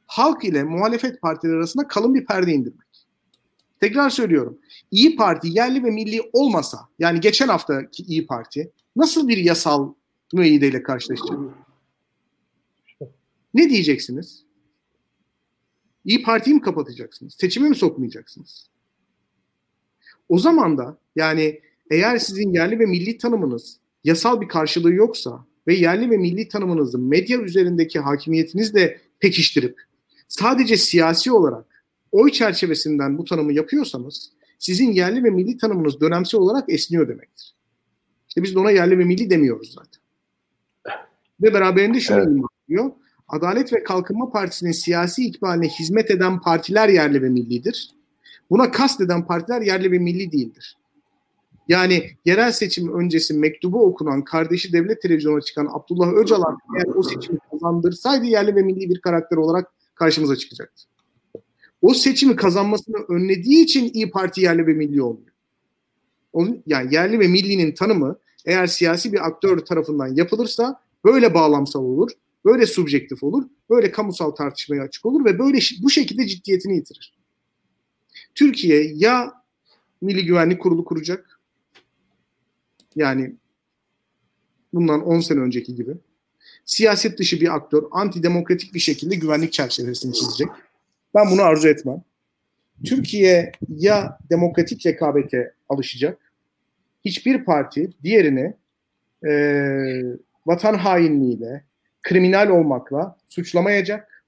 halk 0.07 0.45
ile 0.45 0.65
muhalefet 0.65 1.21
partileri 1.21 1.57
arasında 1.57 1.89
kalın 1.89 2.15
bir 2.15 2.27
perde 2.27 2.53
indirmek. 2.53 2.89
Tekrar 3.81 4.11
söylüyorum. 4.11 4.59
İyi 4.91 5.17
Parti 5.17 5.49
yerli 5.49 5.85
ve 5.85 5.91
milli 5.91 6.31
olmasa, 6.33 6.79
yani 6.99 7.21
geçen 7.21 7.49
haftaki 7.49 8.03
İyi 8.03 8.27
Parti 8.27 8.71
nasıl 8.97 9.29
bir 9.29 9.37
yasal 9.37 9.95
müeyyideyle 10.33 10.83
karşılaşacak? 10.83 11.39
Ne 13.55 13.71
diyeceksiniz? 13.71 14.45
İyi 16.05 16.23
Parti'yi 16.23 16.55
mi 16.55 16.61
kapatacaksınız? 16.61 17.35
Seçime 17.41 17.69
mi 17.69 17.77
sokmayacaksınız? 17.77 18.71
O 20.29 20.39
zaman 20.39 20.79
da 20.79 20.99
yani 21.17 21.61
eğer 21.91 22.19
sizin 22.19 22.53
yerli 22.53 22.79
ve 22.79 22.87
milli 22.87 23.19
tanımınız 23.19 23.79
yasal 24.05 24.41
bir 24.41 24.49
karşılığı 24.49 24.93
yoksa 24.93 25.47
ve 25.67 25.75
yerli 25.75 26.11
ve 26.11 26.17
milli 26.17 26.49
tanımınızı 26.49 26.99
medya 26.99 27.41
üzerindeki 27.41 28.01
hakimiyetinizle 28.01 29.01
pekiştirip 29.21 29.81
sadece 30.29 30.77
siyasi 30.77 31.33
olarak 31.33 31.85
oy 32.13 32.31
çerçevesinden 32.31 33.19
bu 33.19 33.25
tanımı 33.25 33.53
yapıyorsanız 33.53 34.33
sizin 34.59 34.93
yerli 34.93 35.25
ve 35.25 35.31
milli 35.31 35.57
tanımınız 35.57 36.01
dönemsel 36.01 36.41
olarak 36.41 36.73
esniyor 36.73 37.09
demektir. 37.09 37.55
İşte 38.29 38.43
biz 38.43 38.55
de 38.55 38.59
ona 38.59 38.71
yerli 38.71 38.99
ve 38.99 39.05
milli 39.05 39.31
demiyoruz 39.31 39.75
zaten. 39.75 40.03
Ve 41.43 41.55
beraberinde 41.55 42.01
şunu 42.01 42.19
evet. 42.19 42.29
diyor. 42.69 42.93
Adalet 43.29 43.73
ve 43.73 43.83
Kalkınma 43.83 44.31
Partisi'nin 44.31 44.73
siyasi 44.73 45.25
ikbaline 45.25 45.69
hizmet 45.69 46.11
eden 46.11 46.41
partiler 46.41 46.89
yerli 46.89 47.23
ve 47.23 47.29
millidir. 47.29 47.91
Buna 48.51 48.71
kast 48.71 49.01
eden 49.01 49.27
partiler 49.27 49.63
yerli 49.63 49.93
ve 49.93 49.99
milli 49.99 50.33
değildir. 50.33 50.77
Yani 51.69 52.11
yerel 52.25 52.53
seçim 52.53 52.99
öncesi 52.99 53.35
mektubu 53.35 53.83
okunan 53.87 54.25
kardeşi 54.25 54.73
devlet 54.73 55.03
televizyonuna 55.03 55.41
çıkan 55.41 55.69
Abdullah 55.73 56.13
Öcalan 56.13 56.59
eğer 56.77 56.87
o 56.95 57.03
seçimi 57.03 57.39
kazandırsaydı 57.51 58.25
yerli 58.25 58.55
ve 58.55 58.63
milli 58.63 58.91
bir 58.91 59.01
karakter 59.01 59.37
olarak 59.37 59.73
karşımıza 59.95 60.37
çıkacaktı. 60.37 60.83
O 61.83 61.95
seçimi 61.95 62.37
kazanmasını 62.37 62.97
önlediği 63.09 63.65
için 63.65 63.91
İyi 63.95 64.11
Parti 64.11 64.41
yerli 64.41 64.67
ve 64.67 64.73
milli 64.73 65.03
olmuyor. 65.03 65.33
Onun, 66.33 66.63
yani 66.67 66.95
yerli 66.95 67.21
ve 67.21 67.29
millinin 67.29 67.75
tanımı 67.75 68.19
eğer 68.45 68.67
siyasi 68.67 69.13
bir 69.13 69.27
aktör 69.27 69.59
tarafından 69.59 70.15
yapılırsa 70.15 70.81
böyle 71.05 71.35
bağlamsal 71.35 71.85
olur, 71.85 72.11
böyle 72.49 72.67
subjektif 72.67 73.23
olur, 73.23 73.49
böyle 73.71 73.91
kamusal 73.91 74.31
tartışmaya 74.31 74.83
açık 74.83 75.07
olur 75.07 75.25
ve 75.25 75.39
böyle 75.39 75.59
bu 75.83 75.91
şekilde 75.91 76.27
ciddiyetini 76.27 76.77
yitirir. 76.77 77.15
Türkiye 78.35 78.93
ya 78.95 79.33
Milli 80.01 80.25
Güvenlik 80.25 80.63
Kurulu 80.63 80.85
kuracak, 80.85 81.41
yani 82.97 83.35
bundan 84.75 85.05
10 85.05 85.21
sene 85.21 85.41
önceki 85.41 85.75
gibi 85.75 85.93
siyaset 86.65 87.19
dışı 87.19 87.41
bir 87.41 87.55
aktör 87.55 87.85
antidemokratik 87.91 88.75
bir 88.75 88.81
şekilde 88.81 89.15
güvenlik 89.15 89.53
çerçevesini 89.53 90.15
çizecek. 90.15 90.49
Ben 91.15 91.31
bunu 91.31 91.43
arzu 91.43 91.69
etmem. 91.69 92.03
Türkiye 92.85 93.53
ya 93.69 94.19
demokratik 94.31 94.87
rekabete 94.87 95.55
alışacak, 95.69 96.33
hiçbir 97.05 97.45
parti 97.45 97.91
diğerini 98.03 98.55
e, 99.27 99.33
vatan 100.47 100.75
hainliğiyle, 100.75 101.68
kriminal 102.09 102.49
olmakla 102.49 103.17
suçlamayacak. 103.29 104.25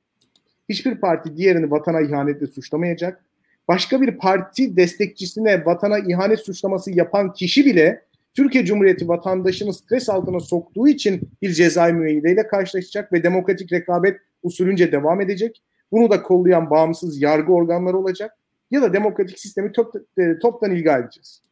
Hiçbir 0.69 0.95
parti 0.95 1.37
diğerini 1.37 1.71
vatana 1.71 2.01
ihanetle 2.01 2.47
suçlamayacak. 2.47 3.25
Başka 3.69 4.01
bir 4.01 4.19
parti 4.19 4.77
destekçisine 4.77 5.65
vatana 5.67 5.99
ihanet 5.99 6.41
suçlaması 6.41 6.91
yapan 6.91 7.33
kişi 7.33 7.65
bile 7.65 8.05
Türkiye 8.35 8.65
Cumhuriyeti 8.65 9.09
vatandaşını 9.09 9.75
stres 9.75 10.09
altına 10.09 10.41
soktuğu 10.41 10.89
için 10.89 11.21
bir 11.43 11.53
cezai 11.53 11.93
müeyyideyle 11.93 12.47
karşılaşacak 12.47 13.13
ve 13.13 13.23
demokratik 13.23 13.73
rekabet 13.73 14.21
usulünce 14.43 14.93
devam 14.93 15.21
edecek. 15.21 15.63
Bunu 15.93 16.11
da 16.11 16.23
kollayan 16.23 16.71
bağımsız 16.71 17.23
yargı 17.23 17.53
organları 17.53 17.99
olacak. 17.99 18.37
Ya 18.71 18.83
da 18.83 18.93
demokratik 18.93 19.39
sistemi 19.39 19.73
top, 19.73 19.95
e, 20.19 20.39
toptan 20.39 20.71
ilga 20.71 20.99
edeceğiz. 20.99 21.43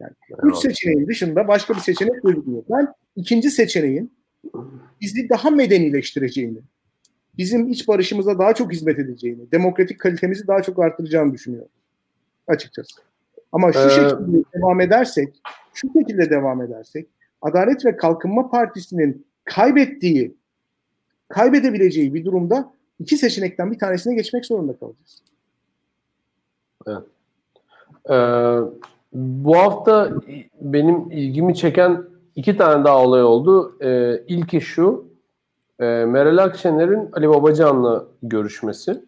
Yani 0.00 0.12
üç 0.42 0.56
seçeneğin 0.56 1.06
dışında 1.06 1.48
başka 1.48 1.74
bir 1.74 1.80
seçenek 1.80 2.22
gözükmüyor. 2.22 2.62
Ben 2.70 2.88
ikinci 3.16 3.50
seçeneğin 3.50 4.17
bizi 5.00 5.28
daha 5.28 5.50
medenileştireceğini, 5.50 6.58
bizim 7.38 7.68
iç 7.68 7.88
barışımıza 7.88 8.38
daha 8.38 8.54
çok 8.54 8.72
hizmet 8.72 8.98
edeceğini, 8.98 9.52
demokratik 9.52 10.00
kalitemizi 10.00 10.46
daha 10.46 10.62
çok 10.62 10.78
arttıracağını 10.78 11.32
düşünüyorum. 11.32 11.70
Açıkçası. 12.46 13.00
Ama 13.52 13.72
şu 13.72 13.78
ee, 13.78 13.90
şekilde 13.90 14.42
devam 14.54 14.80
edersek, 14.80 15.34
şu 15.74 15.92
şekilde 15.92 16.30
devam 16.30 16.62
edersek, 16.62 17.06
Adalet 17.42 17.84
ve 17.86 17.96
Kalkınma 17.96 18.50
Partisi'nin 18.50 19.26
kaybettiği, 19.44 20.34
kaybedebileceği 21.28 22.14
bir 22.14 22.24
durumda 22.24 22.72
iki 22.98 23.16
seçenekten 23.16 23.72
bir 23.72 23.78
tanesine 23.78 24.14
geçmek 24.14 24.46
zorunda 24.46 24.76
kalacağız. 24.76 25.22
Evet. 26.86 27.02
Ee, 28.10 28.78
bu 29.12 29.56
hafta 29.56 30.12
benim 30.60 31.10
ilgimi 31.10 31.54
çeken 31.54 32.07
iki 32.38 32.56
tane 32.56 32.84
daha 32.84 33.02
olay 33.04 33.22
oldu. 33.22 33.76
Ee, 33.82 34.22
ilki 34.28 34.60
şu, 34.60 35.04
e, 35.80 35.84
Meral 35.84 36.38
Akşener'in 36.38 37.08
Ali 37.12 37.28
Babacan'la 37.28 38.04
görüşmesi. 38.22 39.04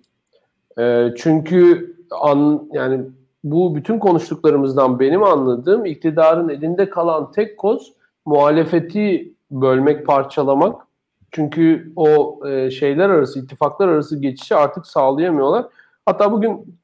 E, 0.78 1.09
çünkü 1.16 1.91
an 2.20 2.68
yani 2.72 3.01
bu 3.45 3.74
bütün 3.74 3.99
konuştuklarımızdan 3.99 5.01
benim 5.01 5.22
anladığım 5.22 5.85
iktidarın 5.85 6.49
elinde 6.49 6.91
kalan 6.91 7.33
tek 7.33 7.59
koz 7.59 7.93
muhalefeti 8.26 9.33
bölmek, 9.51 10.07
parçalamak. 10.07 10.83
Çünkü 11.31 11.93
o 11.97 12.41
e, 12.49 12.70
şeyler 12.70 13.11
arası, 13.11 13.41
ittifaklar 13.41 13.89
arası 13.89 14.20
geçişi 14.20 14.57
artık 14.57 14.87
sağlayamıyorlar. 14.87 15.66
Hatta 16.07 16.33
bugün 16.33 16.78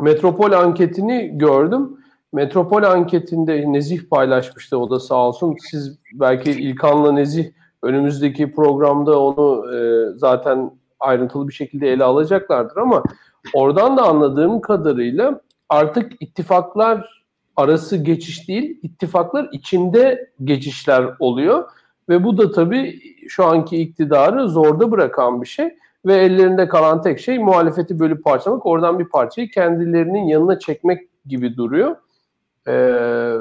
Metropol 0.00 0.52
anketini 0.52 1.38
gördüm. 1.38 1.97
Metropol 2.32 2.82
anketinde 2.82 3.72
Nezih 3.72 4.08
paylaşmıştı 4.10 4.78
o 4.78 4.90
da 4.90 5.00
sağ 5.00 5.28
olsun. 5.28 5.56
Siz 5.70 5.98
belki 6.12 6.50
İlkan'la 6.50 7.12
Nezih 7.12 7.50
önümüzdeki 7.82 8.52
programda 8.52 9.20
onu 9.20 9.74
e, 9.74 9.78
zaten 10.16 10.70
ayrıntılı 11.00 11.48
bir 11.48 11.52
şekilde 11.52 11.88
ele 11.92 12.04
alacaklardır 12.04 12.76
ama 12.76 13.02
oradan 13.54 13.96
da 13.96 14.02
anladığım 14.02 14.60
kadarıyla 14.60 15.40
artık 15.68 16.12
ittifaklar 16.20 17.24
arası 17.56 17.96
geçiş 17.96 18.48
değil, 18.48 18.80
ittifaklar 18.82 19.48
içinde 19.52 20.30
geçişler 20.44 21.10
oluyor. 21.18 21.64
Ve 22.08 22.24
bu 22.24 22.38
da 22.38 22.52
tabii 22.52 23.00
şu 23.28 23.44
anki 23.44 23.76
iktidarı 23.76 24.48
zorda 24.48 24.90
bırakan 24.90 25.42
bir 25.42 25.46
şey. 25.46 25.76
Ve 26.06 26.16
ellerinde 26.16 26.68
kalan 26.68 27.02
tek 27.02 27.20
şey 27.20 27.38
muhalefeti 27.38 27.98
bölüp 27.98 28.24
parçalamak, 28.24 28.66
oradan 28.66 28.98
bir 28.98 29.04
parçayı 29.04 29.50
kendilerinin 29.50 30.24
yanına 30.24 30.58
çekmek 30.58 31.00
gibi 31.26 31.56
duruyor. 31.56 31.96
Ee, 32.68 33.34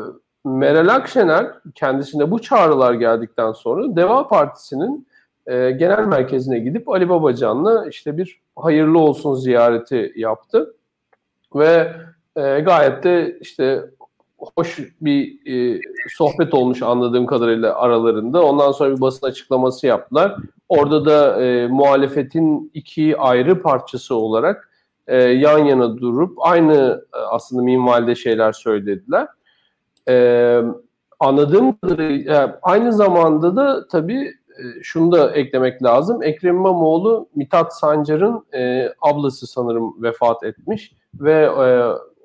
Meral 0.45 0.87
Akşener 0.87 1.47
kendisine 1.75 2.31
bu 2.31 2.41
çağrılar 2.41 2.93
geldikten 2.93 3.51
sonra 3.51 3.95
Deva 3.95 4.27
Partisi'nin 4.27 5.07
e, 5.47 5.71
genel 5.71 6.05
merkezine 6.05 6.59
gidip 6.59 6.89
Ali 6.89 7.09
Babacan'la 7.09 7.87
işte 7.87 8.17
bir 8.17 8.41
hayırlı 8.55 8.99
olsun 8.99 9.35
ziyareti 9.35 10.13
yaptı. 10.15 10.73
Ve 11.55 11.93
e, 12.35 12.59
gayet 12.59 13.03
de 13.03 13.37
işte 13.41 13.89
hoş 14.37 14.79
bir 15.01 15.39
e, 15.75 15.81
sohbet 16.17 16.53
olmuş 16.53 16.81
anladığım 16.81 17.25
kadarıyla 17.25 17.75
aralarında. 17.75 18.45
Ondan 18.45 18.71
sonra 18.71 18.95
bir 18.95 19.01
basın 19.01 19.27
açıklaması 19.27 19.87
yaptılar. 19.87 20.35
Orada 20.69 21.05
da 21.05 21.43
e, 21.43 21.67
muhalefetin 21.67 22.71
iki 22.73 23.17
ayrı 23.17 23.61
parçası 23.61 24.15
olarak 24.15 24.66
e, 25.07 25.15
yan 25.17 25.59
yana 25.59 25.97
durup 25.97 26.37
aynı 26.41 27.05
e, 27.13 27.17
aslında 27.17 27.63
minvalde 27.63 28.15
şeyler 28.15 28.51
söylediler. 28.51 29.27
E, 30.09 30.61
anladığım 31.19 31.77
kadarıyla 31.77 32.59
aynı 32.61 32.93
zamanda 32.93 33.55
da 33.55 33.87
tabii 33.87 34.33
e, 34.49 34.83
şunu 34.83 35.11
da 35.11 35.31
eklemek 35.31 35.83
lazım. 35.83 36.23
Ekrem 36.23 36.55
İmamoğlu 36.55 37.29
Mithat 37.35 37.77
Sancar'ın 37.77 38.45
e, 38.53 38.93
ablası 39.01 39.47
sanırım 39.47 40.03
vefat 40.03 40.43
etmiş 40.43 40.93
ve 41.13 41.33
e, 41.33 41.67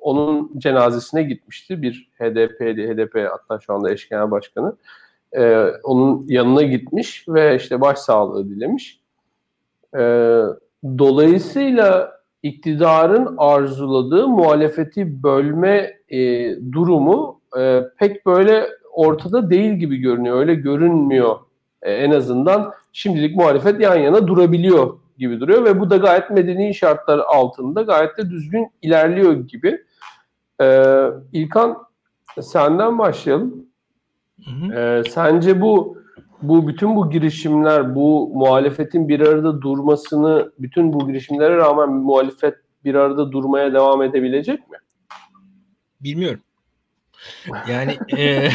onun 0.01 0.59
cenazesine 0.59 1.23
gitmişti. 1.23 1.83
Bir 1.83 2.11
HDP'li, 2.19 2.89
HDP 2.89 3.29
hatta 3.31 3.61
şu 3.61 3.75
anda 3.75 3.91
eş 3.91 4.09
genel 4.09 4.31
başkanı. 4.31 4.77
E, 5.33 5.67
onun 5.83 6.25
yanına 6.29 6.63
gitmiş 6.63 7.29
ve 7.29 7.57
işte 7.57 7.81
başsağlığı 7.81 8.49
dilemiş. 8.49 9.01
E, 9.97 10.01
dolayısıyla 10.99 12.22
iktidarın 12.43 13.35
arzuladığı 13.39 14.29
muhalefeti 14.29 15.23
bölme 15.23 15.93
e, 16.09 16.51
durumu 16.73 17.41
e, 17.59 17.83
pek 17.99 18.27
böyle 18.27 18.67
ortada 18.93 19.51
değil 19.51 19.73
gibi 19.73 19.97
görünüyor. 19.97 20.39
Öyle 20.39 20.55
görünmüyor 20.55 21.37
e, 21.83 21.93
en 21.93 22.11
azından. 22.11 22.73
Şimdilik 22.93 23.37
muhalefet 23.37 23.81
yan 23.81 23.97
yana 23.97 24.27
durabiliyor 24.27 24.99
gibi 25.19 25.41
duruyor 25.41 25.65
ve 25.65 25.81
bu 25.81 25.91
da 25.91 25.97
gayet 25.97 26.31
medeni 26.31 26.75
şartlar 26.75 27.19
altında 27.19 27.83
gayet 27.83 28.19
de 28.19 28.31
düzgün 28.31 28.69
ilerliyor 28.83 29.33
gibi. 29.33 29.85
Ee, 30.61 31.05
İlkan 31.33 31.79
senden 32.41 32.99
başlayalım. 32.99 33.67
Hı 34.45 34.51
hı. 34.51 34.75
Ee, 34.75 35.03
sence 35.11 35.61
bu 35.61 36.02
bu 36.43 36.69
bütün 36.69 36.97
bu 36.97 37.11
girişimler, 37.11 37.95
bu 37.95 38.31
muhalefetin 38.35 39.09
bir 39.09 39.21
arada 39.21 39.63
durmasını, 39.63 40.53
bütün 40.59 40.93
bu 40.93 41.07
girişimlere 41.07 41.57
rağmen 41.57 41.89
muhalefet 41.89 42.55
bir 42.85 42.95
arada 42.95 43.33
durmaya 43.33 43.73
devam 43.73 44.03
edebilecek 44.03 44.71
mi? 44.71 44.77
Bilmiyorum. 46.01 46.41
Yani 47.69 47.99
e, 48.19 48.51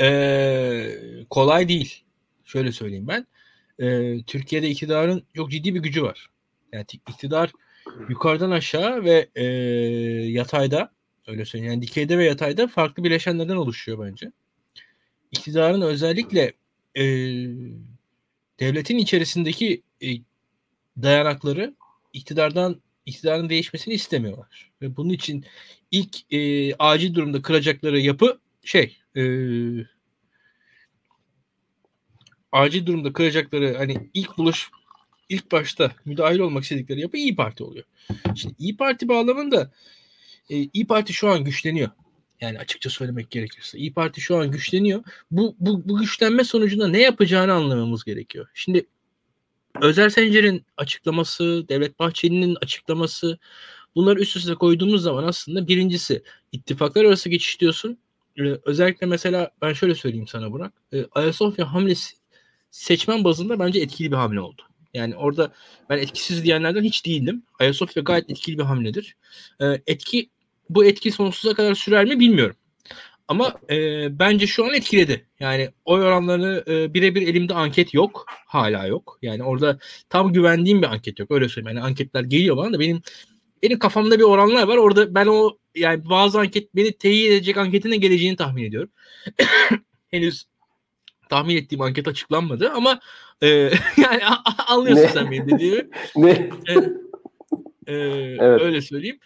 e, 0.06 1.26
kolay 1.30 1.68
değil. 1.68 2.04
Şöyle 2.44 2.72
söyleyeyim 2.72 3.08
ben. 3.08 3.26
E, 3.78 4.16
Türkiye'de 4.22 4.68
iktidarın 4.68 5.22
çok 5.34 5.50
ciddi 5.50 5.74
bir 5.74 5.80
gücü 5.80 6.02
var. 6.02 6.30
Yani 6.72 6.84
iktidar 7.08 7.52
yukarıdan 8.08 8.50
aşağı 8.50 9.04
ve 9.04 9.28
e, 9.34 9.44
yatayda 10.30 10.90
öyle 11.26 11.44
söyleyeyim. 11.44 11.72
Yani 11.72 11.82
dikeyde 11.82 12.18
ve 12.18 12.24
yatayda 12.24 12.66
farklı 12.66 13.04
bileşenlerden 13.04 13.56
oluşuyor 13.56 14.06
bence. 14.06 14.32
İktidarın 15.32 15.80
özellikle 15.80 16.52
e, 16.96 17.04
devletin 18.60 18.98
içerisindeki 18.98 19.82
e, 20.02 20.08
dayanakları 21.02 21.74
iktidardan 22.12 22.80
iktidarın 23.06 23.48
değişmesini 23.48 23.94
istemiyorlar. 23.94 24.70
Ve 24.82 24.96
bunun 24.96 25.10
için 25.10 25.44
ilk 25.90 26.32
e, 26.32 26.74
acil 26.74 27.14
durumda 27.14 27.42
kıracakları 27.42 28.00
yapı 28.00 28.40
şey 28.64 28.96
e, 29.16 29.22
acil 32.52 32.86
durumda 32.86 33.12
kıracakları 33.12 33.76
hani 33.76 34.10
ilk 34.14 34.38
buluş 34.38 34.70
ilk 35.28 35.52
başta 35.52 35.92
müdahil 36.04 36.38
olmak 36.38 36.62
istedikleri 36.62 37.00
yapı 37.00 37.16
İyi 37.16 37.36
Parti 37.36 37.64
oluyor. 37.64 37.84
Şimdi 38.34 38.54
İyi 38.58 38.76
Parti 38.76 39.08
bağlamında 39.08 39.70
e, 40.50 40.56
İyi 40.56 40.86
Parti 40.86 41.12
şu 41.12 41.28
an 41.28 41.44
güçleniyor. 41.44 41.90
Yani 42.40 42.58
açıkça 42.58 42.90
söylemek 42.90 43.30
gerekirse. 43.30 43.78
İyi 43.78 43.92
Parti 43.92 44.20
şu 44.20 44.36
an 44.36 44.50
güçleniyor. 44.50 45.04
Bu, 45.30 45.56
bu, 45.60 45.88
bu 45.88 45.98
güçlenme 45.98 46.44
sonucunda 46.44 46.88
ne 46.88 47.00
yapacağını 47.00 47.52
anlamamız 47.52 48.04
gerekiyor. 48.04 48.46
Şimdi 48.54 48.86
Özer 49.82 50.08
Sencer'in 50.08 50.66
açıklaması, 50.76 51.68
Devlet 51.68 51.98
Bahçeli'nin 51.98 52.56
açıklaması 52.62 53.38
bunları 53.94 54.20
üst 54.20 54.36
üste 54.36 54.54
koyduğumuz 54.54 55.02
zaman 55.02 55.24
aslında 55.24 55.68
birincisi 55.68 56.22
ittifaklar 56.52 57.04
arası 57.04 57.28
geçiş 57.28 57.60
diyorsun. 57.60 57.98
Ee, 58.38 58.42
özellikle 58.64 59.06
mesela 59.06 59.50
ben 59.62 59.72
şöyle 59.72 59.94
söyleyeyim 59.94 60.28
sana 60.28 60.52
Burak. 60.52 60.72
Ee, 60.92 61.04
Ayasofya 61.12 61.72
hamlesi 61.72 62.16
seçmen 62.70 63.24
bazında 63.24 63.58
bence 63.58 63.80
etkili 63.80 64.10
bir 64.10 64.16
hamle 64.16 64.40
oldu. 64.40 64.62
Yani 64.94 65.16
orada 65.16 65.52
ben 65.90 65.98
etkisiz 65.98 66.44
diyenlerden 66.44 66.82
hiç 66.82 67.06
değildim. 67.06 67.42
Ayasofya 67.58 68.02
gayet 68.02 68.30
etkili 68.30 68.58
bir 68.58 68.62
hamledir. 68.62 69.16
Ee, 69.60 69.82
etki 69.86 70.30
bu 70.74 70.84
etki 70.84 71.12
sonsuza 71.12 71.54
kadar 71.54 71.74
sürer 71.74 72.04
mi 72.04 72.20
bilmiyorum. 72.20 72.56
Ama 73.28 73.54
e, 73.70 74.18
bence 74.18 74.46
şu 74.46 74.64
an 74.64 74.74
etkiledi. 74.74 75.26
Yani 75.40 75.70
oy 75.84 76.02
oranlarını 76.02 76.64
e, 76.68 76.94
birebir 76.94 77.22
elimde 77.22 77.54
anket 77.54 77.94
yok. 77.94 78.26
Hala 78.28 78.86
yok. 78.86 79.18
Yani 79.22 79.42
orada 79.44 79.78
tam 80.08 80.32
güvendiğim 80.32 80.82
bir 80.82 80.86
anket 80.86 81.18
yok. 81.18 81.30
Öyle 81.30 81.48
söyleyeyim. 81.48 81.76
Yani 81.76 81.86
anketler 81.86 82.22
geliyor 82.22 82.56
bana 82.56 82.72
da 82.72 82.80
benim 82.80 83.02
benim 83.62 83.78
kafamda 83.78 84.18
bir 84.18 84.24
oranlar 84.24 84.68
var. 84.68 84.76
Orada 84.76 85.14
ben 85.14 85.26
o 85.26 85.58
yani 85.74 86.08
bazı 86.10 86.40
anket 86.40 86.76
beni 86.76 86.92
teyit 86.92 87.30
edecek 87.30 87.56
anketine 87.56 87.96
geleceğini 87.96 88.36
tahmin 88.36 88.64
ediyorum. 88.64 88.90
Henüz 90.10 90.44
tahmin 91.28 91.56
ettiğim 91.56 91.80
anket 91.80 92.08
açıklanmadı 92.08 92.70
ama 92.70 93.00
e, 93.42 93.48
yani 93.96 94.22
anlıyorsun 94.68 95.04
ne? 95.04 95.08
sen 95.08 95.30
benim 95.30 95.48
dediğimi. 95.48 95.88
ne? 96.16 96.30
E, 96.30 96.74
e, 97.90 98.36
evet. 98.40 98.60
Öyle 98.60 98.80
söyleyeyim. 98.80 99.18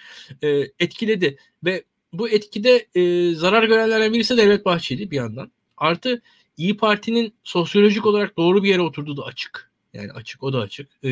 E, 0.43 0.49
etkiledi 0.79 1.37
ve 1.65 1.85
bu 2.12 2.29
etkide 2.29 2.87
e, 2.95 3.35
zarar 3.35 3.65
görenlerden 3.65 4.12
birisi 4.12 4.37
Devlet 4.37 4.65
Bahçeli 4.65 5.11
bir 5.11 5.17
yandan. 5.17 5.53
Artı 5.77 6.23
İyi 6.57 6.77
Parti'nin 6.77 7.35
sosyolojik 7.45 8.07
olarak 8.07 8.37
doğru 8.37 8.62
bir 8.62 8.69
yere 8.69 8.81
oturduğu 8.81 9.17
da 9.17 9.25
açık. 9.25 9.71
Yani 9.95 10.12
açık, 10.12 10.43
o 10.43 10.53
da 10.53 10.61
açık. 10.61 11.05
E, 11.05 11.11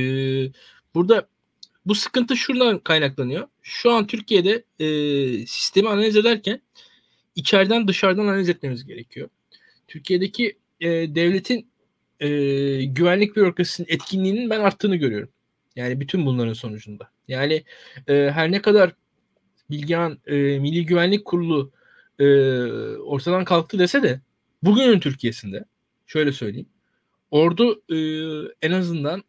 burada 0.94 1.28
bu 1.86 1.94
sıkıntı 1.94 2.36
şuradan 2.36 2.78
kaynaklanıyor. 2.78 3.48
Şu 3.62 3.90
an 3.90 4.06
Türkiye'de 4.06 4.64
e, 4.78 4.86
sistemi 5.46 5.88
analiz 5.88 6.16
ederken 6.16 6.60
içeriden 7.34 7.88
dışarıdan 7.88 8.26
analiz 8.26 8.48
etmemiz 8.48 8.86
gerekiyor. 8.86 9.28
Türkiye'deki 9.88 10.58
e, 10.80 10.88
devletin 10.90 11.70
e, 12.20 12.28
güvenlik 12.84 13.36
bürokrasisinin 13.36 13.88
etkinliğinin 13.90 14.50
ben 14.50 14.60
arttığını 14.60 14.96
görüyorum. 14.96 15.28
Yani 15.76 16.00
bütün 16.00 16.26
bunların 16.26 16.52
sonucunda. 16.52 17.10
Yani 17.28 17.64
e, 18.08 18.30
her 18.34 18.52
ne 18.52 18.62
kadar 18.62 18.92
Bilgehan 19.70 20.18
e, 20.26 20.34
Milli 20.58 20.86
Güvenlik 20.86 21.24
Kurulu 21.24 21.72
e, 22.18 22.24
ortadan 22.96 23.44
kalktı 23.44 23.78
dese 23.78 24.02
de 24.02 24.20
bugünün 24.62 25.00
Türkiye'sinde 25.00 25.64
şöyle 26.06 26.32
söyleyeyim. 26.32 26.68
Ordu 27.30 27.82
e, 27.88 27.96
en 28.62 28.72
azından 28.72 29.24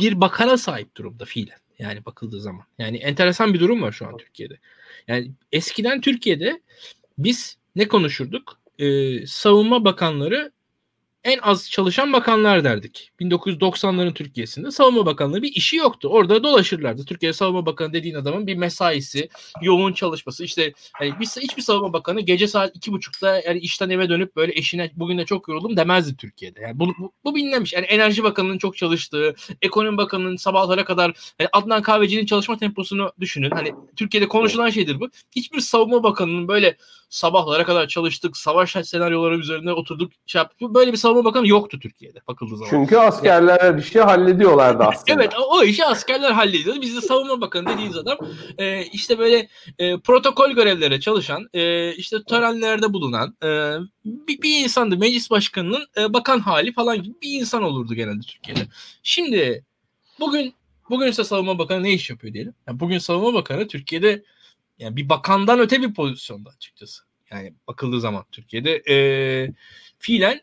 bir 0.00 0.20
bakana 0.20 0.56
sahip 0.56 0.96
durumda 0.96 1.24
fiilen. 1.24 1.58
Yani 1.78 2.04
bakıldığı 2.04 2.40
zaman. 2.40 2.64
Yani 2.78 2.96
enteresan 2.96 3.54
bir 3.54 3.60
durum 3.60 3.82
var 3.82 3.92
şu 3.92 4.06
an 4.06 4.16
Türkiye'de. 4.16 4.58
Yani 5.08 5.32
eskiden 5.52 6.00
Türkiye'de 6.00 6.62
biz 7.18 7.58
ne 7.76 7.88
konuşurduk? 7.88 8.60
Ee, 8.78 9.26
savunma 9.26 9.84
bakanları 9.84 10.52
en 11.28 11.38
az 11.38 11.70
çalışan 11.70 12.12
bakanlar 12.12 12.64
derdik. 12.64 13.10
1990'ların 13.20 14.14
Türkiye'sinde 14.14 14.70
savunma 14.70 15.06
bakanlığı 15.06 15.42
bir 15.42 15.52
işi 15.52 15.76
yoktu. 15.76 16.08
Orada 16.08 16.42
dolaşırlardı. 16.42 17.04
Türkiye 17.04 17.32
savunma 17.32 17.66
bakanı 17.66 17.92
dediğin 17.92 18.14
adamın 18.14 18.46
bir 18.46 18.54
mesaisi, 18.54 19.28
yoğun 19.62 19.92
çalışması. 19.92 20.44
İşte 20.44 20.72
hani 20.92 21.20
bir, 21.20 21.26
hiçbir 21.26 21.62
savunma 21.62 21.92
bakanı 21.92 22.20
gece 22.20 22.48
saat 22.48 22.76
iki 22.76 22.92
buçukta 22.92 23.40
yani 23.46 23.58
işten 23.58 23.90
eve 23.90 24.08
dönüp 24.08 24.36
böyle 24.36 24.52
eşine 24.54 24.90
bugün 24.96 25.18
de 25.18 25.24
çok 25.24 25.48
yoruldum 25.48 25.76
demezdi 25.76 26.16
Türkiye'de. 26.16 26.60
Yani 26.60 26.78
bu, 26.78 26.88
bu, 26.98 27.12
bu 27.24 27.34
bilinmemiş. 27.34 27.72
Yani 27.72 27.86
Enerji 27.86 28.22
Bakanı'nın 28.22 28.58
çok 28.58 28.76
çalıştığı, 28.76 29.34
Ekonomi 29.62 29.96
Bakanı'nın 29.96 30.36
sabahlara 30.36 30.84
kadar 30.84 31.12
yani 31.38 31.48
Adnan 31.52 31.82
Kahveci'nin 31.82 32.26
çalışma 32.26 32.58
temposunu 32.58 33.12
düşünün. 33.20 33.50
Hani 33.50 33.72
Türkiye'de 33.96 34.28
konuşulan 34.28 34.70
şeydir 34.70 35.00
bu. 35.00 35.08
Hiçbir 35.36 35.60
savunma 35.60 36.02
bakanının 36.02 36.48
böyle 36.48 36.76
sabahlara 37.08 37.64
kadar 37.64 37.88
çalıştık, 37.88 38.36
savaş 38.36 38.76
senaryoları 38.84 39.38
üzerine 39.38 39.72
oturduk. 39.72 40.12
Şey 40.26 40.38
yaptık. 40.38 40.60
Böyle 40.60 40.92
bir 40.92 40.96
savunma 40.96 41.17
bakanı 41.24 41.48
yoktu 41.48 41.78
Türkiye'de 41.82 42.18
bakıldığı 42.28 42.56
zaman. 42.56 42.70
Çünkü 42.70 42.96
askerler 42.96 43.64
yani. 43.64 43.76
bir 43.76 43.82
şey 43.82 44.02
hallediyorlardı 44.02 44.84
aslında. 44.86 45.22
evet 45.22 45.32
o, 45.50 45.64
işi 45.64 45.84
askerler 45.84 46.30
hallediyordu. 46.30 46.80
Biz 46.82 46.96
de 46.96 47.00
savunma 47.00 47.40
bakanı 47.40 47.68
dediğiniz 47.68 47.96
adam 47.96 48.18
e, 48.58 48.84
işte 48.84 49.18
böyle 49.18 49.48
e, 49.78 49.98
protokol 49.98 50.50
görevlere 50.50 51.00
çalışan, 51.00 51.48
e, 51.54 51.94
işte 51.94 52.16
törenlerde 52.22 52.92
bulunan 52.92 53.36
e, 53.42 53.48
bir, 54.04 54.42
bir 54.42 54.64
insandı. 54.64 54.96
Meclis 54.96 55.30
başkanının 55.30 55.86
e, 55.96 56.12
bakan 56.12 56.38
hali 56.38 56.72
falan 56.72 57.02
gibi 57.02 57.14
bir 57.22 57.40
insan 57.40 57.62
olurdu 57.62 57.94
genelde 57.94 58.26
Türkiye'de. 58.26 58.60
Şimdi 59.02 59.64
bugün 60.20 60.54
bugün 60.90 61.06
ise 61.06 61.24
savunma 61.24 61.58
bakanı 61.58 61.82
ne 61.82 61.92
iş 61.92 62.10
yapıyor 62.10 62.34
diyelim. 62.34 62.54
Yani 62.66 62.80
bugün 62.80 62.98
savunma 62.98 63.34
bakanı 63.34 63.68
Türkiye'de 63.68 64.24
yani 64.78 64.96
bir 64.96 65.08
bakandan 65.08 65.60
öte 65.60 65.82
bir 65.82 65.94
pozisyonda 65.94 66.50
açıkçası. 66.50 67.02
Yani 67.30 67.54
bakıldığı 67.68 68.00
zaman 68.00 68.24
Türkiye'de 68.32 68.82
e, 68.88 68.96
fiilen 69.98 70.40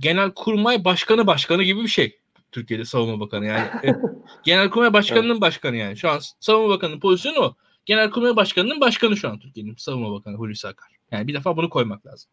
genel 0.00 0.30
kurmay 0.30 0.84
başkanı 0.84 1.26
başkanı 1.26 1.62
gibi 1.62 1.82
bir 1.82 1.88
şey. 1.88 2.18
Türkiye'de 2.52 2.84
savunma 2.84 3.20
bakanı 3.20 3.46
yani. 3.46 3.68
e, 3.84 3.96
genel 4.44 4.70
kurmay 4.70 4.92
başkanının 4.92 5.40
başkanı 5.40 5.76
yani. 5.76 5.96
Şu 5.96 6.10
an 6.10 6.20
savunma 6.40 6.68
bakanının 6.68 7.00
pozisyonu 7.00 7.38
o. 7.38 7.56
Genel 7.86 8.10
kurmay 8.10 8.36
başkanının 8.36 8.80
başkanı 8.80 9.16
şu 9.16 9.28
an 9.28 9.38
Türkiye'nin 9.38 9.74
savunma 9.76 10.12
bakanı 10.12 10.36
Hulusi 10.36 10.68
Akar. 10.68 10.88
Yani 11.10 11.28
bir 11.28 11.34
defa 11.34 11.56
bunu 11.56 11.70
koymak 11.70 12.06
lazım. 12.06 12.30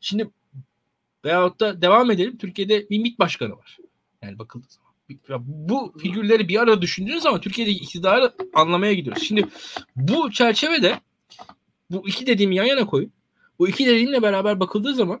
Şimdi 0.00 0.30
veyahut 1.24 1.60
da 1.60 1.82
devam 1.82 2.10
edelim. 2.10 2.38
Türkiye'de 2.38 2.90
bir 2.90 2.98
MİT 2.98 3.18
başkanı 3.18 3.56
var. 3.56 3.78
Yani 4.22 4.38
bakıldığı 4.38 4.68
zaman 4.68 4.90
bu 5.46 5.94
figürleri 5.98 6.48
bir 6.48 6.60
arada 6.60 6.82
düşündüğünüz 6.82 7.22
zaman 7.22 7.40
Türkiye'deki 7.40 7.78
iktidarı 7.78 8.32
anlamaya 8.54 8.94
gidiyoruz. 8.94 9.22
Şimdi 9.22 9.44
bu 9.96 10.30
çerçevede 10.30 11.00
bu 11.90 12.08
iki 12.08 12.26
dediğimi 12.26 12.56
yan 12.56 12.64
yana 12.64 12.86
koyun. 12.86 13.12
Bu 13.58 13.68
iki 13.68 13.86
dediğimle 13.86 14.22
beraber 14.22 14.60
bakıldığı 14.60 14.94
zaman 14.94 15.20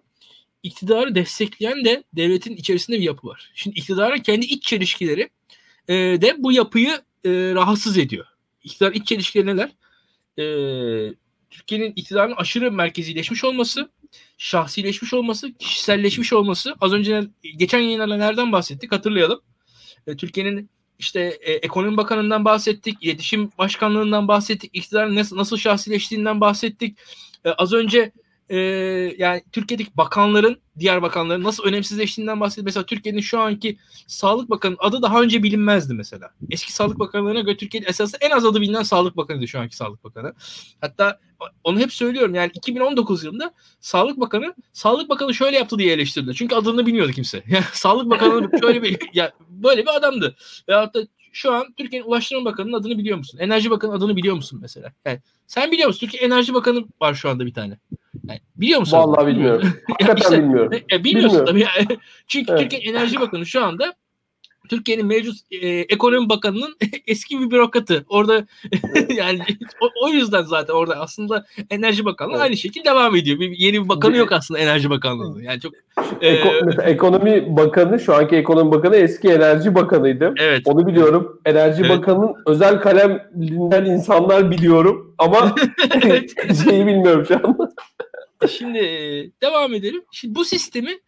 iktidarı 0.62 1.14
destekleyen 1.14 1.84
de 1.84 2.04
devletin 2.12 2.56
içerisinde 2.56 2.98
bir 2.98 3.02
yapı 3.02 3.26
var. 3.26 3.50
Şimdi 3.54 3.78
iktidarın 3.78 4.18
kendi 4.18 4.46
iç 4.46 4.64
çelişkileri 4.64 5.30
e, 5.88 5.94
de 5.94 6.36
bu 6.38 6.52
yapıyı 6.52 6.90
e, 7.24 7.30
rahatsız 7.54 7.98
ediyor. 7.98 8.26
İktidar 8.64 8.92
iç 8.92 9.06
çelişkileri 9.06 9.46
neler? 9.46 9.70
E, 10.38 10.44
Türkiye'nin 11.50 11.92
iktidarın 11.96 12.34
aşırı 12.36 12.72
merkezileşmiş 12.72 13.44
olması, 13.44 13.90
şahsileşmiş 14.38 15.14
olması, 15.14 15.52
kişiselleşmiş 15.52 16.32
olması. 16.32 16.74
Az 16.80 16.92
önce 16.92 17.22
geçen 17.56 17.78
yayınlarda 17.78 18.16
nereden 18.16 18.52
bahsettik 18.52 18.92
hatırlayalım. 18.92 19.40
E, 20.06 20.16
Türkiye'nin 20.16 20.70
işte 20.98 21.38
e, 21.40 21.52
ekonomi 21.52 21.96
bakanından 21.96 22.44
bahsettik, 22.44 23.02
iletişim 23.02 23.50
başkanlığından 23.58 24.28
bahsettik, 24.28 24.70
iktidarın 24.74 25.16
nasıl, 25.16 25.36
nasıl 25.36 25.56
şahsileştiğinden 25.56 26.40
bahsettik. 26.40 26.98
e, 27.44 27.50
az 27.50 27.72
önce 27.72 28.12
e, 28.50 28.58
yani 29.18 29.42
Türkiye'deki 29.52 29.90
bakanların 29.96 30.60
diğer 30.78 31.02
bakanların 31.02 31.44
nasıl 31.44 31.64
önemsizleştiğinden 31.64 32.40
bahsediyor. 32.40 32.64
Mesela 32.64 32.86
Türkiye'nin 32.86 33.20
şu 33.20 33.40
anki 33.40 33.78
Sağlık 34.06 34.50
Bakanı 34.50 34.76
adı 34.78 35.02
daha 35.02 35.22
önce 35.22 35.42
bilinmezdi 35.42 35.94
mesela. 35.94 36.30
Eski 36.50 36.72
Sağlık 36.72 36.98
Bakanlarına 36.98 37.40
göre 37.40 37.56
Türkiye'nin 37.56 37.88
esası 37.88 38.16
en 38.20 38.30
az 38.30 38.44
adı 38.44 38.60
bilinen 38.60 38.82
Sağlık 38.82 39.16
Bakanı'ydı 39.16 39.48
şu 39.48 39.60
anki 39.60 39.76
Sağlık 39.76 40.04
Bakanı. 40.04 40.34
Hatta 40.80 41.18
onu 41.64 41.78
hep 41.78 41.92
söylüyorum 41.92 42.34
yani 42.34 42.50
2019 42.54 43.24
yılında 43.24 43.54
Sağlık 43.80 44.20
Bakanı 44.20 44.54
Sağlık 44.72 45.08
Bakanı 45.08 45.34
şöyle 45.34 45.56
yaptı 45.56 45.78
diye 45.78 45.92
eleştirdi. 45.92 46.34
Çünkü 46.34 46.54
adını 46.54 46.86
bilmiyordu 46.86 47.12
kimse. 47.12 47.42
Yani 47.48 47.64
Sağlık 47.72 48.10
Bakanı 48.10 48.50
şöyle 48.60 48.82
bir 48.82 48.98
ya 49.14 49.32
böyle 49.48 49.82
bir 49.82 49.96
adamdı. 49.96 50.36
Veyahut 50.68 50.94
da 50.94 51.00
şu 51.32 51.52
an 51.52 51.74
Türkiye'nin 51.76 52.06
Ulaştırma 52.06 52.44
Bakanı'nın 52.44 52.72
adını 52.72 52.98
biliyor 52.98 53.18
musun? 53.18 53.38
Enerji 53.38 53.70
Bakanı 53.70 53.92
adını 53.92 54.16
biliyor 54.16 54.34
musun 54.34 54.58
mesela? 54.62 54.92
Yani 55.04 55.20
sen 55.46 55.72
biliyor 55.72 55.88
musun? 55.88 56.00
Türkiye 56.00 56.22
Enerji 56.22 56.54
Bakanı 56.54 56.84
var 57.00 57.14
şu 57.14 57.30
anda 57.30 57.46
bir 57.46 57.54
tane. 57.54 57.78
Yani 58.28 58.40
biliyor 58.56 58.80
musun? 58.80 58.98
Vallahi 58.98 59.26
bilmiyorum. 59.26 59.68
Hakikaten 59.88 60.22
işte, 60.22 60.38
bilmiyorum. 60.38 60.72
E, 60.92 61.04
bilmiyorsun 61.04 61.46
bilmiyorum. 61.46 61.72
tabii. 61.76 61.90
Yani. 61.90 62.00
Çünkü 62.26 62.52
evet. 62.52 62.60
Türkiye 62.60 62.82
Enerji 62.82 63.20
Bakanı 63.20 63.46
şu 63.46 63.64
anda 63.64 63.94
Türkiye'nin 64.70 65.06
mevcut 65.06 65.36
e, 65.50 65.68
ekonomi 65.68 66.28
bakanının 66.28 66.76
eski 67.06 67.40
bir 67.40 67.50
bürokratı. 67.50 68.04
Orada 68.08 68.46
yani 69.16 69.40
o, 69.80 69.88
o 70.04 70.08
yüzden 70.08 70.42
zaten 70.42 70.74
orada 70.74 71.00
aslında 71.00 71.44
Enerji 71.70 72.04
Bakanlığı 72.04 72.32
evet. 72.32 72.42
aynı 72.42 72.56
şekilde 72.56 72.84
devam 72.84 73.16
ediyor. 73.16 73.40
Bir, 73.40 73.50
yeni 73.50 73.84
bir 73.84 73.88
bakanı 73.88 74.16
yok 74.16 74.32
aslında 74.32 74.60
Enerji 74.60 74.90
Bakanlığı. 74.90 75.42
Yani 75.42 75.60
çok 75.60 75.72
Eko, 76.20 76.48
e, 76.48 76.60
mesela 76.62 76.82
ekonomi 76.88 77.56
bakanı 77.56 78.00
şu 78.00 78.14
anki 78.14 78.36
ekonomi 78.36 78.72
bakanı 78.72 78.96
eski 78.96 79.28
enerji 79.28 79.74
bakanıydı. 79.74 80.34
Evet. 80.38 80.62
Onu 80.64 80.86
biliyorum. 80.86 81.40
Enerji 81.44 81.82
evet. 81.86 81.98
bakanının 81.98 82.34
özel 82.46 82.80
kaleminden 82.80 83.84
insanlar 83.84 84.50
biliyorum 84.50 85.14
ama 85.18 85.54
şeyi 86.64 86.86
bilmiyorum 86.86 87.24
şu 87.28 87.34
anda. 87.34 87.70
Şimdi 88.48 88.80
devam 89.42 89.74
edelim. 89.74 90.04
Şimdi 90.12 90.34
bu 90.34 90.44
sistemi 90.44 90.98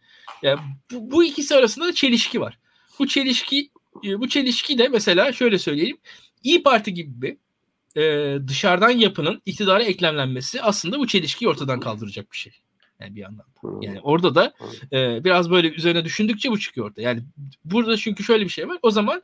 yani 0.41 0.59
bu, 0.91 1.11
bu 1.11 1.23
ikisi 1.23 1.55
arasında 1.55 1.85
da 1.85 1.93
çelişki 1.93 2.41
var. 2.41 2.59
Bu 2.99 3.07
çelişki 3.07 3.69
e, 4.05 4.19
bu 4.19 4.29
çelişki 4.29 4.77
de 4.77 4.87
mesela 4.87 5.33
şöyle 5.33 5.59
söyleyelim. 5.59 5.97
İyi 6.43 6.63
Parti 6.63 6.93
gibi 6.93 7.21
bir 7.21 7.37
e, 8.01 8.37
dışarıdan 8.47 8.89
yapının 8.89 9.41
iktidara 9.45 9.83
eklemlenmesi 9.83 10.61
aslında 10.61 10.99
bu 10.99 11.07
çelişkiyi 11.07 11.49
ortadan 11.49 11.79
kaldıracak 11.79 12.31
bir 12.31 12.37
şey. 12.37 12.53
Yani 12.99 13.15
bir 13.15 13.21
yandan. 13.21 13.45
Yani 13.81 14.01
orada 14.01 14.35
da 14.35 14.53
e, 14.93 15.23
biraz 15.23 15.49
böyle 15.49 15.69
üzerine 15.69 16.05
düşündükçe 16.05 16.51
bu 16.51 16.59
çıkıyor 16.59 16.87
orada. 16.87 17.01
Yani 17.01 17.23
burada 17.65 17.97
çünkü 17.97 18.23
şöyle 18.23 18.43
bir 18.43 18.49
şey 18.49 18.67
var. 18.67 18.77
O 18.81 18.91
zaman 18.91 19.23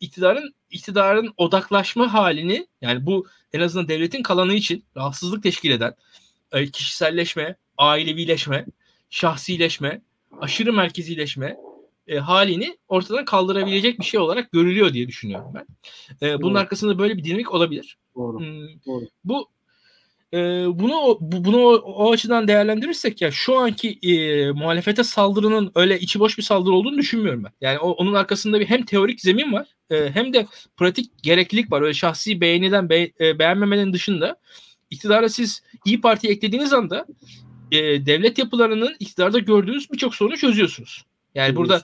iktidarın 0.00 0.54
iktidarın 0.70 1.34
odaklaşma 1.36 2.14
halini 2.14 2.66
yani 2.80 3.06
bu 3.06 3.26
en 3.52 3.60
azından 3.60 3.88
devletin 3.88 4.22
kalanı 4.22 4.54
için 4.54 4.84
rahatsızlık 4.96 5.42
teşkil 5.42 5.70
eden 5.70 5.94
kişiselleşme, 6.72 7.56
ailevileşme, 7.78 8.66
şahsileşme, 9.10 10.02
aşırı 10.40 10.72
merkezileşme 10.72 11.56
e, 12.06 12.18
halini 12.18 12.78
ortadan 12.88 13.24
kaldırabilecek 13.24 13.98
bir 13.98 14.04
şey 14.04 14.20
olarak 14.20 14.52
görülüyor 14.52 14.92
diye 14.92 15.08
düşünüyorum 15.08 15.52
ben. 15.54 15.66
E, 16.28 16.42
bunun 16.42 16.54
Doğru. 16.54 16.60
arkasında 16.60 16.98
böyle 16.98 17.16
bir 17.16 17.24
dinamik 17.24 17.54
olabilir. 17.54 17.98
Doğru. 18.16 18.38
Hmm, 18.38 18.68
Doğru. 18.86 19.04
Bu 19.24 19.48
e, 20.32 20.38
bunu 20.78 21.18
bu, 21.20 21.44
bunu 21.44 21.58
o, 21.58 21.74
o 21.74 22.12
açıdan 22.12 22.48
değerlendirirsek 22.48 23.22
ya 23.22 23.30
şu 23.30 23.58
anki 23.58 23.98
e, 24.02 24.50
muhalefete 24.50 25.04
saldırının 25.04 25.72
öyle 25.74 26.00
içi 26.00 26.20
boş 26.20 26.38
bir 26.38 26.42
saldırı 26.42 26.74
olduğunu 26.74 26.98
düşünmüyorum 26.98 27.44
ben. 27.44 27.52
Yani 27.60 27.78
o, 27.78 27.90
onun 27.90 28.14
arkasında 28.14 28.60
bir 28.60 28.66
hem 28.66 28.84
teorik 28.84 29.20
zemin 29.20 29.52
var 29.52 29.66
e, 29.90 30.10
hem 30.10 30.32
de 30.32 30.46
pratik 30.76 31.22
gereklilik 31.22 31.72
var. 31.72 31.82
Öyle 31.82 31.94
şahsi 31.94 32.40
beğeniden 32.40 32.88
be, 32.88 33.10
e, 33.20 33.38
beğenmemenin 33.38 33.92
dışında 33.92 34.36
iktidara 34.90 35.28
siz 35.28 35.62
İyi 35.84 36.00
Parti 36.00 36.28
eklediğiniz 36.28 36.72
anda 36.72 37.06
e, 37.72 38.06
devlet 38.06 38.38
yapılarının 38.38 38.96
iktidarda 38.98 39.38
gördüğünüz 39.38 39.90
birçok 39.90 40.14
sorunu 40.14 40.36
çözüyorsunuz. 40.36 41.04
Yani 41.34 41.56
burada 41.56 41.82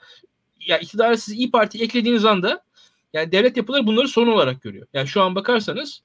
ya 0.66 0.78
iktidara 0.78 1.16
siz 1.16 1.34
İyi 1.34 1.50
Parti 1.50 1.82
eklediğiniz 1.82 2.24
anda 2.24 2.64
yani 3.12 3.32
devlet 3.32 3.56
yapıları 3.56 3.86
bunları 3.86 4.08
sorun 4.08 4.32
olarak 4.32 4.62
görüyor. 4.62 4.86
Yani 4.92 5.08
şu 5.08 5.22
an 5.22 5.34
bakarsanız 5.34 6.02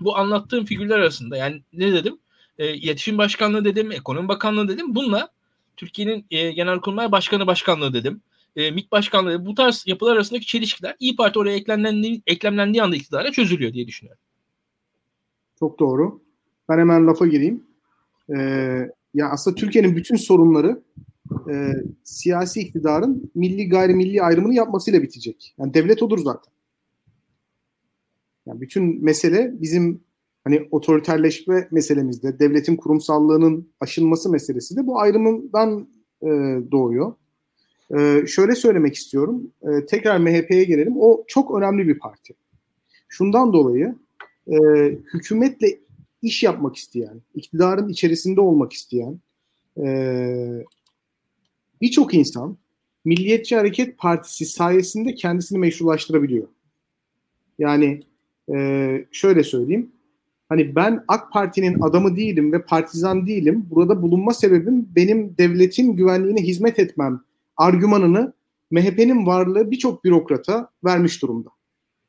bu 0.00 0.16
anlattığım 0.16 0.64
figürler 0.64 0.98
arasında 0.98 1.36
yani 1.36 1.62
ne 1.72 1.92
dedim? 1.92 2.18
E, 2.58 2.74
İletişim 2.74 3.18
Başkanlığı 3.18 3.64
dedim, 3.64 3.92
Ekonomi 3.92 4.28
Bakanlığı 4.28 4.68
dedim. 4.68 4.94
Bununla 4.94 5.28
Türkiye'nin 5.76 6.26
e, 6.30 6.52
Genelkurmay 6.52 7.12
Başkanı 7.12 7.46
Başkanlığı 7.46 7.94
dedim. 7.94 8.22
E, 8.56 8.70
MİT 8.70 8.92
Başkanlığı 8.92 9.46
bu 9.46 9.54
tarz 9.54 9.84
yapılar 9.86 10.16
arasındaki 10.16 10.46
çelişkiler 10.46 10.96
İyi 11.00 11.16
Parti 11.16 11.38
oraya 11.38 11.56
eklemlendiği, 11.56 12.22
eklemlendiği 12.26 12.82
anda 12.82 12.96
iktidara 12.96 13.32
çözülüyor 13.32 13.72
diye 13.72 13.86
düşünüyorum. 13.86 14.22
Çok 15.58 15.78
doğru. 15.78 16.22
Ben 16.68 16.78
hemen 16.78 17.06
lafa 17.06 17.26
gireyim. 17.26 17.64
Ee, 18.36 18.90
ya 19.14 19.28
aslında 19.30 19.54
Türkiye'nin 19.54 19.96
bütün 19.96 20.16
sorunları 20.16 20.82
e, 21.50 21.72
siyasi 22.04 22.60
iktidarın 22.60 23.30
milli 23.34 23.68
gayrimilli 23.68 24.22
ayrımını 24.22 24.54
yapmasıyla 24.54 25.02
bitecek. 25.02 25.54
Yani 25.58 25.74
devlet 25.74 26.02
odur 26.02 26.18
zaten. 26.18 26.52
Yani 28.46 28.60
bütün 28.60 29.04
mesele 29.04 29.54
bizim 29.60 30.00
hani 30.44 30.68
otoriterleşme 30.70 31.68
meselemizde, 31.70 32.38
devletin 32.38 32.76
kurumsallığının 32.76 33.68
aşılması 33.80 34.30
meselesi 34.30 34.76
de 34.76 34.86
bu 34.86 35.00
ayrımından 35.00 35.88
e, 36.22 36.28
doğuyor. 36.72 37.14
E, 37.98 38.26
şöyle 38.26 38.54
söylemek 38.54 38.94
istiyorum. 38.94 39.50
E, 39.62 39.86
tekrar 39.86 40.18
MHP'ye 40.18 40.64
gelelim. 40.64 40.94
O 40.96 41.24
çok 41.28 41.54
önemli 41.58 41.88
bir 41.88 41.98
parti. 41.98 42.34
Şundan 43.08 43.52
dolayı 43.52 43.94
e, 44.46 44.56
hükümetle 45.14 45.78
iş 46.22 46.42
yapmak 46.42 46.76
isteyen, 46.76 47.22
iktidarın 47.34 47.88
içerisinde 47.88 48.40
olmak 48.40 48.72
isteyen 48.72 49.20
e, 49.84 50.64
birçok 51.80 52.14
insan 52.14 52.56
Milliyetçi 53.04 53.56
Hareket 53.56 53.98
Partisi 53.98 54.46
sayesinde 54.46 55.14
kendisini 55.14 55.58
meşrulaştırabiliyor. 55.58 56.48
Yani 57.58 58.02
e, 58.54 59.06
şöyle 59.12 59.44
söyleyeyim. 59.44 59.92
Hani 60.48 60.74
ben 60.76 61.04
AK 61.08 61.32
Parti'nin 61.32 61.80
adamı 61.80 62.16
değilim 62.16 62.52
ve 62.52 62.62
partizan 62.62 63.26
değilim. 63.26 63.66
Burada 63.70 64.02
bulunma 64.02 64.34
sebebim 64.34 64.88
benim 64.96 65.36
devletin 65.38 65.96
güvenliğine 65.96 66.40
hizmet 66.42 66.78
etmem 66.78 67.20
argümanını 67.56 68.32
MHP'nin 68.70 69.26
varlığı 69.26 69.70
birçok 69.70 70.04
bürokrata 70.04 70.70
vermiş 70.84 71.22
durumda. 71.22 71.48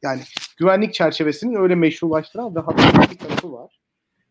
Yani 0.01 0.21
güvenlik 0.57 0.93
çerçevesinin 0.93 1.55
öyle 1.55 1.75
meşrulaştıran 1.75 2.55
ve 2.55 2.59
hatta 2.59 3.11
bir 3.11 3.17
tarafı 3.17 3.51
var. 3.51 3.79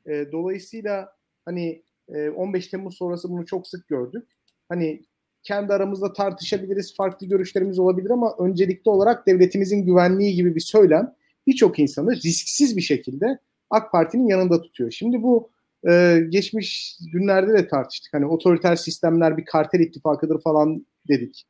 E, 0.06 0.32
dolayısıyla 0.32 1.12
hani 1.44 1.82
e, 2.08 2.30
15 2.30 2.66
Temmuz 2.66 2.96
sonrası 2.96 3.30
bunu 3.30 3.46
çok 3.46 3.66
sık 3.66 3.88
gördük. 3.88 4.28
Hani 4.68 5.02
kendi 5.42 5.72
aramızda 5.72 6.12
tartışabiliriz, 6.12 6.96
farklı 6.96 7.26
görüşlerimiz 7.26 7.78
olabilir 7.78 8.10
ama 8.10 8.36
öncelikli 8.38 8.88
olarak 8.88 9.26
devletimizin 9.26 9.86
güvenliği 9.86 10.34
gibi 10.34 10.54
bir 10.54 10.60
söylem 10.60 11.14
birçok 11.46 11.78
insanı 11.78 12.16
risksiz 12.16 12.76
bir 12.76 12.82
şekilde 12.82 13.38
AK 13.70 13.92
Parti'nin 13.92 14.26
yanında 14.26 14.62
tutuyor. 14.62 14.90
Şimdi 14.90 15.22
bu 15.22 15.50
e, 15.88 16.20
geçmiş 16.28 16.98
günlerde 17.12 17.52
de 17.52 17.68
tartıştık. 17.68 18.14
Hani 18.14 18.26
otoriter 18.26 18.76
sistemler 18.76 19.36
bir 19.36 19.44
kartel 19.44 19.80
ittifakıdır 19.80 20.40
falan 20.40 20.86
dedik 21.08 21.46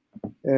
e, 0.47 0.53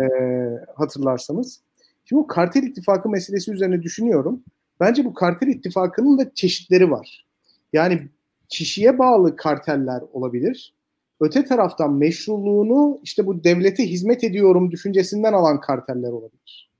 hatırlarsanız. 0.76 1.60
Şimdi 2.04 2.22
bu 2.22 2.26
kartel 2.26 2.62
ittifakı 2.62 3.08
meselesi 3.08 3.52
üzerine 3.52 3.82
düşünüyorum. 3.82 4.44
Bence 4.80 5.04
bu 5.04 5.14
kartel 5.14 5.48
ittifakının 5.48 6.18
da 6.18 6.34
çeşitleri 6.34 6.90
var. 6.90 7.26
Yani 7.74 8.08
kişiye 8.48 8.98
bağlı 8.98 9.36
karteller 9.36 10.02
olabilir. 10.12 10.74
Öte 11.20 11.44
taraftan 11.44 11.92
meşruluğunu 11.92 13.00
işte 13.02 13.26
bu 13.26 13.44
devlete 13.44 13.90
hizmet 13.90 14.24
ediyorum 14.24 14.70
düşüncesinden 14.70 15.32
alan 15.32 15.60
karteller 15.60 16.08
olabilir. 16.08 16.70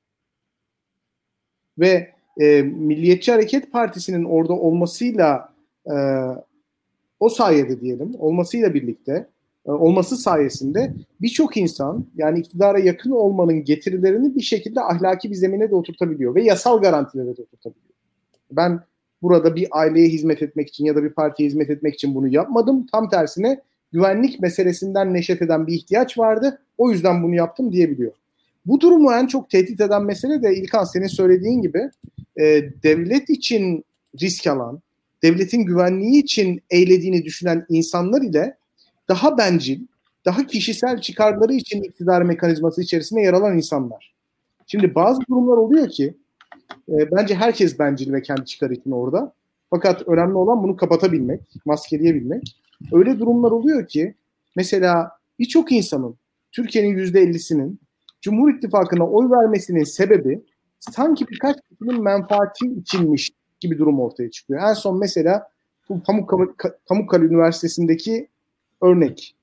Ve 1.79 2.11
e, 2.41 2.63
Milliyetçi 2.63 3.33
Hareket 3.33 3.73
Partisi'nin 3.73 4.25
orada 4.25 4.53
olmasıyla 4.53 5.53
e, 5.87 5.95
o 7.21 7.29
sayede 7.29 7.81
diyelim 7.81 8.13
olmasıyla 8.19 8.75
birlikte 8.75 9.27
e, 9.67 9.71
olması 9.71 10.17
sayesinde 10.17 10.95
birçok 11.21 11.57
insan 11.57 12.07
yani 12.17 12.41
iktidara 12.41 12.79
yakın 12.79 13.11
olmanın 13.11 13.65
getirilerini 13.65 14.35
bir 14.35 14.43
şekilde 14.43 14.81
ahlaki 14.81 15.31
bir 15.31 15.35
zemine 15.35 15.71
de 15.71 15.75
oturtabiliyor 15.75 16.35
ve 16.35 16.43
yasal 16.43 16.83
garantilere 16.83 17.37
de 17.37 17.43
oturtabiliyor. 17.43 17.95
Ben 18.51 18.81
burada 19.25 19.57
bir 19.57 19.69
aileye 19.71 20.09
hizmet 20.09 20.43
etmek 20.43 20.69
için 20.69 20.85
ya 20.85 20.97
da 20.97 21.05
bir 21.05 21.11
partiye 21.11 21.49
hizmet 21.49 21.71
etmek 21.71 21.95
için 21.95 22.15
bunu 22.15 22.29
yapmadım. 22.29 22.87
Tam 22.93 23.09
tersine 23.09 23.61
güvenlik 23.93 24.41
meselesinden 24.41 25.15
neşet 25.15 25.43
eden 25.43 25.67
bir 25.67 25.73
ihtiyaç 25.73 26.19
vardı. 26.19 26.61
O 26.79 26.91
yüzden 26.91 27.23
bunu 27.23 27.35
yaptım 27.35 27.73
diyebiliyor. 27.73 28.13
Bu 28.67 28.81
durumu 28.81 29.13
en 29.13 29.27
çok 29.27 29.51
tehdit 29.51 29.81
eden 29.81 30.03
mesele 30.03 30.43
de 30.43 30.57
İlkan 30.57 30.85
senin 30.85 31.07
söylediğin 31.07 31.63
gibi 31.63 31.91
e, 32.41 32.45
devlet 32.83 33.31
için 33.31 33.85
risk 34.21 34.47
alan, 34.47 34.81
devletin 35.23 35.63
güvenliği 35.63 36.23
için 36.23 36.63
eylediğini 36.71 37.25
düşünen 37.25 37.67
insanlar 37.69 38.23
ile 38.23 38.57
daha 39.09 39.39
bencil, 39.39 39.81
daha 40.25 40.47
kişisel 40.47 41.01
çıkarları 41.01 41.55
için 41.55 41.83
iktidar 41.83 42.23
mekanizması 42.23 42.83
içerisinde 42.83 43.21
yer 43.21 43.33
alan 43.33 43.57
insanlar. 43.57 44.15
Şimdi 44.67 44.95
bazı 44.95 45.21
durumlar 45.31 45.57
oluyor 45.57 45.89
ki 45.89 46.15
e, 46.89 47.11
bence 47.13 47.35
herkes 47.35 47.79
bencil 47.79 48.13
ve 48.13 48.23
kendi 48.23 48.45
çıkarı 48.45 48.75
için 48.75 48.91
orada. 48.91 49.33
Fakat 49.71 50.09
önemli 50.09 50.35
olan 50.35 50.63
bunu 50.63 50.77
kapatabilmek, 50.77 51.41
maskeleyebilmek. 51.65 52.57
Öyle 52.93 53.19
durumlar 53.19 53.51
oluyor 53.51 53.89
ki 53.89 54.15
mesela 54.57 55.11
birçok 55.39 55.73
insanın 55.73 56.17
Türkiye'nin 56.53 56.99
%50'sinin 56.99 57.81
Cumhur 58.21 58.55
İttifakı'na 58.55 59.07
oy 59.07 59.31
vermesinin 59.31 59.85
sebebi 59.85 60.43
sanki 60.81 61.27
birkaç 61.29 61.57
kişinin 61.69 62.03
menfaati 62.03 62.67
içinmiş 62.67 63.31
gibi 63.61 63.79
durum 63.79 64.01
ortaya 64.01 64.31
çıkıyor. 64.31 64.61
En 64.69 64.73
son 64.73 64.99
mesela 64.99 65.49
bu 65.89 66.03
Pamukkale, 66.03 66.51
Pamukkale 66.87 67.25
Üniversitesi'ndeki 67.25 68.29
örnek. 68.83 69.37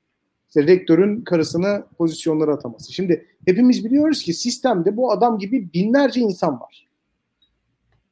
İşte 0.47 0.68
rektörün 0.68 1.22
karısını 1.22 1.84
pozisyonlara 1.97 2.53
ataması. 2.53 2.93
Şimdi 2.93 3.26
hepimiz 3.45 3.86
biliyoruz 3.86 4.24
ki 4.24 4.34
sistemde 4.34 4.97
bu 4.97 5.12
adam 5.12 5.38
gibi 5.38 5.74
binlerce 5.74 6.22
insan 6.22 6.59
var. 6.59 6.88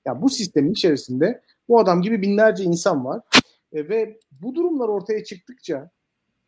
Ya 0.06 0.22
bu 0.22 0.30
sistemin 0.30 0.72
içerisinde 0.72 1.41
bu 1.70 1.80
adam 1.80 2.02
gibi 2.02 2.22
binlerce 2.22 2.64
insan 2.64 3.06
var. 3.06 3.22
E, 3.74 3.89
ve 3.89 4.20
bu 4.41 4.56
durumlar 4.56 4.88
ortaya 4.88 5.24
çıktıkça 5.24 5.89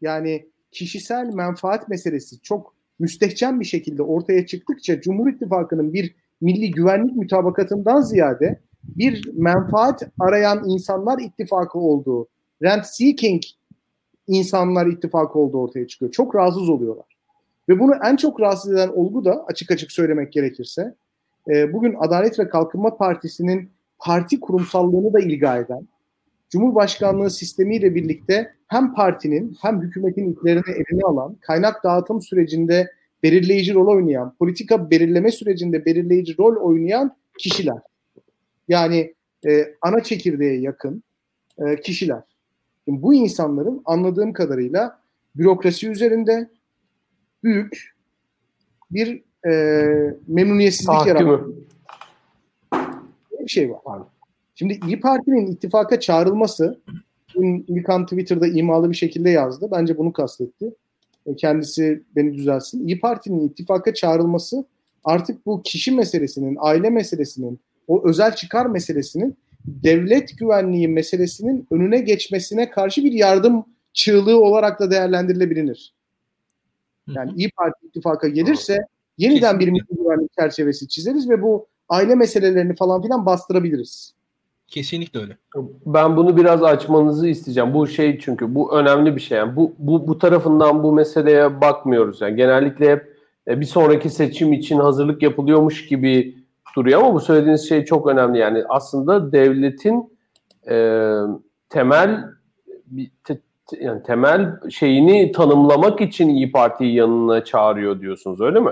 yani 0.02 0.50
kişisel 0.72 1.26
menfaat 1.26 1.90
meselesi 1.90 2.42
çok 2.42 2.76
müstehcen 3.00 3.60
bir 3.60 3.66
şekilde 3.66 4.04
ortaya 4.04 4.46
çıktıkça 4.46 5.02
Cumhur 5.02 5.28
İttifakı'nın 5.30 5.94
bir 5.94 6.16
milli 6.42 6.72
güvenlik 6.72 7.16
mütabakatından 7.16 8.02
ziyade 8.02 8.60
bir 8.84 9.30
menfaat 9.34 10.04
arayan 10.20 10.64
insanlar 10.70 11.20
ittifakı 11.20 11.80
olduğu, 11.80 12.28
rent 12.62 12.86
seeking 12.86 13.42
insanlar 14.28 14.88
ittifakı 14.88 15.40
olduğu 15.40 15.58
ortaya 15.58 15.88
çıkıyor. 15.88 16.12
Çok 16.12 16.36
rahatsız 16.36 16.70
oluyorlar. 16.70 17.06
Ve 17.70 17.80
bunu 17.80 17.94
en 18.04 18.16
çok 18.16 18.42
rahatsız 18.42 18.74
eden 18.74 18.90
olgu 18.90 19.26
da 19.26 19.46
açık 19.46 19.72
açık 19.72 19.92
söylemek 19.92 20.34
gerekirse 20.34 20.96
e, 21.50 21.74
bugün 21.74 21.96
Adalet 22.00 22.40
ve 22.40 22.50
Kalkınma 22.50 22.98
Partisi'nin 22.98 23.70
parti 24.00 24.40
kurumsallığını 24.40 25.14
da 25.14 25.20
ilga 25.20 25.58
eden, 25.58 25.88
Cumhurbaşkanlığı 26.50 27.30
sistemiyle 27.30 27.96
birlikte 27.96 28.56
hem 28.68 28.94
partinin 28.94 29.58
hem 29.62 29.82
hükümetin 29.82 30.32
iplerini 30.32 30.72
eline 30.72 31.04
alan, 31.04 31.36
kaynak 31.42 31.84
dağıtım 31.84 32.22
sürecinde 32.22 32.92
belirleyici 33.24 33.74
rol 33.74 33.88
oynayan, 33.88 34.36
politika 34.40 34.92
belirleme 34.92 35.32
sürecinde 35.32 35.86
belirleyici 35.86 36.38
rol 36.38 36.56
oynayan 36.56 37.16
kişiler. 37.38 37.78
Yani 38.68 39.14
e, 39.48 39.76
ana 39.82 40.04
çekirdeğe 40.04 40.60
yakın 40.60 41.04
e, 41.58 41.82
kişiler. 41.82 42.22
Şimdi 42.86 43.02
bu 43.02 43.14
insanların 43.14 43.82
anladığım 43.86 44.34
kadarıyla 44.34 45.00
bürokrasi 45.36 45.90
üzerinde 45.90 46.50
büyük 47.44 47.96
bir 48.92 49.24
e, 49.46 49.52
memnuniyetsizlik 50.28 51.08
yaratıyor. 51.08 51.54
Bir 53.40 53.48
şey 53.48 53.72
var. 53.72 54.02
Şimdi 54.56 54.80
İyi 54.88 55.00
Parti'nin 55.00 55.48
ittifaka 55.48 56.00
çağrılması 56.00 56.80
İlkan 57.68 58.06
Twitter'da 58.06 58.48
imalı 58.48 58.90
bir 58.90 58.96
şekilde 58.96 59.30
yazdı. 59.30 59.70
Bence 59.72 59.98
bunu 59.98 60.14
kastetti. 60.14 60.74
E, 61.26 61.36
kendisi 61.36 62.04
beni 62.16 62.34
düzelsin. 62.34 62.88
İyi 62.88 63.00
Parti'nin 63.00 63.48
ittifaka 63.48 63.94
çağrılması 63.94 64.66
artık 65.04 65.46
bu 65.46 65.62
kişi 65.64 65.92
meselesinin, 65.92 66.58
aile 66.60 66.90
meselesinin, 66.90 67.60
o 67.88 68.08
özel 68.10 68.36
çıkar 68.36 68.66
meselesinin 68.66 69.38
devlet 69.66 70.38
güvenliği 70.38 70.88
meselesinin 70.88 71.68
önüne 71.72 72.00
geçmesine 72.00 72.70
karşı 72.70 73.04
bir 73.04 73.12
yardım 73.12 73.66
çığlığı 73.94 74.40
olarak 74.44 74.80
da 74.80 74.92
değerlendirilebilir. 74.92 75.94
Yani 77.08 77.32
İyi 77.36 77.52
Parti 77.52 77.88
ittifaka 77.88 78.28
gelirse 78.28 78.78
yeniden 79.18 79.60
bir 79.60 79.68
milli 79.68 79.86
güvenlik 79.90 80.34
çerçevesi 80.40 80.88
çizeriz 80.88 81.30
ve 81.30 81.42
bu 81.42 81.68
aile 81.90 82.16
meselelerini 82.16 82.76
falan 82.76 83.02
filan 83.02 83.26
bastırabiliriz. 83.26 84.14
Kesinlikle 84.68 85.20
öyle. 85.20 85.38
Ben 85.86 86.18
bunu 86.18 86.38
biraz 86.38 86.64
açmanızı 86.64 87.28
isteyeceğim. 87.28 87.74
Bu 87.74 87.88
şey 87.88 88.20
çünkü 88.20 88.56
bu 88.56 88.76
önemli 88.76 89.16
bir 89.16 89.22
şey. 89.22 89.38
Yani 89.38 89.56
bu 89.56 89.74
bu 89.78 90.08
bu 90.08 90.18
tarafından 90.18 90.84
bu 90.84 90.94
meseleye 90.94 91.62
bakmıyoruz. 91.62 92.22
Yani 92.22 92.36
genellikle 92.36 92.92
hep 92.92 93.18
e, 93.48 93.60
bir 93.60 93.66
sonraki 93.66 94.10
seçim 94.10 94.54
için 94.54 94.80
hazırlık 94.80 95.22
yapılıyormuş 95.22 95.88
gibi 95.88 96.36
duruyor 96.76 97.00
ama 97.00 97.14
bu 97.14 97.20
söylediğiniz 97.20 97.70
şey 97.70 97.86
çok 97.86 98.08
önemli. 98.08 98.40
Yani 98.40 98.64
aslında 98.70 99.32
devletin 99.32 100.18
e, 100.70 101.08
temel 101.70 102.24
te, 103.24 103.40
yani 103.80 104.04
temel 104.04 104.70
şeyini 104.70 105.32
tanımlamak 105.32 106.02
için 106.02 106.30
İyi 106.30 106.52
Parti'yi 106.52 106.96
yanına 106.96 107.44
çağırıyor 107.44 108.00
diyorsunuz 108.00 108.42
öyle 108.42 108.60
mi? 108.60 108.72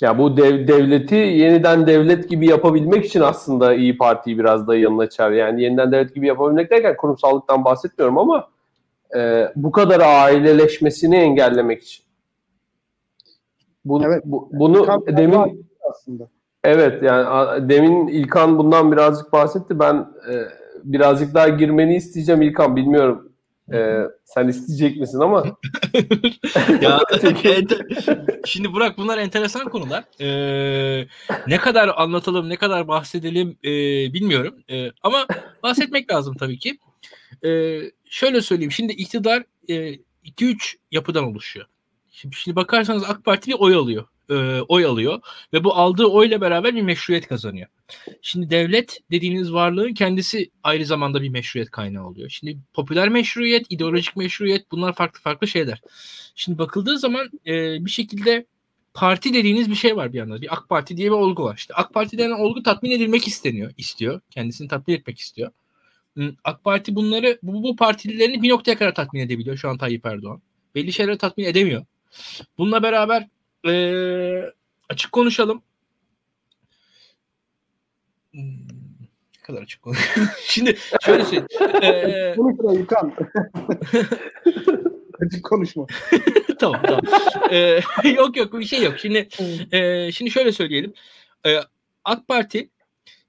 Ya 0.00 0.18
bu 0.18 0.36
dev, 0.36 0.68
devleti 0.68 1.14
yeniden 1.14 1.86
devlet 1.86 2.28
gibi 2.28 2.46
yapabilmek 2.46 3.04
için 3.04 3.20
aslında 3.20 3.74
İyi 3.74 3.98
Parti'yi 3.98 4.38
biraz 4.38 4.68
da 4.68 4.76
yanına 4.76 5.08
çağırıyor. 5.08 5.46
Yani 5.46 5.62
yeniden 5.62 5.92
devlet 5.92 6.14
gibi 6.14 6.26
yapabilmek 6.26 6.70
derken 6.70 6.96
kurumsallıktan 6.96 7.64
bahsetmiyorum 7.64 8.18
ama 8.18 8.48
e, 9.16 9.48
bu 9.56 9.72
kadar 9.72 10.00
aileleşmesini 10.00 11.16
engellemek 11.16 11.82
için. 11.82 12.04
Bu, 13.84 14.04
evet. 14.04 14.22
bu, 14.24 14.48
bunu 14.52 14.86
Tam 14.86 15.06
demin 15.06 15.66
aslında. 15.90 16.28
Evet 16.64 17.02
yani 17.02 17.68
demin 17.68 18.08
İlkan 18.08 18.58
bundan 18.58 18.92
birazcık 18.92 19.32
bahsetti. 19.32 19.78
Ben 19.78 19.94
e, 20.30 20.34
birazcık 20.84 21.34
daha 21.34 21.48
girmeni 21.48 21.96
isteyeceğim 21.96 22.42
İlkan. 22.42 22.76
Bilmiyorum 22.76 23.29
e, 23.72 23.98
sen 24.24 24.48
isteyecek 24.48 25.00
misin 25.00 25.20
ama. 25.20 25.44
ya, 26.80 27.00
şimdi 28.44 28.72
Burak 28.72 28.98
bunlar 28.98 29.18
enteresan 29.18 29.68
konular. 29.68 30.04
Ee, 30.20 31.06
ne 31.46 31.58
kadar 31.58 31.90
anlatalım, 31.96 32.48
ne 32.48 32.56
kadar 32.56 32.88
bahsedelim 32.88 33.58
e, 33.64 33.70
bilmiyorum. 34.12 34.54
E, 34.70 34.90
ama 35.02 35.26
bahsetmek 35.62 36.12
lazım 36.12 36.36
tabii 36.36 36.58
ki. 36.58 36.78
E, 37.44 37.80
şöyle 38.04 38.40
söyleyeyim. 38.40 38.72
Şimdi 38.72 38.92
iktidar 38.92 39.42
2-3 39.68 40.52
e, 40.52 40.56
yapıdan 40.90 41.24
oluşuyor. 41.24 41.66
Şimdi, 42.10 42.36
şimdi 42.36 42.56
bakarsanız 42.56 43.04
AK 43.08 43.24
Parti 43.24 43.50
bir 43.50 43.56
oy 43.58 43.74
alıyor 43.74 44.04
e, 44.30 44.60
oy 44.60 44.84
alıyor 44.84 45.20
ve 45.52 45.64
bu 45.64 45.74
aldığı 45.74 46.04
oyla 46.04 46.40
beraber 46.40 46.76
bir 46.76 46.82
meşruiyet 46.82 47.28
kazanıyor. 47.28 47.68
Şimdi 48.22 48.50
devlet 48.50 48.98
dediğiniz 49.10 49.52
varlığın 49.52 49.94
kendisi 49.94 50.50
ayrı 50.62 50.86
zamanda 50.86 51.22
bir 51.22 51.28
meşruiyet 51.28 51.70
kaynağı 51.70 52.06
oluyor. 52.06 52.28
Şimdi 52.28 52.58
popüler 52.72 53.08
meşruiyet, 53.08 53.66
ideolojik 53.70 54.16
meşruiyet 54.16 54.70
bunlar 54.70 54.92
farklı 54.92 55.20
farklı 55.20 55.48
şeyler. 55.48 55.80
Şimdi 56.34 56.58
bakıldığı 56.58 56.98
zaman 56.98 57.30
e, 57.46 57.84
bir 57.84 57.90
şekilde 57.90 58.46
parti 58.94 59.34
dediğiniz 59.34 59.70
bir 59.70 59.74
şey 59.74 59.96
var 59.96 60.12
bir 60.12 60.18
yanda. 60.18 60.42
Bir 60.42 60.54
AK 60.54 60.68
Parti 60.68 60.96
diye 60.96 61.06
bir 61.06 61.16
olgu 61.16 61.44
var. 61.44 61.56
İşte 61.56 61.74
AK 61.74 61.94
Parti 61.94 62.18
denen 62.18 62.30
olgu 62.30 62.62
tatmin 62.62 62.90
edilmek 62.90 63.28
isteniyor, 63.28 63.72
istiyor. 63.76 64.20
Kendisini 64.30 64.68
tatmin 64.68 64.94
etmek 64.94 65.18
istiyor. 65.18 65.50
AK 66.44 66.64
Parti 66.64 66.94
bunları 66.94 67.38
bu, 67.42 67.62
bu 67.62 67.76
partililerini 67.76 68.42
bir 68.42 68.48
noktaya 68.48 68.78
kadar 68.78 68.94
tatmin 68.94 69.20
edebiliyor 69.20 69.56
şu 69.56 69.68
an 69.68 69.78
Tayyip 69.78 70.06
Erdoğan. 70.06 70.42
Belli 70.74 70.92
şeyleri 70.92 71.18
tatmin 71.18 71.44
edemiyor. 71.44 71.84
Bununla 72.58 72.82
beraber 72.82 73.28
ee, 73.68 74.52
açık 74.88 75.12
konuşalım. 75.12 75.62
Hmm, 78.32 78.42
ne 79.36 79.42
kadar 79.42 79.62
açık 79.62 79.82
konuşalım. 79.82 80.28
Şimdi 80.44 80.76
şöyle 81.02 81.24
söyleyeyim. 81.24 81.46
Ee, 81.82 82.34
Konuşma 82.36 82.72
Yukan. 82.72 83.14
açık 85.26 85.44
konuşma. 85.44 85.86
tamam 86.58 86.82
tamam. 86.86 87.00
Ee, 87.50 87.80
yok 88.04 88.36
yok 88.36 88.52
bir 88.52 88.64
şey 88.64 88.82
yok. 88.82 88.98
Şimdi 88.98 89.28
e, 89.72 90.12
şimdi 90.12 90.30
şöyle 90.30 90.52
söyleyelim. 90.52 90.92
Ee, 91.46 91.56
AK 92.04 92.28
Parti 92.28 92.70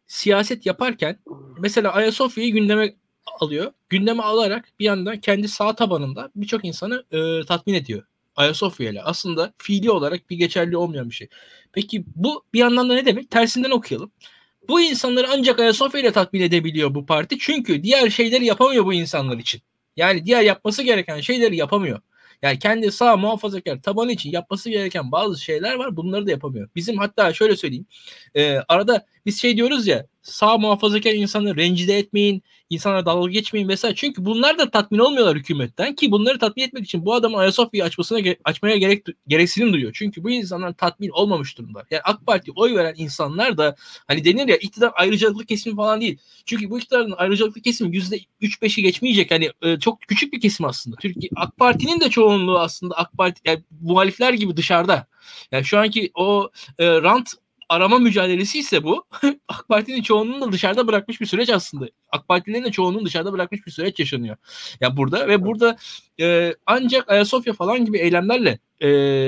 siyaset 0.07 0.65
yaparken 0.65 1.19
mesela 1.59 1.93
Ayasofya'yı 1.93 2.53
gündeme 2.53 2.93
alıyor. 3.39 3.71
Gündeme 3.89 4.23
alarak 4.23 4.65
bir 4.79 4.86
yandan 4.86 5.19
kendi 5.19 5.47
sağ 5.47 5.75
tabanında 5.75 6.32
birçok 6.36 6.65
insanı 6.65 7.03
e, 7.11 7.45
tatmin 7.45 7.73
ediyor. 7.73 8.03
Ayasofya 8.36 8.89
ile 8.89 9.01
aslında 9.01 9.53
fiili 9.57 9.91
olarak 9.91 10.29
bir 10.29 10.38
geçerli 10.38 10.77
olmayan 10.77 11.09
bir 11.09 11.15
şey. 11.15 11.27
Peki 11.71 12.03
bu 12.15 12.45
bir 12.53 12.59
yandan 12.59 12.89
da 12.89 12.93
ne 12.93 13.05
demek? 13.05 13.32
Tersinden 13.32 13.71
okuyalım. 13.71 14.11
Bu 14.69 14.82
insanları 14.82 15.27
ancak 15.32 15.59
Ayasofya 15.59 16.01
ile 16.01 16.11
tatmin 16.11 16.41
edebiliyor 16.41 16.95
bu 16.95 17.05
parti. 17.05 17.38
Çünkü 17.39 17.84
diğer 17.84 18.09
şeyleri 18.09 18.45
yapamıyor 18.45 18.86
bu 18.86 18.93
insanlar 18.93 19.38
için. 19.38 19.61
Yani 19.95 20.25
diğer 20.25 20.41
yapması 20.41 20.84
gereken 20.84 21.21
şeyleri 21.21 21.55
yapamıyor. 21.55 22.01
Yani 22.41 22.59
kendi 22.59 22.91
sağ 22.91 23.17
muhafazakar 23.17 23.82
tabanı 23.82 24.11
için 24.11 24.32
yapması 24.32 24.69
gereken 24.69 25.11
bazı 25.11 25.41
şeyler 25.43 25.75
var. 25.75 25.97
Bunları 25.97 26.27
da 26.27 26.32
yapamıyor. 26.32 26.69
Bizim 26.75 26.97
hatta 26.97 27.34
şöyle 27.34 27.55
söyleyeyim. 27.55 27.86
E, 28.36 28.57
arada 28.67 29.05
biz 29.25 29.41
şey 29.41 29.57
diyoruz 29.57 29.88
ya 29.88 30.07
sağ 30.22 30.57
muhafazakar 30.57 31.11
insanı 31.11 31.55
rencide 31.55 31.97
etmeyin, 31.97 32.43
insanlara 32.69 33.05
dalga 33.05 33.32
geçmeyin 33.32 33.67
vesaire. 33.67 33.95
Çünkü 33.95 34.26
bunlar 34.26 34.57
da 34.57 34.72
tatmin 34.72 34.99
olmuyorlar 34.99 35.38
hükümetten 35.38 35.95
ki 35.95 36.11
bunları 36.11 36.39
tatmin 36.39 36.63
etmek 36.63 36.86
için 36.86 37.05
bu 37.05 37.13
adamın 37.13 37.38
Ayasofya'yı 37.38 37.84
açmasına 37.84 38.19
açmaya 38.43 38.78
gerek 38.78 39.05
gereksinim 39.28 39.74
duyuyor. 39.74 39.91
Çünkü 39.95 40.24
bu 40.24 40.30
insanlar 40.30 40.74
tatmin 40.74 41.09
olmamış 41.09 41.57
durumda. 41.57 41.86
Yani 41.91 42.01
AK 42.03 42.26
Parti 42.26 42.51
oy 42.55 42.76
veren 42.76 42.93
insanlar 42.97 43.57
da 43.57 43.76
hani 44.07 44.26
denir 44.26 44.47
ya 44.47 44.57
iktidar 44.57 44.91
ayrıcalıklı 44.95 45.45
kesimi 45.45 45.76
falan 45.76 46.01
değil. 46.01 46.17
Çünkü 46.45 46.69
bu 46.69 46.80
iktidarın 46.80 47.13
ayrıcalıklı 47.17 47.61
kesimi 47.61 47.95
yüzde 47.95 48.19
üç 48.41 48.61
beşi 48.61 48.82
geçmeyecek. 48.82 49.32
Hani 49.32 49.49
e, 49.61 49.80
çok 49.80 50.01
küçük 50.01 50.34
bir 50.34 50.41
kesim 50.41 50.65
aslında. 50.65 50.95
Türkiye 50.95 51.30
AK 51.36 51.57
Parti'nin 51.57 51.99
de 51.99 52.09
çoğunluğu 52.09 52.59
aslında 52.59 52.95
AK 52.95 53.11
Parti 53.17 53.41
yani 53.45 53.63
muhalifler 53.82 54.34
gibi 54.34 54.57
dışarıda. 54.57 55.07
Yani 55.51 55.65
şu 55.65 55.80
anki 55.80 56.11
o 56.13 56.49
e, 56.80 56.88
rant 56.88 57.34
arama 57.72 57.99
mücadelesi 57.99 58.59
ise 58.59 58.84
bu 58.84 59.05
AK 59.47 59.67
Parti'nin 59.69 60.01
çoğunluğunu 60.01 60.41
da 60.41 60.51
dışarıda 60.51 60.88
bırakmış 60.88 61.22
bir 61.22 61.26
süreç 61.26 61.49
aslında. 61.49 61.88
AK 62.11 62.28
Partilerin 62.28 62.63
de 62.63 62.72
çoğunluğunu 62.72 63.05
dışarıda 63.05 63.34
bırakmış 63.34 63.67
bir 63.67 63.72
süreç 63.72 63.99
yaşanıyor. 63.99 64.38
Ya 64.82 64.97
burada 64.97 65.28
ve 65.28 65.45
burada 65.45 65.78
e, 66.19 66.55
ancak 66.65 67.09
Ayasofya 67.09 67.53
falan 67.53 67.86
gibi 67.86 67.97
eylemlerle 67.97 68.59
e, 68.80 68.88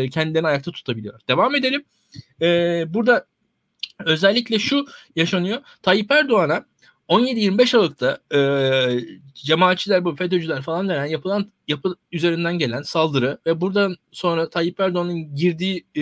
kendilerini 0.09 0.47
ayakta 0.47 0.71
tutabiliyor. 0.71 1.19
Devam 1.29 1.55
edelim. 1.55 1.85
E, 2.41 2.47
burada 2.93 3.25
özellikle 3.99 4.59
şu 4.59 4.85
yaşanıyor. 5.15 5.61
Tayyip 5.81 6.11
Erdoğan'a 6.11 6.65
17-25 7.09 7.77
Aralık'ta 7.77 8.19
e, 8.35 8.39
cemaatçiler 9.33 10.05
bu 10.05 10.15
FETÖ'cüler 10.15 10.61
falan 10.61 10.89
denen 10.89 11.05
yapılan 11.05 11.51
yapı 11.67 11.95
üzerinden 12.11 12.57
gelen 12.57 12.81
saldırı 12.81 13.37
ve 13.45 13.61
buradan 13.61 13.95
sonra 14.11 14.49
Tayyip 14.49 14.79
Erdoğan'ın 14.79 15.35
girdiği 15.35 15.85
e, 15.95 16.01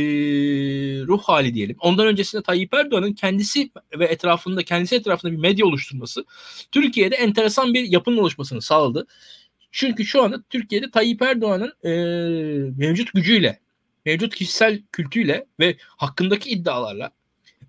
ruh 1.08 1.22
hali 1.24 1.54
diyelim. 1.54 1.76
Ondan 1.80 2.08
öncesinde 2.08 2.44
Tayyip 2.44 2.74
Erdoğan'ın 2.74 3.14
kendisi 3.14 3.72
ve 4.00 4.06
etrafında 4.06 4.64
kendisi 4.64 4.96
etrafında 4.96 5.32
bir 5.32 5.38
medya 5.38 5.66
oluşturması 5.66 6.26
Türkiye'de 6.72 7.16
enteresan 7.16 7.74
bir 7.74 7.84
yapının 7.84 8.18
oluşmasını 8.18 8.62
sağladı. 8.62 9.08
Çünkü 9.72 10.06
şu 10.06 10.24
anda 10.24 10.44
Türkiye'de 10.50 10.92
Tayyip 10.92 11.22
Erdoğan'ın 11.22 11.74
e, 11.84 11.92
mevcut 12.78 13.14
gücüyle, 13.14 13.60
mevcut 14.06 14.36
kişisel 14.36 14.82
kültüyle 14.92 15.46
ve 15.60 15.76
hakkındaki 15.98 16.50
iddialarla 16.50 17.12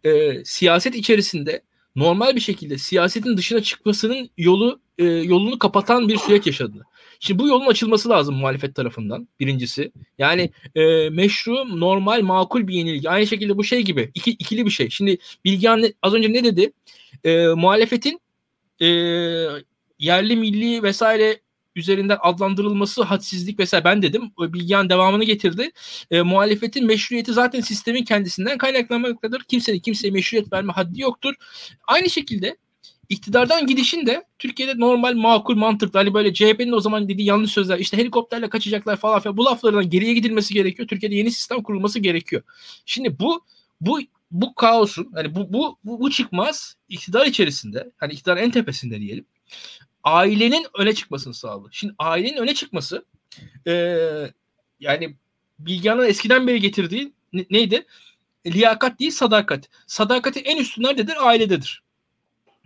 e, 0.04 0.44
siyaset 0.44 0.94
içerisinde 0.94 1.62
normal 1.96 2.36
bir 2.36 2.40
şekilde 2.40 2.78
siyasetin 2.78 3.36
dışına 3.36 3.62
çıkmasının 3.62 4.30
yolu 4.38 4.80
e, 4.98 5.04
yolunu 5.04 5.58
kapatan 5.58 6.08
bir 6.08 6.16
süreç 6.16 6.46
yaşadı. 6.46 6.86
Şimdi 7.20 7.38
bu 7.38 7.48
yolun 7.48 7.66
açılması 7.66 8.08
lazım 8.08 8.34
muhalefet 8.34 8.74
tarafından 8.74 9.28
birincisi. 9.40 9.92
Yani 10.18 10.50
e, 10.74 11.10
meşru, 11.10 11.80
normal, 11.80 12.22
makul 12.22 12.68
bir 12.68 12.74
yenilgi. 12.74 13.10
Aynı 13.10 13.26
şekilde 13.26 13.56
bu 13.56 13.64
şey 13.64 13.82
gibi 13.82 14.10
iki, 14.14 14.30
ikili 14.30 14.66
bir 14.66 14.70
şey. 14.70 14.90
Şimdi 14.90 15.18
Bilgehan 15.44 15.84
az 16.02 16.14
önce 16.14 16.32
ne 16.32 16.44
dedi? 16.44 16.72
E, 17.24 17.46
muhalefetin 17.46 18.20
e, 18.80 18.86
yerli 19.98 20.36
milli 20.36 20.82
vesaire 20.82 21.40
üzerinden 21.76 22.18
adlandırılması 22.20 23.02
hadsizlik 23.02 23.58
vesaire 23.58 23.84
ben 23.84 24.02
dedim. 24.02 24.32
Bilgehan 24.38 24.88
devamını 24.88 25.24
getirdi. 25.24 25.70
E, 26.10 26.22
muhalefetin 26.22 26.86
meşruiyeti 26.86 27.32
zaten 27.32 27.60
sistemin 27.60 28.04
kendisinden 28.04 28.58
kaynaklanmaktadır. 28.58 29.42
Kimsenin 29.42 29.78
kimseye 29.78 30.10
meşruiyet 30.10 30.52
verme 30.52 30.72
haddi 30.72 31.00
yoktur. 31.00 31.34
Aynı 31.86 32.10
şekilde 32.10 32.56
iktidardan 33.08 33.66
gidişin 33.66 34.06
de 34.06 34.24
Türkiye'de 34.38 34.80
normal 34.80 35.14
makul 35.14 35.56
mantıklı 35.56 35.98
hani 35.98 36.14
böyle 36.14 36.34
CHP'nin 36.34 36.72
o 36.72 36.80
zaman 36.80 37.08
dediği 37.08 37.24
yanlış 37.24 37.52
sözler 37.52 37.78
işte 37.78 37.96
helikopterle 37.96 38.48
kaçacaklar 38.48 38.96
falan 38.96 39.20
filan 39.20 39.36
bu 39.36 39.44
laflardan 39.44 39.90
geriye 39.90 40.14
gidilmesi 40.14 40.54
gerekiyor. 40.54 40.88
Türkiye'de 40.88 41.14
yeni 41.14 41.30
sistem 41.30 41.62
kurulması 41.62 41.98
gerekiyor. 41.98 42.42
Şimdi 42.86 43.18
bu 43.18 43.44
bu 43.80 44.00
bu 44.30 44.54
kaosun 44.54 45.10
hani 45.14 45.34
bu 45.34 45.52
bu 45.52 45.78
bu, 45.84 46.00
bu 46.00 46.10
çıkmaz 46.10 46.76
iktidar 46.88 47.26
içerisinde 47.26 47.90
hani 47.96 48.12
iktidar 48.12 48.36
en 48.36 48.50
tepesinde 48.50 49.00
diyelim 49.00 49.24
ailenin 50.04 50.66
öne 50.78 50.94
çıkmasını 50.94 51.34
sağladı. 51.34 51.68
Şimdi 51.72 51.94
ailenin 51.98 52.36
öne 52.36 52.54
çıkması 52.54 53.04
e, 53.66 53.72
yani 54.80 55.16
Bilgehan'ın 55.58 56.06
eskiden 56.06 56.46
beri 56.46 56.60
getirdiği 56.60 57.12
ne, 57.32 57.46
neydi? 57.50 57.86
Liyakat 58.46 58.98
değil 59.00 59.10
sadakat. 59.10 59.68
Sadakati 59.86 60.40
en 60.40 60.56
üstü 60.56 60.82
nerededir? 60.82 61.28
Ailededir. 61.28 61.82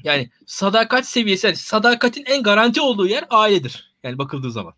Yani 0.02 0.30
sadakat 0.46 1.06
seviyesi, 1.06 1.46
yani 1.46 1.56
sadakatin 1.56 2.24
en 2.24 2.42
garanti 2.42 2.80
olduğu 2.80 3.06
yer 3.06 3.24
ailedir. 3.30 3.94
Yani 4.02 4.18
bakıldığı 4.18 4.50
zaman. 4.50 4.74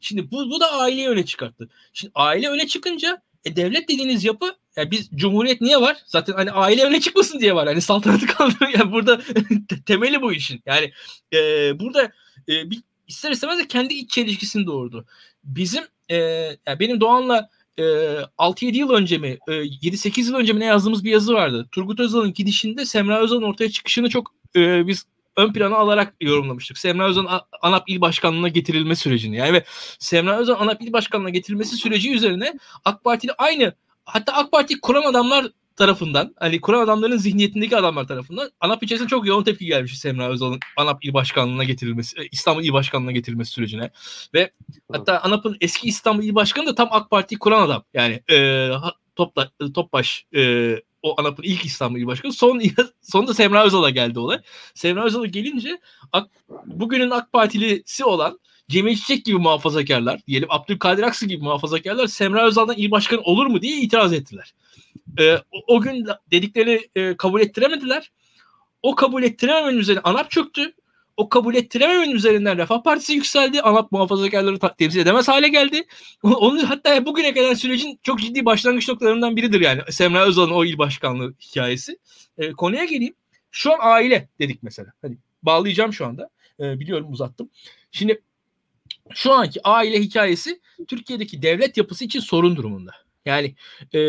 Şimdi 0.00 0.30
bu, 0.30 0.50
bu 0.50 0.60
da 0.60 0.72
aileyi 0.72 1.08
öne 1.08 1.24
çıkarttı. 1.24 1.68
Şimdi 1.92 2.12
aile 2.14 2.48
öne 2.48 2.66
çıkınca 2.66 3.22
e, 3.44 3.56
devlet 3.56 3.88
dediğiniz 3.88 4.24
yapı 4.24 4.56
yani 4.76 4.90
biz 4.90 5.10
cumhuriyet 5.14 5.60
niye 5.60 5.80
var? 5.80 5.96
Zaten 6.06 6.32
hani 6.32 6.50
aile 6.50 6.84
öne 6.84 7.00
çıkmasın 7.00 7.40
diye 7.40 7.54
var. 7.54 7.66
Hani 7.66 7.80
saltanatı 7.80 8.26
kaldırıyor. 8.36 8.78
Yani 8.78 8.92
burada 8.92 9.20
temeli 9.86 10.22
bu 10.22 10.32
işin. 10.32 10.62
Yani 10.66 10.92
e, 11.32 11.38
burada 11.80 12.12
e, 12.48 12.70
bir, 12.70 12.82
ister 13.08 13.30
istemez 13.30 13.58
de 13.58 13.66
kendi 13.66 13.94
iç 13.94 14.10
çelişkisini 14.10 14.66
doğurdu. 14.66 15.06
Bizim 15.44 15.84
e, 16.08 16.16
yani 16.66 16.80
benim 16.80 17.00
Doğan'la 17.00 17.48
e, 17.78 17.82
6-7 17.82 18.76
yıl 18.76 18.90
önce 18.90 19.18
mi 19.18 19.38
e, 19.48 19.52
7-8 19.52 20.20
yıl 20.20 20.34
önce 20.34 20.52
mi 20.52 20.60
ne 20.60 20.64
yazdığımız 20.64 21.04
bir 21.04 21.10
yazı 21.10 21.34
vardı. 21.34 21.68
Turgut 21.72 22.00
Özal'ın 22.00 22.32
gidişinde 22.32 22.84
Semra 22.84 23.20
Özal'ın 23.20 23.42
ortaya 23.42 23.70
çıkışını 23.70 24.08
çok 24.08 24.34
e, 24.56 24.86
biz 24.86 25.06
ön 25.36 25.52
plana 25.52 25.76
alarak 25.76 26.14
yorumlamıştık. 26.20 26.78
Semra 26.78 27.08
Özal'ın 27.08 27.40
ANAP 27.62 27.90
il 27.90 28.00
başkanlığına 28.00 28.48
getirilme 28.48 28.96
sürecini. 28.96 29.36
Yani 29.36 29.52
ve 29.52 29.64
Semra 29.98 30.38
Özal 30.38 30.60
ANAP 30.60 30.82
il 30.82 30.92
başkanlığına 30.92 31.30
getirilmesi 31.30 31.76
süreci 31.76 32.14
üzerine 32.14 32.54
AK 32.84 33.04
Partili 33.04 33.32
aynı 33.38 33.74
hatta 34.04 34.32
AK 34.32 34.52
Parti 34.52 34.80
kuran 34.80 35.02
adamlar 35.02 35.46
tarafından 35.76 36.34
hani 36.38 36.60
kuran 36.60 36.80
adamların 36.80 37.16
zihniyetindeki 37.16 37.76
adamlar 37.76 38.06
tarafından 38.06 38.50
ANAP 38.60 38.82
içerisinde 38.82 39.08
çok 39.08 39.26
yoğun 39.26 39.44
tepki 39.44 39.66
gelmiş 39.66 39.98
Semra 39.98 40.28
Özal'ın 40.28 40.58
ANAP 40.76 41.04
il 41.04 41.14
başkanlığına 41.14 41.64
getirilmesi, 41.64 42.20
e, 42.20 42.28
İstanbul 42.32 42.64
il 42.64 42.72
başkanlığına 42.72 43.12
getirilmesi 43.12 43.52
sürecine 43.52 43.90
ve 44.34 44.50
hatta 44.92 45.20
ANAP'ın 45.20 45.56
eski 45.60 45.88
İstanbul 45.88 46.22
il 46.22 46.34
başkanı 46.34 46.66
da 46.66 46.74
tam 46.74 46.88
AK 46.90 47.10
Parti 47.10 47.38
kuran 47.38 47.62
adam. 47.62 47.84
Yani 47.94 48.22
e, 48.30 48.68
Topla, 49.16 49.50
Topbaş 49.74 50.26
e, 50.36 50.74
o 51.02 51.20
ANAP'ın 51.20 51.42
ilk 51.42 51.64
İstanbul 51.64 51.98
il 51.98 52.06
başkanı. 52.06 52.32
Son 52.32 52.62
sonunda 53.02 53.34
Semra 53.34 53.64
Özal'a 53.64 53.90
geldi 53.90 54.18
olay. 54.18 54.40
Semra 54.74 55.04
Özal'a 55.04 55.26
gelince 55.26 55.80
AK, 56.12 56.28
bugünün 56.66 57.10
AK 57.10 57.32
Partilisi 57.32 58.04
olan 58.04 58.38
Cemil 58.68 58.96
Çiçek 58.96 59.24
gibi 59.24 59.38
muhafazakarlar, 59.38 60.20
diyelim 60.26 60.48
Abdülkadir 60.50 61.02
Aksı 61.02 61.26
gibi 61.26 61.44
muhafazakarlar 61.44 62.06
Semra 62.06 62.46
Özal'dan 62.46 62.76
il 62.76 62.90
başkanı 62.90 63.20
olur 63.20 63.46
mu 63.46 63.62
diye 63.62 63.76
itiraz 63.76 64.12
ettiler. 64.12 64.54
Ee, 65.18 65.34
o, 65.34 65.62
o 65.66 65.80
gün 65.80 66.06
dediklerini 66.30 66.80
e, 66.94 67.16
kabul 67.16 67.40
ettiremediler. 67.40 68.12
O 68.82 68.94
kabul 68.94 69.22
ettirememenin 69.22 69.78
üzerine 69.78 70.00
ANAP 70.04 70.30
çöktü. 70.30 70.74
O 71.16 71.28
kabul 71.28 71.54
ettirememenin 71.54 72.14
üzerinden 72.14 72.58
Refah 72.58 72.82
Partisi 72.82 73.12
yükseldi. 73.12 73.62
ANAP 73.62 73.92
muhafazakarları 73.92 74.58
temsil 74.78 75.00
edemez 75.00 75.28
hale 75.28 75.48
geldi. 75.48 75.84
Onun 76.22 76.58
hatta 76.58 77.06
bugüne 77.06 77.34
kadar 77.34 77.54
sürecin 77.54 78.00
çok 78.02 78.20
ciddi 78.20 78.44
başlangıç 78.44 78.88
noktalarından 78.88 79.36
biridir 79.36 79.60
yani. 79.60 79.80
Semra 79.90 80.26
Özal'ın 80.26 80.50
o 80.50 80.64
il 80.64 80.78
başkanlığı 80.78 81.34
hikayesi. 81.40 81.98
E, 82.38 82.52
konuya 82.52 82.84
geleyim. 82.84 83.14
Şu 83.50 83.72
an 83.72 83.78
aile 83.80 84.28
dedik 84.38 84.62
mesela. 84.62 84.92
Hani 85.02 85.16
bağlayacağım 85.42 85.92
şu 85.92 86.06
anda. 86.06 86.30
E, 86.60 86.80
biliyorum 86.80 87.12
uzattım. 87.12 87.50
Şimdi 87.90 88.22
şu 89.14 89.32
anki 89.32 89.60
aile 89.64 90.00
hikayesi 90.00 90.60
Türkiye'deki 90.88 91.42
devlet 91.42 91.76
yapısı 91.76 92.04
için 92.04 92.20
sorun 92.20 92.56
durumunda. 92.56 92.90
Yani 93.26 93.54
e, 93.92 94.00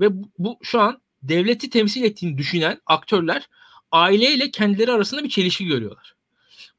ve 0.00 0.16
bu, 0.22 0.28
bu 0.38 0.58
şu 0.62 0.80
an 0.80 1.02
devleti 1.22 1.70
temsil 1.70 2.04
ettiğini 2.04 2.38
düşünen 2.38 2.80
aktörler 2.86 3.48
aileyle 3.92 4.50
kendileri 4.50 4.92
arasında 4.92 5.24
bir 5.24 5.28
çelişki 5.28 5.66
görüyorlar. 5.66 6.14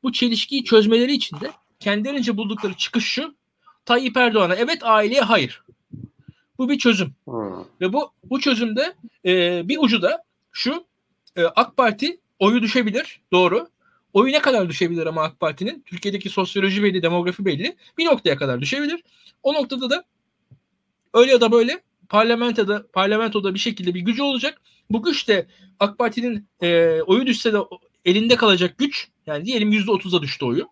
Bu 0.03 0.11
çelişkiyi 0.11 0.63
çözmeleri 0.63 1.13
için 1.13 1.39
de 1.39 1.51
kendilerince 1.79 2.37
buldukları 2.37 2.73
çıkış 2.73 3.05
şu. 3.05 3.35
Tayyip 3.85 4.17
Erdoğan'a 4.17 4.55
evet 4.55 4.79
aileye 4.83 5.21
hayır. 5.21 5.63
Bu 6.57 6.69
bir 6.69 6.77
çözüm. 6.77 7.13
Hmm. 7.25 7.63
Ve 7.81 7.93
bu 7.93 8.11
bu 8.23 8.39
çözümde 8.39 8.93
e, 9.25 9.61
bir 9.67 9.77
ucu 9.81 10.01
da 10.01 10.23
şu 10.51 10.85
e, 11.35 11.43
AK 11.43 11.77
Parti 11.77 12.19
oyu 12.39 12.61
düşebilir 12.61 13.21
doğru 13.31 13.67
Oyu 14.13 14.33
ne 14.33 14.41
kadar 14.41 14.69
düşebilir 14.69 15.05
ama 15.05 15.23
AK 15.23 15.39
Parti'nin? 15.39 15.83
Türkiye'deki 15.85 16.29
sosyoloji 16.29 16.83
belli, 16.83 17.03
demografi 17.03 17.45
belli. 17.45 17.75
Bir 17.97 18.05
noktaya 18.05 18.37
kadar 18.37 18.61
düşebilir. 18.61 19.03
O 19.43 19.53
noktada 19.53 19.89
da 19.89 20.03
öyle 21.13 21.31
ya 21.31 21.41
da 21.41 21.51
böyle 21.51 21.81
parlamentoda 22.09 22.87
parlamentoda 22.93 23.53
bir 23.53 23.59
şekilde 23.59 23.93
bir 23.93 23.99
gücü 24.01 24.21
olacak. 24.21 24.61
Bu 24.89 25.03
güç 25.03 25.27
de 25.27 25.47
AK 25.79 25.97
Parti'nin 25.97 26.47
e, 26.61 27.01
oyu 27.01 27.25
düşse 27.25 27.53
de 27.53 27.57
elinde 28.05 28.35
kalacak 28.35 28.77
güç 28.77 29.07
yani 29.27 29.45
diyelim 29.45 29.73
%30'a 29.73 30.21
düştü 30.21 30.45
oyu. 30.45 30.67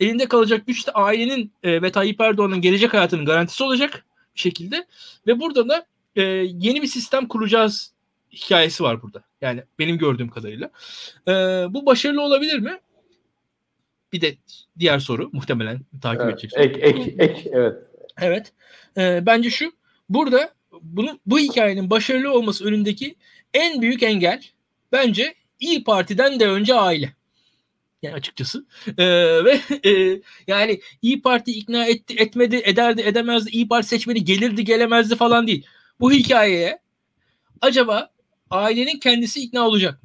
Elinde 0.00 0.28
kalacak 0.28 0.66
güç 0.66 0.86
de 0.86 0.90
ailenin 0.90 1.52
e, 1.62 1.82
ve 1.82 1.92
Tayyip 1.92 2.20
Erdoğan'ın 2.20 2.60
gelecek 2.60 2.94
hayatının 2.94 3.24
garantisi 3.24 3.64
olacak 3.64 4.06
bir 4.34 4.40
şekilde. 4.40 4.86
Ve 5.26 5.40
burada 5.40 5.68
da 5.68 5.86
e, 6.16 6.22
yeni 6.22 6.82
bir 6.82 6.86
sistem 6.86 7.28
kuracağız 7.28 7.92
hikayesi 8.36 8.82
var 8.82 9.02
burada. 9.02 9.22
Yani 9.40 9.62
benim 9.78 9.98
gördüğüm 9.98 10.28
kadarıyla. 10.28 10.70
Ee, 11.28 11.32
bu 11.70 11.86
başarılı 11.86 12.22
olabilir 12.22 12.58
mi? 12.58 12.78
Bir 14.12 14.20
de 14.20 14.36
diğer 14.78 14.98
soru 14.98 15.30
muhtemelen 15.32 15.80
takip 16.02 16.22
evet, 16.22 16.32
edecek. 16.32 16.52
Ek, 16.56 16.80
ek, 16.80 17.14
ek, 17.18 17.50
evet. 17.52 17.76
Evet. 18.20 18.52
Ee, 18.96 19.26
bence 19.26 19.50
şu. 19.50 19.72
Burada 20.08 20.54
bunu 20.82 21.18
bu 21.26 21.38
hikayenin 21.38 21.90
başarılı 21.90 22.32
olması 22.32 22.64
önündeki 22.64 23.16
en 23.54 23.82
büyük 23.82 24.02
engel 24.02 24.42
bence 24.92 25.34
İyi 25.60 25.84
Parti'den 25.84 26.40
de 26.40 26.48
önce 26.48 26.74
aile. 26.74 27.15
Yani 28.02 28.14
açıkçası. 28.14 28.66
Ee, 28.98 29.04
ve 29.44 29.60
e, 29.90 30.20
yani 30.46 30.80
İyi 31.02 31.22
Parti 31.22 31.52
ikna 31.52 31.86
etti, 31.86 32.14
etmedi, 32.18 32.62
ederdi, 32.64 33.02
edemezdi. 33.02 33.50
İyi 33.50 33.68
Parti 33.68 33.88
seçmeni 33.88 34.24
gelirdi, 34.24 34.64
gelemezdi 34.64 35.16
falan 35.16 35.46
değil. 35.46 35.66
Bu 36.00 36.12
hikayeye 36.12 36.78
acaba 37.60 38.10
ailenin 38.50 38.98
kendisi 38.98 39.40
ikna 39.40 39.66
olacak. 39.66 40.00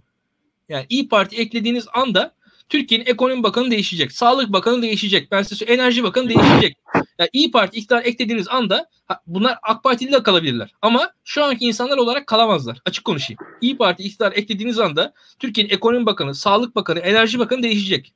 Yani 0.70 0.86
İyi 0.90 1.08
Parti 1.08 1.36
eklediğiniz 1.36 1.88
anda 1.94 2.36
Türkiye'nin 2.72 3.06
ekonomi 3.06 3.44
bakanı 3.44 3.72
değişecek. 3.72 4.12
Sağlık 4.12 4.54
bakanı 4.54 4.82
değişecek. 4.82 5.32
Ben 5.32 5.44
size 5.44 5.66
enerji 5.66 6.04
bakanı 6.04 6.30
değişecek. 6.30 6.78
Yani 7.20 7.30
İyi 7.34 7.52
Parti 7.52 7.78
iktidar 7.78 8.06
eklediğiniz 8.06 8.48
anda 8.48 8.90
bunlar 9.28 9.58
AK 9.64 9.84
Partili 9.84 10.12
de 10.12 10.24
kalabilirler. 10.24 10.72
Ama 10.82 11.14
şu 11.24 11.44
anki 11.44 11.66
insanlar 11.66 11.98
olarak 11.98 12.28
kalamazlar. 12.28 12.82
Açık 12.86 13.06
konuşayım. 13.06 13.40
İyi 13.62 13.78
Parti 13.78 14.04
iktidar 14.04 14.32
eklediğiniz 14.36 14.80
anda 14.80 15.14
Türkiye'nin 15.40 15.74
ekonomi 15.74 16.06
bakanı, 16.06 16.36
sağlık 16.36 16.76
bakanı, 16.76 17.00
enerji 17.00 17.40
bakanı 17.40 17.64
değişecek. 17.64 18.14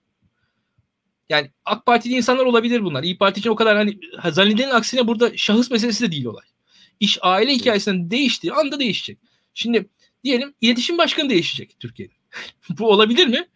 Yani 1.30 1.52
AK 1.66 1.86
Partili 1.86 2.14
insanlar 2.14 2.46
olabilir 2.46 2.84
bunlar. 2.84 3.04
İyi 3.04 3.18
Parti 3.18 3.40
için 3.40 3.50
o 3.50 3.56
kadar 3.56 3.78
hani 3.78 4.00
zannedenin 4.32 4.72
aksine 4.72 5.08
burada 5.08 5.38
şahıs 5.38 5.72
meselesi 5.72 6.08
de 6.08 6.12
değil 6.12 6.26
olay. 6.26 6.46
İş 7.00 7.18
aile 7.22 7.54
hikayesinden 7.54 8.12
değiştiği 8.12 8.54
anda 8.54 8.80
değişecek. 8.80 9.20
Şimdi 9.54 9.90
diyelim 10.24 10.54
iletişim 10.62 10.98
başkanı 10.98 11.30
değişecek 11.30 11.76
Türkiye'nin. 11.80 12.16
bu 12.80 12.90
olabilir 12.90 13.28
mi? 13.28 13.48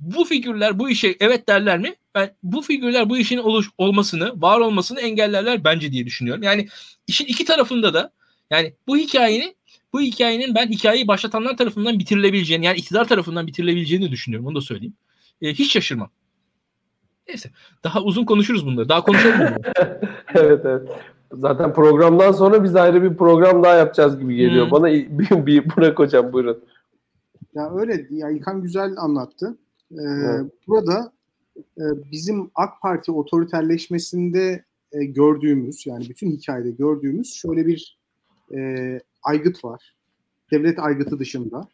Bu 0.00 0.24
figürler 0.24 0.78
bu 0.78 0.90
işe 0.90 1.16
evet 1.20 1.48
derler 1.48 1.78
mi? 1.78 1.94
Ben 2.14 2.34
bu 2.42 2.62
figürler 2.62 3.10
bu 3.10 3.18
işin 3.18 3.38
oluş, 3.38 3.70
olmasını, 3.78 4.42
var 4.42 4.60
olmasını 4.60 5.00
engellerler 5.00 5.64
bence 5.64 5.92
diye 5.92 6.06
düşünüyorum. 6.06 6.42
Yani 6.42 6.68
işin 7.06 7.24
iki 7.24 7.44
tarafında 7.44 7.94
da 7.94 8.12
yani 8.50 8.74
bu 8.86 8.96
hikayenin 8.96 9.56
bu 9.92 10.00
hikayenin 10.00 10.54
ben 10.54 10.66
hikayeyi 10.66 11.08
başlatanlar 11.08 11.56
tarafından 11.56 11.98
bitirilebileceğini 11.98 12.64
yani 12.64 12.78
iktidar 12.78 13.08
tarafından 13.08 13.46
bitirilebileceğini 13.46 14.10
düşünüyorum. 14.10 14.46
Onu 14.46 14.54
da 14.54 14.60
söyleyeyim. 14.60 14.94
E, 15.42 15.54
hiç 15.54 15.72
şaşırmam. 15.72 16.10
Neyse. 17.28 17.50
Daha 17.84 18.02
uzun 18.02 18.24
konuşuruz 18.24 18.66
bunları. 18.66 18.88
Daha 18.88 19.02
konuşalım 19.02 19.38
evet 20.34 20.60
evet. 20.64 20.88
Zaten 21.32 21.72
programdan 21.72 22.32
sonra 22.32 22.64
biz 22.64 22.76
ayrı 22.76 23.02
bir 23.02 23.16
program 23.16 23.62
daha 23.62 23.74
yapacağız 23.74 24.18
gibi 24.18 24.36
geliyor. 24.36 24.64
Hmm. 24.64 24.70
Bana 24.70 24.86
bir, 24.86 25.46
bir 25.46 25.76
Burak 25.76 25.98
hocam 25.98 26.32
buyurun. 26.32 26.64
Ya 27.54 27.70
öyle 27.76 28.06
ya 28.10 28.30
İlkan 28.30 28.62
güzel 28.62 28.94
anlattı. 28.96 29.58
Ee, 29.90 29.96
evet. 30.00 30.52
Burada 30.66 31.12
e, 31.58 31.84
bizim 32.12 32.50
AK 32.54 32.80
Parti 32.82 33.12
otoriterleşmesinde 33.12 34.64
e, 34.92 35.04
gördüğümüz 35.04 35.86
yani 35.86 36.08
bütün 36.08 36.30
hikayede 36.30 36.70
gördüğümüz 36.70 37.34
şöyle 37.34 37.66
bir 37.66 37.98
e, 38.54 39.00
aygıt 39.22 39.64
var. 39.64 39.96
Devlet 40.52 40.78
aygıtı 40.78 41.18
dışında. 41.18 41.68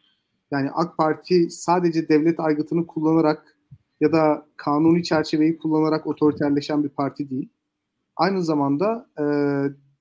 Yani 0.51 0.71
AK 0.71 0.97
Parti 0.97 1.49
sadece 1.49 2.09
devlet 2.09 2.39
aygıtını 2.39 2.87
kullanarak 2.87 3.57
ya 4.01 4.11
da 4.11 4.45
kanuni 4.57 5.03
çerçeveyi 5.03 5.57
kullanarak 5.57 6.07
otoriterleşen 6.07 6.83
bir 6.83 6.89
parti 6.89 7.29
değil. 7.29 7.49
Aynı 8.15 8.43
zamanda 8.43 9.09
e, 9.19 9.25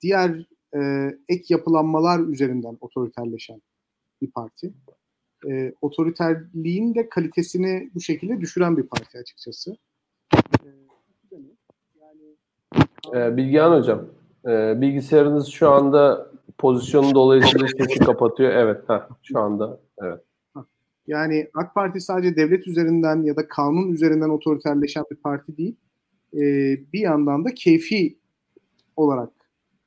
diğer 0.03 0.47
e, 0.75 1.11
ek 1.29 1.45
yapılanmalar 1.49 2.21
üzerinden 2.21 2.79
otoriterleşen 2.81 3.63
bir 4.23 4.31
parti. 4.31 4.73
E, 5.49 5.73
otoriterliğin 5.81 6.95
de 6.95 7.09
kalitesini 7.09 7.91
bu 7.95 8.01
şekilde 8.01 8.41
düşüren 8.41 8.77
bir 8.77 8.83
parti 8.83 9.19
açıkçası. 9.19 9.77
E, 13.15 13.37
Bilgehan 13.37 13.79
Hocam, 13.79 14.07
e, 14.47 14.81
bilgisayarınız 14.81 15.49
şu 15.49 15.71
anda 15.71 16.31
pozisyonu 16.59 17.15
dolayısıyla 17.15 17.69
sesi 17.69 17.99
kapatıyor. 17.99 18.51
Evet, 18.51 18.89
heh, 18.89 19.09
şu 19.23 19.39
anda 19.39 19.81
evet. 20.03 20.21
Yani 21.07 21.51
AK 21.55 21.75
Parti 21.75 22.01
sadece 22.01 22.37
devlet 22.37 22.69
üzerinden 22.69 23.23
ya 23.23 23.37
da 23.37 23.49
kanun 23.49 23.93
üzerinden 23.93 24.29
otoriterleşen 24.29 25.05
bir 25.11 25.17
parti 25.17 25.57
değil. 25.57 25.77
E, 26.35 26.41
bir 26.93 27.01
yandan 27.01 27.45
da 27.45 27.55
keyfi 27.55 28.19
olarak 28.97 29.31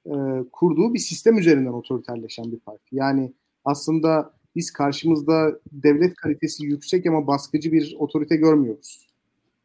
e, 0.06 0.14
kurduğu 0.51 0.93
bir 0.93 0.99
sistem 0.99 1.38
üzerinden 1.38 1.74
otoriterleşen 1.74 2.51
bir 2.51 2.60
parti. 2.60 2.95
Yani 2.95 3.34
aslında 3.66 4.34
biz 4.56 4.72
karşımızda 4.72 5.60
devlet 5.72 6.16
kalitesi 6.16 6.66
yüksek 6.66 7.06
ama 7.06 7.28
baskıcı 7.28 7.72
bir 7.72 7.95
otorite 7.99 8.36
görmüyoruz. 8.36 9.08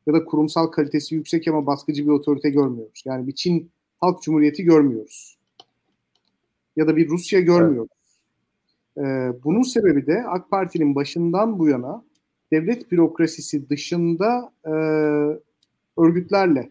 Ya 0.06 0.14
da 0.14 0.24
kurumsal 0.24 0.66
kalitesi 0.66 1.14
yüksek 1.14 1.48
ama 1.48 1.66
baskıcı 1.66 2.04
bir 2.04 2.10
otorite 2.10 2.50
görmüyoruz. 2.50 3.02
Yani 3.04 3.26
bir 3.26 3.32
Çin 3.32 3.70
Halk 3.96 4.22
Cumhuriyeti 4.22 4.64
görmüyoruz. 4.64 5.38
Ya 6.76 6.86
da 6.86 6.96
bir 6.96 7.08
Rusya 7.08 7.40
görmüyoruz. 7.40 7.90
Ee, 8.98 9.32
bunun 9.44 9.62
sebebi 9.62 10.06
de 10.06 10.24
AK 10.26 10.50
Parti'nin 10.50 10.94
başından 10.94 11.58
bu 11.58 11.68
yana 11.68 12.04
devlet 12.52 12.92
bürokrasisi 12.92 13.68
dışında 13.68 14.52
e, 14.64 14.72
örgütlerle 16.00 16.70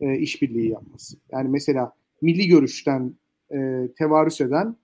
e, 0.00 0.18
işbirliği 0.18 0.70
yapması. 0.70 1.16
Yani 1.32 1.48
mesela 1.48 1.92
milli 2.22 2.48
görüşten 2.48 3.14
e, 3.54 3.88
tevarüs 3.98 4.40
eden 4.40 4.76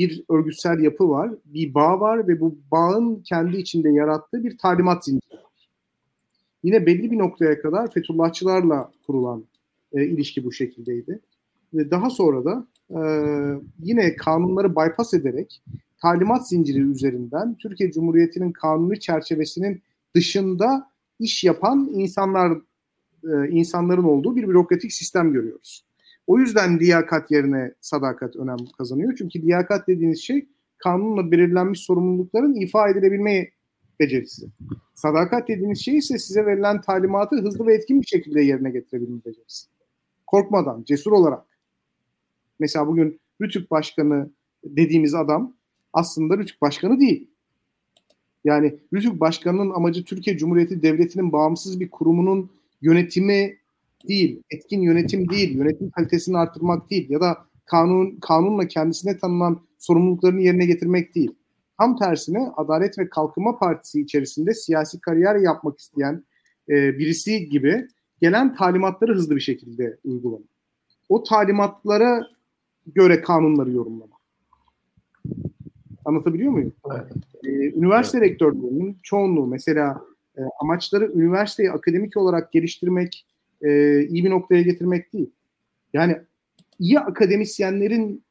bir 0.00 0.24
örgütsel 0.28 0.80
yapı 0.80 1.10
var, 1.10 1.30
bir 1.44 1.74
bağ 1.74 2.00
var 2.00 2.28
ve 2.28 2.40
bu 2.40 2.58
bağın 2.72 3.22
kendi 3.22 3.56
içinde 3.56 3.90
yarattığı 3.90 4.44
bir 4.44 4.58
talimat 4.58 5.04
zinciri. 5.04 5.40
Yine 6.62 6.86
belli 6.86 7.10
bir 7.10 7.18
noktaya 7.18 7.60
kadar 7.60 7.90
Fethullahçılarla 7.90 8.90
kurulan 9.06 9.44
e, 9.92 10.04
ilişki 10.04 10.44
bu 10.44 10.52
şekildeydi. 10.52 11.20
Ve 11.74 11.90
daha 11.90 12.10
sonra 12.10 12.44
da 12.44 12.66
e, 12.90 13.00
yine 13.78 14.16
kanunları 14.16 14.70
bypass 14.70 15.14
ederek 15.14 15.62
talimat 15.98 16.48
zinciri 16.48 16.80
üzerinden 16.80 17.54
Türkiye 17.54 17.92
Cumhuriyeti'nin 17.92 18.52
kanuni 18.52 19.00
çerçevesinin 19.00 19.82
dışında 20.14 20.90
iş 21.18 21.44
yapan 21.44 21.90
insanlar 21.92 22.58
e, 23.24 23.48
insanların 23.50 24.04
olduğu 24.04 24.36
bir 24.36 24.48
bürokratik 24.48 24.92
sistem 24.92 25.32
görüyoruz. 25.32 25.84
O 26.30 26.38
yüzden 26.38 26.78
liyakat 26.78 27.30
yerine 27.30 27.74
sadakat 27.80 28.36
önem 28.36 28.56
kazanıyor. 28.78 29.14
Çünkü 29.18 29.42
liyakat 29.42 29.88
dediğiniz 29.88 30.20
şey 30.20 30.48
kanunla 30.78 31.30
belirlenmiş 31.30 31.80
sorumlulukların 31.80 32.54
ifa 32.54 32.88
edilebilme 32.88 33.48
becerisi. 34.00 34.46
Sadakat 34.94 35.48
dediğiniz 35.48 35.80
şey 35.80 35.96
ise 35.96 36.18
size 36.18 36.46
verilen 36.46 36.80
talimatı 36.80 37.36
hızlı 37.36 37.66
ve 37.66 37.74
etkin 37.74 38.00
bir 38.00 38.06
şekilde 38.06 38.42
yerine 38.42 38.70
getirebilme 38.70 39.20
becerisi. 39.26 39.66
Korkmadan, 40.26 40.84
cesur 40.84 41.12
olarak. 41.12 41.44
Mesela 42.58 42.86
bugün 42.86 43.20
Rütük 43.40 43.70
Başkanı 43.70 44.30
dediğimiz 44.64 45.14
adam 45.14 45.54
aslında 45.92 46.38
Rütük 46.38 46.62
Başkanı 46.62 47.00
değil. 47.00 47.30
Yani 48.44 48.78
Rütük 48.92 49.20
Başkanı'nın 49.20 49.70
amacı 49.70 50.04
Türkiye 50.04 50.38
Cumhuriyeti 50.38 50.82
Devleti'nin 50.82 51.32
bağımsız 51.32 51.80
bir 51.80 51.90
kurumunun 51.90 52.50
yönetimi 52.82 53.59
değil, 54.08 54.42
etkin 54.50 54.80
yönetim 54.80 55.28
değil, 55.28 55.56
yönetim 55.56 55.90
kalitesini 55.90 56.38
arttırmak 56.38 56.90
değil 56.90 57.10
ya 57.10 57.20
da 57.20 57.38
kanun 57.64 58.16
kanunla 58.20 58.68
kendisine 58.68 59.18
tanınan 59.18 59.60
sorumluluklarını 59.78 60.40
yerine 60.40 60.66
getirmek 60.66 61.14
değil. 61.14 61.34
Tam 61.78 61.96
tersine 61.96 62.50
Adalet 62.56 62.98
ve 62.98 63.08
Kalkınma 63.08 63.58
Partisi 63.58 64.00
içerisinde 64.00 64.54
siyasi 64.54 65.00
kariyer 65.00 65.36
yapmak 65.36 65.78
isteyen 65.78 66.24
e, 66.68 66.98
birisi 66.98 67.48
gibi 67.48 67.88
gelen 68.20 68.54
talimatları 68.54 69.14
hızlı 69.14 69.36
bir 69.36 69.40
şekilde 69.40 69.98
uygulamak. 70.04 70.48
O 71.08 71.22
talimatlara 71.22 72.26
göre 72.86 73.20
kanunları 73.20 73.70
yorumlamak. 73.70 74.20
Anlatabiliyor 76.04 76.52
muyum? 76.52 76.72
Evet. 76.92 77.12
Ee, 77.44 77.78
üniversite 77.78 78.18
evet. 78.18 78.30
rektörlüğünün 78.30 78.98
çoğunluğu 79.02 79.46
mesela 79.46 80.00
e, 80.38 80.40
amaçları 80.60 81.12
üniversiteyi 81.12 81.70
akademik 81.70 82.16
olarak 82.16 82.52
geliştirmek, 82.52 83.26
e, 83.62 84.00
iyi 84.06 84.24
bir 84.24 84.30
noktaya 84.30 84.62
getirmek 84.62 85.12
değil. 85.12 85.30
Yani 85.92 86.16
iyi 86.78 87.00
akademisyenlerin 87.00 88.24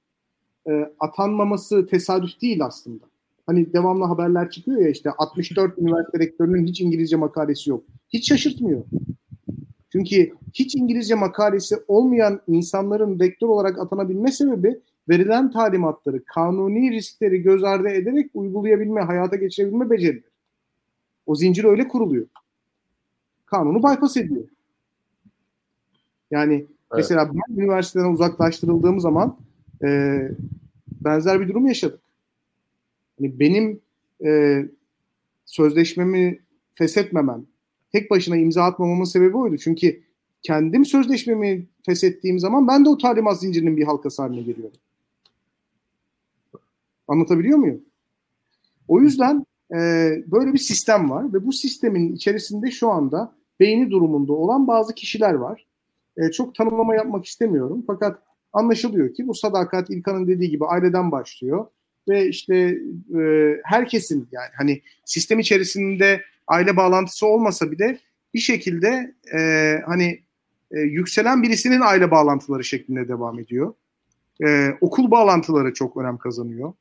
e, 0.70 0.92
atanmaması 1.00 1.88
tesadüf 1.88 2.42
değil 2.42 2.66
aslında. 2.66 3.06
Hani 3.46 3.74
devamlı 3.74 4.06
haberler 4.06 4.50
çıkıyor 4.50 4.82
ya 4.82 4.90
işte 4.90 5.10
64 5.12 5.78
üniversite 5.78 6.20
rektörünün 6.20 6.68
hiç 6.68 6.82
İngilizce 6.82 7.16
makalesi 7.16 7.70
yok. 7.70 7.84
Hiç 8.10 8.28
şaşırtmıyor. 8.28 8.84
Çünkü 9.92 10.34
hiç 10.54 10.76
İngilizce 10.76 11.16
makalesi 11.16 11.76
olmayan 11.88 12.42
insanların 12.48 13.20
rektör 13.20 13.48
olarak 13.48 13.80
atanabilme 13.80 14.32
sebebi 14.32 14.80
verilen 15.10 15.52
talimatları, 15.52 16.24
kanuni 16.24 16.92
riskleri 16.92 17.42
göz 17.42 17.64
ardı 17.64 17.88
ederek 17.88 18.32
uygulayabilme, 18.34 19.02
hayata 19.02 19.36
geçirebilme 19.36 19.90
becerileri. 19.90 20.24
O 21.26 21.36
zincir 21.36 21.64
öyle 21.64 21.88
kuruluyor. 21.88 22.28
Kanunu 23.46 23.78
bypass 23.78 24.18
ediyor. 24.18 24.44
Yani 26.32 26.54
evet. 26.54 26.68
mesela 26.94 27.32
ben 27.34 27.62
üniversiteden 27.62 28.14
uzaklaştırıldığım 28.14 29.00
zaman 29.00 29.38
e, 29.84 30.20
benzer 31.02 31.42
bir 31.42 31.48
durum 31.48 31.68
yaşadık. 31.68 32.00
Yani 33.20 33.40
benim 33.40 33.82
e, 34.26 34.64
sözleşmemi 35.46 36.40
feshetmemem, 36.74 37.46
tek 37.92 38.12
başına 38.12 38.38
imza 38.38 38.64
atmamamın 38.64 39.04
sebebi 39.04 39.38
oydu. 39.38 39.58
Çünkü 39.58 40.02
kendim 40.42 40.86
sözleşmemi 40.86 41.68
feshettiğim 41.86 42.40
zaman 42.40 42.68
ben 42.68 42.86
de 42.86 42.90
o 42.90 42.98
talimat 42.98 43.40
zincirinin 43.40 43.78
bir 43.78 43.84
halkası 43.84 44.22
haline 44.22 44.42
geliyorum. 44.42 44.78
Anlatabiliyor 47.08 47.58
muyum? 47.58 47.82
O 48.88 49.02
yüzden 49.02 49.46
e, 49.72 49.78
böyle 50.28 50.54
bir 50.54 50.58
sistem 50.58 51.10
var 51.10 51.34
ve 51.34 51.46
bu 51.46 51.54
sistemin 51.54 52.16
içerisinde 52.16 52.72
şu 52.72 52.90
anda 52.90 53.34
beyni 53.60 53.92
durumunda 53.92 54.34
olan 54.34 54.68
bazı 54.68 54.96
kişiler 54.96 55.34
var. 55.34 55.66
E, 56.18 56.32
çok 56.32 56.56
tanımlama 56.56 56.96
yapmak 56.96 57.26
istemiyorum 57.26 57.84
fakat 57.88 58.20
anlaşılıyor 58.54 59.14
ki 59.14 59.28
bu 59.28 59.34
sadakat 59.34 59.90
İlkan'ın 59.90 60.28
dediği 60.28 60.50
gibi 60.50 60.66
aileden 60.66 61.12
başlıyor 61.12 61.66
ve 62.10 62.28
işte 62.28 62.56
e, 63.20 63.22
herkesin 63.64 64.28
yani 64.32 64.50
hani 64.58 64.82
sistem 65.06 65.40
içerisinde 65.40 66.22
aile 66.48 66.78
bağlantısı 66.78 67.28
olmasa 67.28 67.72
bile 67.72 68.00
bir 68.34 68.40
şekilde 68.40 69.16
e, 69.38 69.40
hani 69.86 70.24
e, 70.72 70.80
yükselen 70.80 71.44
birisinin 71.44 71.82
aile 71.82 72.12
bağlantıları 72.12 72.64
şeklinde 72.64 73.08
devam 73.08 73.40
ediyor. 73.40 73.74
E, 74.46 74.70
okul 74.82 75.12
bağlantıları 75.12 75.74
çok 75.74 75.98
önem 75.98 76.18
kazanıyor. 76.18 76.74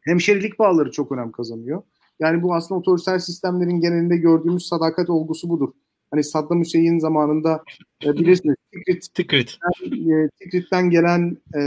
Hemşerilik 0.00 0.58
bağları 0.58 0.90
çok 0.90 1.12
önem 1.12 1.32
kazanıyor. 1.32 1.82
Yani 2.20 2.42
bu 2.42 2.54
aslında 2.54 2.78
otoriter 2.78 3.18
sistemlerin 3.18 3.80
genelinde 3.80 4.16
gördüğümüz 4.16 4.66
sadakat 4.66 5.10
olgusu 5.10 5.48
budur. 5.48 5.72
Hani 6.12 6.24
Saddam 6.24 6.60
Hüseyin 6.60 6.98
zamanında 6.98 7.64
e, 8.04 8.12
bilirsiniz 8.14 8.56
Tikrit, 8.72 9.14
Tikrit. 9.14 9.58
e, 9.82 10.28
Tikrit'ten 10.40 10.90
gelen 10.90 11.36
e, 11.56 11.60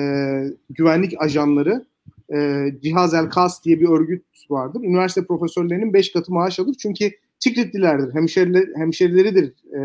güvenlik 0.69 1.21
ajanları 1.21 1.85
e, 2.33 2.65
Cihaz 2.81 3.13
El 3.13 3.29
Kas 3.29 3.63
diye 3.65 3.79
bir 3.79 3.89
örgüt 3.89 4.23
vardır. 4.49 4.81
Üniversite 4.83 5.25
profesörlerinin 5.25 5.93
5 5.93 6.13
katı 6.13 6.33
maaş 6.33 6.59
alır. 6.59 6.75
Çünkü 6.79 7.11
Tikritlilerdir, 7.39 8.13
hemşeriler, 8.13 8.65
hemşerileridir 8.75 9.53
e, 9.75 9.81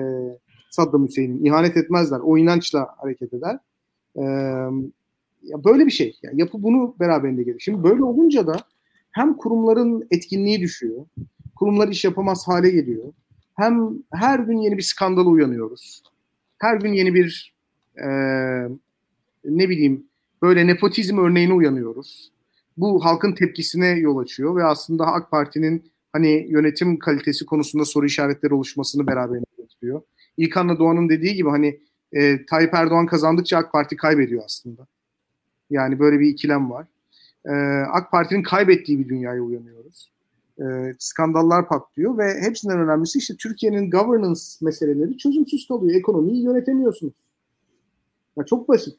Saddam 0.71 1.07
Hüseyin'in. 1.07 1.45
İhanet 1.45 1.77
etmezler. 1.77 2.21
O 2.25 2.39
inançla 2.39 2.89
hareket 2.99 3.35
eder. 3.35 3.59
E, 4.17 4.23
ya 5.43 5.65
böyle 5.65 5.87
bir 5.87 5.91
şey. 5.91 6.17
Yani 6.23 6.41
yapı 6.41 6.63
bunu 6.63 6.95
beraberinde 7.01 7.43
gelir. 7.43 7.61
Şimdi 7.61 7.83
böyle 7.83 8.05
olunca 8.05 8.47
da 8.47 8.57
hem 9.11 9.35
kurumların 9.37 10.07
etkinliği 10.11 10.61
düşüyor. 10.61 11.07
Kurumlar 11.57 11.89
iş 11.89 12.05
yapamaz 12.05 12.49
hale 12.49 12.71
geliyor. 12.71 13.05
Hem 13.61 14.03
her 14.13 14.39
gün 14.39 14.59
yeni 14.59 14.77
bir 14.77 14.83
skandala 14.83 15.29
uyanıyoruz. 15.29 16.03
Her 16.59 16.77
gün 16.77 16.93
yeni 16.93 17.15
bir 17.15 17.55
e, 17.97 18.09
ne 19.45 19.69
bileyim 19.69 20.07
böyle 20.43 20.67
nepotizm 20.67 21.19
örneğine 21.19 21.53
uyanıyoruz. 21.53 22.33
Bu 22.77 23.05
halkın 23.05 23.33
tepkisine 23.33 23.89
yol 23.89 24.19
açıyor 24.19 24.57
ve 24.57 24.65
aslında 24.65 25.07
AK 25.07 25.31
Parti'nin 25.31 25.91
hani 26.13 26.47
yönetim 26.49 26.99
kalitesi 26.99 27.47
konusunda 27.47 27.85
soru 27.85 28.07
işaretleri 28.07 28.55
oluşmasını 28.55 29.07
beraberinde 29.07 29.47
getiriyor. 29.59 30.03
İlkan'la 30.37 30.79
Doğan'ın 30.79 31.09
dediği 31.09 31.35
gibi 31.35 31.49
hani 31.49 31.81
e, 32.13 32.47
Tayyip 32.47 32.75
Erdoğan 32.75 33.07
kazandıkça 33.07 33.59
AK 33.59 33.73
Parti 33.73 33.97
kaybediyor 33.97 34.43
aslında. 34.45 34.87
Yani 35.71 35.99
böyle 35.99 36.21
bir 36.21 36.27
ikilem 36.27 36.71
var. 36.71 36.87
E, 37.47 37.53
AK 37.91 38.11
Parti'nin 38.11 38.43
kaybettiği 38.43 38.99
bir 38.99 39.09
dünyaya 39.09 39.43
uyanıyoruz. 39.43 40.11
E, 40.61 40.95
skandallar 40.99 41.69
patlıyor 41.69 42.19
ve 42.19 42.41
hepsinden 42.41 42.79
önemlisi 42.79 43.19
işte 43.19 43.35
Türkiye'nin 43.37 43.91
governance 43.91 44.41
meseleleri 44.61 45.17
çözümsüz 45.19 45.69
kalıyor. 45.69 45.95
Ekonomiyi 45.95 46.43
yönetemiyorsunuz. 46.43 47.15
Ya 48.37 48.45
çok 48.45 48.69
basit. 48.69 48.99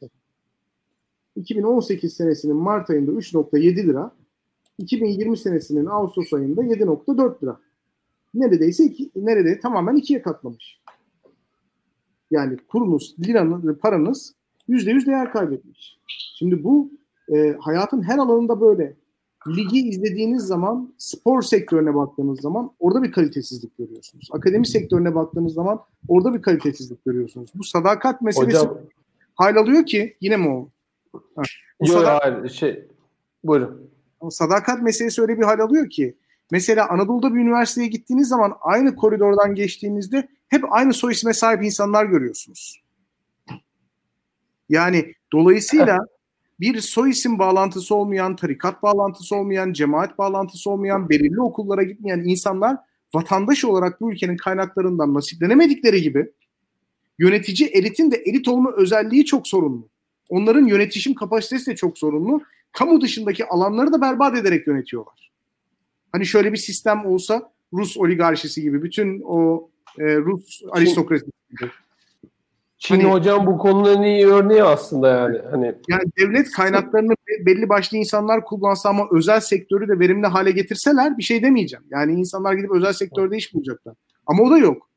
2018 1.35 2.13
senesinin 2.13 2.55
Mart 2.55 2.89
ayında 2.89 3.11
3.7 3.11 3.87
lira, 3.87 4.11
2020 4.77 5.37
senesinin 5.37 5.85
Ağustos 5.85 6.33
ayında 6.33 6.63
7.4 6.63 7.43
lira. 7.43 7.59
Neredeyse 8.33 8.83
iki, 8.83 9.11
nerede 9.15 9.59
tamamen 9.59 9.95
ikiye 9.95 10.21
katlamış. 10.21 10.79
Yani 12.31 12.57
kurunuz, 12.57 13.15
liranız, 13.27 13.77
paranız 13.77 14.33
%100 14.69 15.05
değer 15.05 15.31
kaybetmiş. 15.31 15.97
Şimdi 16.35 16.63
bu 16.63 16.91
e, 17.35 17.55
hayatın 17.59 18.01
her 18.01 18.17
alanında 18.17 18.61
böyle. 18.61 19.00
Ligi 19.47 19.89
izlediğiniz 19.89 20.43
zaman, 20.43 20.93
spor 20.97 21.41
sektörüne 21.41 21.95
baktığınız 21.95 22.41
zaman 22.41 22.71
orada 22.79 23.03
bir 23.03 23.11
kalitesizlik 23.11 23.77
görüyorsunuz. 23.77 24.29
Akademi 24.31 24.67
sektörüne 24.67 25.15
baktığınız 25.15 25.53
zaman 25.53 25.81
orada 26.07 26.33
bir 26.33 26.41
kalitesizlik 26.41 27.05
görüyorsunuz. 27.05 27.51
Bu 27.55 27.63
sadakat 27.63 28.21
meselesi 28.21 28.57
Hocam, 28.57 28.77
hal 29.35 29.55
alıyor 29.55 29.85
ki 29.85 30.15
yine 30.21 30.37
mi 30.37 30.49
o? 30.49 30.69
Ha. 31.13 31.41
Yok 31.81 31.89
sada- 31.89 32.19
hayır 32.21 32.49
şey 32.49 32.87
buyurun. 33.43 33.91
Sadakat 34.29 34.81
meselesi 34.81 35.21
öyle 35.21 35.37
bir 35.37 35.43
hal 35.43 35.59
alıyor 35.59 35.89
ki 35.89 36.15
mesela 36.51 36.89
Anadolu'da 36.89 37.33
bir 37.33 37.39
üniversiteye 37.39 37.87
gittiğiniz 37.87 38.27
zaman 38.27 38.53
aynı 38.61 38.95
koridordan 38.95 39.55
geçtiğinizde 39.55 40.27
hep 40.47 40.73
aynı 40.73 40.93
soy 40.93 41.11
isme 41.11 41.33
sahip 41.33 41.63
insanlar 41.63 42.05
görüyorsunuz. 42.05 42.83
Yani 44.69 45.13
dolayısıyla 45.33 45.97
bir 46.61 46.81
soy 46.81 47.09
isim 47.09 47.39
bağlantısı 47.39 47.95
olmayan, 47.95 48.35
tarikat 48.35 48.83
bağlantısı 48.83 49.35
olmayan, 49.35 49.73
cemaat 49.73 50.17
bağlantısı 50.17 50.69
olmayan, 50.69 51.09
belirli 51.09 51.41
okullara 51.41 51.83
gitmeyen 51.83 52.19
insanlar 52.19 52.77
vatandaş 53.13 53.65
olarak 53.65 54.01
bu 54.01 54.11
ülkenin 54.11 54.37
kaynaklarından 54.37 55.13
nasiplenemedikleri 55.13 56.01
gibi 56.01 56.31
yönetici 57.19 57.69
elitin 57.69 58.11
de 58.11 58.15
elit 58.15 58.47
olma 58.47 58.71
özelliği 58.71 59.25
çok 59.25 59.47
sorunlu. 59.47 59.89
Onların 60.29 60.65
yönetişim 60.65 61.13
kapasitesi 61.13 61.71
de 61.71 61.75
çok 61.75 61.97
sorunlu. 61.97 62.41
Kamu 62.71 63.01
dışındaki 63.01 63.45
alanları 63.45 63.93
da 63.93 64.01
berbat 64.01 64.37
ederek 64.37 64.67
yönetiyorlar. 64.67 65.31
Hani 66.11 66.25
şöyle 66.25 66.53
bir 66.53 66.57
sistem 66.57 67.05
olsa 67.05 67.51
Rus 67.73 67.97
oligarşisi 67.97 68.61
gibi 68.61 68.83
bütün 68.83 69.21
o 69.25 69.69
e, 69.99 70.15
Rus 70.15 70.61
aristokrasisi 70.71 71.31
gibi. 71.49 71.71
Çin 72.81 72.95
Hani- 72.99 73.11
hocam 73.11 73.45
bu 73.47 73.57
konuların 73.57 74.01
iyi 74.01 74.27
örneği 74.27 74.63
aslında 74.63 75.07
yani. 75.07 75.37
Hani 75.51 75.65
Yani 75.87 76.03
devlet 76.19 76.51
kaynaklarını 76.51 77.11
be- 77.11 77.45
belli 77.45 77.69
başlı 77.69 77.97
insanlar 77.97 78.45
kullansa 78.45 78.89
ama 78.89 79.07
özel 79.11 79.39
sektörü 79.39 79.87
de 79.87 79.99
verimli 79.99 80.27
hale 80.27 80.51
getirseler 80.51 81.17
bir 81.17 81.23
şey 81.23 81.43
demeyeceğim. 81.43 81.83
Yani 81.89 82.13
insanlar 82.13 82.53
gidip 82.53 82.71
özel 82.71 82.93
sektörde 82.93 83.37
iş 83.37 83.53
bulacaklar. 83.53 83.95
Ama 84.25 84.43
o 84.43 84.51
da 84.51 84.57
yok. 84.57 84.89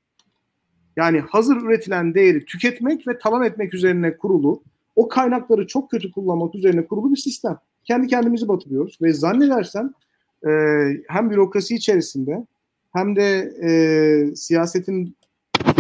Yani 0.97 1.21
hazır 1.21 1.57
üretilen 1.57 2.15
değeri 2.15 2.45
tüketmek 2.45 3.09
ve 3.09 3.19
talan 3.19 3.43
etmek 3.45 3.75
üzerine 3.75 4.17
kurulu, 4.17 4.63
o 4.97 5.09
kaynakları 5.09 5.67
çok 5.67 5.91
kötü 5.91 6.13
kullanmak 6.13 6.55
üzerine 6.55 6.87
kurulu 6.87 7.11
bir 7.11 7.17
sistem. 7.17 7.59
Kendi 7.85 8.07
kendimizi 8.07 8.49
batırıyoruz 8.49 8.99
ve 9.03 9.13
zannedersem 9.13 9.93
e, 10.47 10.51
hem 11.09 11.31
bürokrasi 11.31 11.75
içerisinde 11.75 12.47
hem 12.93 13.17
de 13.17 13.53
e, 13.63 14.37
siyasetin 14.37 15.17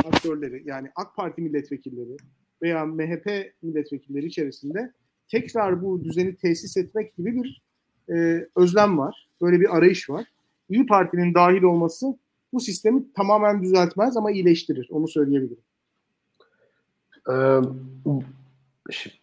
aktörleri 0.05 0.63
yani 0.67 0.89
AK 0.97 1.17
Parti 1.17 1.43
milletvekilleri 1.43 2.17
veya 2.63 2.87
MHP 2.87 3.53
milletvekilleri 3.63 4.27
içerisinde 4.27 4.93
tekrar 5.29 5.83
bu 5.83 6.05
düzeni 6.05 6.37
tesis 6.37 6.77
etmek 6.77 7.17
gibi 7.17 7.43
bir 7.43 7.63
e, 8.15 8.49
özlem 8.57 8.99
var. 8.99 9.29
Böyle 9.43 9.61
bir 9.61 9.77
arayış 9.77 10.11
var. 10.11 10.25
İyi 10.69 10.87
Parti'nin 10.87 11.35
dahil 11.35 11.63
olması 11.63 12.19
bu 12.53 12.61
sistemi 12.61 13.13
tamamen 13.13 13.63
düzeltmez 13.63 14.17
ama 14.17 14.31
iyileştirir. 14.31 14.89
Onu 14.91 15.09
söyleyebilirim. 15.09 15.63
Ee, 17.31 17.61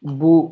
bu 0.02 0.52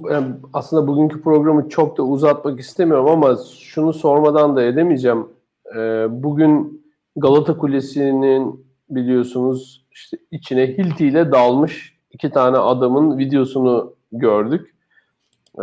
aslında 0.54 0.88
bugünkü 0.88 1.22
programı 1.22 1.70
çok 1.70 1.98
da 1.98 2.04
uzatmak 2.04 2.60
istemiyorum 2.60 3.08
ama 3.08 3.38
şunu 3.60 3.94
sormadan 3.94 4.56
da 4.56 4.64
edemeyeceğim. 4.64 5.28
Ee, 5.76 6.08
bugün 6.10 6.84
Galata 7.16 7.58
Kulesi'nin 7.58 8.69
biliyorsunuz 8.90 9.86
işte 9.92 10.18
içine 10.32 10.68
Hilti 10.68 11.08
ile 11.08 11.32
dalmış 11.32 12.00
iki 12.12 12.30
tane 12.30 12.58
adamın 12.58 13.18
videosunu 13.18 13.94
gördük. 14.12 14.76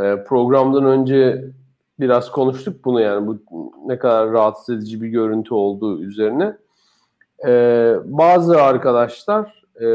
Ee, 0.02 0.24
programdan 0.28 0.84
önce 0.84 1.44
biraz 2.00 2.30
konuştuk 2.30 2.84
bunu 2.84 3.00
yani 3.00 3.26
bu 3.26 3.38
ne 3.86 3.98
kadar 3.98 4.32
rahatsız 4.32 4.76
edici 4.76 5.02
bir 5.02 5.08
görüntü 5.08 5.54
olduğu 5.54 6.02
üzerine. 6.02 6.56
Ee, 7.46 7.94
bazı 8.04 8.62
arkadaşlar 8.62 9.64
e, 9.80 9.86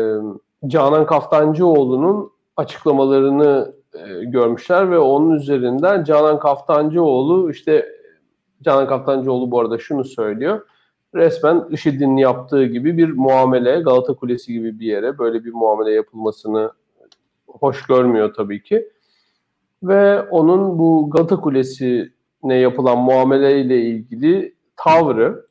Canan 0.68 1.06
Kaftancıoğlu'nun 1.06 2.32
açıklamalarını 2.58 3.74
e, 3.94 4.24
görmüşler 4.26 4.92
ve 4.92 5.00
onun 5.00 5.36
üzerinden 5.36 6.04
Canan 6.04 6.40
Kaftancıoğlu 6.40 7.52
işte 7.52 7.86
Canan 8.62 8.88
Kaftancıoğlu 8.88 9.52
bu 9.52 9.60
arada 9.60 9.78
şunu 9.78 10.06
söylüyor. 10.06 10.62
Resmen 11.16 11.66
IŞİD'in 11.70 12.18
yaptığı 12.18 12.66
gibi 12.66 12.98
bir 12.98 13.10
muamele 13.10 13.80
Galata 13.80 14.14
Kulesi 14.14 14.54
gibi 14.54 14.80
bir 14.80 14.86
yere 14.86 15.18
böyle 15.18 15.46
bir 15.46 15.54
muamele 15.54 15.92
yapılmasını 15.92 16.72
hoş 17.48 17.86
görmüyor 17.86 18.34
tabii 18.34 18.64
ki. 18.64 18.90
Ve 19.84 20.22
onun 20.22 20.80
bu 20.80 21.10
Galata 21.10 21.36
Kulesi'ne 21.36 22.56
yapılan 22.56 22.98
muameleyle 22.98 23.82
ilgili 23.82 24.56
tavrı 24.76 25.46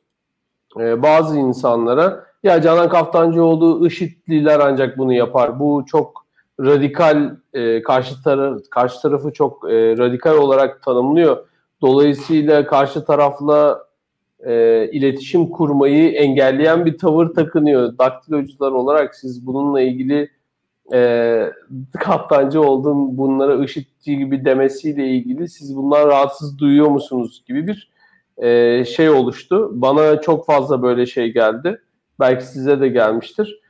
e, 0.79 1.01
bazı 1.01 1.37
insanlara 1.37 2.25
ya 2.43 2.61
Canan 2.61 2.89
Kaftancıoğlu 2.89 3.87
IŞİD'liler 3.87 4.59
ancak 4.59 4.97
bunu 4.97 5.13
yapar. 5.13 5.59
Bu 5.59 5.83
çok 5.87 6.25
radikal 6.59 7.35
e, 7.53 7.81
karşı 7.81 8.23
taraf 8.23 8.59
karşı 8.71 9.01
tarafı 9.01 9.33
çok 9.33 9.71
e, 9.71 9.97
radikal 9.97 10.37
olarak 10.37 10.83
tanımlıyor. 10.83 11.45
Dolayısıyla 11.81 12.65
karşı 12.65 13.05
tarafla 13.05 13.90
e, 14.45 14.87
iletişim 14.91 15.49
kurmayı 15.49 16.11
engelleyen 16.11 16.85
bir 16.85 16.97
tavır 16.97 17.33
takınıyor. 17.33 17.97
Daktilocular 17.97 18.71
olarak 18.71 19.15
siz 19.15 19.47
bununla 19.47 19.81
ilgili 19.81 20.29
e, 20.93 21.51
kaptancı 21.99 22.61
oldun 22.61 23.17
bunlara 23.17 23.63
IŞİD'ci 23.63 24.17
gibi 24.17 24.45
demesiyle 24.45 25.07
ilgili 25.07 25.49
siz 25.49 25.75
bundan 25.75 26.07
rahatsız 26.07 26.59
duyuyor 26.59 26.87
musunuz 26.87 27.43
gibi 27.47 27.67
bir 27.67 27.91
e, 28.37 28.85
şey 28.85 29.09
oluştu. 29.09 29.69
Bana 29.73 30.21
çok 30.21 30.45
fazla 30.45 30.81
böyle 30.81 31.05
şey 31.05 31.33
geldi. 31.33 31.81
Belki 32.19 32.45
size 32.45 32.81
de 32.81 32.87
gelmiştir. 32.87 33.61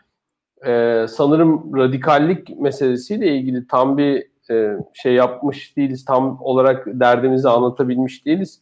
E, 0.65 1.05
sanırım 1.09 1.77
radikallik 1.77 2.59
meselesiyle 2.59 3.35
ilgili 3.35 3.67
tam 3.67 3.97
bir 3.97 4.27
e, 4.51 4.77
şey 4.93 5.13
yapmış 5.13 5.77
değiliz. 5.77 6.05
Tam 6.05 6.41
olarak 6.41 6.87
derdimizi 6.87 7.49
anlatabilmiş 7.49 8.25
değiliz. 8.25 8.61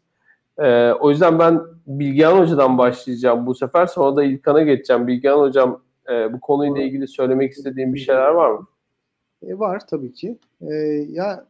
E, 0.63 0.93
o 0.93 1.09
yüzden 1.09 1.39
ben 1.39 1.61
Bilgehan 1.87 2.39
Hoca'dan 2.39 2.77
başlayacağım 2.77 3.45
bu 3.45 3.55
sefer. 3.55 3.85
Sonra 3.85 4.15
da 4.15 4.23
İlkan'a 4.23 4.61
geçeceğim. 4.61 5.07
Bilgehan 5.07 5.39
Hocam 5.39 5.81
E, 6.09 6.33
bu 6.33 6.39
konuyla 6.39 6.81
ilgili 6.81 7.07
söylemek 7.07 7.51
istediğin 7.51 7.93
bir 7.93 7.99
şeyler 7.99 8.27
var 8.27 8.51
mı? 8.51 8.67
E, 9.43 9.59
var 9.59 9.87
tabii 9.87 10.13
ki. 10.13 10.37
E, 10.61 10.73
ya 11.09 11.45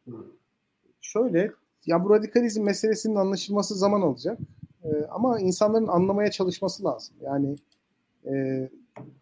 şöyle, 1.01 1.51
ya 1.85 2.03
bu 2.03 2.09
radikalizm 2.09 2.63
meselesinin 2.63 3.15
anlaşılması 3.15 3.75
zaman 3.75 4.01
alacak. 4.01 4.37
E, 4.83 4.89
ama 5.11 5.39
insanların 5.39 5.87
anlamaya 5.87 6.31
çalışması 6.31 6.83
lazım. 6.83 7.15
Yani 7.21 7.55
e, 8.25 8.69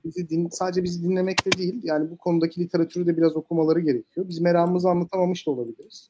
bizi 0.06 0.30
din, 0.30 0.50
sadece 0.50 0.84
bizi 0.84 1.04
dinlemekte 1.04 1.52
değil, 1.52 1.80
yani 1.84 2.12
bu 2.12 2.18
konudaki 2.18 2.62
literatürü 2.62 3.06
de 3.08 3.18
biraz 3.18 3.36
okumaları 3.36 3.80
gerekiyor. 3.80 4.28
Biz 4.30 4.42
meramımızı 4.42 4.90
anlatamamış 4.90 5.48
da 5.48 5.52
olabiliriz. 5.52 6.10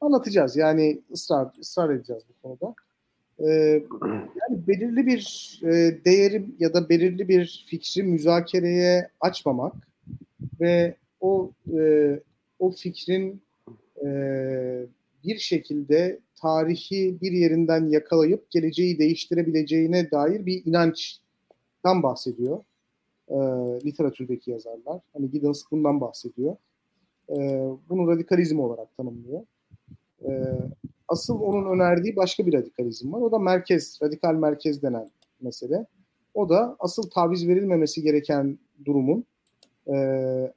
Anlatacağız. 0.00 0.56
Yani 0.56 1.02
ısrar 1.12 1.48
ısrar 1.60 1.90
edeceğiz 1.90 2.22
bu 2.28 2.42
konuda. 2.42 2.74
Ee, 3.40 3.82
yani 4.40 4.66
belirli 4.68 5.06
bir 5.06 5.52
e, 5.62 6.04
değeri 6.04 6.44
ya 6.58 6.74
da 6.74 6.88
belirli 6.88 7.28
bir 7.28 7.64
fikri 7.66 8.02
müzakereye 8.02 9.08
açmamak 9.20 9.74
ve 10.60 10.94
o 11.20 11.50
e, 11.78 12.20
o 12.58 12.70
fikrin 12.70 13.42
e, 14.04 14.08
bir 15.24 15.38
şekilde 15.38 16.18
tarihi 16.34 17.20
bir 17.20 17.32
yerinden 17.32 17.88
yakalayıp 17.88 18.50
geleceği 18.50 18.98
değiştirebileceğine 18.98 20.10
dair 20.10 20.46
bir 20.46 20.66
inançtan 20.66 22.02
bahsediyor 22.02 22.60
e, 23.28 23.36
literatürdeki 23.84 24.50
yazarlar. 24.50 25.00
Hani 25.12 25.30
Giddens 25.30 25.62
bundan 25.70 26.00
bahsediyor. 26.00 26.56
E, 27.30 27.36
bunu 27.88 28.08
radikalizm 28.08 28.60
olarak 28.60 28.96
tanımlıyor. 28.96 29.42
E, 30.24 30.30
asıl 31.08 31.40
onun 31.40 31.74
önerdiği 31.74 32.16
başka 32.16 32.46
bir 32.46 32.52
radikalizm 32.52 33.12
var. 33.12 33.20
O 33.20 33.32
da 33.32 33.38
merkez, 33.38 33.98
radikal 34.02 34.34
merkez 34.34 34.82
denen 34.82 35.10
mesele. 35.40 35.86
O 36.34 36.48
da 36.48 36.76
asıl 36.78 37.10
taviz 37.10 37.48
verilmemesi 37.48 38.02
gereken 38.02 38.58
durumun, 38.84 39.24
e, 39.88 39.96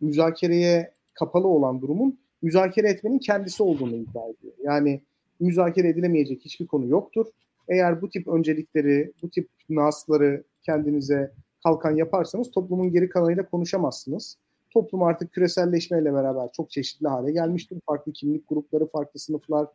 müzakereye 0.01 0.91
kapalı 1.13 1.47
olan 1.47 1.81
durumun 1.81 2.19
müzakere 2.41 2.89
etmenin 2.89 3.19
kendisi 3.19 3.63
olduğunu 3.63 3.95
iddia 3.95 4.23
ediyor. 4.23 4.53
Yani 4.63 5.01
müzakere 5.39 5.89
edilemeyecek 5.89 6.41
hiçbir 6.45 6.67
konu 6.67 6.87
yoktur. 6.87 7.25
Eğer 7.67 8.01
bu 8.01 8.09
tip 8.09 8.27
öncelikleri, 8.27 9.11
bu 9.23 9.29
tip 9.29 9.49
nasları 9.69 10.43
kendinize 10.63 11.31
kalkan 11.63 11.95
yaparsanız 11.95 12.51
toplumun 12.51 12.91
geri 12.91 13.09
kalanıyla 13.09 13.49
konuşamazsınız. 13.49 14.37
Toplum 14.69 15.03
artık 15.03 15.31
küreselleşmeyle 15.31 16.13
beraber 16.13 16.49
çok 16.51 16.71
çeşitli 16.71 17.07
hale 17.07 17.31
gelmiştir. 17.31 17.79
Farklı 17.85 18.13
kimlik 18.13 18.49
grupları, 18.49 18.87
farklı 18.87 19.19
sınıflar, 19.19 19.67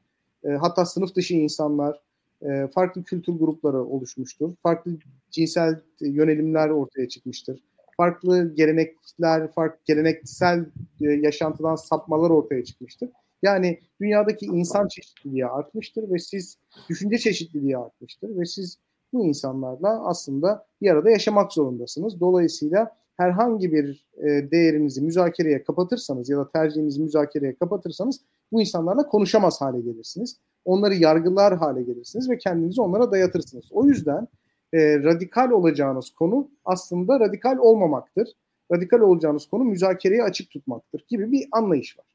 e, 0.44 0.48
hatta 0.48 0.84
sınıf 0.84 1.14
dışı 1.14 1.34
insanlar, 1.34 2.00
e, 2.42 2.68
farklı 2.68 3.04
kültür 3.04 3.32
grupları 3.32 3.84
oluşmuştur. 3.84 4.54
Farklı 4.62 4.92
cinsel 5.30 5.80
yönelimler 6.00 6.68
ortaya 6.68 7.08
çıkmıştır. 7.08 7.64
Farklı 7.96 8.54
gelenekler, 8.54 9.52
farklı 9.52 9.80
geleneksel 9.84 10.66
e, 11.00 11.06
yaşantıdan 11.06 11.76
sapmalar 11.76 12.30
ortaya 12.30 12.64
çıkmıştır. 12.64 13.10
Yani 13.42 13.80
dünyadaki 14.00 14.46
insan 14.46 14.88
çeşitliliği 14.88 15.46
artmıştır 15.46 16.10
ve 16.10 16.18
siz 16.18 16.58
düşünce 16.88 17.18
çeşitliliği 17.18 17.78
artmıştır 17.78 18.36
ve 18.36 18.44
siz 18.44 18.78
bu 19.12 19.26
insanlarla 19.26 20.06
aslında 20.06 20.66
bir 20.82 20.90
arada 20.90 21.10
yaşamak 21.10 21.52
zorundasınız. 21.52 22.20
Dolayısıyla 22.20 22.96
herhangi 23.16 23.72
bir 23.72 24.06
e, 24.16 24.50
değerinizi 24.50 25.02
müzakereye 25.02 25.62
kapatırsanız 25.62 26.28
ya 26.28 26.38
da 26.38 26.48
tercihinizi 26.48 27.02
müzakereye 27.02 27.54
kapatırsanız 27.54 28.20
bu 28.55 28.60
insanlarla 28.60 29.06
konuşamaz 29.06 29.60
hale 29.60 29.81
gelirsiniz. 29.81 30.36
Onları 30.64 30.94
yargılar 30.94 31.56
hale 31.56 31.82
gelirsiniz 31.82 32.31
ve 32.31 32.39
kendinizi 32.39 32.81
onlara 32.81 33.10
dayatırsınız. 33.10 33.64
O 33.70 33.85
yüzden 33.85 34.28
e, 34.72 34.98
radikal 34.98 35.51
olacağınız 35.51 36.10
konu 36.10 36.48
aslında 36.64 37.20
radikal 37.20 37.59
olmamaktır. 37.59 38.28
Radikal 38.72 39.01
olacağınız 39.01 39.47
konu 39.47 39.64
müzakereye 39.64 40.22
açık 40.22 40.51
tutmaktır 40.51 41.05
gibi 41.09 41.32
bir 41.32 41.48
anlayış 41.52 41.97
var. 41.98 42.06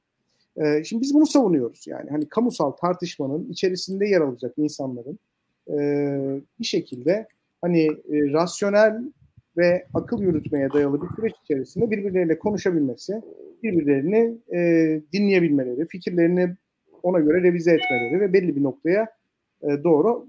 E, 0.66 0.84
şimdi 0.84 1.02
biz 1.02 1.14
bunu 1.14 1.26
savunuyoruz 1.26 1.88
yani 1.88 2.10
hani 2.10 2.30
kamusal 2.30 2.72
tartışmanın 2.72 3.50
içerisinde 3.50 4.08
yer 4.08 4.22
alacak 4.22 4.54
insanların 4.58 5.20
e, 5.68 5.78
bir 6.60 6.66
şekilde 6.66 7.28
hani 7.62 7.86
e, 7.86 8.34
rasyonel 8.34 9.04
ve 9.60 9.88
akıl 9.94 10.22
yürütmeye 10.22 10.74
dayalı 10.74 11.02
bir 11.02 11.08
süreç 11.16 11.34
içerisinde 11.44 11.92
birbirleriyle 11.92 12.40
konuşabilmesi, 12.40 13.22
birbirlerini 13.64 14.38
e, 14.54 15.02
dinleyebilmeleri, 15.14 15.88
fikirlerini 15.88 16.56
ona 17.04 17.20
göre 17.20 17.44
revize 17.44 17.72
etmeleri 17.72 18.20
ve 18.20 18.34
belli 18.34 18.56
bir 18.56 18.64
noktaya 18.64 19.08
e, 19.62 19.84
doğru 19.84 20.28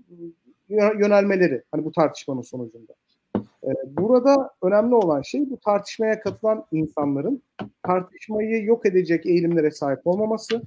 yönelmeleri 0.68 1.62
hani 1.70 1.84
bu 1.84 1.92
tartışmanın 1.92 2.42
sonucunda. 2.42 2.92
E, 3.36 3.70
burada 3.86 4.50
önemli 4.62 4.94
olan 4.94 5.22
şey 5.22 5.50
bu 5.50 5.60
tartışmaya 5.60 6.20
katılan 6.20 6.64
insanların 6.72 7.42
tartışmayı 7.82 8.64
yok 8.64 8.86
edecek 8.86 9.26
eğilimlere 9.26 9.70
sahip 9.70 10.06
olmaması, 10.06 10.62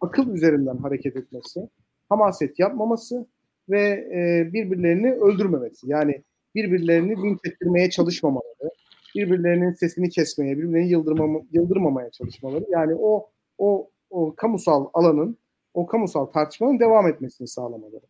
akıl 0.00 0.34
üzerinden 0.34 0.76
hareket 0.76 1.16
etmesi, 1.16 1.68
hamaset 2.08 2.58
yapmaması 2.58 3.26
ve 3.68 3.80
e, 4.14 4.52
birbirlerini 4.52 5.12
öldürmemesi. 5.12 5.90
Yani 5.90 6.22
birbirlerini 6.54 7.22
linç 7.22 7.38
ettirmeye 7.44 7.90
çalışmamaları, 7.90 8.70
birbirlerinin 9.16 9.72
sesini 9.72 10.08
kesmeye, 10.08 10.58
birbirlerini 10.58 10.90
yıldırmama, 10.90 11.40
yıldırmamaya 11.52 12.10
çalışmaları. 12.10 12.64
Yani 12.68 12.94
o 12.94 13.30
o 13.58 13.90
o 14.10 14.34
kamusal 14.36 14.86
alanın, 14.94 15.38
o 15.74 15.86
kamusal 15.86 16.26
tartışmanın 16.26 16.80
devam 16.80 17.08
etmesini 17.08 17.48
sağlamaları. 17.48 18.04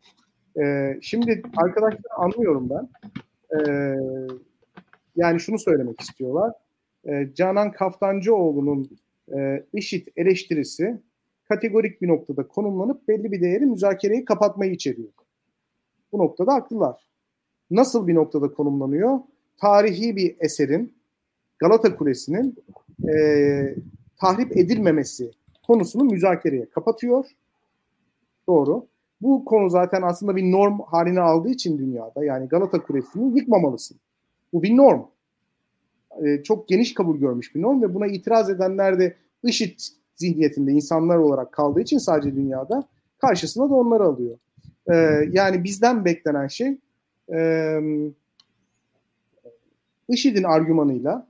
Ee, 0.63 0.99
şimdi 1.03 1.43
arkadaşlar 1.57 2.01
anlıyorum 2.17 2.71
ben. 2.71 2.89
Ee, 3.59 3.95
yani 5.17 5.41
şunu 5.41 5.59
söylemek 5.59 6.01
istiyorlar. 6.01 6.53
Ee, 7.09 7.29
Canan 7.35 7.73
Kaftancıoğlu'nun 7.73 8.91
e, 9.37 9.65
IŞİD 9.73 10.07
eleştirisi 10.17 11.03
kategorik 11.49 12.03
bir 12.03 12.09
noktada 12.09 12.49
konumlanıp 12.49 13.09
belli 13.09 13.33
bir 13.33 13.41
değeri 13.41 13.67
müzakereyi 13.67 14.25
kapatmayı 14.25 14.73
içeriyor. 14.73 15.09
Bu 16.13 16.19
noktada 16.19 16.55
haklılar. 16.55 17.08
Nasıl 17.71 18.07
bir 18.07 18.15
noktada 18.15 18.53
konumlanıyor? 18.53 19.19
Tarihi 19.57 20.17
bir 20.17 20.37
eserin 20.41 20.95
Galata 21.59 21.97
Kulesi'nin 21.97 22.57
e, 23.09 23.15
tahrip 24.17 24.57
edilmemesi 24.57 25.31
konusunu 25.67 26.05
müzakereye 26.05 26.71
kapatıyor. 26.71 27.25
Doğru. 28.47 28.87
Bu 29.21 29.45
konu 29.45 29.71
zaten 29.71 30.03
aslında 30.03 30.37
bir 30.37 30.53
norm 30.53 30.81
haline 30.81 31.21
aldığı 31.21 31.49
için 31.49 31.79
dünyada 31.79 32.25
yani 32.25 32.49
Galata 32.49 32.83
Kulesi'ni 32.83 33.39
yıkmamalısın. 33.39 33.99
Bu 34.53 34.63
bir 34.63 34.77
norm. 34.77 35.03
Ee, 36.25 36.43
çok 36.43 36.69
geniş 36.69 36.95
kabul 36.95 37.17
görmüş 37.17 37.55
bir 37.55 37.63
norm 37.63 37.83
ve 37.83 37.95
buna 37.95 38.07
itiraz 38.07 38.51
edenler 38.51 38.99
de 38.99 39.17
IŞİD 39.43 39.79
zihniyetinde 40.17 40.73
insanlar 40.73 41.17
olarak 41.17 41.53
kaldığı 41.53 41.81
için 41.81 41.99
sadece 41.99 42.37
dünyada 42.37 42.89
karşısına 43.19 43.71
da 43.71 43.75
onları 43.75 44.05
alıyor. 44.05 44.39
Ee, 44.93 44.95
yani 45.31 45.65
bizden 45.65 46.05
beklenen 46.05 46.47
şey 46.47 46.79
e, 47.35 47.81
IŞİD'in 50.09 50.43
argümanıyla 50.43 51.27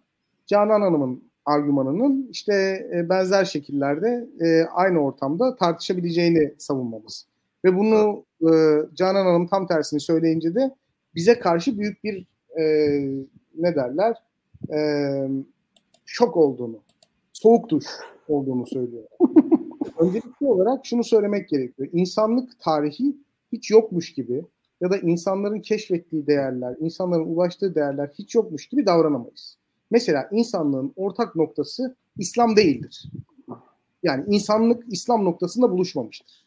Canan 0.46 0.80
Hanım'ın 0.80 1.22
argümanının 1.44 2.28
işte 2.30 2.52
e, 2.94 3.08
benzer 3.08 3.44
şekillerde 3.44 4.28
e, 4.40 4.62
aynı 4.64 4.98
ortamda 4.98 5.56
tartışabileceğini 5.56 6.54
savunmamız. 6.58 7.26
Ve 7.64 7.76
bunu 7.76 8.24
e, 8.42 8.50
Canan 8.94 9.26
Hanım 9.26 9.46
tam 9.46 9.66
tersini 9.66 10.00
söyleyince 10.00 10.54
de 10.54 10.74
bize 11.14 11.38
karşı 11.38 11.78
büyük 11.78 12.04
bir 12.04 12.26
e, 12.58 12.64
ne 13.58 13.74
derler 13.74 14.16
e, 14.72 14.78
şok 16.06 16.36
olduğunu, 16.36 16.78
soğuk 17.32 17.68
duş 17.68 17.86
olduğunu 18.28 18.66
söylüyor. 18.66 19.04
Öncelikli 19.98 20.46
olarak 20.46 20.86
şunu 20.86 21.04
söylemek 21.04 21.48
gerekiyor. 21.48 21.88
İnsanlık 21.92 22.60
tarihi 22.60 23.16
hiç 23.52 23.70
yokmuş 23.70 24.12
gibi 24.12 24.44
ya 24.80 24.90
da 24.90 24.98
insanların 24.98 25.60
keşfettiği 25.60 26.26
değerler, 26.26 26.76
insanların 26.80 27.26
ulaştığı 27.26 27.74
değerler 27.74 28.10
hiç 28.18 28.34
yokmuş 28.34 28.66
gibi 28.66 28.86
davranamayız. 28.86 29.56
Mesela 29.90 30.28
insanlığın 30.32 30.92
ortak 30.96 31.36
noktası 31.36 31.96
İslam 32.16 32.56
değildir. 32.56 33.04
Yani 34.02 34.24
insanlık 34.28 34.84
İslam 34.88 35.24
noktasında 35.24 35.70
buluşmamıştır. 35.70 36.44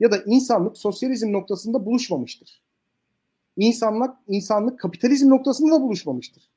Ya 0.00 0.10
da 0.10 0.16
insanlık 0.26 0.78
sosyalizm 0.78 1.32
noktasında 1.32 1.86
buluşmamıştır. 1.86 2.62
İnsanlık 3.56 4.16
insanlık 4.28 4.78
kapitalizm 4.78 5.30
noktasında 5.30 5.74
da 5.74 5.82
buluşmamıştır. 5.82 6.50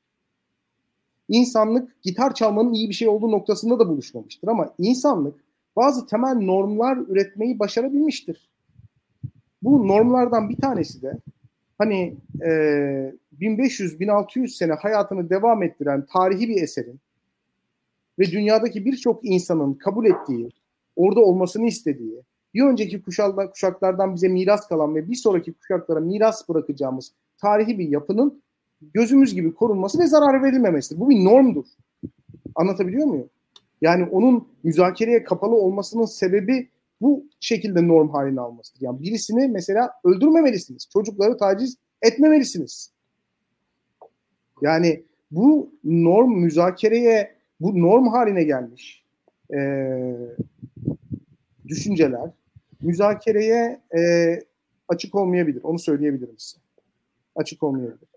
İnsanlık 1.28 2.02
gitar 2.02 2.34
çalmanın 2.34 2.72
iyi 2.72 2.88
bir 2.88 2.94
şey 2.94 3.08
olduğu 3.08 3.30
noktasında 3.30 3.78
da 3.78 3.88
buluşmamıştır 3.88 4.48
ama 4.48 4.74
insanlık 4.78 5.44
bazı 5.76 6.06
temel 6.06 6.34
normlar 6.34 6.96
üretmeyi 6.96 7.58
başarabilmiştir. 7.58 8.51
Bu 9.62 9.88
normlardan 9.88 10.48
bir 10.48 10.56
tanesi 10.56 11.02
de 11.02 11.18
hani 11.78 12.16
e, 12.40 12.48
1500-1600 13.40 14.48
sene 14.48 14.72
hayatını 14.72 15.30
devam 15.30 15.62
ettiren 15.62 16.06
tarihi 16.12 16.48
bir 16.48 16.62
eserin 16.62 17.00
ve 18.18 18.24
dünyadaki 18.24 18.84
birçok 18.84 19.24
insanın 19.24 19.74
kabul 19.74 20.06
ettiği, 20.06 20.50
orada 20.96 21.20
olmasını 21.20 21.66
istediği, 21.66 22.22
bir 22.54 22.62
önceki 22.62 23.02
kuşaklar, 23.02 23.50
kuşaklardan 23.50 24.14
bize 24.14 24.28
miras 24.28 24.68
kalan 24.68 24.94
ve 24.94 25.08
bir 25.08 25.14
sonraki 25.14 25.52
kuşaklara 25.52 26.00
miras 26.00 26.48
bırakacağımız 26.48 27.12
tarihi 27.38 27.78
bir 27.78 27.88
yapının 27.88 28.42
gözümüz 28.94 29.34
gibi 29.34 29.54
korunması 29.54 29.98
ve 29.98 30.06
zarar 30.06 30.42
verilmemesidir. 30.42 31.00
Bu 31.00 31.10
bir 31.10 31.24
normdur. 31.24 31.64
Anlatabiliyor 32.54 33.06
muyum? 33.06 33.28
Yani 33.80 34.04
onun 34.04 34.48
müzakereye 34.62 35.24
kapalı 35.24 35.54
olmasının 35.54 36.04
sebebi 36.04 36.68
bu 37.02 37.24
şekilde 37.40 37.88
norm 37.88 38.08
haline 38.08 38.40
almasıdır. 38.40 38.80
Yani 38.80 39.02
birisini 39.02 39.48
mesela 39.48 39.90
öldürmemelisiniz. 40.04 40.88
Çocukları 40.92 41.36
taciz 41.36 41.76
etmemelisiniz. 42.02 42.92
Yani 44.62 45.04
bu 45.30 45.72
norm 45.84 46.32
müzakereye, 46.32 47.34
bu 47.60 47.82
norm 47.82 48.08
haline 48.08 48.44
gelmiş 48.44 49.04
e, 49.54 49.58
düşünceler 51.68 52.30
müzakereye 52.82 53.80
e, 53.98 54.38
açık 54.88 55.14
olmayabilir. 55.14 55.62
Onu 55.62 55.78
söyleyebilirim 55.78 56.38
size. 56.38 56.62
Açık 57.34 57.62
olmayabilir. 57.62 58.08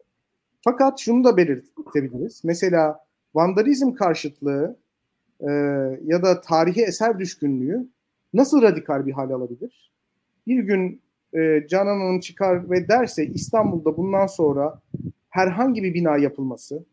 Fakat 0.61 0.99
şunu 0.99 1.23
da 1.23 1.37
belirtebiliriz. 1.37 2.41
Mesela 2.43 2.99
vandalizm 3.35 3.93
karşıtlığı 3.93 4.77
e, 5.39 5.51
ya 6.03 6.23
da 6.23 6.41
tarihi 6.41 6.81
eser 6.81 7.19
düşkünlüğü 7.19 7.87
nasıl 8.35 8.61
radikal 8.61 9.05
bir 9.05 9.11
hal 9.11 9.31
alabilir? 9.31 9.91
Bir 10.47 10.59
gün 10.59 11.01
e, 11.33 11.67
Canan 11.69 11.99
Hanım 11.99 12.19
çıkar 12.19 12.69
ve 12.69 12.87
derse 12.87 13.25
İstanbul'da 13.25 13.97
bundan 13.97 14.27
sonra 14.27 14.81
herhangi 15.29 15.83
bir 15.83 15.93
bina 15.93 16.17
yapılması, 16.17 16.85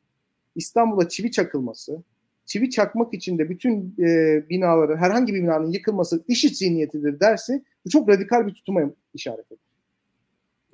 İstanbul'a 0.55 1.09
çivi 1.09 1.31
çakılması, 1.31 2.02
çivi 2.47 2.70
çakmak 2.70 3.14
için 3.14 3.39
de 3.39 3.51
bütün 3.51 3.94
e, 3.98 4.43
binaların, 4.51 4.97
herhangi 4.97 5.35
bir 5.35 5.43
binanın 5.43 5.70
yıkılması 5.70 6.24
IŞİD 6.28 6.55
zihniyetidir 6.55 7.20
derse 7.20 7.62
bu 7.85 7.90
çok 7.90 8.09
radikal 8.09 8.47
bir 8.47 8.55
tutuma 8.55 8.81
işaret 9.14 9.52
eder. 9.52 9.59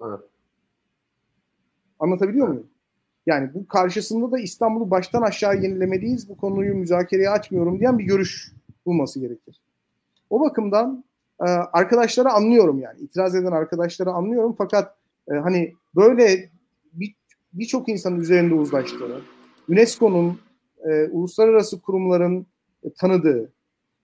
Evet. 0.06 0.20
Anlatabiliyor 1.98 2.46
evet. 2.46 2.54
muyum? 2.54 2.70
Yani 3.26 3.54
bu 3.54 3.68
karşısında 3.68 4.32
da 4.32 4.38
İstanbul'u 4.38 4.90
baştan 4.90 5.22
aşağı 5.22 5.62
yenilemeliyiz, 5.62 6.28
bu 6.28 6.36
konuyu 6.36 6.74
müzakereye 6.74 7.30
açmıyorum 7.30 7.80
diyen 7.80 7.98
bir 7.98 8.04
görüş 8.04 8.52
bulması 8.86 9.20
gerekir. 9.20 9.60
O 10.30 10.40
bakımdan 10.40 11.04
e, 11.40 11.44
arkadaşları 11.72 12.28
anlıyorum 12.28 12.78
yani. 12.78 13.00
itiraz 13.00 13.34
eden 13.34 13.52
arkadaşları 13.52 14.10
anlıyorum 14.10 14.54
fakat 14.58 14.96
e, 15.30 15.34
hani 15.34 15.74
böyle 15.96 16.50
birçok 17.52 17.86
bir 17.86 17.92
insanın 17.92 18.20
üzerinde 18.20 18.54
uzlaştığı, 18.54 19.22
UNESCO'nun, 19.68 20.40
e, 20.90 21.08
uluslararası 21.08 21.80
kurumların 21.80 22.46
e, 22.84 22.92
tanıdığı, 22.92 23.52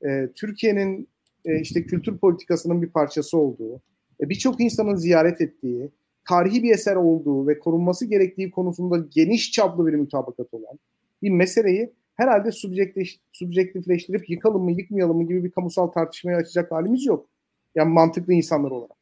e, 0.05 0.29
Türkiye'nin 0.35 1.09
e, 1.45 1.61
işte 1.61 1.83
kültür 1.87 2.19
politikasının 2.19 2.83
bir 2.83 2.89
parçası 2.89 3.39
olduğu, 3.39 3.81
e, 4.21 4.29
birçok 4.29 4.61
insanın 4.61 4.97
ziyaret 4.97 5.41
ettiği, 5.41 5.91
tarihi 6.29 6.63
bir 6.63 6.75
eser 6.75 6.97
olduğu 6.97 7.47
ve 7.47 7.59
korunması 7.59 8.07
gerektiği 8.07 8.51
konusunda 8.51 9.07
geniş 9.11 9.53
çaplı 9.53 9.87
bir 9.87 9.95
mutabakat 9.95 10.55
olan 10.55 10.79
bir 11.23 11.31
meseleyi 11.31 11.93
herhalde 12.17 12.53
subjektif, 12.53 13.09
subjektifleştirip 13.33 14.31
yıkalım 14.31 14.65
mı 14.65 14.73
yıkmayalım 14.73 15.17
mı 15.17 15.25
gibi 15.25 15.45
bir 15.45 15.51
kamusal 15.51 15.87
tartışmaya 15.87 16.37
açacak 16.37 16.73
halimiz 16.73 17.07
yok. 17.07 17.27
Yani 17.75 17.93
mantıklı 17.93 18.33
insanlar 18.33 18.71
olarak. 18.71 18.97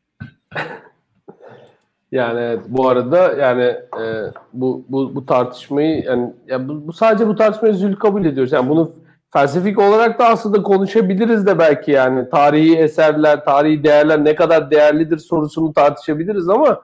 Yani 2.13 2.61
bu 2.69 2.89
arada 2.89 3.33
yani 3.33 3.63
e, 4.03 4.05
bu, 4.53 4.85
bu 4.89 5.15
bu 5.15 5.27
tartışmayı 5.27 6.05
yani, 6.05 6.33
yani 6.47 6.69
bu, 6.69 6.87
bu 6.87 6.93
sadece 6.93 7.27
bu 7.27 7.37
tartışmayı 7.37 7.75
zül 7.75 7.97
kabul 7.97 8.25
ediyoruz. 8.25 8.53
Yani 8.53 8.69
bunu 8.69 8.93
felsefik 9.33 9.79
olarak 9.79 10.19
da 10.19 10.27
aslında 10.27 10.63
konuşabiliriz 10.63 11.47
de 11.47 11.59
belki 11.59 11.91
yani 11.91 12.31
tarihi 12.31 12.77
eserler, 12.77 13.45
tarihi 13.45 13.85
değerler 13.85 14.25
ne 14.25 14.35
kadar 14.35 14.71
değerlidir 14.71 15.19
sorusunu 15.19 15.73
tartışabiliriz 15.73 16.49
ama 16.49 16.83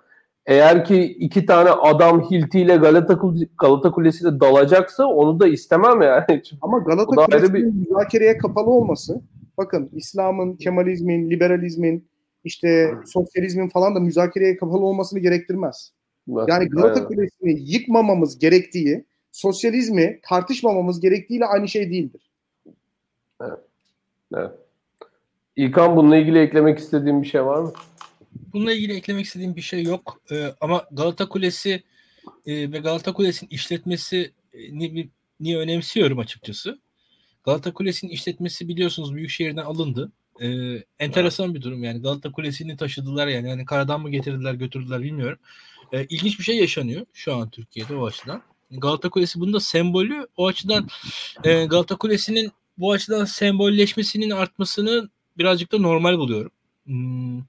eğer 0.49 0.85
ki 0.85 1.03
iki 1.03 1.47
tane 1.47 1.71
adam 1.71 2.31
Hilti 2.31 2.61
ile 2.61 2.77
Galata, 2.77 3.19
Galata 3.59 3.91
Kulesi'ne 3.91 4.41
dalacaksa 4.41 5.07
onu 5.07 5.41
da 5.41 5.49
istemem 5.49 6.03
yani. 6.03 6.43
Ama 6.63 6.79
Galata 6.79 7.05
Kulesi'nin 7.05 7.55
bir... 7.55 7.65
müzakereye 7.65 8.39
kapalı 8.39 8.71
olması 8.71 9.21
bakın 9.59 9.91
İslam'ın, 9.93 10.57
Kemalizmin, 10.57 11.31
liberalizmin, 11.31 12.09
işte 12.45 12.95
sosyalizmin 13.07 13.69
falan 13.69 13.95
da 13.95 14.01
müzakereye 14.01 14.57
kapalı 14.57 14.85
olmasını 14.85 15.19
gerektirmez. 15.19 15.93
Yani 16.49 16.69
Galata 16.69 17.07
Kulesi'ni 17.07 17.61
yıkmamamız 17.61 18.39
gerektiği, 18.39 19.05
sosyalizmi 19.33 20.21
tartışmamamız 20.23 21.01
gerektiğiyle 21.01 21.47
aynı 21.47 21.69
şey 21.69 21.91
değildir. 21.91 22.31
Evet. 23.41 23.59
evet. 24.37 24.51
İlkan 25.57 25.97
bununla 25.97 26.17
ilgili 26.17 26.39
eklemek 26.39 26.79
istediğim 26.79 27.23
bir 27.23 27.27
şey 27.27 27.45
var 27.45 27.63
mı? 27.63 27.73
Bununla 28.33 28.73
ilgili 28.73 28.95
eklemek 28.95 29.27
istediğim 29.27 29.57
bir 29.57 29.63
şey 29.63 29.83
yok. 29.83 30.21
Ee, 30.31 30.55
ama 30.61 30.87
Galata 30.93 31.29
Kulesi 31.29 31.83
e, 32.47 32.73
ve 32.73 32.79
Galata 32.79 33.13
Kulesi'nin 33.13 33.51
işletmesi 33.51 34.33
ni, 34.71 35.09
niye 35.41 35.59
önemsiyorum 35.59 36.19
açıkçası. 36.19 36.79
Galata 37.45 37.73
Kulesi'nin 37.73 38.11
işletmesi 38.11 38.69
biliyorsunuz 38.69 39.15
büyük 39.15 39.31
şehirden 39.31 39.65
alındı. 39.65 40.13
Ee, 40.41 40.83
enteresan 40.99 41.55
bir 41.55 41.63
durum 41.63 41.85
yani. 41.85 42.03
Galata 42.03 42.33
Kulesi'ni 42.33 42.77
taşıdılar 42.77 43.27
yani. 43.27 43.49
yani 43.49 43.65
karadan 43.65 44.01
mı 44.01 44.11
getirdiler 44.11 44.55
götürdüler 44.55 45.03
bilmiyorum. 45.03 45.39
Ee, 45.93 46.05
ilginç 46.05 46.39
bir 46.39 46.45
şey 46.45 46.57
yaşanıyor 46.57 47.07
şu 47.13 47.35
an 47.35 47.51
Türkiye'de 47.51 47.97
o 47.97 48.07
açıdan. 48.07 48.43
Galata 48.71 49.09
Kulesi 49.09 49.41
bunun 49.41 49.53
da 49.53 49.61
sembolü. 49.61 50.27
O 50.37 50.47
açıdan 50.47 50.89
e, 51.45 51.65
Galata 51.65 51.97
Kulesi'nin 51.97 52.53
bu 52.79 52.93
açıdan 52.93 53.25
sembolleşmesinin 53.25 54.31
artmasını 54.31 55.09
birazcık 55.39 55.73
da 55.73 55.79
normal 55.79 56.19
buluyorum. 56.19 56.51
Hmm. 56.87 57.43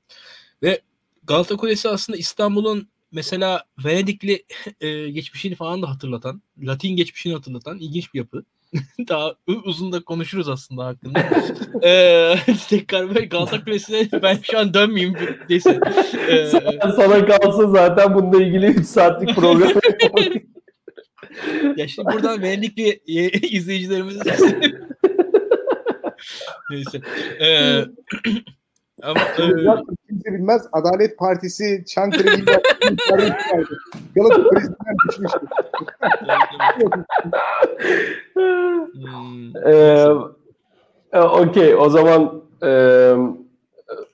Ve 0.64 0.81
Galata 1.23 1.57
Kulesi 1.57 1.90
aslında 1.90 2.18
İstanbul'un 2.18 2.88
mesela 3.11 3.64
Venedikli 3.86 4.44
e, 4.81 5.10
geçmişini 5.10 5.56
falan 5.56 5.81
da 5.81 5.90
hatırlatan, 5.90 6.41
Latin 6.64 6.95
geçmişini 6.95 7.34
hatırlatan 7.34 7.80
ilginç 7.80 8.14
bir 8.14 8.19
yapı. 8.19 8.44
Daha 9.10 9.36
uzun 9.65 9.91
da 9.91 10.03
konuşuruz 10.03 10.49
aslında 10.49 10.86
hakkında. 10.86 11.30
ee, 11.84 12.36
tekrar 12.69 13.15
böyle 13.15 13.26
Galata 13.26 13.64
Kulesi'ne 13.64 14.22
ben 14.22 14.40
şu 14.44 14.60
an 14.60 14.73
dönmeyeyim. 14.73 15.15
Neyse. 15.49 15.80
Ee, 16.27 16.45
sana, 16.45 16.94
sana 16.95 17.26
kalsa 17.26 17.68
zaten 17.68 18.15
bununla 18.15 18.44
ilgili 18.44 18.65
3 18.65 18.86
saatlik 18.86 19.36
program 19.36 19.72
Ya 21.77 21.88
şimdi 21.88 22.14
buradan 22.14 22.41
Venedikli 22.41 22.99
izleyicilerimize 23.52 24.19
Neyse. 26.69 27.02
Ee, 27.41 27.86
ama 29.02 29.19
e... 29.22 29.45
kimse 30.10 30.34
bilmez. 30.34 30.68
Adalet 30.72 31.18
Partisi 31.18 31.84
Çankırı 31.88 32.27
İl 32.27 32.45
Galata 34.15 34.44
Kulesi'nden 34.44 34.95
düşmüştü. 35.10 35.40
ee, 41.14 41.19
Okey 41.19 41.76
o 41.76 41.90
zaman 41.90 42.44
e, 42.64 43.14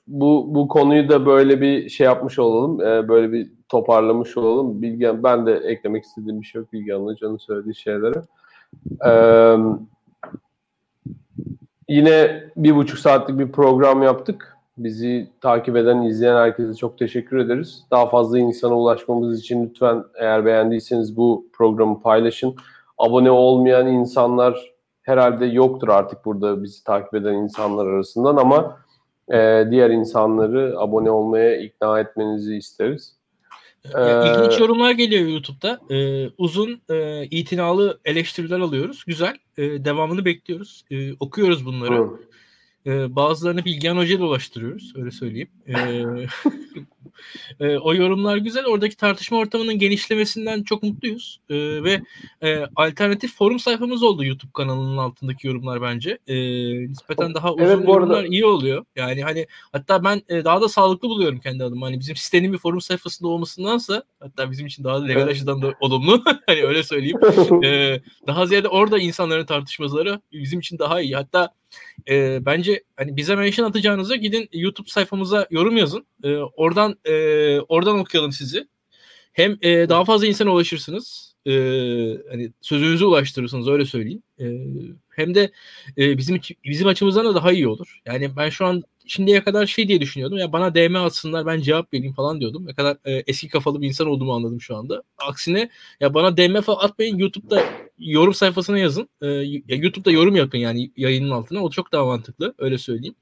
bu 0.08 0.56
bu 0.56 0.68
konuyu 0.68 1.10
da 1.10 1.26
böyle 1.26 1.62
bir 1.62 1.90
şey 1.90 2.06
yapmış 2.06 2.40
olalım. 2.40 2.82
E, 2.82 3.08
böyle 3.08 3.32
bir 3.32 3.52
toparlamış 3.70 4.38
olalım. 4.38 4.82
Bilgen 4.82 5.24
ben 5.24 5.46
de 5.46 5.54
eklemek 5.54 6.04
istediğim 6.04 6.42
bir 6.42 6.46
şey 6.46 6.60
yok 6.60 6.74
Bilgen 6.74 7.00
Hoca'nın 7.00 7.38
söylediği 7.38 7.76
şeylere. 7.76 8.22
Eee 9.06 9.58
Yine 11.90 12.44
bir 12.58 12.76
buçuk 12.76 13.00
saatlik 13.00 13.40
bir 13.40 13.52
program 13.52 14.04
yaptık. 14.04 14.55
Bizi 14.78 15.30
takip 15.42 15.76
eden, 15.76 16.02
izleyen 16.02 16.36
herkese 16.36 16.74
çok 16.74 16.98
teşekkür 16.98 17.38
ederiz. 17.38 17.84
Daha 17.92 18.10
fazla 18.10 18.40
insana 18.40 18.78
ulaşmamız 18.78 19.40
için 19.40 19.70
lütfen 19.70 20.04
eğer 20.16 20.46
beğendiyseniz 20.46 21.18
bu 21.18 21.48
programı 21.54 22.02
paylaşın. 22.02 22.56
Abone 22.98 23.32
olmayan 23.32 23.88
insanlar 23.88 24.74
herhalde 25.02 25.46
yoktur 25.46 25.88
artık 25.88 26.26
burada 26.26 26.64
bizi 26.64 26.84
takip 26.84 27.14
eden 27.14 27.34
insanlar 27.34 27.88
arasından 27.88 28.38
ama 28.38 28.78
e, 29.32 29.68
diğer 29.72 29.90
insanları 29.90 30.76
abone 30.78 31.12
olmaya 31.12 31.62
ikna 31.62 32.00
etmenizi 32.00 32.56
isteriz. 32.56 33.16
Ya, 33.94 34.36
ilginç 34.36 34.60
yorumlar 34.60 34.92
geliyor 34.92 35.28
YouTube'da. 35.28 35.80
Ee, 35.96 36.30
uzun, 36.38 36.82
e, 36.90 37.26
itinalı 37.26 38.00
eleştiriler 38.06 38.60
alıyoruz. 38.60 39.04
Güzel. 39.08 39.36
E, 39.58 39.86
devamını 39.86 40.26
bekliyoruz. 40.26 40.86
E, 40.92 41.14
okuyoruz 41.20 41.66
bunları. 41.66 41.98
Hı. 41.98 42.20
E, 42.86 43.16
bazılarını 43.16 43.66
Bilgehan 43.66 43.98
Hoca'ya 43.98 44.24
ulaştırıyoruz. 44.24 44.94
Öyle 44.96 45.12
söyleyeyim. 45.12 45.50
E, 45.68 45.74
e, 47.60 47.78
o 47.78 47.94
yorumlar 47.94 48.38
güzel. 48.38 48.66
Oradaki 48.66 48.98
tartışma 48.98 49.38
ortamının 49.38 49.80
genişlemesinden 49.80 50.64
çok 50.64 50.84
mutluyuz. 50.84 51.40
E, 51.50 51.84
ve 51.84 52.02
e, 52.42 52.66
alternatif 52.76 53.36
forum 53.36 53.60
sayfamız 53.60 54.04
oldu 54.04 54.26
YouTube 54.26 54.52
kanalının 54.54 54.98
altındaki 54.98 55.48
yorumlar 55.48 55.82
bence. 55.82 56.18
E, 56.28 56.36
nispeten 56.88 57.34
daha 57.34 57.54
uzun 57.54 57.66
evet, 57.66 57.88
yorumlar 57.88 58.18
arada... 58.18 58.28
iyi 58.28 58.46
oluyor. 58.46 58.86
Yani 58.96 59.24
hani 59.24 59.48
hatta 59.72 60.04
ben 60.04 60.22
e, 60.30 60.46
daha 60.46 60.62
da 60.62 60.70
sağlıklı 60.70 61.10
buluyorum 61.10 61.40
kendi 61.40 61.64
adıma. 61.64 61.86
Hani 61.86 62.00
bizim 62.00 62.16
sitenin 62.16 62.54
bir 62.54 62.58
forum 62.58 62.82
sayfasında 62.82 63.30
olmasındansa 63.30 64.04
hatta 64.20 64.52
bizim 64.52 64.68
için 64.68 64.84
daha 64.84 65.04
legal 65.06 65.28
açıdan 65.28 65.62
da 65.62 65.74
olumlu. 65.80 66.24
hani 66.48 66.64
öyle 66.64 66.84
söyleyeyim. 66.84 67.20
E, 67.64 68.02
daha 68.28 68.46
ziyade 68.46 68.68
orada 68.68 69.00
insanların 69.00 69.46
tartışmaları 69.46 70.22
bizim 70.32 70.60
için 70.60 70.80
daha 70.80 71.02
iyi. 71.02 71.16
Hatta 71.16 71.50
e, 72.10 72.46
bence 72.46 72.84
hani 72.98 73.18
bize 73.18 73.36
mention 73.36 73.66
atacağınıza 73.70 74.16
gidin 74.16 74.50
YouTube 74.54 74.90
sayfamıza 74.90 75.48
yorum 75.52 75.78
yazın. 75.78 76.08
E, 76.24 76.36
oradan 76.38 77.00
e, 77.06 77.14
oradan 77.60 78.00
okuyalım 78.00 78.32
sizi. 78.32 78.68
hem 79.34 79.58
e, 79.62 79.90
daha 79.90 80.06
fazla 80.06 80.28
insana 80.28 80.52
ulaşırsınız. 80.52 81.36
E, 81.48 81.52
hani 82.32 82.52
sözünüzü 82.62 83.06
ulaştırırsınız 83.06 83.68
öyle 83.68 83.86
söyleyeyim. 83.86 84.24
E, 84.40 84.46
hem 85.10 85.36
de 85.36 85.52
e, 85.98 86.18
bizim 86.18 86.42
bizim 86.64 86.88
açımızdan 86.88 87.26
da 87.26 87.36
daha 87.36 87.52
iyi 87.52 87.68
olur. 87.68 88.00
Yani 88.06 88.36
ben 88.38 88.50
şu 88.50 88.66
an 88.66 88.84
şimdiye 89.08 89.44
kadar 89.44 89.66
şey 89.66 89.88
diye 89.88 90.02
düşünüyordum. 90.02 90.38
Ya 90.38 90.54
bana 90.54 90.76
DM 90.76 90.96
atsınlar 90.96 91.46
ben 91.46 91.62
cevap 91.62 91.94
vereyim 91.94 92.14
falan 92.14 92.40
diyordum. 92.40 92.68
Ne 92.68 92.74
kadar 92.74 92.98
e, 93.06 93.24
eski 93.28 93.50
kafalı 93.50 93.82
bir 93.82 93.88
insan 93.88 94.08
olduğumu 94.08 94.34
anladım 94.34 94.62
şu 94.62 94.78
anda. 94.78 95.04
Aksine 95.18 95.70
ya 96.00 96.14
bana 96.14 96.38
DM 96.38 96.62
falan 96.62 96.86
atmayın 96.86 97.18
YouTube'da 97.18 97.64
yorum 98.00 98.34
sayfasına 98.34 98.78
yazın. 98.78 99.10
E, 99.22 99.28
YouTube'da 99.76 100.12
yorum 100.12 100.36
yapın 100.36 100.58
yani 100.58 100.92
yayının 100.98 101.30
altına. 101.30 101.64
O 101.64 101.70
çok 101.70 101.92
daha 101.92 102.06
mantıklı 102.06 102.54
öyle 102.58 102.78
söyleyeyim. 102.78 103.16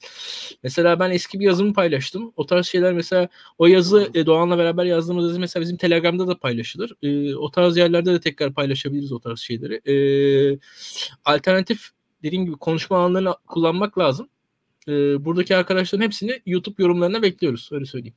Mesela 0.63 0.99
ben 0.99 1.11
eski 1.11 1.39
bir 1.39 1.45
yazımı 1.45 1.73
paylaştım. 1.73 2.33
O 2.35 2.45
tarz 2.45 2.65
şeyler 2.65 2.93
mesela 2.93 3.27
o 3.57 3.67
yazı 3.67 4.11
e, 4.13 4.25
Doğan'la 4.25 4.57
beraber 4.57 4.85
yazdığımız 4.85 5.25
yazı 5.25 5.39
mesela 5.39 5.61
bizim 5.61 5.77
Telegram'da 5.77 6.27
da 6.27 6.39
paylaşılır. 6.39 6.93
E, 7.03 7.35
o 7.35 7.51
tarz 7.51 7.77
yerlerde 7.77 8.13
de 8.13 8.19
tekrar 8.19 8.53
paylaşabiliriz 8.53 9.11
o 9.11 9.19
tarz 9.19 9.39
şeyleri. 9.39 9.81
E, 9.91 9.95
alternatif 11.25 11.89
dediğim 12.23 12.45
gibi 12.45 12.55
konuşma 12.55 12.97
alanlarını 12.97 13.35
kullanmak 13.47 13.97
lazım. 13.97 14.29
E, 14.87 15.25
buradaki 15.25 15.55
arkadaşların 15.55 16.05
hepsini 16.05 16.41
YouTube 16.45 16.83
yorumlarına 16.83 17.21
bekliyoruz. 17.21 17.69
Öyle 17.71 17.85
söyleyeyim. 17.85 18.15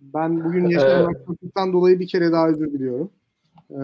Ben 0.00 0.44
bugün 0.44 0.68
yaşanan 0.68 1.04
haksızlıktan 1.04 1.72
dolayı 1.72 2.00
bir 2.00 2.08
kere 2.08 2.32
daha 2.32 2.48
özür 2.48 2.72
diliyorum. 2.72 3.10
Ee, 3.70 3.74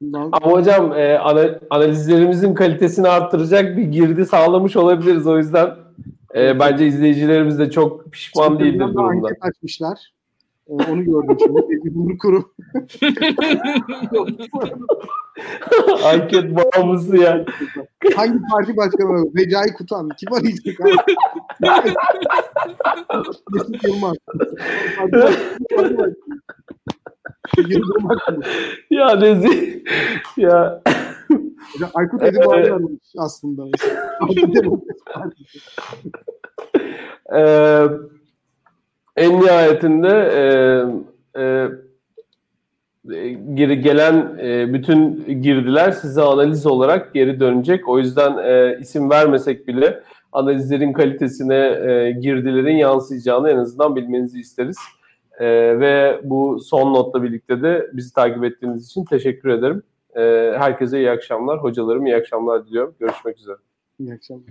bundan... 0.00 0.30
Ama 0.32 0.52
hocam 0.52 0.92
e, 0.92 1.18
ana, 1.18 1.58
analizlerimizin 1.70 2.54
kalitesini 2.54 3.08
arttıracak 3.08 3.76
bir 3.76 3.82
girdi 3.82 4.26
sağlamış 4.26 4.76
olabiliriz. 4.76 5.26
O 5.26 5.38
yüzden 5.38 5.70
e, 6.34 6.58
bence 6.58 6.86
izleyicilerimiz 6.86 7.58
de 7.58 7.70
çok 7.70 8.12
pişman 8.12 8.58
değildir 8.58 8.78
durumda. 8.78 9.26
Anket 9.28 9.44
açmışlar. 9.44 10.13
Onu 10.66 11.04
gördüm 11.04 11.36
şimdi. 11.40 11.94
Bunu 11.94 12.18
kuru. 12.18 12.44
Anket 16.04 16.56
bağımlısı 16.56 17.16
ya. 17.16 17.44
Hangi 18.16 18.38
parti 18.50 18.76
başkanı? 18.76 19.26
Recai 19.36 19.72
Kutan. 19.72 20.08
Kim 20.18 20.32
arayacak 20.32 20.80
abi? 20.80 20.90
Mesut 23.52 23.84
Yılmaz. 23.84 24.16
ya 28.90 29.16
Nezi. 29.16 29.84
ya. 30.36 30.82
Hocam 31.74 31.90
Aykut 31.94 32.22
aramış 32.22 32.92
aslında. 33.18 33.64
ee, 37.36 37.88
en 39.16 39.40
nihayetinde 39.40 40.08
e, 41.34 41.40
e, 41.40 41.68
geri 43.54 43.80
gelen 43.80 44.38
e, 44.42 44.72
bütün 44.74 45.24
girdiler 45.42 45.90
size 45.90 46.22
analiz 46.22 46.66
olarak 46.66 47.14
geri 47.14 47.40
dönecek. 47.40 47.88
O 47.88 47.98
yüzden 47.98 48.38
e, 48.38 48.78
isim 48.80 49.10
vermesek 49.10 49.68
bile 49.68 50.02
analizlerin 50.32 50.92
kalitesine 50.92 51.56
e, 51.56 52.12
girdilerin 52.20 52.76
yansıyacağını 52.76 53.50
en 53.50 53.56
azından 53.56 53.96
bilmenizi 53.96 54.40
isteriz. 54.40 54.76
E, 55.38 55.46
ve 55.80 56.20
bu 56.24 56.60
son 56.60 56.94
notla 56.94 57.22
birlikte 57.22 57.62
de 57.62 57.90
bizi 57.92 58.12
takip 58.14 58.44
ettiğiniz 58.44 58.86
için 58.86 59.04
teşekkür 59.04 59.48
ederim. 59.48 59.82
E, 60.16 60.20
herkese 60.58 60.98
iyi 60.98 61.10
akşamlar. 61.10 61.62
Hocalarım 61.62 62.06
iyi 62.06 62.16
akşamlar 62.16 62.66
diliyorum. 62.66 62.94
Görüşmek 63.00 63.38
üzere. 63.38 63.56
İyi 64.00 64.14
akşamlar. 64.14 64.44